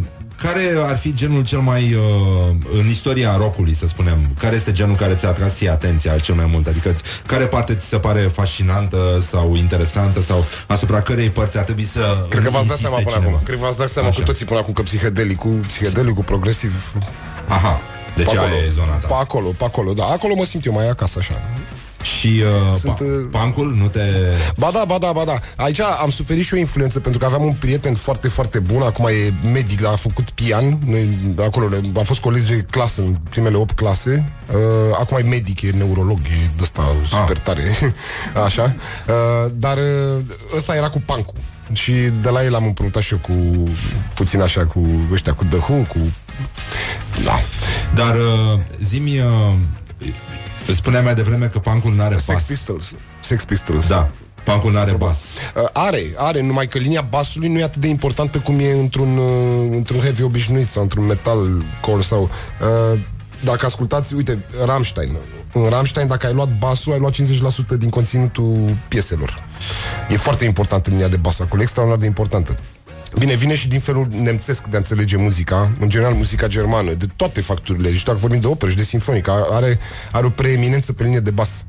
care 0.46 0.74
ar 0.84 0.98
fi 0.98 1.14
genul 1.14 1.44
cel 1.44 1.60
mai 1.60 1.94
uh, 1.94 2.56
în 2.80 2.88
istoria 2.90 3.36
rockului, 3.38 3.74
să 3.76 3.88
spunem? 3.88 4.18
Care 4.40 4.56
este 4.56 4.72
genul 4.72 4.96
care 4.96 5.14
ți-a 5.14 5.30
atras 5.30 5.56
ție 5.56 5.70
atenția 5.70 6.18
cel 6.18 6.36
mai 6.36 6.46
mult? 6.52 6.68
Adică 6.68 6.96
care 7.26 7.46
parte 7.46 7.76
ți 7.76 7.86
se 7.86 8.00
pare 8.00 8.20
fascinantă 8.20 8.98
sau 9.30 9.56
interesantă 9.56 10.22
sau 10.22 10.46
asupra 10.68 11.02
cărei 11.02 11.30
părți 11.30 11.58
ar 11.58 11.64
trebui 11.64 11.84
să 11.84 12.26
Cred 12.30 12.44
că 12.44 12.50
v-ați 12.50 12.68
dat 12.68 12.78
insiste 12.78 12.82
seama 12.88 12.96
până 12.96 13.10
cineva? 13.10 13.32
acum. 13.32 13.44
Cred 13.44 13.58
că 13.58 13.64
v-ați 13.64 13.78
dat 13.78 13.90
seama 13.90 14.08
Așa. 14.08 14.20
cu 14.20 14.26
toții 14.26 14.46
până 14.46 14.60
acum 14.60 14.74
că 14.74 14.82
psihedelicul, 14.82 15.60
psihedelicul 15.68 16.24
progresiv 16.24 16.94
Aha, 17.48 17.80
deci 18.16 18.26
pe 18.26 18.32
aia 18.32 18.40
acolo, 18.42 18.56
e 18.56 18.70
zona 18.70 18.92
ta. 18.92 19.08
Pe 19.08 19.14
acolo, 19.14 19.48
pe 19.58 19.64
acolo, 19.64 19.94
da. 19.94 20.06
Acolo 20.06 20.34
mă 20.36 20.46
simt 20.46 20.66
eu 20.66 20.74
mai 20.74 20.90
acasă 20.90 21.20
așa. 21.20 21.42
Și 22.06 22.42
uh, 22.72 22.76
Sunt, 22.76 22.96
pa- 22.98 23.02
uh, 23.04 23.26
pancul 23.32 23.74
nu 23.76 23.88
te... 23.88 24.00
Ba 24.58 24.70
da, 24.74 24.84
ba 24.88 24.98
da, 24.98 25.12
ba 25.12 25.24
da. 25.26 25.40
Aici 25.56 25.80
am 25.80 26.10
suferit 26.10 26.46
și 26.46 26.54
o 26.54 26.58
influență 26.58 27.00
pentru 27.00 27.20
că 27.20 27.26
aveam 27.26 27.44
un 27.44 27.54
prieten 27.54 27.96
foarte, 27.96 28.28
foarte 28.28 28.60
bun, 28.60 28.82
acum 28.82 29.06
e 29.08 29.34
medic, 29.52 29.82
dar 29.82 29.92
a 29.94 29.96
făcut 29.96 30.30
pian. 30.30 30.78
Noi, 30.86 31.18
acolo 31.46 31.68
le- 31.68 31.82
a 32.00 32.04
fost 32.04 32.20
colegi 32.22 32.52
de 32.54 32.66
clasă 32.70 33.02
în 33.02 33.16
primele 33.30 33.58
8 33.58 33.76
clase. 33.76 34.32
Uh, 34.54 34.58
acum 35.00 35.18
e 35.18 35.22
medic, 35.22 35.62
e 35.62 35.70
neurolog, 35.70 36.20
e 36.24 36.50
de 36.56 36.62
ăsta 36.62 36.96
super 37.08 37.38
tare. 37.38 37.76
Așa. 38.46 38.76
Uh, 39.08 39.52
dar 39.54 39.78
uh, 39.78 40.22
ăsta 40.56 40.76
era 40.76 40.90
cu 40.90 41.02
pancul. 41.06 41.36
Și 41.74 41.92
de 42.22 42.30
la 42.30 42.44
el 42.44 42.56
am 42.56 42.66
împrumutat 42.66 43.02
și 43.04 43.14
eu 43.14 43.20
cu 43.20 43.34
puțin 44.14 44.42
așa 44.42 44.66
cu 44.66 44.88
ăștia, 45.12 45.34
cu 45.34 45.44
The 45.50 45.58
Who, 45.58 45.74
cu... 45.74 45.98
Da. 47.24 47.40
Dar 47.94 48.16
uh, 48.16 48.60
zi-mi... 48.88 49.20
Uh, 49.20 49.54
spuneai 50.74 51.04
mai 51.04 51.16
devreme 51.16 51.46
că 51.46 51.60
pancul 51.60 51.94
n-are 51.94 52.18
Sex 52.18 52.26
bas. 52.28 52.44
Pistols. 52.44 52.96
Sex 53.20 53.46
Pistols. 53.46 53.88
Da. 53.88 54.10
Pancul 54.44 54.72
n-are 54.72 54.92
bas. 54.92 55.18
Uh, 55.56 55.70
are, 55.74 56.14
are, 56.16 56.42
numai 56.42 56.68
că 56.68 56.78
linia 56.78 57.02
basului 57.02 57.50
nu 57.50 57.60
e 57.60 57.64
atât 57.64 57.82
de 57.82 57.88
importantă 57.88 58.40
cum 58.40 58.60
e 58.60 58.72
într-un, 58.72 59.18
uh, 59.18 59.68
într-un 59.72 60.00
heavy 60.00 60.24
obișnuit 60.24 60.70
sau 60.70 60.82
într-un 60.82 61.06
metal 61.06 61.64
core 61.82 62.02
sau... 62.02 62.30
Uh, 62.92 63.00
dacă 63.44 63.66
ascultați, 63.66 64.14
uite, 64.14 64.46
Rammstein. 64.66 65.16
În 65.54 65.70
Rammstein, 65.70 66.08
dacă 66.08 66.26
ai 66.26 66.34
luat 66.34 66.58
basul, 66.58 66.94
ai 66.94 67.00
luat 67.00 67.14
50% 67.14 67.18
din 67.78 67.90
conținutul 67.90 68.78
pieselor. 68.88 69.44
E 70.10 70.18
foarte 70.18 70.46
importantă 70.46 70.90
linia 70.90 71.08
de 71.08 71.18
bas 71.18 71.40
acolo, 71.40 71.62
extraordinar 71.62 72.02
de 72.02 72.08
importantă. 72.08 72.58
Bine, 73.20 73.36
vine 73.36 73.56
și 73.56 73.68
din 73.68 73.80
felul 73.80 74.08
nemțesc 74.12 74.64
de 74.68 74.76
a 74.76 74.80
înțelege 74.80 75.18
muzica, 75.18 75.72
în 75.80 75.90
general 75.90 76.14
muzica 76.14 76.48
germană, 76.48 76.92
de 76.92 77.06
toate 77.16 77.42
facturile. 77.42 77.96
Și 77.96 78.04
dacă 78.04 78.18
vorbim 78.18 78.40
de 78.40 78.48
operă 78.48 78.72
și 78.72 78.78
de 78.78 78.84
sinfonică, 78.84 79.46
are, 79.52 79.80
are 80.12 80.26
o 80.26 80.30
preeminență 80.30 80.94
pe 80.94 81.04
linie 81.04 81.20
de 81.20 81.32
bas. 81.32 81.66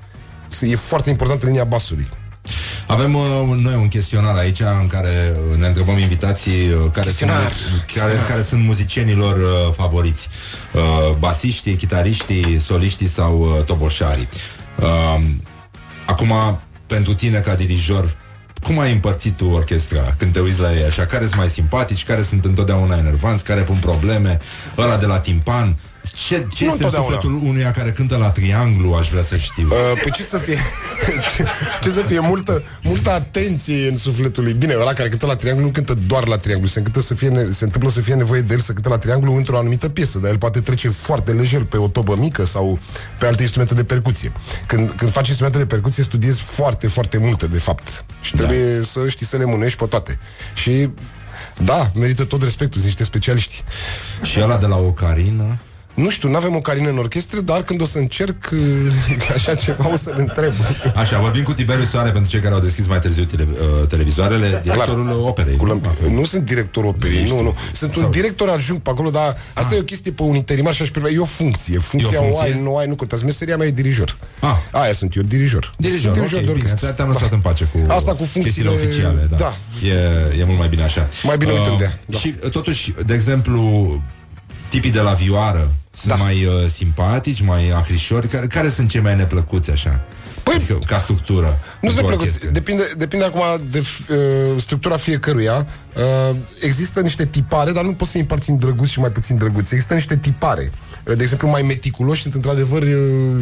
E 0.61 0.77
foarte 0.77 1.11
importantă 1.11 1.47
linia 1.47 1.65
basului. 1.65 2.09
Avem 2.87 3.15
uh, 3.15 3.23
noi 3.63 3.75
un 3.75 3.89
chestionar 3.89 4.37
aici 4.37 4.61
în 4.81 4.87
care 4.87 5.33
uh, 5.51 5.59
ne 5.59 5.67
întrebăm 5.67 5.99
invitații 5.99 6.69
uh, 6.69 6.79
care, 6.93 7.11
sunt, 7.11 7.31
Chestionar. 7.31 7.53
care, 7.95 8.13
care 8.29 8.43
sunt 8.43 8.65
muzicienilor 8.65 9.37
uh, 9.37 9.75
favoriți. 9.77 10.29
Uh, 10.75 11.17
basiștii, 11.19 11.75
chitariștii, 11.75 12.61
soliștii 12.65 13.09
sau 13.09 13.41
uh, 13.41 13.65
toboșarii. 13.65 14.29
Uh, 14.81 15.21
acum, 16.07 16.33
pentru 16.87 17.15
tine 17.15 17.39
ca 17.39 17.55
dirijor, 17.55 18.17
cum 18.67 18.79
ai 18.79 18.93
împărțit 18.93 19.37
tu 19.37 19.47
orchestra 19.47 20.15
când 20.19 20.33
te 20.33 20.41
uiți 20.41 20.61
la 20.61 20.75
ei 20.75 20.85
așa? 20.85 21.07
Care 21.07 21.23
sunt 21.23 21.37
mai 21.37 21.49
simpatici? 21.49 22.05
Care 22.05 22.23
sunt 22.23 22.45
întotdeauna 22.45 22.97
enervanți? 22.97 23.45
Care 23.45 23.61
pun 23.61 23.77
probleme? 23.77 24.39
Ăla 24.79 24.97
de 24.97 25.07
la 25.07 25.21
timpan? 25.21 25.77
Ce, 26.15 26.35
ce 26.35 26.39
Nu 26.39 26.45
este 26.49 26.65
în 26.65 26.71
întotdeauna. 26.71 27.11
sufletul 27.15 27.49
unuia 27.49 27.71
care 27.71 27.91
cântă 27.93 28.17
la 28.17 28.31
trianglu, 28.31 28.93
aș 28.95 29.09
vrea 29.11 29.23
să 29.23 29.37
știu. 29.37 29.67
Uh, 29.67 30.01
păi 30.03 30.11
ce 30.13 30.23
să 30.23 30.39
fie 30.39 30.55
ce, 31.37 31.45
ce 31.83 31.91
să 31.91 32.01
fie? 32.01 32.19
Multă, 32.21 32.63
multă 32.83 33.11
atenție 33.11 33.89
în 33.89 33.97
sufletul 33.97 34.43
lui. 34.45 34.53
Bine, 34.53 34.75
ăla 34.81 34.93
care 34.93 35.09
cântă 35.09 35.27
la 35.27 35.37
trianglu 35.37 35.65
nu 35.65 35.71
cântă 35.71 35.95
doar 36.07 36.27
la 36.27 36.39
trianglu 36.39 36.67
Se, 36.67 36.81
cântă 36.83 37.01
să 37.01 37.15
fie, 37.15 37.29
ne- 37.29 37.51
se 37.51 37.65
întâmplă 37.65 37.91
să 37.91 38.01
fie 38.01 38.15
nevoie 38.15 38.41
de 38.41 38.53
el 38.55 38.61
să 38.61 38.73
cântă 38.73 38.89
la 38.89 38.99
trianglu 38.99 39.37
într-o 39.37 39.59
anumită 39.59 39.89
piesă 39.89 40.19
Dar 40.19 40.31
el 40.31 40.39
poate 40.39 40.61
trece 40.61 40.89
foarte 40.89 41.33
lejer 41.33 41.63
pe 41.63 41.77
o 41.77 41.87
tobă 41.89 42.17
mică 42.19 42.45
Sau 42.47 42.79
pe 43.19 43.27
alte 43.27 43.43
instrumente 43.43 43.75
de 43.75 43.85
percuție. 43.85 44.33
Când, 44.67 44.91
când 44.97 45.11
faci 45.13 45.27
instrumente 45.29 45.59
de 45.59 45.67
percuție 45.67 46.05
studiezi 46.05 46.41
foarte, 46.41 46.87
foarte 46.89 47.19
multe 47.19 47.47
de 47.47 47.59
fapt. 47.59 48.05
Și 48.21 48.35
trebuie 48.35 48.83
să 48.83 49.09
știi 49.09 49.27
să 49.27 49.37
le 49.37 49.45
mânești 49.45 49.79
pe 49.79 49.85
toate. 49.85 50.19
Și 50.55 50.89
da, 51.65 51.91
merită 51.95 52.25
tot 52.25 52.43
respectul, 52.43 52.73
sunt 52.81 52.85
niște 52.85 53.05
specialiști. 53.05 53.65
Și 54.23 54.41
ăla 54.43 54.57
de 54.57 54.67
la 54.67 54.77
ocarină? 54.77 55.59
Nu 55.97 56.11
știu, 56.11 56.29
nu 56.29 56.37
avem 56.37 56.57
o 56.57 56.61
carină 56.61 56.89
în 56.89 56.99
orchestră, 56.99 57.41
dar 57.41 57.63
când 57.63 57.81
o 57.81 57.85
să 57.85 57.99
încerc 57.99 58.51
uh, 58.53 58.59
așa 59.37 59.55
ceva, 59.55 59.91
o 59.93 59.97
să-l 59.97 60.15
întreb. 60.19 60.53
Așa, 60.97 61.19
vorbim 61.19 61.43
cu 61.43 61.53
Tiberiu 61.53 61.85
Soare 61.85 62.11
pentru 62.11 62.31
cei 62.31 62.41
care 62.41 62.55
au 62.55 62.61
deschis 62.61 62.87
mai 62.87 62.99
târziu 63.01 63.25
tele, 63.25 63.47
uh, 63.51 63.87
televizoarele, 63.89 64.61
directorul 64.63 65.11
operei. 65.11 65.57
Cu 65.57 65.67
lămpi- 65.81 66.11
nu 66.11 66.25
sunt 66.25 66.43
director 66.45 66.85
operei, 66.85 67.19
Ești 67.21 67.31
nu, 67.33 67.37
tu. 67.37 67.43
nu. 67.43 67.55
Sunt 67.73 67.95
un 67.97 68.03
Sau- 68.03 68.11
director 68.11 68.49
adjunct 68.49 68.83
pe 68.83 68.91
acolo, 68.91 69.11
dar 69.11 69.37
asta 69.55 69.75
e 69.75 69.79
o 69.79 69.83
chestie 69.83 70.11
pe 70.13 70.23
un 70.23 70.35
interimar 70.35 70.75
și 70.75 70.83
aș 70.83 70.89
privea. 70.89 71.11
E 71.11 71.19
o 71.19 71.25
funcție. 71.25 71.79
Funcția 71.79 72.19
o, 72.19 72.23
funcție? 72.23 72.53
ai, 72.53 72.61
nu 72.63 72.77
ai, 72.77 72.87
nu 72.87 72.95
contează. 72.95 73.25
Meseria 73.25 73.57
mea 73.57 73.67
e 73.67 73.71
dirijor. 73.71 74.17
Ah. 74.41 74.57
Aia 74.71 74.93
sunt 74.93 75.15
eu, 75.17 75.23
dirijor. 75.23 75.75
Dirijor, 75.79 76.13
Sunt 76.15 76.25
ok, 76.25 76.31
de 76.31 76.37
bine, 76.39 76.51
orchestră. 76.53 76.91
te-am 76.91 77.09
lăsat 77.09 77.33
în 77.33 77.41
pace 77.41 77.65
cu 77.73 77.79
Asta 77.93 78.11
cu 78.11 78.25
funcțiile- 78.25 78.43
chestiile 78.45 78.69
oficiale. 78.71 79.27
Da. 79.31 79.37
Da. 79.37 79.55
E, 79.87 80.41
e 80.41 80.45
mult 80.45 80.59
mai 80.59 80.69
bine 80.69 80.83
așa. 80.83 81.09
Mai 81.23 81.37
bine 81.37 81.53
uităm 81.53 81.75
de 81.79 81.85
ea, 81.85 81.99
da. 82.07 82.19
Și 82.19 82.35
uh, 82.45 82.51
totuși, 82.51 82.93
de 83.07 83.15
exemplu, 83.15 83.63
tipii 84.69 84.91
de 84.91 85.01
la 85.01 85.13
vioară 85.13 85.59
sunt 85.61 85.71
Da. 86.05 86.15
mai 86.15 86.45
uh, 86.45 86.53
simpatici, 86.73 87.43
mai 87.43 87.71
acrișori. 87.71 88.29
Care, 88.29 88.47
care 88.47 88.69
sunt 88.69 88.89
cei 88.91 89.01
mai 89.01 89.17
neplăcuți 89.17 89.71
așa? 89.71 90.05
Păi, 90.43 90.55
adică, 90.55 90.79
ca 90.87 90.99
structură. 90.99 91.47
Nu 91.47 91.59
pentru 91.81 91.91
sunt 91.91 92.07
plăcut. 92.07 92.21
orchestră. 92.21 92.49
Depinde, 92.51 92.93
depinde 92.97 93.25
acum 93.25 93.43
de 93.71 93.79
uh, 94.09 94.17
structura 94.61 94.97
fiecăruia. 94.97 95.67
Uh, 96.31 96.37
există 96.63 97.01
niște 97.01 97.27
tipare, 97.27 97.73
dar 97.73 97.85
nu 97.85 97.95
poți 97.95 98.11
să 98.11 98.17
îi 98.17 98.23
împarți 98.23 98.51
în 98.51 98.57
drăguți 98.57 98.93
și 98.93 99.01
mai 99.01 99.11
puțin 99.11 99.37
drăguți. 99.37 99.75
Există 99.75 99.95
niște 99.95 100.17
tipare. 100.17 100.73
Uh, 101.05 101.17
De 101.17 101.23
exemplu, 101.23 101.49
mai 101.49 101.63
meticuloși 101.63 102.23
sunt 102.23 102.35
într-adevăr 102.35 102.83
uh, 102.83 102.91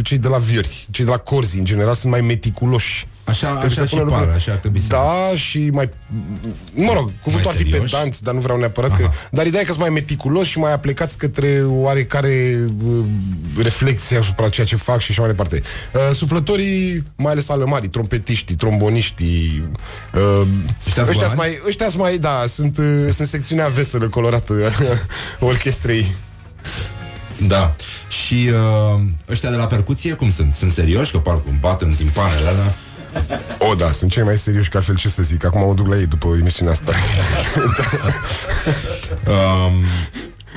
cei 0.02 0.18
de 0.18 0.28
la 0.28 0.38
viori. 0.38 0.86
Cei 0.90 1.04
de 1.04 1.10
la 1.10 1.16
corzi, 1.16 1.58
în 1.58 1.64
general, 1.64 1.94
sunt 1.94 2.12
mai 2.12 2.20
meticuloși. 2.20 3.06
Așa, 3.24 3.46
Trebuie 3.48 3.70
așa 3.70 3.80
să 3.80 3.86
și 3.86 3.94
pună 3.94 4.10
pare, 4.10 4.20
lucruri- 4.20 4.36
așa 4.36 4.52
ar 4.52 4.58
trebui 4.58 4.80
să 4.80 4.86
Da, 4.88 5.36
și 5.36 5.68
mai... 5.72 5.88
Mă 6.74 6.92
rog, 6.94 7.10
cuvântul 7.22 7.48
ar 7.50 7.56
fi 7.56 7.64
serioși? 7.70 7.94
pedanți, 7.94 8.22
dar 8.22 8.34
nu 8.34 8.40
vreau 8.40 8.58
neapărat 8.58 8.96
că... 8.96 9.08
Dar 9.30 9.46
ideea 9.46 9.62
e 9.62 9.64
că 9.64 9.70
sunt 9.72 9.84
mai 9.84 9.92
meticuloși 9.94 10.50
și 10.50 10.58
mai 10.58 10.72
aplicați 10.72 11.18
către 11.18 11.62
oarecare 11.66 12.58
uh, 12.86 13.04
reflexie 13.62 14.16
asupra 14.18 14.48
ceea 14.48 14.66
ce 14.66 14.76
fac 14.76 15.00
și 15.00 15.10
așa 15.10 15.20
mai 15.20 15.30
departe. 15.30 15.62
Uh, 15.94 16.14
suflătorii, 16.14 17.04
mai 17.16 17.32
ales 17.32 17.48
alămarii, 17.48 17.88
trompetiștii, 17.88 18.54
tromboniștii... 18.54 19.62
Uh, 20.14 20.46
Ăștia-s 20.86 21.08
ăștia 21.08 21.28
golani? 21.28 21.36
mai, 21.38 21.62
ăștia 21.66 21.88
mai, 21.96 22.18
da, 22.18 22.42
sunt, 22.46 22.78
uh, 22.78 23.08
sunt 23.12 23.28
secțiunea 23.28 23.66
veselă 23.68 24.08
colorată 24.08 24.52
a 24.52 24.82
orchestrei. 25.44 26.14
Da. 27.46 27.74
Și 28.08 28.50
uh, 28.94 29.00
ăștia 29.30 29.50
de 29.50 29.56
la 29.56 29.66
percuție 29.66 30.12
cum 30.12 30.30
sunt? 30.30 30.54
Sunt 30.54 30.72
serioși? 30.72 31.10
Că 31.12 31.18
parcă 31.18 31.42
îmi 31.48 31.58
bat 31.60 31.82
în 31.82 31.94
timpanele 31.94 32.48
alea? 32.48 32.74
O, 33.58 33.74
da, 33.74 33.90
sunt 33.90 34.10
cei 34.10 34.22
mai 34.22 34.38
serioși, 34.38 34.68
că 34.68 34.76
altfel 34.76 34.96
ce 34.96 35.08
să 35.08 35.22
zic. 35.22 35.44
Acum 35.44 35.66
mă 35.66 35.74
duc 35.74 35.86
la 35.86 35.96
ei 35.96 36.06
după 36.06 36.28
emisiunea 36.40 36.72
asta. 36.72 36.92
um, 39.28 39.72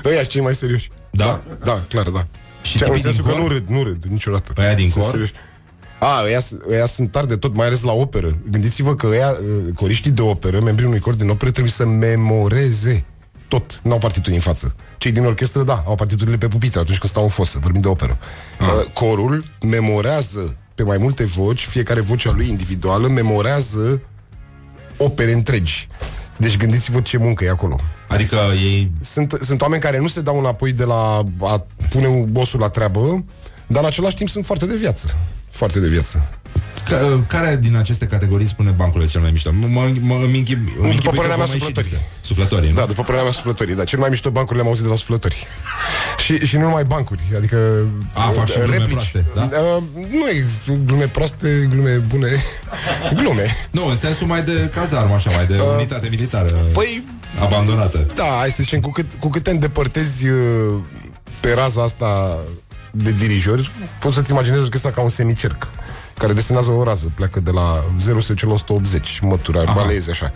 Ăia 0.06 0.18
sunt 0.18 0.28
cei 0.30 0.42
mai 0.42 0.56
serioși. 0.56 0.90
Da? 1.12 1.42
Da, 1.64 1.84
clar, 1.90 2.10
da. 2.10 2.26
Și 2.62 2.78
Ce 2.78 2.84
în 2.84 2.90
tipii 2.92 3.04
din 3.04 3.12
sensul 3.12 3.26
că 3.26 3.32
cor? 3.32 3.40
nu 3.42 3.48
râd, 3.48 3.68
nu 3.68 3.84
râd 3.84 4.04
niciodată. 4.10 4.54
Ăia 4.62 4.74
din 4.74 4.90
Sunt 4.90 5.04
cor? 5.04 5.12
serioși. 5.12 5.34
A, 6.00 6.22
ăia, 6.24 6.40
ăia 6.72 6.86
sunt 6.86 7.12
tari 7.12 7.28
de 7.28 7.36
tot, 7.36 7.56
mai 7.56 7.66
ales 7.66 7.82
la 7.82 7.92
operă. 7.92 8.38
Gândiți-vă 8.52 8.96
că 8.96 9.08
ăia, 9.08 9.30
uh, 9.30 9.74
coriștii 9.76 10.12
de 10.12 10.22
operă, 10.22 10.60
membrii 10.60 10.88
unui 10.88 11.00
cor 11.00 11.14
din 11.14 11.30
operă, 11.30 11.52
trebuie 11.52 11.74
să 11.74 11.86
memoreze 11.86 13.06
tot. 13.48 13.80
N-au 13.84 13.98
partituri 13.98 14.36
în 14.36 14.42
față. 14.42 14.76
Cei 14.98 15.12
din 15.12 15.26
orchestră, 15.26 15.64
da, 15.64 15.84
au 15.88 15.96
partiturile 15.96 16.38
pe 16.38 16.48
pupitre 16.48 16.80
atunci 16.80 16.98
când 16.98 17.12
stau 17.12 17.24
în 17.24 17.30
fosă, 17.30 17.58
vorbim 17.62 17.82
de 17.82 17.88
operă. 17.88 18.18
Ah. 18.60 18.68
Uh, 18.68 18.86
corul 18.94 19.44
memorează 19.62 20.56
pe 20.78 20.84
mai 20.84 20.98
multe 20.98 21.24
voci, 21.24 21.66
fiecare 21.66 22.00
voce 22.00 22.28
a 22.28 22.32
lui 22.32 22.48
individuală, 22.48 23.08
memorează 23.08 24.02
opere 24.98 25.32
întregi. 25.32 25.88
Deci 26.38 26.58
gândiți-vă 26.58 27.00
ce 27.00 27.18
muncă 27.18 27.44
e 27.44 27.50
acolo. 27.50 27.80
Adică 28.08 28.36
ei... 28.64 28.92
Sunt, 29.00 29.38
sunt 29.42 29.62
oameni 29.62 29.82
care 29.82 30.00
nu 30.00 30.08
se 30.08 30.22
dau 30.22 30.40
înapoi 30.40 30.72
de 30.72 30.84
la 30.84 31.24
a 31.42 31.66
pune 31.90 32.08
bossul 32.30 32.60
la 32.60 32.70
treabă, 32.70 33.24
dar 33.68 33.82
în 33.82 33.88
același 33.88 34.16
timp 34.16 34.30
sunt 34.30 34.46
foarte 34.46 34.66
de 34.66 34.76
viață. 34.76 35.18
Foarte 35.58 35.80
de 35.80 35.88
viață. 35.88 36.28
Ca, 36.90 37.24
care 37.28 37.58
din 37.62 37.76
aceste 37.76 38.06
categorii 38.06 38.48
spune 38.48 38.70
bancurile 38.70 39.10
cel 39.10 39.22
mai 39.22 39.32
mișto? 39.32 39.52
Mă, 39.54 39.68
mă, 39.68 39.92
mă 40.00 40.14
îmi 40.14 40.38
închip, 40.38 40.58
îmi 40.58 40.70
După 40.76 40.88
închipui 40.88 41.10
că 41.10 41.16
părerea 41.16 41.36
mea, 41.36 41.46
vă 41.46 41.52
mai 41.52 41.60
suflătorii. 41.60 41.92
ieși 41.92 42.02
niște 42.02 42.26
Suflătorii, 42.28 42.70
nu? 42.70 42.76
Da, 42.76 42.86
după 42.86 43.02
părerea 43.02 43.24
mea, 43.24 43.32
suflătorii. 43.32 43.76
Da, 43.76 43.84
cel 43.84 44.00
mai 44.00 44.10
mișto 44.10 44.30
bancuri 44.30 44.56
le-am 44.56 44.68
auzit 44.68 44.84
de 44.84 44.90
la 44.90 44.96
suflători. 44.96 45.48
Și, 46.24 46.38
și 46.46 46.56
nu 46.58 46.62
numai 46.62 46.84
bancuri, 46.84 47.22
adică... 47.38 47.58
A, 48.14 48.22
fac 48.22 48.48
și 48.48 48.58
glume 48.58 48.72
replici. 48.72 48.92
proaste, 48.92 49.26
da? 49.36 49.50
Uh, 49.52 49.84
nu 49.94 50.30
există 50.30 50.72
glume 50.86 51.08
proaste, 51.08 51.68
glume 51.70 51.92
bune. 51.96 52.30
Glume. 53.20 53.46
Nu, 53.72 53.88
în 53.88 53.98
sensul 53.98 54.28
mai 54.28 54.44
de 54.44 54.72
cazarmă, 54.74 55.16
așa, 55.16 55.32
mai 55.32 55.46
de 55.46 55.60
unitate 55.76 56.08
militară 56.10 56.50
Păi, 56.74 57.04
abandonată. 57.40 58.08
Da, 58.16 58.36
hai 58.40 58.52
să 58.52 58.64
zicem, 58.64 58.80
cu 58.80 58.92
cât, 58.92 59.14
cu 59.20 59.30
cât 59.30 59.44
te 59.44 59.52
îndepărtezi 59.52 60.28
uh, 60.28 60.82
pe 61.40 61.54
raza 61.54 61.84
asta 61.84 62.38
de 62.92 63.12
dirijori, 63.12 63.72
poți 64.00 64.16
să-ți 64.16 64.32
imaginezi 64.32 64.62
orchestra 64.64 64.92
ca 64.92 65.02
un 65.02 65.10
semicerc 65.10 65.68
care 66.18 66.34
desenează 66.34 66.72
o 66.72 66.84
rază, 66.84 67.12
pleacă 67.16 67.40
de 67.40 67.52
la 67.52 67.84
0 68.00 68.20
se 68.20 68.34
duce 68.34 68.46
la 68.46 68.52
180, 68.52 69.20
mătura, 69.22 69.64
balezi 69.74 70.10
așa. 70.10 70.32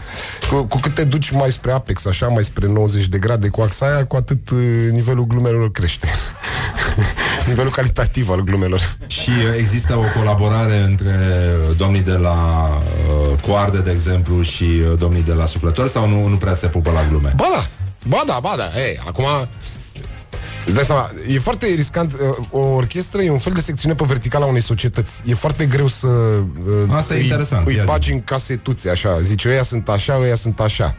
Cu, 0.50 0.64
cu 0.64 0.78
cât 0.78 0.94
te 0.94 1.04
duci 1.04 1.32
mai 1.32 1.52
spre 1.52 1.72
apex, 1.72 2.06
așa, 2.06 2.28
mai 2.28 2.44
spre 2.44 2.68
90 2.68 3.06
de 3.06 3.18
grade 3.18 3.48
cu 3.48 3.62
axa 3.62 3.86
aia, 3.86 4.06
cu 4.06 4.16
atât 4.16 4.50
uh, 4.50 4.60
nivelul 4.92 5.26
glumelor 5.26 5.72
crește. 5.72 6.08
nivelul 7.48 7.72
calitativ 7.72 8.30
al 8.30 8.42
glumelor. 8.42 8.96
Și 9.08 9.30
uh, 9.30 9.56
există 9.58 9.96
o 9.96 10.20
colaborare 10.20 10.78
între 10.78 11.16
domnii 11.78 12.02
de 12.02 12.18
la 12.18 12.70
uh, 12.70 13.40
Coarde, 13.48 13.80
de 13.80 13.92
exemplu, 13.92 14.42
și 14.42 14.64
uh, 14.64 14.98
domnii 14.98 15.24
de 15.24 15.34
la 15.34 15.46
Suflători 15.46 15.90
sau 15.90 16.08
nu, 16.08 16.28
nu 16.28 16.38
prea 16.38 16.56
se 16.56 16.68
pupă 16.68 16.92
la 16.92 17.06
glume? 17.10 17.34
Ba 17.36 17.46
da, 17.54 17.68
ba 18.08 18.24
da, 18.26 18.40
ba 18.42 18.54
da. 18.58 18.82
Ei, 18.82 19.02
acum 19.08 19.26
Îți 20.66 20.76
dai 20.76 20.84
seama, 20.86 21.12
e 21.28 21.40
foarte 21.40 21.66
riscant 21.66 22.14
uh, 22.14 22.20
O 22.52 22.60
orchestră 22.60 23.22
e 23.22 23.30
un 23.30 23.38
fel 23.38 23.54
de 23.54 23.62
secțiune 23.62 23.96
pe 23.96 24.04
verticala 24.08 24.46
unei 24.46 24.62
societăți. 24.62 25.22
E 25.26 25.34
foarte 25.34 25.66
greu 25.66 25.88
să 25.88 26.08
uh, 26.08 26.44
Asta 26.90 27.14
e 27.14 27.18
îi, 27.18 27.24
interesant, 27.24 27.68
Îi 27.68 27.76
ia 27.76 27.82
zi. 27.82 27.88
bagi 27.88 28.12
în 28.12 28.22
casetuțe, 28.24 28.90
așa. 28.90 29.22
Zice, 29.22 29.50
ăia 29.50 29.64
sunt 29.64 29.90
așa, 29.90 30.18
ăia 30.20 30.36
sunt 30.36 30.60
așa 30.60 30.96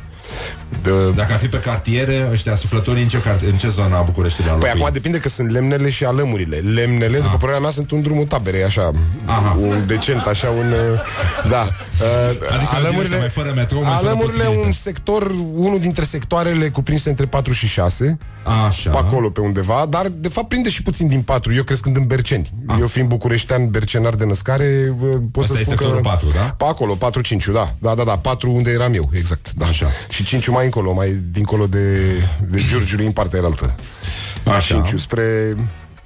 de, 0.82 0.90
Dacă 1.14 1.32
ar 1.32 1.38
fi 1.38 1.46
pe 1.46 1.60
cartiere, 1.60 2.28
ăștia 2.32 2.56
suflătorii 2.56 3.02
în 3.02 3.08
ce, 3.08 3.18
carte, 3.20 3.44
în 3.46 3.56
ce 3.56 3.68
zona 3.68 3.98
a 3.98 4.02
Bucureștiului 4.02 4.52
ar 4.52 4.58
Păi 4.58 4.66
locui? 4.68 4.80
acum 4.82 4.92
depinde 4.92 5.18
că 5.18 5.28
sunt 5.28 5.50
lemnele 5.50 5.90
și 5.90 6.04
alămurile 6.04 6.56
Lemnele, 6.56 7.18
după 7.18 7.36
părerea 7.36 7.60
mea, 7.60 7.70
sunt 7.70 7.90
un 7.90 8.02
drumul 8.02 8.24
taberei 8.26 8.64
Așa, 8.64 8.90
Aha. 9.24 9.56
un 9.60 9.84
decent, 9.86 10.20
așa 10.26 10.48
un 10.48 10.72
uh, 10.92 11.48
Da 11.48 11.60
uh, 11.62 12.54
Adică 12.54 12.70
Alămurile, 12.74 13.18
mai 13.18 13.28
fără 13.28 13.52
metrou, 13.56 13.82
mai 13.82 13.92
fără 13.96 14.06
alămurile 14.08 14.32
posibilități. 14.44 14.66
un 14.66 14.72
sector 14.72 15.30
Unul 15.54 15.80
dintre 15.80 16.04
sectoarele 16.04 16.68
cuprinse 16.68 17.08
între 17.08 17.26
4 17.26 17.52
și 17.52 17.66
6 17.66 18.18
Așa. 18.68 18.90
Pe 18.90 18.96
acolo, 18.96 19.28
pe 19.30 19.40
undeva 19.40 19.86
Dar, 19.88 20.06
de 20.14 20.28
fapt, 20.28 20.48
prinde 20.48 20.68
și 20.68 20.82
puțin 20.82 21.08
din 21.08 21.22
4 21.22 21.52
Eu 21.54 21.62
crescând 21.62 21.96
în 21.96 22.06
Berceni 22.06 22.50
Eu 22.80 22.86
fiind 22.86 23.08
bucureștean, 23.08 23.68
bercenar 23.70 24.14
de 24.14 24.24
născare 24.24 24.94
bă, 24.98 25.06
Pot 25.32 25.42
Asta 25.42 25.54
să 25.54 25.60
e 25.60 25.64
spun 25.64 25.76
că... 25.76 25.82
sectorul 25.82 26.02
4, 26.10 26.26
da? 26.34 26.54
Pe 26.58 26.64
acolo, 26.64 26.96
4-5, 26.96 26.98
da 27.52 27.74
Da, 27.78 27.94
da, 27.94 28.02
da, 28.04 28.16
4 28.18 28.50
unde 28.52 28.70
eram 28.70 28.94
eu, 28.94 29.10
exact 29.12 29.52
da. 29.52 29.66
Așa. 29.66 29.86
Și 30.08 30.24
5 30.24 30.48
mai 30.48 30.61
încolo, 30.64 30.92
mai 30.92 31.20
dincolo 31.30 31.66
de, 31.66 31.98
de 32.40 32.62
Giurgiului 32.68 33.06
în 33.06 33.12
partea 33.12 33.40
altă 33.42 33.74
Așa. 34.56 34.80
5 34.80 35.00
spre 35.00 35.56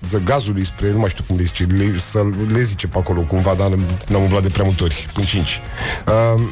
Zăgazului, 0.00 0.64
spre, 0.64 0.90
nu 0.90 0.98
mai 0.98 1.08
știu 1.08 1.24
cum 1.26 1.36
le 1.36 1.42
zice 1.42 1.64
le, 1.64 1.98
să 1.98 2.22
le 2.52 2.62
zice 2.62 2.86
pe 2.86 2.98
acolo 2.98 3.20
cumva, 3.20 3.54
dar 3.54 3.68
n-am 4.06 4.22
umblat 4.22 4.42
de 4.42 4.48
prea 4.48 4.64
multe 4.64 4.82
ori 4.82 5.08
În 5.14 5.24
5 5.24 5.60
uh, 6.06 6.42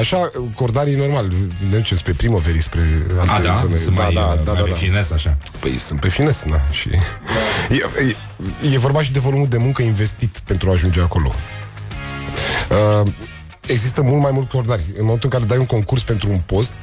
Așa, 0.00 0.30
cordarii 0.54 0.94
normal 0.94 1.32
Ne 1.70 1.76
ducem 1.76 1.96
spre 1.96 2.12
primăverii, 2.12 2.62
spre 2.62 2.80
A, 3.26 3.32
alte 3.32 3.46
da? 3.46 3.54
zone. 3.54 3.76
Sunt 3.76 3.96
mai, 3.96 4.12
da, 4.12 4.38
da, 4.44 4.52
mai 4.52 4.64
da, 4.68 4.74
finesc, 4.74 5.12
așa. 5.12 5.36
Păi 5.60 5.78
sunt 5.78 6.00
pe 6.00 6.08
fines, 6.08 6.44
da. 6.48 6.60
Și 6.70 6.88
e, 7.70 8.06
e, 8.08 8.74
e 8.74 8.78
vorba 8.78 9.02
și 9.02 9.12
de 9.12 9.18
volumul 9.18 9.48
de 9.48 9.56
muncă 9.56 9.82
investit 9.82 10.38
pentru 10.44 10.70
a 10.70 10.72
ajunge 10.72 11.00
acolo. 11.00 11.34
Uh, 13.02 13.08
există 13.66 14.02
mult 14.02 14.22
mai 14.22 14.30
mult 14.32 14.48
cordari. 14.48 14.82
În 14.88 15.04
momentul 15.04 15.28
în 15.32 15.38
care 15.38 15.44
dai 15.44 15.58
un 15.58 15.66
concurs 15.66 16.02
pentru 16.02 16.30
un 16.30 16.38
post, 16.46 16.74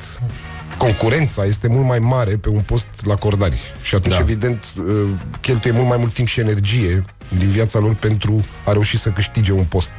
concurența 0.77 1.45
este 1.45 1.67
mult 1.67 1.85
mai 1.85 1.99
mare 1.99 2.35
pe 2.35 2.49
un 2.49 2.61
post 2.61 2.87
la 3.03 3.15
cordari. 3.15 3.61
Și 3.81 3.95
atunci, 3.95 4.13
Da. 4.13 4.19
da. 4.19 4.23
evident, 4.23 4.65
uh, 4.77 5.09
cheltuie 5.41 5.73
mult 5.73 5.87
mai 5.87 5.97
mult 5.97 6.13
timp 6.13 6.27
și 6.27 6.39
energie 6.39 7.05
din 7.37 7.47
viața 7.47 7.79
lor 7.79 7.93
pentru 7.93 8.45
a 8.65 8.71
reuși 8.71 8.97
să 8.97 9.09
câștige 9.09 9.51
un 9.51 9.63
post 9.63 9.93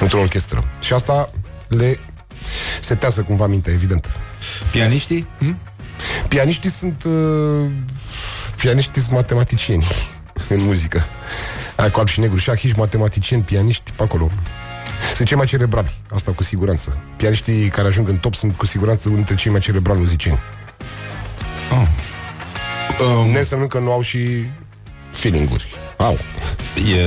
într-o 0.00 0.20
orchestră. 0.20 0.64
Și 0.80 0.92
asta 0.92 1.30
le 1.68 1.98
setează 2.80 3.22
cumva 3.22 3.46
mintea, 3.46 3.72
evident. 3.72 4.20
Pianiștii? 4.70 5.26
Hm? 5.38 5.58
Pianiștii 6.28 6.70
sunt 6.70 7.04
uh, 7.04 7.70
Pianiștii 8.56 9.02
sunt 9.02 9.14
matematicieni 9.14 9.84
În 10.48 10.64
muzică 10.64 11.02
Ai 11.76 11.90
cu 11.90 11.98
alb 11.98 12.08
și 12.08 12.20
negru, 12.20 12.38
șahiști, 12.38 12.78
matematicieni, 12.78 13.42
pianiști 13.42 13.92
Pe 13.96 14.02
acolo 14.02 14.30
Sunt 15.14 15.28
cei 15.28 15.36
mai 15.36 15.46
cerebrali, 15.46 16.00
asta 16.10 16.32
cu 16.32 16.42
siguranță 16.42 16.98
Pianiștii 17.16 17.68
care 17.68 17.86
ajung 17.86 18.08
în 18.08 18.16
top 18.16 18.34
sunt 18.34 18.56
cu 18.56 18.66
siguranță 18.66 19.02
Unul 19.08 19.16
dintre 19.16 19.34
cei 19.34 19.50
mai 19.50 19.60
cerebrali 19.60 19.98
muzicieni 19.98 20.38
Oh. 21.70 21.86
Um, 23.06 23.30
Ne 23.30 23.38
înseamnă 23.38 23.66
că 23.66 23.78
nu 23.78 23.92
au 23.92 24.00
și 24.02 24.44
Feeling-uri 25.10 25.66
Au 25.96 26.18
e... 26.96 27.00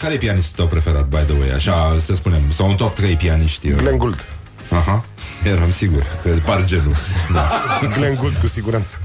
Care 0.00 0.14
e 0.14 0.16
pianistul 0.16 0.52
tău 0.56 0.66
preferat, 0.66 1.06
by 1.06 1.16
the 1.32 1.32
way? 1.38 1.50
Așa, 1.54 1.96
să 2.00 2.14
spunem, 2.14 2.40
sau 2.52 2.68
un 2.68 2.74
top 2.74 2.94
3 2.94 3.14
pianiști? 3.14 3.68
Glenn 3.68 3.98
Gould 3.98 4.26
Aha, 4.70 5.04
eram 5.44 5.70
sigur 5.70 6.06
că 6.22 6.28
par 6.44 6.64
genul. 6.64 6.94
Da. 7.32 7.50
Glenn 7.96 8.14
Gould 8.14 8.34
cu 8.36 8.46
siguranță 8.46 8.98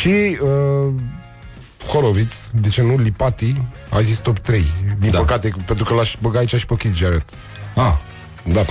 Și 0.00 0.38
uh, 0.42 0.92
Horowitz, 1.88 2.50
de 2.54 2.68
ce 2.68 2.82
nu, 2.82 2.96
Lipati 2.96 3.60
A 3.90 4.00
zis 4.00 4.18
top 4.18 4.38
3 4.38 4.64
Din 4.98 5.10
Da. 5.10 5.18
păcate, 5.18 5.52
pentru 5.66 5.84
că 5.84 5.94
l-aș 5.94 6.16
băga 6.20 6.38
aici 6.38 6.54
și 6.54 6.66
pe 6.66 6.74
Keith 6.74 6.96
Jarrett 6.96 7.28
Ah, 7.76 7.92
Da 8.52 8.64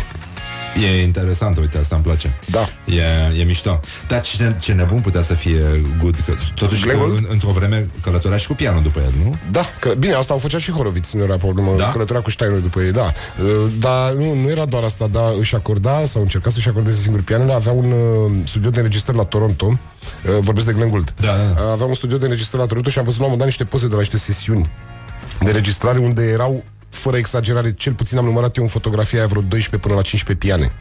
E 0.83 1.01
interesant, 1.03 1.57
uite, 1.57 1.77
asta 1.77 1.95
îmi 1.95 2.03
place. 2.03 2.35
Da. 2.45 2.59
E, 2.93 3.39
e 3.39 3.43
mișto. 3.43 3.79
Dar 4.07 4.21
ce, 4.21 4.55
ce 4.59 4.73
nebun 4.73 4.99
putea 5.01 5.21
să 5.21 5.33
fie 5.33 5.59
good, 5.99 6.19
că 6.25 6.33
totuși 6.55 6.81
Glenn 6.81 6.99
Gould? 6.99 7.17
în, 7.17 7.25
într-o 7.29 7.49
vreme 7.49 7.87
călătorea 8.01 8.37
și 8.37 8.47
cu 8.47 8.53
pianul 8.53 8.81
după 8.81 8.99
el, 8.99 9.13
nu? 9.23 9.35
Da, 9.51 9.65
că, 9.79 9.93
bine, 9.99 10.13
asta 10.13 10.33
au 10.33 10.39
făcea 10.39 10.57
și 10.57 10.71
Horowitz, 10.71 11.11
nu 11.11 11.23
era 11.23 11.37
problemă, 11.37 11.71
Da? 11.71 11.83
da? 11.83 11.91
călătorea 11.91 12.21
cu 12.21 12.29
Steiner 12.31 12.59
după 12.59 12.79
ei, 12.81 12.91
da. 12.91 13.03
Uh, 13.43 13.71
Dar 13.79 14.11
nu, 14.11 14.33
nu 14.33 14.49
era 14.49 14.65
doar 14.65 14.83
asta, 14.83 15.07
dar 15.11 15.33
își 15.39 15.55
acorda 15.55 16.05
sau 16.05 16.21
încerca 16.21 16.49
să-și 16.49 16.67
acordeze 16.67 17.01
singur 17.01 17.21
pianele, 17.21 17.53
avea 17.53 17.71
un 17.71 17.91
uh, 17.91 18.31
studio 18.45 18.69
de 18.69 18.77
înregistrări 18.79 19.17
la 19.17 19.23
Toronto, 19.23 19.65
uh, 19.65 20.37
vorbesc 20.39 20.65
de 20.65 20.73
Glenn 20.73 20.89
Gould. 20.89 21.13
Da, 21.19 21.27
da, 21.27 21.53
da. 21.55 21.61
Uh, 21.63 21.71
avea 21.71 21.85
un 21.85 21.93
studio 21.93 22.17
de 22.17 22.25
înregistrări 22.25 22.61
la 22.61 22.67
Toronto 22.67 22.89
și 22.89 22.97
am 22.99 23.03
văzut 23.05 23.19
la 23.19 23.25
un 23.25 23.31
moment 23.31 23.49
dat 23.49 23.57
niște 23.59 23.75
poze 23.75 23.87
de 23.87 23.93
la 23.93 23.99
niște 23.99 24.17
sesiuni 24.17 24.69
de 25.39 25.47
înregistrare 25.49 25.99
unde 25.99 26.23
erau, 26.23 26.63
fără 26.89 27.18
exagerare, 27.18 27.73
cel 27.73 27.93
puțin 27.93 28.18
am 28.18 28.26
numărat 28.26 28.57
eu 28.57 28.64
în 28.64 28.69
fotografia 28.69 29.18
aia 29.18 29.27
vreo 29.27 29.41
12 29.41 29.77
până 29.77 29.93
la 29.93 30.01
15 30.01 30.45
piane. 30.45 30.72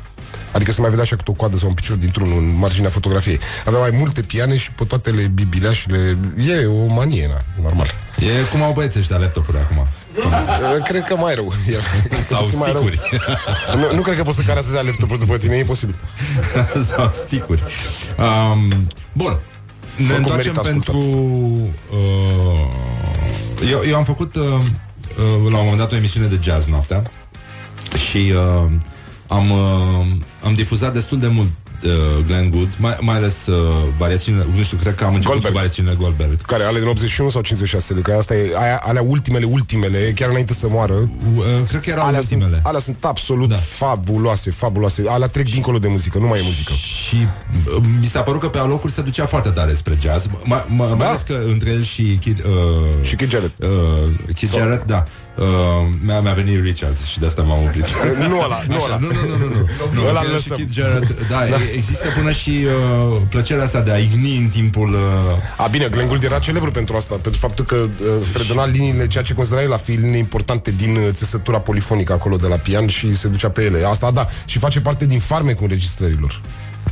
Adică 0.52 0.72
se 0.72 0.80
mai 0.80 0.88
vedea 0.88 1.04
așa 1.04 1.16
câte 1.16 1.30
o 1.30 1.34
coadă 1.34 1.56
sau 1.56 1.68
un 1.68 1.74
picior 1.74 1.96
dintr-unul 1.96 2.38
în 2.38 2.56
marginea 2.58 2.90
fotografiei. 2.90 3.38
Avea 3.66 3.80
mai 3.80 3.90
multe 3.90 4.22
piane 4.22 4.56
și 4.56 4.72
pe 4.72 4.84
toate 4.84 5.10
le 5.10 5.22
bibileașele. 5.22 6.16
E 6.48 6.66
o 6.66 6.86
manie, 6.86 7.28
na, 7.28 7.62
normal. 7.62 7.94
E 8.18 8.48
cum 8.50 8.62
au 8.62 8.72
băieții 8.72 9.00
ăștia 9.00 9.16
laptopuri 9.16 9.58
acum. 9.58 9.86
Uh, 10.16 10.82
Cred 10.84 11.02
că 11.02 11.16
mai 11.16 11.34
rău. 11.34 11.52
Ia, 11.70 11.78
Sau 12.28 12.42
puțin 12.42 12.58
mai 12.58 12.72
rău. 12.72 12.86
sticuri. 12.86 13.00
Nu, 13.80 13.94
nu 13.94 14.00
cred 14.02 14.16
că 14.16 14.22
poți 14.22 14.36
să 14.36 14.42
care 14.42 14.58
atâtea 14.58 14.82
laptopuri 14.82 15.18
după 15.18 15.36
tine, 15.36 15.56
e 15.56 15.58
imposibil. 15.58 15.94
Sau 16.90 17.10
sticuri. 17.24 17.62
Um, 18.18 18.86
bun. 19.12 19.38
Ne 19.96 20.04
Oricum 20.04 20.16
întoarcem 20.16 20.52
merită 20.52 20.60
pentru... 20.60 20.98
Uh, 21.90 23.70
eu, 23.70 23.82
eu 23.88 23.96
am 23.96 24.04
făcut 24.04 24.34
uh, 24.34 24.58
uh, 25.18 25.50
la 25.50 25.58
un 25.58 25.64
moment 25.64 25.76
dat 25.76 25.92
o 25.92 25.96
emisiune 25.96 26.26
de 26.26 26.38
jazz 26.42 26.66
noaptea 26.66 27.10
și 28.10 28.32
uh, 28.34 28.70
am, 29.28 29.50
uh, 29.50 30.06
am 30.42 30.54
difuzat 30.54 30.92
destul 30.92 31.18
de 31.18 31.28
mult 31.28 31.50
uh, 31.86 32.24
Glenn 32.26 32.50
Good, 32.50 32.68
mai, 32.78 32.96
mai 33.00 33.16
ales 33.16 33.46
uh, 33.46 33.56
variațiunile, 33.98 34.46
nu 34.56 34.62
știu, 34.62 34.76
cred 34.76 34.94
că 34.94 35.04
am 35.04 35.14
început 35.14 35.30
Goldberg. 35.32 35.52
cu 35.54 35.58
variațiunile 35.58 35.94
Goldberg. 35.98 36.40
Care, 36.40 36.62
ale 36.64 36.78
din 36.78 36.88
81 36.88 37.30
sau 37.30 37.42
56, 37.42 37.94
că 37.94 38.12
asta 38.12 38.34
e, 38.34 38.50
aia, 38.58 38.80
alea 38.84 39.02
ultimele, 39.02 39.44
ultimele, 39.44 40.12
chiar 40.14 40.28
înainte 40.28 40.54
să 40.54 40.66
moară. 40.68 40.92
Uh, 40.94 41.44
cred 41.68 41.80
că 41.80 41.90
erau 41.90 42.06
alea 42.06 42.18
ultimele. 42.18 42.50
Sunt, 42.50 42.66
alea 42.66 42.80
sunt 42.80 43.04
absolut 43.04 43.48
Da. 43.48 43.54
da. 43.54 43.60
fabuloase, 43.60 44.50
fabuloase. 44.50 45.02
Alea 45.08 45.28
trec 45.28 45.48
dincolo 45.50 45.78
de 45.78 45.88
muzică, 45.88 46.18
nu 46.18 46.26
mai 46.26 46.38
e 46.38 46.42
muzică. 46.44 46.72
Și 46.72 47.16
uh, 47.16 47.82
mi 48.00 48.06
s-a 48.06 48.20
părut 48.22 48.40
că 48.40 48.48
pe 48.48 48.58
alocuri 48.58 48.92
se 48.92 49.00
ducea 49.02 49.26
foarte 49.26 49.50
tare 49.50 49.74
spre 49.74 49.96
jazz 50.00 50.26
Mai 50.44 50.64
da? 50.68 50.74
mai 50.94 51.06
ales 51.08 51.20
că 51.26 51.38
între 51.48 51.70
el 51.70 51.82
și 51.82 52.02
Kid, 52.02 52.38
uh, 52.44 53.06
Și 53.06 53.14
Keith 53.16 53.32
Jarrett. 53.32 53.62
uh, 53.62 53.68
Keith 54.34 54.54
Jarrett, 54.56 54.84
da 54.86 55.06
uh, 55.36 55.46
mi-a, 56.04 56.20
mi-a 56.20 56.32
venit 56.32 56.62
Richards 56.62 57.04
și 57.04 57.18
de 57.18 57.26
asta 57.26 57.42
m-am 57.42 57.62
oprit 57.62 57.86
Nu 58.28 58.40
ăla, 58.40 58.58
nu 58.68 58.74
Așa, 58.74 58.84
ăla. 58.84 58.98
Nu, 58.98 59.06
nu, 59.06 59.36
nu, 59.36 59.36
nu, 59.36 59.54
nu. 59.54 60.00
nu 60.00 60.08
Ăla 60.08 60.20
el 60.20 60.30
îl 60.32 60.40
și 60.40 60.48
lăsăm. 60.48 60.56
Keith 60.56 60.72
Jarrett, 60.72 61.28
da, 61.28 61.44
da, 61.50 61.56
există 61.74 62.08
până 62.16 62.30
și 62.30 62.50
uh, 62.50 63.20
plăcerea 63.28 63.64
asta 63.64 63.80
de 63.80 63.92
a 63.92 63.96
igni 63.96 64.36
în 64.36 64.48
timpul 64.48 64.88
uh, 64.88 65.64
A, 65.64 65.66
bine, 65.66 65.88
Glenn 65.88 66.08
Gould 66.08 66.22
era 66.22 66.38
celebru 66.38 66.70
pentru 66.70 66.96
asta, 66.96 67.14
pentru 67.14 67.40
faptul 67.40 67.64
că 67.64 67.76
uh, 67.76 67.88
fredona 68.32 68.66
liniile, 68.66 69.06
ceea 69.06 69.24
ce 69.24 69.34
considera 69.34 69.62
el 69.62 69.72
a 69.72 69.76
fi 69.76 69.92
linii 69.92 70.18
importante 70.18 70.70
din 70.70 70.96
uh, 70.96 71.08
țesătura 71.10 71.58
polifonică 71.58 72.12
acolo 72.12 72.36
de 72.36 72.46
la 72.46 72.56
pian 72.56 72.86
și 72.86 73.16
se 73.16 73.28
ducea 73.28 73.48
pe 73.48 73.62
ele. 73.62 73.84
Asta, 73.84 74.10
da, 74.10 74.28
și 74.44 74.58
face 74.58 74.80
parte 74.80 75.06
din 75.06 75.20
farmecul 75.20 75.62
înregistrărilor. 75.62 76.40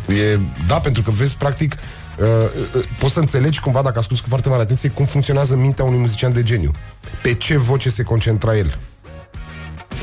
E, 0.09 0.39
da, 0.67 0.75
pentru 0.75 1.03
că 1.03 1.11
vezi, 1.11 1.37
practic, 1.37 1.73
uh, 1.73 2.04
uh, 2.19 2.85
poți 2.99 3.13
să 3.13 3.21
înțelegi 3.21 3.61
cumva, 3.61 3.83
dacă 3.83 3.99
asculti 3.99 4.23
cu 4.23 4.29
foarte 4.29 4.49
mare 4.49 4.63
atenție, 4.63 4.89
cum 4.89 5.05
funcționează 5.05 5.57
mintea 5.57 5.85
unui 5.85 5.99
muzician 5.99 6.33
de 6.33 6.43
geniu. 6.43 6.71
Pe 7.23 7.35
ce 7.35 7.57
voce 7.57 7.91
se 7.91 8.03
concentra 8.03 8.57
el. 8.57 8.79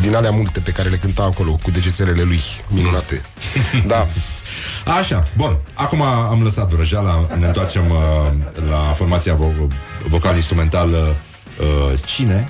Din 0.01 0.15
alea 0.15 0.31
multe 0.31 0.59
pe 0.59 0.71
care 0.71 0.89
le 0.89 0.97
cânta 0.97 1.23
acolo, 1.23 1.59
cu 1.63 1.71
degețelele 1.71 2.21
lui 2.21 2.39
minunate. 2.67 3.21
da. 3.87 4.07
Așa, 4.97 5.27
bun. 5.37 5.57
Acum 5.73 6.01
am 6.01 6.43
lăsat 6.43 6.69
vrăjeala, 6.69 7.27
ne 7.39 7.45
întoarcem 7.45 7.89
uh, 7.89 8.31
la 8.69 8.93
formația 8.95 9.35
vo- 9.37 9.67
vocal-instrumentală 10.09 11.15
uh, 11.59 11.99
Cine? 12.05 12.49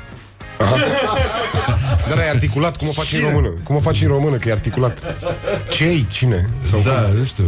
Dar 2.09 2.17
e 2.17 2.29
articulat, 2.29 2.77
cum 2.77 2.87
o 2.87 2.91
faci 2.91 3.05
Cine? 3.05 3.25
în 3.25 3.29
română? 3.29 3.53
Cum 3.63 3.75
o 3.75 3.79
faci 3.79 4.01
în 4.01 4.07
română, 4.07 4.37
că 4.37 4.49
e 4.49 4.51
articulat? 4.51 5.15
Cei, 5.69 6.07
cine? 6.11 6.49
Sau 6.63 6.79
da, 6.79 6.91
cum? 6.91 7.17
nu 7.17 7.23
știu. 7.23 7.45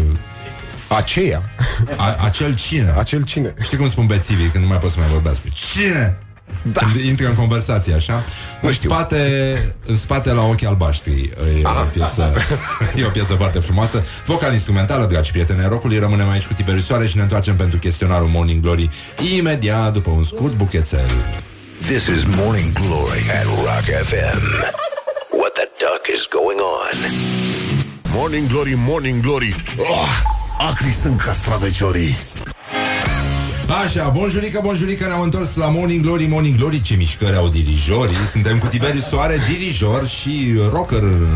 Aceea. 0.95 1.41
A, 1.98 2.15
acel 2.24 2.56
cine? 2.56 2.94
Acel 2.98 3.24
cine. 3.24 3.53
Știi 3.61 3.78
cum 3.78 3.90
spun 3.90 4.06
bețivii 4.06 4.48
când 4.48 4.64
nu 4.64 4.70
mai 4.70 4.78
pot 4.78 4.91
să 4.91 4.99
mai 4.99 5.07
vorbească? 5.07 5.48
Cine? 5.53 6.18
Da. 6.61 6.80
Când 6.80 7.06
intră 7.06 7.28
în 7.28 7.36
conversație, 7.36 7.94
așa? 7.94 8.24
În 8.61 8.74
spate, 8.74 9.76
în 9.86 9.98
spate 9.98 10.32
la 10.32 10.44
ochii 10.44 10.68
albaștri 10.68 11.30
e 11.61 11.64
o, 11.64 11.86
piesă, 11.91 12.34
e 12.99 13.06
o 13.06 13.10
piesă 13.10 13.34
foarte 13.34 13.60
frumoasă 13.60 14.03
Vocal 14.26 14.53
instrumentală, 14.53 15.06
dragi 15.06 15.32
prieteni 15.32 15.60
ai 15.60 15.68
rockului 15.70 15.99
Rămânem 15.99 16.30
aici 16.30 16.45
cu 16.45 16.53
Tiberiu 16.53 16.82
Soare 16.82 17.07
și 17.07 17.15
ne 17.15 17.22
întoarcem 17.22 17.56
pentru 17.56 17.80
chestionarul 17.80 18.28
Morning 18.28 18.61
Glory 18.61 18.90
Imediat 19.36 19.94
după 19.94 20.10
un 20.10 20.24
scurt 20.24 20.53
buchețel 20.53 21.11
This 21.86 22.06
is 22.06 22.24
Morning 22.24 22.72
Glory 22.74 23.24
at 23.40 23.45
Rock 23.45 23.86
FM. 24.10 24.41
What 25.40 25.53
the 25.53 25.68
duck 25.84 26.03
is 26.15 26.28
going 26.38 26.60
on? 26.82 26.98
Morning 28.14 28.48
Glory, 28.48 28.74
Morning 28.78 29.22
Glory 29.22 29.56
oh, 29.78 30.41
Acri 30.57 30.91
sunt 30.91 31.21
castraveciorii 31.21 32.17
Așa, 33.85 34.09
bonjurică, 34.09 34.59
bonjurică, 34.63 35.05
ne-am 35.05 35.21
întors 35.21 35.55
la 35.55 35.65
Morning 35.65 36.01
Glory, 36.01 36.25
Morning 36.25 36.57
Glory, 36.57 36.81
ce 36.81 36.95
mișcări 36.95 37.35
au 37.35 37.47
dirijorii. 37.47 38.15
Suntem 38.31 38.57
cu 38.57 38.67
Tiberiu 38.67 39.03
Soare, 39.09 39.39
dirijor 39.49 40.07
și 40.07 40.53
rocker 40.71 41.01
în, 41.01 41.27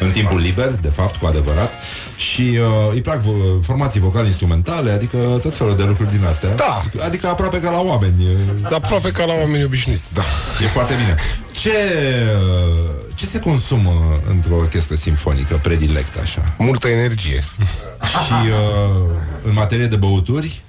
în 0.00 0.10
timpul 0.10 0.38
liber, 0.40 0.68
de 0.80 0.88
fapt, 0.88 1.16
cu 1.16 1.26
adevărat. 1.26 1.72
Și 2.16 2.42
uh, 2.42 2.92
îi 2.92 3.00
plac 3.00 3.20
vo- 3.20 3.64
formații 3.64 4.00
vocale 4.00 4.26
instrumentale, 4.26 4.90
adică 4.90 5.16
tot 5.42 5.54
felul 5.54 5.76
de 5.76 5.82
lucruri 5.82 6.10
din 6.10 6.24
astea. 6.24 6.54
Da. 6.54 6.82
Adică 7.04 7.28
aproape 7.28 7.60
ca 7.60 7.70
la 7.70 7.80
oameni. 7.80 8.26
Da, 8.68 8.76
aproape 8.76 9.10
ca 9.10 9.24
la 9.24 9.32
oameni 9.32 9.64
obișnuiți, 9.64 10.14
da. 10.14 10.22
E 10.64 10.66
foarte 10.66 10.94
bine. 10.94 11.14
Ce, 11.52 11.70
uh, 11.70 13.07
ce 13.18 13.26
se 13.26 13.38
consumă 13.38 14.20
într-o 14.28 14.56
orchestră 14.56 14.94
simfonică 14.96 15.60
predilect, 15.62 16.18
așa? 16.18 16.54
Multă 16.58 16.88
energie. 16.88 17.44
Și 18.24 18.32
uh, 18.32 19.10
în 19.42 19.52
materie 19.52 19.86
de 19.86 19.96
băuturi? 19.96 20.62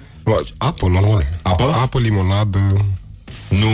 Apă, 0.58 0.88
normal. 0.88 1.26
Apă? 1.42 1.64
Apă, 1.64 2.00
limonadă. 2.00 2.60
Nu 3.50 3.68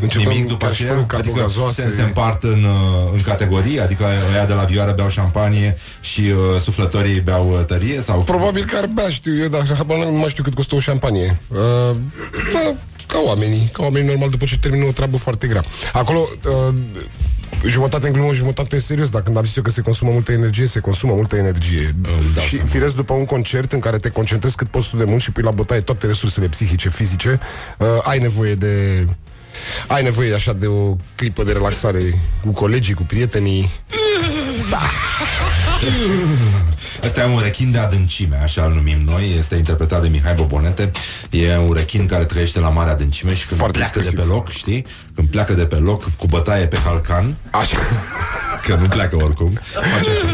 Începem 0.00 0.28
nimic 0.32 0.48
după 0.48 0.66
ca 0.66 0.72
și 0.72 0.82
aceea? 0.82 0.98
fără 0.98 1.18
Adică 1.18 1.34
carbogazoase. 1.34 1.82
se, 1.82 1.94
se 1.96 2.02
împart 2.02 2.42
în, 2.42 2.64
uh, 2.64 3.10
în 3.12 3.20
categorii? 3.20 3.80
Adică 3.80 4.04
ăia 4.32 4.46
de 4.46 4.52
la 4.52 4.64
vioară 4.64 4.92
beau 4.92 5.08
șampanie 5.08 5.76
și 6.00 6.20
uh, 6.20 6.60
suflătorii 6.60 7.20
beau 7.20 7.50
uh, 7.52 7.64
tărie? 7.64 8.02
Sau 8.02 8.20
Probabil 8.20 8.64
că 8.64 8.76
ar 8.76 8.86
bea, 8.86 9.08
știu 9.08 9.36
eu, 9.42 9.48
dar 9.48 9.74
habar 9.76 9.98
n-am, 9.98 10.12
nu 10.12 10.18
mai 10.18 10.28
știu 10.28 10.42
cât 10.42 10.54
costă 10.54 10.74
o 10.74 10.80
șampanie. 10.80 11.40
Uh, 11.48 11.96
da, 12.52 12.74
ca 13.06 13.20
oamenii, 13.24 13.68
ca 13.72 13.82
oamenii 13.82 14.08
normal 14.08 14.28
după 14.30 14.44
ce 14.44 14.58
termină 14.58 14.84
o 14.84 14.90
treabă 14.90 15.16
foarte 15.16 15.46
grea. 15.46 15.64
Acolo, 15.92 16.28
uh, 16.68 16.74
jumătate 17.66 18.06
în 18.06 18.12
glumă, 18.12 18.32
jumătate 18.32 18.74
în 18.74 18.80
serios. 18.80 19.10
Dacă 19.10 19.24
când 19.24 19.36
am 19.36 19.44
zis 19.44 19.56
eu 19.56 19.62
că 19.62 19.70
se 19.70 19.80
consumă 19.80 20.10
multă 20.10 20.32
energie, 20.32 20.66
se 20.66 20.80
consumă 20.80 21.14
multă 21.14 21.36
energie. 21.36 21.94
da, 22.34 22.40
și 22.40 22.56
firesc 22.56 22.94
după 22.94 23.14
un 23.14 23.24
concert 23.24 23.72
în 23.72 23.78
care 23.78 23.98
te 23.98 24.08
concentrezi 24.08 24.56
cât 24.56 24.68
poți 24.68 24.90
tu 24.90 24.96
de 24.96 25.04
mult 25.04 25.22
și 25.22 25.30
pui 25.30 25.42
la 25.42 25.50
bătaie 25.50 25.80
toate 25.80 26.06
resursele 26.06 26.46
psihice, 26.46 26.88
fizice, 26.88 27.40
uh, 27.78 27.86
ai 28.02 28.18
nevoie 28.18 28.54
de 28.54 29.06
ai 29.86 30.02
nevoie 30.02 30.34
așa 30.34 30.52
de 30.52 30.66
o 30.66 30.96
clipă 31.14 31.44
de 31.44 31.52
relaxare 31.52 32.18
cu 32.40 32.50
colegii, 32.50 32.94
cu 32.94 33.02
prietenii. 33.02 33.70
Ăsta 37.04 37.20
e 37.20 37.24
un 37.24 37.40
rechin 37.42 37.70
de 37.70 37.78
adâncime, 37.78 38.40
așa 38.42 38.64
îl 38.64 38.72
numim 38.72 38.98
noi, 39.04 39.34
este 39.38 39.54
interpretat 39.56 40.02
de 40.02 40.08
Mihai 40.08 40.34
Bobonete. 40.34 40.90
E 41.30 41.56
un 41.56 41.72
rechin 41.72 42.06
care 42.06 42.24
trăiește 42.24 42.60
la 42.60 42.68
mare 42.68 42.90
adâncime 42.90 43.34
și 43.34 43.46
când 43.46 43.58
Foarte 43.60 43.78
pleacă 43.78 43.98
expresiv. 43.98 44.18
de 44.18 44.24
pe 44.26 44.34
loc, 44.34 44.50
știi? 44.50 44.86
Când 45.14 45.28
pleacă 45.28 45.52
de 45.52 45.66
pe 45.66 45.74
loc 45.76 46.10
cu 46.16 46.26
bătaie 46.26 46.66
pe 46.66 46.78
calcan, 46.84 47.36
așa. 47.50 47.76
că 48.66 48.74
nu 48.74 48.88
pleacă 48.88 49.16
oricum, 49.16 49.58
face 49.72 50.10
așa. 50.10 50.26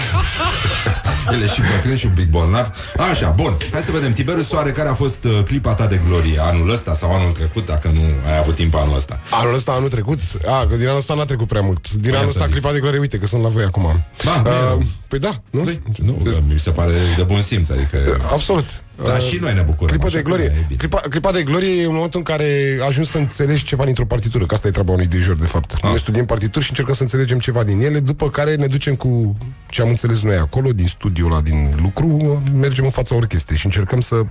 El 1.32 1.42
e 1.42 1.46
și 1.46 1.60
bătrân 1.60 1.96
și 1.96 2.06
un 2.06 2.12
pic 2.14 2.28
bolnav. 2.30 2.70
Așa, 3.10 3.28
bun. 3.28 3.56
Hai 3.72 3.82
să 3.82 3.90
vedem. 3.92 4.12
Tiberiu 4.12 4.42
Soare, 4.42 4.70
care 4.70 4.88
a 4.88 4.94
fost 4.94 5.24
uh, 5.24 5.38
clipa 5.44 5.74
ta 5.74 5.86
de 5.86 6.00
glorie 6.08 6.38
anul 6.40 6.70
ăsta 6.70 6.94
sau 6.94 7.14
anul 7.14 7.32
trecut, 7.32 7.66
dacă 7.66 7.90
nu 7.94 8.00
ai 8.26 8.38
avut 8.38 8.54
timp 8.54 8.74
anul 8.74 8.96
ăsta? 8.96 9.20
Anul 9.30 9.54
ăsta, 9.54 9.72
anul 9.72 9.88
trecut? 9.88 10.18
A, 10.46 10.66
că 10.70 10.74
din 10.76 10.86
anul 10.86 10.98
ăsta 10.98 11.14
n-a 11.14 11.24
trecut 11.24 11.46
prea 11.46 11.60
mult. 11.60 11.90
Din 11.90 12.00
Păi 12.10 12.10
anul 12.18 12.28
asta 12.28 12.30
ăsta, 12.30 12.44
zic. 12.44 12.52
clipa 12.52 12.72
de 12.72 12.78
glorie, 12.80 12.98
uite 13.00 13.18
că 13.18 13.26
sunt 13.26 13.42
la 13.42 13.48
voi 13.48 13.64
acum. 13.64 13.82
Ba, 14.24 14.32
bine, 14.42 14.54
Uh, 14.54 14.60
rău. 14.68 14.82
păi 15.08 15.18
da, 15.18 15.40
nu? 15.50 15.60
Păi, 15.60 15.80
nu, 16.04 16.12
că 16.24 16.30
mi 16.52 16.58
se 16.60 16.70
pare 16.70 16.92
de 17.16 17.22
bun 17.22 17.42
simț, 17.42 17.68
adică... 17.68 17.98
Absolut. 18.32 18.64
Dar 19.04 19.18
Uh, 19.18 19.22
și 19.22 19.38
noi 19.40 19.54
ne 19.54 19.60
bucurăm. 19.60 19.88
Clipa 19.88 20.06
așa 20.06 20.16
de 20.16 20.22
că 20.22 20.28
glorie. 20.28 20.44
e 20.44 20.64
bine. 20.66 20.76
Clipa, 20.76 21.00
clipa 21.00 21.32
de 21.32 21.42
glorie 21.42 21.82
e 21.82 21.86
un 21.86 21.94
moment 21.94 22.14
în 22.14 22.22
care 22.22 22.78
ajungi 22.88 23.10
să 23.10 23.18
înțelegi 23.18 23.64
ceva 23.64 23.84
dintr-o 23.84 24.04
partitură, 24.04 24.46
că 24.46 24.54
asta 24.54 24.68
e 24.68 24.70
treaba 24.70 24.92
unui 24.92 25.06
dirijor, 25.06 25.36
de 25.36 25.46
fapt. 25.46 25.72
Ah. 25.72 25.82
Noi 25.82 25.98
studiem 25.98 26.24
partituri 26.24 26.64
și 26.64 26.70
încercăm 26.70 26.94
să 26.94 27.02
înțelegem 27.02 27.38
ceva 27.38 27.64
din 27.64 27.80
ele, 27.80 28.00
după 28.00 28.30
care 28.30 28.54
ne 28.54 28.66
ducem 28.66 28.94
cu 28.94 29.36
ce 29.68 29.82
am 29.82 29.88
înțeles 29.88 30.22
noi 30.22 30.36
acolo, 30.36 30.72
din 30.72 30.86
studiul 30.86 31.32
ăla, 31.32 31.40
din 31.40 31.78
lucru, 31.82 32.42
mergem 32.54 32.84
în 32.84 32.90
fața 32.90 33.14
orchestrei 33.14 33.58
și 33.58 33.64
încercăm 33.66 34.00
să 34.00 34.22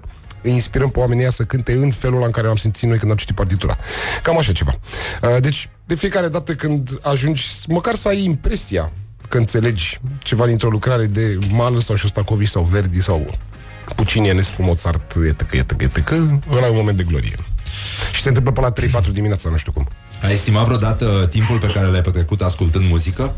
îi 0.41 0.51
inspirăm 0.51 0.89
pe 0.89 0.99
oamenii 0.99 1.21
ăia 1.21 1.31
să 1.31 1.43
cânte 1.43 1.73
în 1.73 1.91
felul 1.91 2.15
ăla 2.15 2.25
în 2.25 2.31
care 2.31 2.47
am 2.47 2.55
simțit 2.55 2.89
noi 2.89 2.97
când 2.97 3.11
am 3.11 3.17
citit 3.17 3.35
partitura. 3.35 3.77
Cam 4.23 4.37
așa 4.37 4.51
ceva. 4.51 4.75
Uh, 5.21 5.41
Deci, 5.41 5.69
de 5.85 5.95
fiecare 5.95 6.27
dată 6.27 6.55
când 6.55 6.99
ajungi, 7.01 7.43
măcar 7.67 7.95
să 7.95 8.07
ai 8.07 8.23
impresia 8.23 8.91
că 9.29 9.37
înțelegi 9.37 9.99
ceva 10.23 10.45
dintr-o 10.45 10.69
lucrare 10.69 11.05
de 11.05 11.39
Mahler 11.51 11.81
sau 11.81 11.95
Shostakovich 11.95 12.51
sau 12.51 12.63
Verdi 12.63 13.01
sau 13.01 13.33
Puccini, 13.95 14.27
Enescu, 14.27 14.61
Mozart, 14.63 15.15
etc., 15.27 15.51
etc., 15.53 15.81
etc., 15.81 16.11
ăla 16.51 16.65
e 16.65 16.69
un 16.69 16.75
moment 16.75 16.97
de 16.97 17.03
glorie. 17.03 17.35
Și 18.13 18.21
se 18.21 18.27
întâmplă 18.27 18.51
pe 18.51 18.59
la 18.91 19.01
3-4 19.01 19.11
dimineața, 19.11 19.49
nu 19.49 19.57
știu 19.57 19.71
cum. 19.71 19.87
Ai 20.23 20.33
estimat 20.33 20.65
vreodată 20.65 21.27
timpul 21.29 21.57
pe 21.59 21.67
care 21.67 21.85
l-ai 21.87 22.01
petrecut 22.01 22.41
ascultând 22.41 22.89
muzică? 22.89 23.33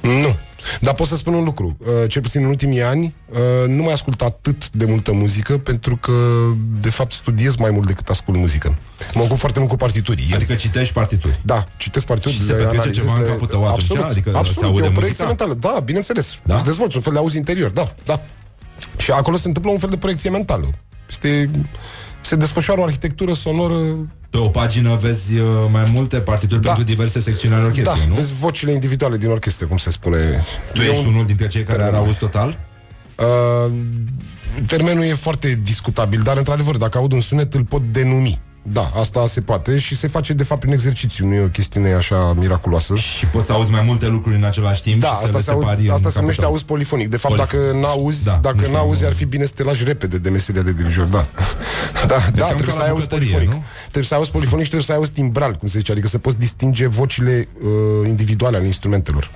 Nu. 0.00 0.36
Dar 0.80 0.94
pot 0.94 1.06
să 1.06 1.16
spun 1.16 1.34
un 1.34 1.44
lucru. 1.44 1.76
Uh, 1.78 1.88
cel 2.08 2.22
puțin 2.22 2.42
în 2.42 2.48
ultimii 2.48 2.82
ani 2.82 3.14
uh, 3.28 3.38
nu 3.68 3.82
mai 3.82 3.92
ascult 3.92 4.20
atât 4.22 4.70
de 4.70 4.84
multă 4.84 5.12
muzică 5.12 5.58
pentru 5.58 5.96
că, 5.96 6.12
de 6.80 6.90
fapt, 6.90 7.12
studiez 7.12 7.56
mai 7.56 7.70
mult 7.70 7.86
decât 7.86 8.08
ascult 8.08 8.36
muzică. 8.38 8.76
Mă 9.14 9.22
ocup 9.22 9.38
foarte 9.38 9.58
mult 9.58 9.70
cu 9.70 9.76
partiturii. 9.76 10.30
Adică 10.34 10.54
citești 10.54 10.92
partituri? 10.92 11.40
Da, 11.44 11.66
citesc 11.76 12.06
partituri. 12.06 12.34
Și 12.34 12.40
se 12.40 12.52
le 12.52 12.52
petrece 12.56 12.76
analizez, 12.76 13.02
ceva 13.04 13.16
în 13.16 13.22
le- 13.22 13.28
capul 13.28 13.46
tău 13.46 13.64
atunci? 13.66 13.80
Absolut, 13.80 14.04
Adică 14.04 14.30
se 14.30 14.36
absolut, 14.36 14.62
aude 14.62 14.68
e 14.68 14.70
o 14.70 14.74
muzica? 14.84 14.98
proiecție 14.98 15.24
mentală. 15.24 15.54
Da, 15.54 15.80
bineînțeles. 15.84 16.38
Da? 16.42 16.54
Îți 16.54 16.64
dezvolți 16.64 16.96
un 16.96 17.02
fel 17.02 17.12
de 17.12 17.18
auzi 17.18 17.36
interior, 17.36 17.70
da, 17.70 17.94
da. 18.04 18.20
Și 18.96 19.10
acolo 19.10 19.36
se 19.36 19.46
întâmplă 19.46 19.70
un 19.72 19.78
fel 19.78 19.90
de 19.90 19.96
proiecție 19.96 20.30
mentală. 20.30 20.66
Este... 21.10 21.50
Se 22.20 22.36
desfășoară 22.36 22.80
o 22.80 22.84
arhitectură 22.84 23.32
sonoră 23.32 23.74
Pe 24.30 24.38
o 24.38 24.48
pagină 24.48 24.98
vezi 25.00 25.34
uh, 25.36 25.46
mai 25.72 25.90
multe 25.92 26.20
partituri 26.20 26.60
Da. 26.60 26.66
pentru 26.72 26.84
diverse 26.94 27.20
secțiuni 27.20 27.54
ale 27.54 27.62
Da, 27.62 27.68
orchestrei, 27.68 28.08
nu? 28.08 28.14
vezi 28.14 28.32
vocile 28.32 28.72
individuale 28.72 29.16
din 29.16 29.28
orchestră, 29.30 29.66
cum 29.66 29.76
se 29.76 29.90
spune. 29.90 30.42
Tu 30.72 30.80
E 30.80 30.88
ești 30.88 31.00
un- 31.06 31.12
unul 31.14 31.26
dintre 31.26 31.46
cei 31.46 31.62
care 31.62 31.82
are 31.82 31.96
auz 31.96 32.14
total? 32.16 32.58
Uh, 33.18 33.72
termenul 34.66 35.02
e 35.04 35.14
foarte 35.14 35.60
discutabil, 35.62 36.20
dar 36.22 36.36
într-adevăr, 36.36 36.76
dacă 36.76 36.98
aud 36.98 37.12
un 37.12 37.20
sunet, 37.20 37.54
îl 37.54 37.64
pot 37.64 37.82
denumi. 37.92 38.40
Da, 38.64 38.90
asta 38.96 39.26
se 39.26 39.40
poate 39.40 39.78
și 39.78 39.96
se 39.96 40.08
face 40.08 40.32
de 40.32 40.42
fapt 40.42 40.60
prin 40.60 40.72
exercițiu, 40.72 41.26
nu 41.26 41.34
e 41.34 41.40
o 41.40 41.46
chestiune 41.46 41.92
așa 41.92 42.32
miraculoasă. 42.38 42.94
Și 42.94 43.26
poți 43.26 43.46
să 43.46 43.52
auzi 43.52 43.70
mai 43.70 43.82
multe 43.86 44.06
lucruri 44.06 44.36
în 44.36 44.44
același 44.44 44.82
timp 44.82 45.00
Da, 45.00 45.08
și 45.08 45.14
să 45.14 45.22
asta 45.22 45.36
le 45.36 45.42
se, 45.42 45.50
aud, 45.50 45.62
separi 45.62 45.86
în 45.86 45.90
asta 45.92 45.98
se 46.02 46.04
capul 46.08 46.20
numește 46.20 46.40
tău. 46.42 46.50
auz 46.50 46.62
polifonic. 46.62 47.08
De 47.10 47.16
fapt, 47.16 47.34
Polif- 47.34 47.38
dacă 47.38 47.76
n-auzi, 47.80 48.24
Da, 48.24 48.38
dacă 48.42 48.56
nu 48.56 48.62
știu, 48.62 48.74
n-auzi, 48.74 49.00
nu- 49.02 49.06
ar 49.06 49.12
fi 49.14 49.24
bine 49.24 49.44
să 49.46 49.52
te 49.56 49.62
lași 49.62 49.84
repede 49.84 50.18
de 50.18 50.30
meseria 50.30 50.62
de 50.62 50.72
dirijor, 50.72 51.06
da. 51.06 51.26
da, 51.94 52.06
da, 52.06 52.16
cam 52.16 52.32
trebuie 52.46 52.64
ca 52.66 52.70
să 52.72 52.78
la 52.78 52.82
ai 52.84 52.90
auz 52.90 53.00
bucătărie, 53.02 53.32
polifonic. 53.32 53.54
nu? 53.60 53.64
Trebuie 53.82 54.04
să 54.04 54.14
ai 54.14 54.20
auz 54.20 54.28
polifonic 54.28 54.64
și 54.64 54.70
trebuie 54.70 54.86
să 54.86 54.92
ai 54.92 54.98
auz 54.98 55.08
timbral, 55.10 55.54
cum 55.56 55.68
se 55.68 55.78
zice, 55.78 55.92
adică 55.92 56.08
să 56.08 56.18
poți 56.18 56.38
distinge 56.38 56.86
vocile 56.86 57.48
uh, 57.62 58.08
individuale 58.08 58.56
ale 58.56 58.66
instrumentelor. 58.66 59.30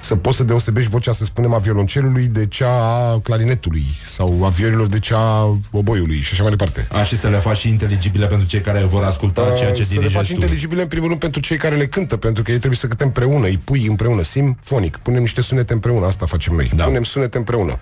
Să 0.00 0.16
poți 0.16 0.36
să 0.36 0.44
deosebești 0.44 0.90
vocea, 0.90 1.12
să 1.12 1.24
spunem, 1.24 1.54
a 1.54 1.58
violoncelului 1.58 2.26
de 2.26 2.46
cea 2.46 2.70
a 2.70 3.18
clarinetului 3.22 3.84
sau 4.02 4.44
a 4.44 4.48
viorilor 4.48 4.86
de 4.86 4.98
cea 4.98 5.18
a 5.18 5.58
oboiului 5.70 6.20
și 6.20 6.32
așa 6.32 6.42
mai 6.42 6.50
departe. 6.50 6.88
A, 6.92 7.02
și 7.02 7.16
să 7.18 7.28
le 7.28 7.36
faci 7.36 7.56
și 7.56 7.68
inteligibile 7.68 8.26
pentru 8.26 8.46
cei 8.46 8.60
care 8.60 8.78
vor 8.78 9.02
asculta 9.02 9.52
ceea 9.56 9.72
ce 9.72 9.80
Uh, 9.80 9.86
să 9.86 9.94
le 9.94 10.00
dirigezi 10.00 10.14
faci 10.14 10.26
tu. 10.26 10.32
inteligibile 10.32 10.82
în 10.82 10.88
primul 10.88 11.08
rând 11.08 11.20
pentru 11.20 11.40
cei 11.40 11.56
care 11.56 11.76
le 11.76 11.86
cântă, 11.86 12.16
pentru 12.16 12.42
că 12.42 12.50
ei 12.50 12.56
trebuie 12.56 12.78
să 12.78 12.86
cânte 12.86 13.04
împreună, 13.04 13.46
îi 13.46 13.60
pui 13.64 13.86
împreună, 13.86 14.22
simfonic, 14.22 14.96
punem 14.96 15.20
niște 15.20 15.40
sunete 15.40 15.72
împreună, 15.72 16.06
asta 16.06 16.26
facem 16.26 16.54
noi, 16.54 16.70
da. 16.76 16.84
punem 16.84 17.02
sunete 17.02 17.36
împreună. 17.38 17.78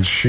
Și 0.00 0.28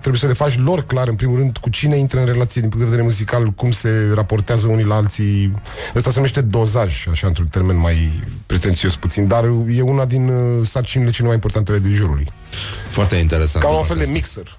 trebuie 0.00 0.20
să 0.20 0.26
le 0.26 0.32
faci 0.32 0.58
lor 0.58 0.84
clar, 0.86 1.08
în 1.08 1.14
primul 1.14 1.36
rând, 1.36 1.56
cu 1.56 1.70
cine 1.70 1.96
intră 1.96 2.20
în 2.20 2.26
relație 2.26 2.60
din 2.60 2.70
punct 2.70 2.84
de 2.84 2.90
vedere 2.90 3.08
muzical, 3.08 3.46
cum 3.46 3.70
se 3.70 3.90
raportează 4.14 4.66
unii 4.66 4.84
la 4.84 4.94
alții. 4.94 5.54
Asta 5.94 6.08
se 6.10 6.16
numește 6.16 6.40
dozaj, 6.40 7.06
așa, 7.10 7.26
într-un 7.26 7.46
termen 7.46 7.78
mai 7.78 8.22
pretențios 8.46 8.96
puțin, 8.96 9.26
dar 9.26 9.44
e 9.68 9.80
una 9.80 10.04
din 10.04 10.28
uh, 10.28 10.66
sarcinile 10.68 11.10
cele 11.10 11.26
mai 11.26 11.34
importante 11.34 11.70
ale 11.70 11.80
dirijorului. 11.80 12.32
Foarte 12.90 13.16
interesant. 13.16 13.64
Ca 13.64 13.70
un 13.70 13.84
fel 13.84 13.96
de 13.96 14.06
mixer. 14.12 14.56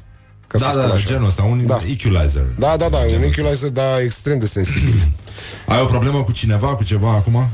Ca 0.48 0.58
Da, 0.58 0.70
să 0.70 0.76
da, 0.76 0.80
spun 0.80 0.90
da, 0.90 0.96
așa. 0.96 1.08
genul 1.10 1.28
ăsta, 1.28 1.44
un 1.44 1.60
equalizer. 1.88 2.46
Da, 2.58 2.78
da, 2.78 2.90
da, 2.90 2.98
un 2.98 3.24
equalizer, 3.24 3.70
dar 3.70 4.00
extrem 4.00 4.40
de 4.40 4.46
sensibil. 4.46 5.08
Ai 5.68 5.82
o 5.82 5.86
problemă 5.86 6.24
cu 6.24 6.32
cineva, 6.32 6.76
cu 6.76 6.84
ceva 6.84 7.10
acum? 7.12 7.50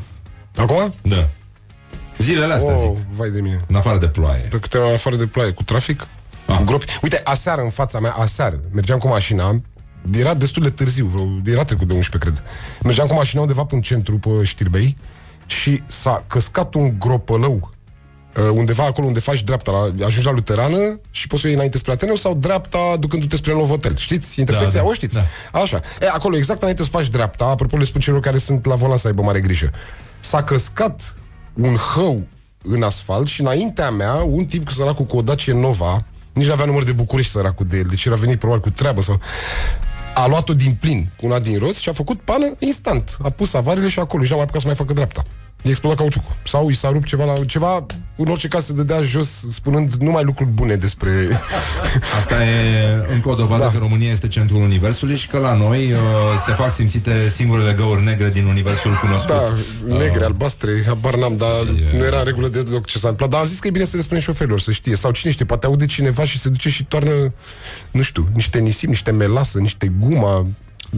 Acum? 0.56 0.94
Da. 1.02 1.27
Zilele 2.18 2.53
astea, 2.53 2.73
oh, 2.76 2.80
zic. 2.95 3.06
vai 3.15 3.30
de 3.30 3.41
mine. 3.41 3.61
În 3.68 3.76
afară 3.76 3.98
de 3.98 4.07
ploaie. 4.07 4.48
Pe 4.49 4.60
câteva 4.60 4.94
afară 4.94 5.15
de 5.15 5.26
ploaie, 5.26 5.52
cu 5.52 5.64
trafic, 5.64 6.07
Ah. 6.48 6.56
cu 6.57 6.64
gropi. 6.64 6.86
Uite, 7.02 7.22
aseară 7.23 7.61
în 7.61 7.69
fața 7.69 7.99
mea, 7.99 8.11
aseară, 8.11 8.60
mergeam 8.72 8.99
cu 8.99 9.07
mașina, 9.07 9.61
era 10.14 10.34
destul 10.34 10.64
de 10.64 10.69
târziu, 10.69 11.06
vreo, 11.06 11.53
era 11.53 11.64
trecut 11.64 11.88
de 11.88 11.94
11, 11.94 12.30
cred. 12.32 12.44
Mergeam 12.84 13.07
cu 13.07 13.14
mașina 13.14 13.41
undeva 13.41 13.64
pe 13.65 13.76
un 13.76 13.82
centru, 13.82 14.18
pe 14.18 14.30
Știrbei, 14.44 14.98
și 15.45 15.84
s-a 15.88 16.23
căscat 16.27 16.73
un 16.73 16.99
gropălău 16.99 17.53
uh, 17.61 17.69
undeva 18.41 18.84
acolo 18.84 19.07
unde 19.07 19.20
faci 19.20 19.44
dreapta, 19.44 19.72
la, 19.72 20.06
ajungi 20.06 20.26
la 20.26 20.32
Luterană 20.32 20.99
și 21.12 21.28
poți 21.28 21.41
să 21.41 21.48
o 21.48 21.49
iei 21.49 21.57
înainte 21.57 21.78
spre 21.78 21.91
Ateneu 21.91 22.16
sau 22.16 22.34
dreapta 22.34 22.95
ducându-te 22.99 23.36
spre 23.36 23.53
Novotel. 23.53 23.95
Știți? 23.98 24.40
Intersecția, 24.40 24.80
Da, 24.80 24.86
da, 24.86 24.90
o 24.90 24.94
știți? 24.94 25.18
Așa. 25.52 25.80
E, 26.02 26.07
acolo, 26.14 26.38
exact 26.38 26.62
înainte 26.62 26.84
să 26.84 26.90
faci 26.90 27.10
dreapta, 27.10 27.45
apropo 27.45 27.78
le 27.78 27.84
spun 27.84 28.02
celor 28.02 28.20
care 28.20 28.38
sunt 28.38 28.66
la 28.66 28.76
volan 28.76 28.98
să 28.98 29.07
aibă 29.07 29.22
mare 29.22 29.40
grijă. 29.40 29.72
S-a 30.20 30.44
căscat 30.44 31.16
un 31.53 31.76
hău 31.76 32.28
în 32.64 32.84
asfalt 32.84 33.28
și 33.28 33.41
înaintea 33.41 33.91
mea, 33.91 34.14
un 34.14 34.45
tip 34.45 34.70
săracul 34.70 35.06
cu 35.06 35.18
o 35.18 35.22
Dacia 35.22 35.53
Nova, 35.53 36.03
nici 36.34 36.45
nu 36.45 36.52
avea 36.52 36.66
număr 36.66 36.84
de 36.84 36.91
București 36.91 37.32
săracul 37.32 37.66
de 37.70 37.78
el, 37.78 37.86
deci 37.90 38.06
era 38.06 38.16
venit 38.16 38.40
probabil 38.40 38.64
cu 38.64 38.70
treabă 38.70 39.02
sau... 39.02 39.20
A 40.18 40.28
luat-o 40.28 40.53
din 40.53 40.78
plin 40.80 41.10
cu 41.18 41.26
una 41.26 41.40
din 41.40 41.60
roți 41.60 41.82
și 41.82 41.90
a 41.90 41.94
făcut 41.94 42.20
pană 42.20 42.56
instant. 42.60 43.18
A 43.22 43.30
pus 43.30 43.53
avarele 43.53 43.88
și 43.88 43.99
acolo 43.99 44.24
și 44.24 44.30
n-a 44.30 44.36
mai 44.36 44.44
apucat 44.44 44.62
să 44.62 44.68
mai 44.68 44.76
facă 44.76 44.94
dreapta. 44.94 45.26
I-a 45.65 45.71
explodat 45.71 45.97
cauciucul. 45.97 46.35
Sau 46.43 46.69
i 46.69 46.73
s-a 46.73 46.89
rupt 46.89 47.07
ceva 47.07 47.25
la 47.25 47.45
ceva, 47.45 47.85
în 48.15 48.27
orice 48.27 48.47
caz 48.47 48.65
se 48.65 48.73
dădea 48.73 49.01
jos 49.01 49.29
spunând 49.51 49.93
numai 49.93 50.23
lucruri 50.23 50.49
bune 50.49 50.75
despre... 50.75 51.11
Asta 52.19 52.43
e 52.43 53.13
încă 53.13 53.29
o 53.29 53.33
dovadă 53.33 53.63
da. 53.63 53.69
că 53.69 53.77
România 53.77 54.11
este 54.11 54.27
centrul 54.27 54.61
Universului 54.61 55.15
și 55.15 55.27
că 55.27 55.37
la 55.37 55.55
noi 55.55 55.91
uh, 55.91 55.99
se 56.45 56.53
fac 56.53 56.73
simțite 56.73 57.29
singurele 57.29 57.73
găuri 57.73 58.03
negre 58.03 58.29
din 58.29 58.45
Universul 58.45 58.93
cunoscut. 59.01 59.27
Da, 59.87 59.95
negre, 59.95 60.19
Uh, 60.19 60.25
albastre, 60.25 60.83
habar 60.85 61.15
n-am, 61.15 61.37
dar 61.37 61.49
nu 61.97 62.05
era 62.05 62.17
în 62.17 62.25
regulă 62.25 62.47
de 62.47 62.63
deloc 62.63 62.85
ce 62.85 62.97
s-a 62.97 63.07
întâmplat. 63.07 63.29
Dar 63.29 63.39
am 63.39 63.47
zis 63.47 63.59
că 63.59 63.67
e 63.67 63.71
bine 63.71 63.85
să 63.85 63.95
le 63.95 64.01
spunem 64.01 64.21
șoferilor, 64.21 64.59
să 64.59 64.71
știe. 64.71 64.95
Sau 64.95 65.11
cine 65.11 65.31
știe, 65.31 65.45
poate 65.45 65.65
aude 65.65 65.85
cineva 65.85 66.25
și 66.25 66.39
se 66.39 66.49
duce 66.49 66.69
și 66.69 66.83
toarnă, 66.83 67.33
nu 67.91 68.01
știu, 68.01 68.27
niște 68.33 68.59
nisip, 68.59 68.89
niște 68.89 69.11
melasă, 69.11 69.59
niște 69.59 69.91
guma, 69.99 70.45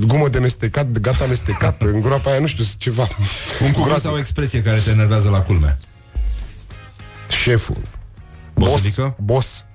gumă 0.06 0.30
de 0.30 0.40
mestecat, 0.40 0.86
de 0.86 1.00
gata 1.00 1.24
amestecată, 1.24 1.86
în 1.86 2.02
groapa 2.02 2.30
aia, 2.30 2.40
nu 2.40 2.48
știu, 2.48 2.64
ceva. 2.78 3.08
Un 3.64 3.72
cuvânt 3.72 4.02
sau 4.02 4.14
o 4.14 4.18
expresie 4.18 4.62
care 4.62 4.80
te 4.80 4.90
enervează 4.90 5.30
la 5.30 5.42
culme. 5.42 5.78
Șeful. 7.30 7.78
Boss. 8.54 8.96
Boss. 9.18 9.66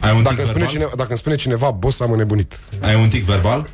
Ai 0.00 0.16
un 0.16 0.22
dacă, 0.22 0.34
tic 0.34 0.38
îmi 0.38 0.48
spune 0.48 0.64
verbal? 0.64 0.68
cineva, 0.72 0.92
dacă 0.96 1.08
îmi 1.08 1.18
spune 1.18 1.34
cineva 1.34 1.70
boss, 1.70 2.00
am 2.00 2.12
înnebunit. 2.12 2.58
Ai 2.80 2.94
un 2.94 3.08
tic 3.08 3.24
verbal? 3.24 3.68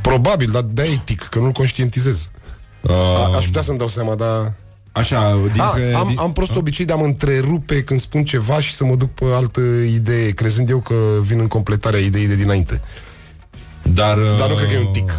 Probabil, 0.00 0.50
dar 0.50 0.62
de 0.62 0.82
e 0.82 0.98
tic, 1.04 1.22
că 1.22 1.38
nu-l 1.38 1.52
conștientizez. 1.52 2.30
Uh, 2.80 2.90
A, 2.90 3.36
aș 3.36 3.44
putea 3.44 3.62
să-mi 3.62 3.78
dau 3.78 3.88
seama, 3.88 4.14
dar... 4.14 4.52
Așa, 4.92 5.36
dintre... 5.52 5.92
A, 5.94 5.98
am, 5.98 6.06
din- 6.06 6.18
am 6.18 6.32
prost 6.32 6.56
obicei 6.56 6.84
de 6.84 6.92
a 6.92 6.96
mă 6.96 7.04
întrerupe 7.04 7.82
când 7.82 8.00
spun 8.00 8.24
ceva 8.24 8.60
și 8.60 8.74
să 8.74 8.84
mă 8.84 8.94
duc 8.94 9.14
pe 9.14 9.24
altă 9.24 9.60
idee, 9.90 10.30
crezând 10.30 10.70
eu 10.70 10.80
că 10.80 10.94
vin 11.20 11.38
în 11.40 11.46
completarea 11.46 12.00
ideii 12.00 12.26
de 12.26 12.34
dinainte. 12.34 12.80
Dar, 13.88 14.18
Dar 14.38 14.48
nu 14.48 14.54
cred 14.54 14.68
că 14.68 14.74
e 14.74 14.78
un 14.78 14.92
tic. 14.92 15.12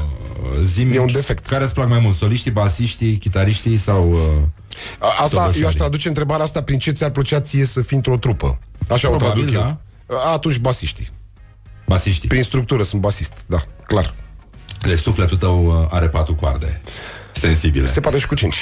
Zim, 0.63 0.91
E 0.91 0.99
un 0.99 1.11
defect. 1.11 1.45
Care 1.45 1.63
îți 1.63 1.73
plac 1.73 1.89
mai 1.89 1.99
mult? 1.99 2.15
Soliștii, 2.15 2.51
basiștii, 2.51 3.17
chitariștii 3.17 3.77
sau... 3.77 4.11
Uh, 4.11 4.19
A, 4.99 5.07
Asta, 5.07 5.27
toboșarii? 5.29 5.61
eu 5.61 5.67
aș 5.67 5.73
traduce 5.73 6.07
întrebarea 6.07 6.43
asta 6.43 6.61
prin 6.63 6.79
ce 6.79 6.91
ți-ar 6.91 7.09
plăcea 7.09 7.39
ție 7.39 7.65
să 7.65 7.81
fii 7.81 7.95
într-o 7.95 8.17
trupă. 8.17 8.59
Așa 8.89 9.07
o 9.09 9.15
Probabil, 9.15 9.43
traduc 9.49 9.61
da. 9.61 9.77
eu. 10.09 10.17
A, 10.17 10.31
Atunci 10.33 10.57
basiștii. 10.57 11.09
Basiștii. 11.87 12.27
Prin 12.27 12.43
structură 12.43 12.83
sunt 12.83 13.01
basist, 13.01 13.33
da, 13.45 13.63
clar. 13.87 14.13
Deci 14.81 14.99
sufletul 14.99 15.37
tău 15.37 15.65
uh, 15.81 15.87
are 15.89 16.07
patru 16.07 16.35
coarde 16.35 16.81
sensibile. 17.39 17.85
Se 17.87 17.99
poate 17.99 18.19
și 18.19 18.27
cu 18.27 18.35
cinci. 18.35 18.55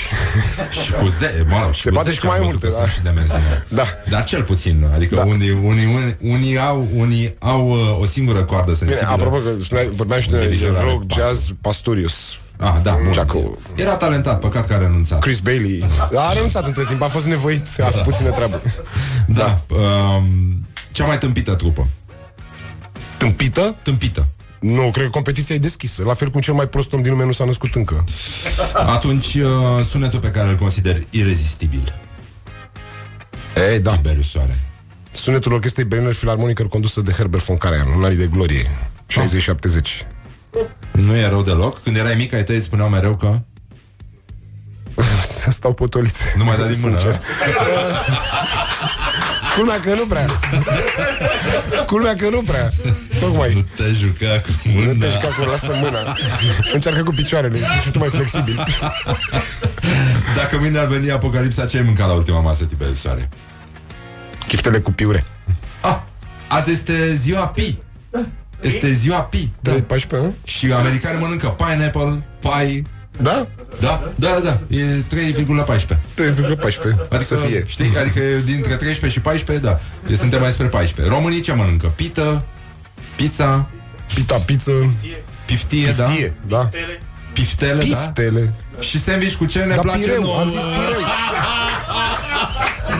și 0.85 0.91
cu 0.91 1.07
ze- 1.19 1.45
mă 1.49 1.59
rog, 1.63 1.73
și 1.73 1.81
Se 1.81 1.89
poate 1.89 2.11
și 2.11 2.19
cu 2.19 2.25
mai 2.25 2.37
am 2.37 2.43
multe, 2.43 2.67
văzut 2.67 2.77
că 2.77 2.81
da. 2.83 2.87
sunt 2.89 2.97
și 2.97 3.03
de 3.03 3.09
menține. 3.09 3.65
Da. 3.67 3.83
Dar 4.09 4.23
cel 4.23 4.43
puțin, 4.43 4.87
adică 4.93 5.15
Da. 5.15 5.21
unii, 5.23 5.49
unii, 5.51 5.85
unii, 5.85 6.15
unii 6.33 6.59
au, 6.59 6.87
unii 6.95 7.35
au 7.39 7.69
uh, 7.69 7.99
o 8.01 8.05
singură 8.05 8.43
coardă 8.43 8.71
Bine, 8.71 8.77
sensibilă. 8.91 9.11
apropo 9.11 9.35
că 9.37 9.49
spuneai, 9.63 9.89
vorbeam 9.95 10.21
și 10.21 10.27
Un 10.31 10.37
de, 10.37 10.43
de 10.43 10.49
dirijor 10.49 10.75
are 10.77 10.89
rock, 10.89 11.05
patru. 11.07 11.23
jazz, 11.23 11.47
Pastorius. 11.61 12.37
Ah, 12.59 12.75
da, 12.83 12.99
bun. 13.03 13.13
Jaco. 13.13 13.57
Era 13.75 13.95
talentat, 13.95 14.39
păcat 14.39 14.67
că 14.67 14.73
a 14.73 14.77
renunțat. 14.77 15.19
Chris 15.19 15.39
Bailey. 15.39 15.85
A 16.15 16.33
renunțat 16.33 16.65
între 16.67 16.83
timp, 16.87 17.01
a 17.01 17.07
fost 17.07 17.25
nevoit, 17.25 17.67
a 17.81 17.85
avut 17.85 18.01
puțină 18.01 18.29
treabă. 18.29 18.61
Da. 19.27 19.59
Um, 19.69 20.67
cea 20.91 21.05
mai 21.05 21.17
tâmpită 21.17 21.53
trupă. 21.53 21.87
Tâmpită? 23.17 23.75
Tâmpită. 23.81 24.27
Nu, 24.65 24.91
cred 24.91 25.05
că 25.05 25.09
competiția 25.09 25.55
e 25.55 25.57
deschisă. 25.57 26.03
La 26.03 26.13
fel 26.13 26.29
cum 26.29 26.41
cel 26.41 26.53
mai 26.53 26.67
prost 26.67 26.93
om 26.93 27.01
din 27.01 27.11
lume 27.11 27.25
nu 27.25 27.31
s-a 27.31 27.45
născut 27.45 27.75
încă. 27.75 28.03
Atunci, 28.73 29.33
uh, 29.33 29.49
sunetul 29.89 30.19
pe 30.19 30.29
care 30.29 30.49
îl 30.49 30.55
consider 30.55 30.99
irezistibil. 31.09 31.95
Ei, 33.71 33.79
da. 33.79 33.95
Tiberius 33.95 34.29
Soare. 34.29 34.59
Sunetul 35.11 35.53
orchestrei 35.53 35.85
Berliner 35.85 36.13
Philharmonic 36.13 36.67
condusă 36.67 37.01
de 37.01 37.11
Herbert 37.11 37.43
von 37.43 37.57
Karajan, 37.57 37.87
în 37.97 38.03
anii 38.03 38.17
de 38.17 38.27
glorie. 38.27 38.69
60-70. 39.07 40.05
Nu 40.91 41.15
e 41.15 41.27
rău 41.27 41.41
deloc. 41.41 41.83
Când 41.83 41.95
erai 41.97 42.15
mic, 42.15 42.33
ai 42.33 42.43
tăi 42.43 42.55
îți 42.55 42.65
spuneau 42.65 42.89
mereu 42.89 43.15
că... 43.15 43.39
Să 45.41 45.51
stau 45.51 45.73
potolit. 45.73 46.15
Nu 46.37 46.43
mai 46.43 46.57
da 46.57 46.63
din 46.65 46.79
mână. 46.81 46.97
Sincer. 46.97 47.19
Culmea 49.55 49.79
că 49.79 49.93
nu 49.93 50.05
prea. 50.05 50.25
Culmea 51.87 52.15
că 52.15 52.29
nu 52.29 52.41
prea. 52.41 52.69
Tocmai. 53.19 53.53
Nu 53.53 53.61
te 53.75 53.83
juca 53.93 54.41
cu 54.41 54.49
Nu 54.63 54.71
mâna. 54.81 55.05
te 55.05 55.11
juca 55.11 55.27
cu 55.27 55.49
lasă 55.49 55.71
mâna. 55.81 56.15
Încearcă 56.73 57.03
cu 57.03 57.11
picioarele. 57.11 57.57
Și 57.83 57.89
tu 57.91 57.99
mai 57.99 58.07
flexibil. 58.09 58.65
Dacă 60.35 60.57
mâine 60.59 60.77
ar 60.77 60.87
veni 60.87 61.11
apocalipsa, 61.11 61.65
ce 61.65 61.77
ai 61.77 61.83
mâncat 61.83 62.07
la 62.07 62.13
ultima 62.13 62.39
masă, 62.39 62.63
Tiberius 62.65 62.99
Soare? 62.99 63.29
Chiftele 64.47 64.79
cu 64.79 64.91
piure. 64.91 65.25
Ah, 65.81 65.97
azi 66.47 66.71
este 66.71 67.15
ziua 67.15 67.45
Pi. 67.45 67.77
Este 68.61 68.91
ziua 68.91 69.19
Pi. 69.21 69.49
Da. 69.59 69.71
14, 69.87 70.33
Și 70.43 70.71
americanii 70.71 71.19
mănâncă 71.19 71.47
pineapple, 71.47 72.23
pie. 72.39 72.83
Da? 73.21 73.47
Da, 73.79 74.11
da, 74.15 74.39
da. 74.43 74.59
E 74.67 74.81
3,14. 74.81 75.97
3,14. 76.15 77.07
Adică, 77.09 77.23
Să 77.23 77.35
fie. 77.35 77.63
știi, 77.67 77.91
adică 77.99 78.19
e 78.19 78.41
dintre 78.41 78.75
13 78.75 79.09
și 79.09 79.19
14, 79.19 79.65
da. 79.65 79.79
Eu 80.09 80.15
suntem 80.15 80.41
mai 80.41 80.51
spre 80.51 80.67
14. 80.67 81.13
Românii 81.15 81.41
ce 81.41 81.53
mănâncă? 81.53 81.87
Pită, 81.95 82.43
pizza, 83.15 83.67
Pita, 84.13 84.35
pizza, 84.35 84.71
piftie, 85.45 85.93
da? 85.97 86.03
piftie, 86.03 86.33
da? 86.47 86.57
Piftele, 86.57 87.01
da? 87.35 87.97
Piftele. 87.97 88.53
Și 88.79 88.99
sandwich 89.01 89.35
cu 89.35 89.45
ce 89.45 89.59
ne 89.59 89.75
Da, 89.75 89.81
place 89.81 89.99
pireu, 89.99 90.21
nouă? 90.21 90.39
am 90.39 90.49
zis 90.49 90.59
pireu. 90.59 91.01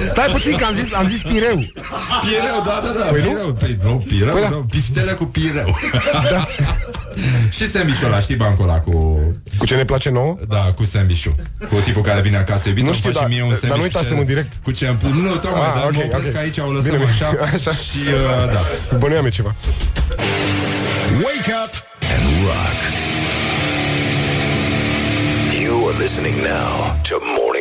Stai 0.08 0.28
puțin 0.32 0.56
că 0.58 0.66
am 0.66 0.74
zis, 0.74 0.94
am 0.94 1.08
zis 1.08 1.22
pireu. 1.22 1.56
Pireu, 2.22 2.58
da, 2.66 2.82
da, 2.84 2.92
da. 3.00 3.06
Păi 3.06 3.20
nu? 3.22 3.28
pireu, 3.28 3.54
Păi, 3.54 3.78
nu, 3.84 4.04
pireu, 4.08 4.34
Păi 4.34 4.42
da. 4.42 4.50
nu, 4.50 4.64
piftele 4.70 5.12
cu 5.12 5.26
pireu. 5.26 5.78
da. 6.32 6.48
și 7.50 7.72
sandwich-ul 7.72 8.08
ăla, 8.08 8.20
știi 8.20 8.36
bancul 8.36 8.70
ăla 8.70 8.80
cu... 8.80 8.92
Cu 9.58 9.66
ce 9.66 9.76
ne 9.76 9.86
place 9.86 10.10
nouă? 10.10 10.36
Da, 10.48 10.58
cu 10.76 10.86
sandwich-ul. 10.86 11.36
Cu 11.70 11.76
tipul 11.84 12.02
care 12.02 12.22
vine 12.22 12.38
acasă, 12.38 12.68
iubit, 12.68 12.84
Nu 12.84 12.90
îmi 12.90 12.98
știu, 12.98 13.12
faci 13.12 13.20
dar- 13.22 13.30
și 13.30 13.36
mie 13.36 13.44
un 13.44 13.50
dar 13.50 13.58
sandwich 13.60 13.84
nu 13.84 13.90
cu 13.90 13.98
uita, 13.98 14.00
ce- 14.00 14.04
suntem 14.06 14.20
în 14.22 14.26
direct. 14.34 14.52
Cu 14.64 14.72
ce 14.72 14.88
am 14.88 14.98
pus. 14.98 15.10
Nu, 15.10 15.36
tocmai, 15.36 15.62
Ah, 15.68 15.74
dar 15.76 15.84
ok, 15.86 15.94
mă 15.96 16.02
opresc 16.06 16.28
ok. 16.28 16.36
aici, 16.36 16.58
o 16.58 16.72
lăsăm 16.72 16.90
Bine, 16.92 17.04
așa. 17.10 17.28
așa. 17.56 17.72
Și, 17.72 18.00
uh, 18.08 18.54
da. 18.54 18.62
Bănuiam 18.98 19.26
e 19.26 19.30
ceva. 19.30 19.56
Wake 21.24 21.52
up 21.64 21.74
and 22.14 22.26
rock. 22.44 22.80
You 25.66 25.90
are 25.90 25.94
listening 25.94 26.38
now 26.44 27.02
to 27.06 27.20
more 27.20 27.55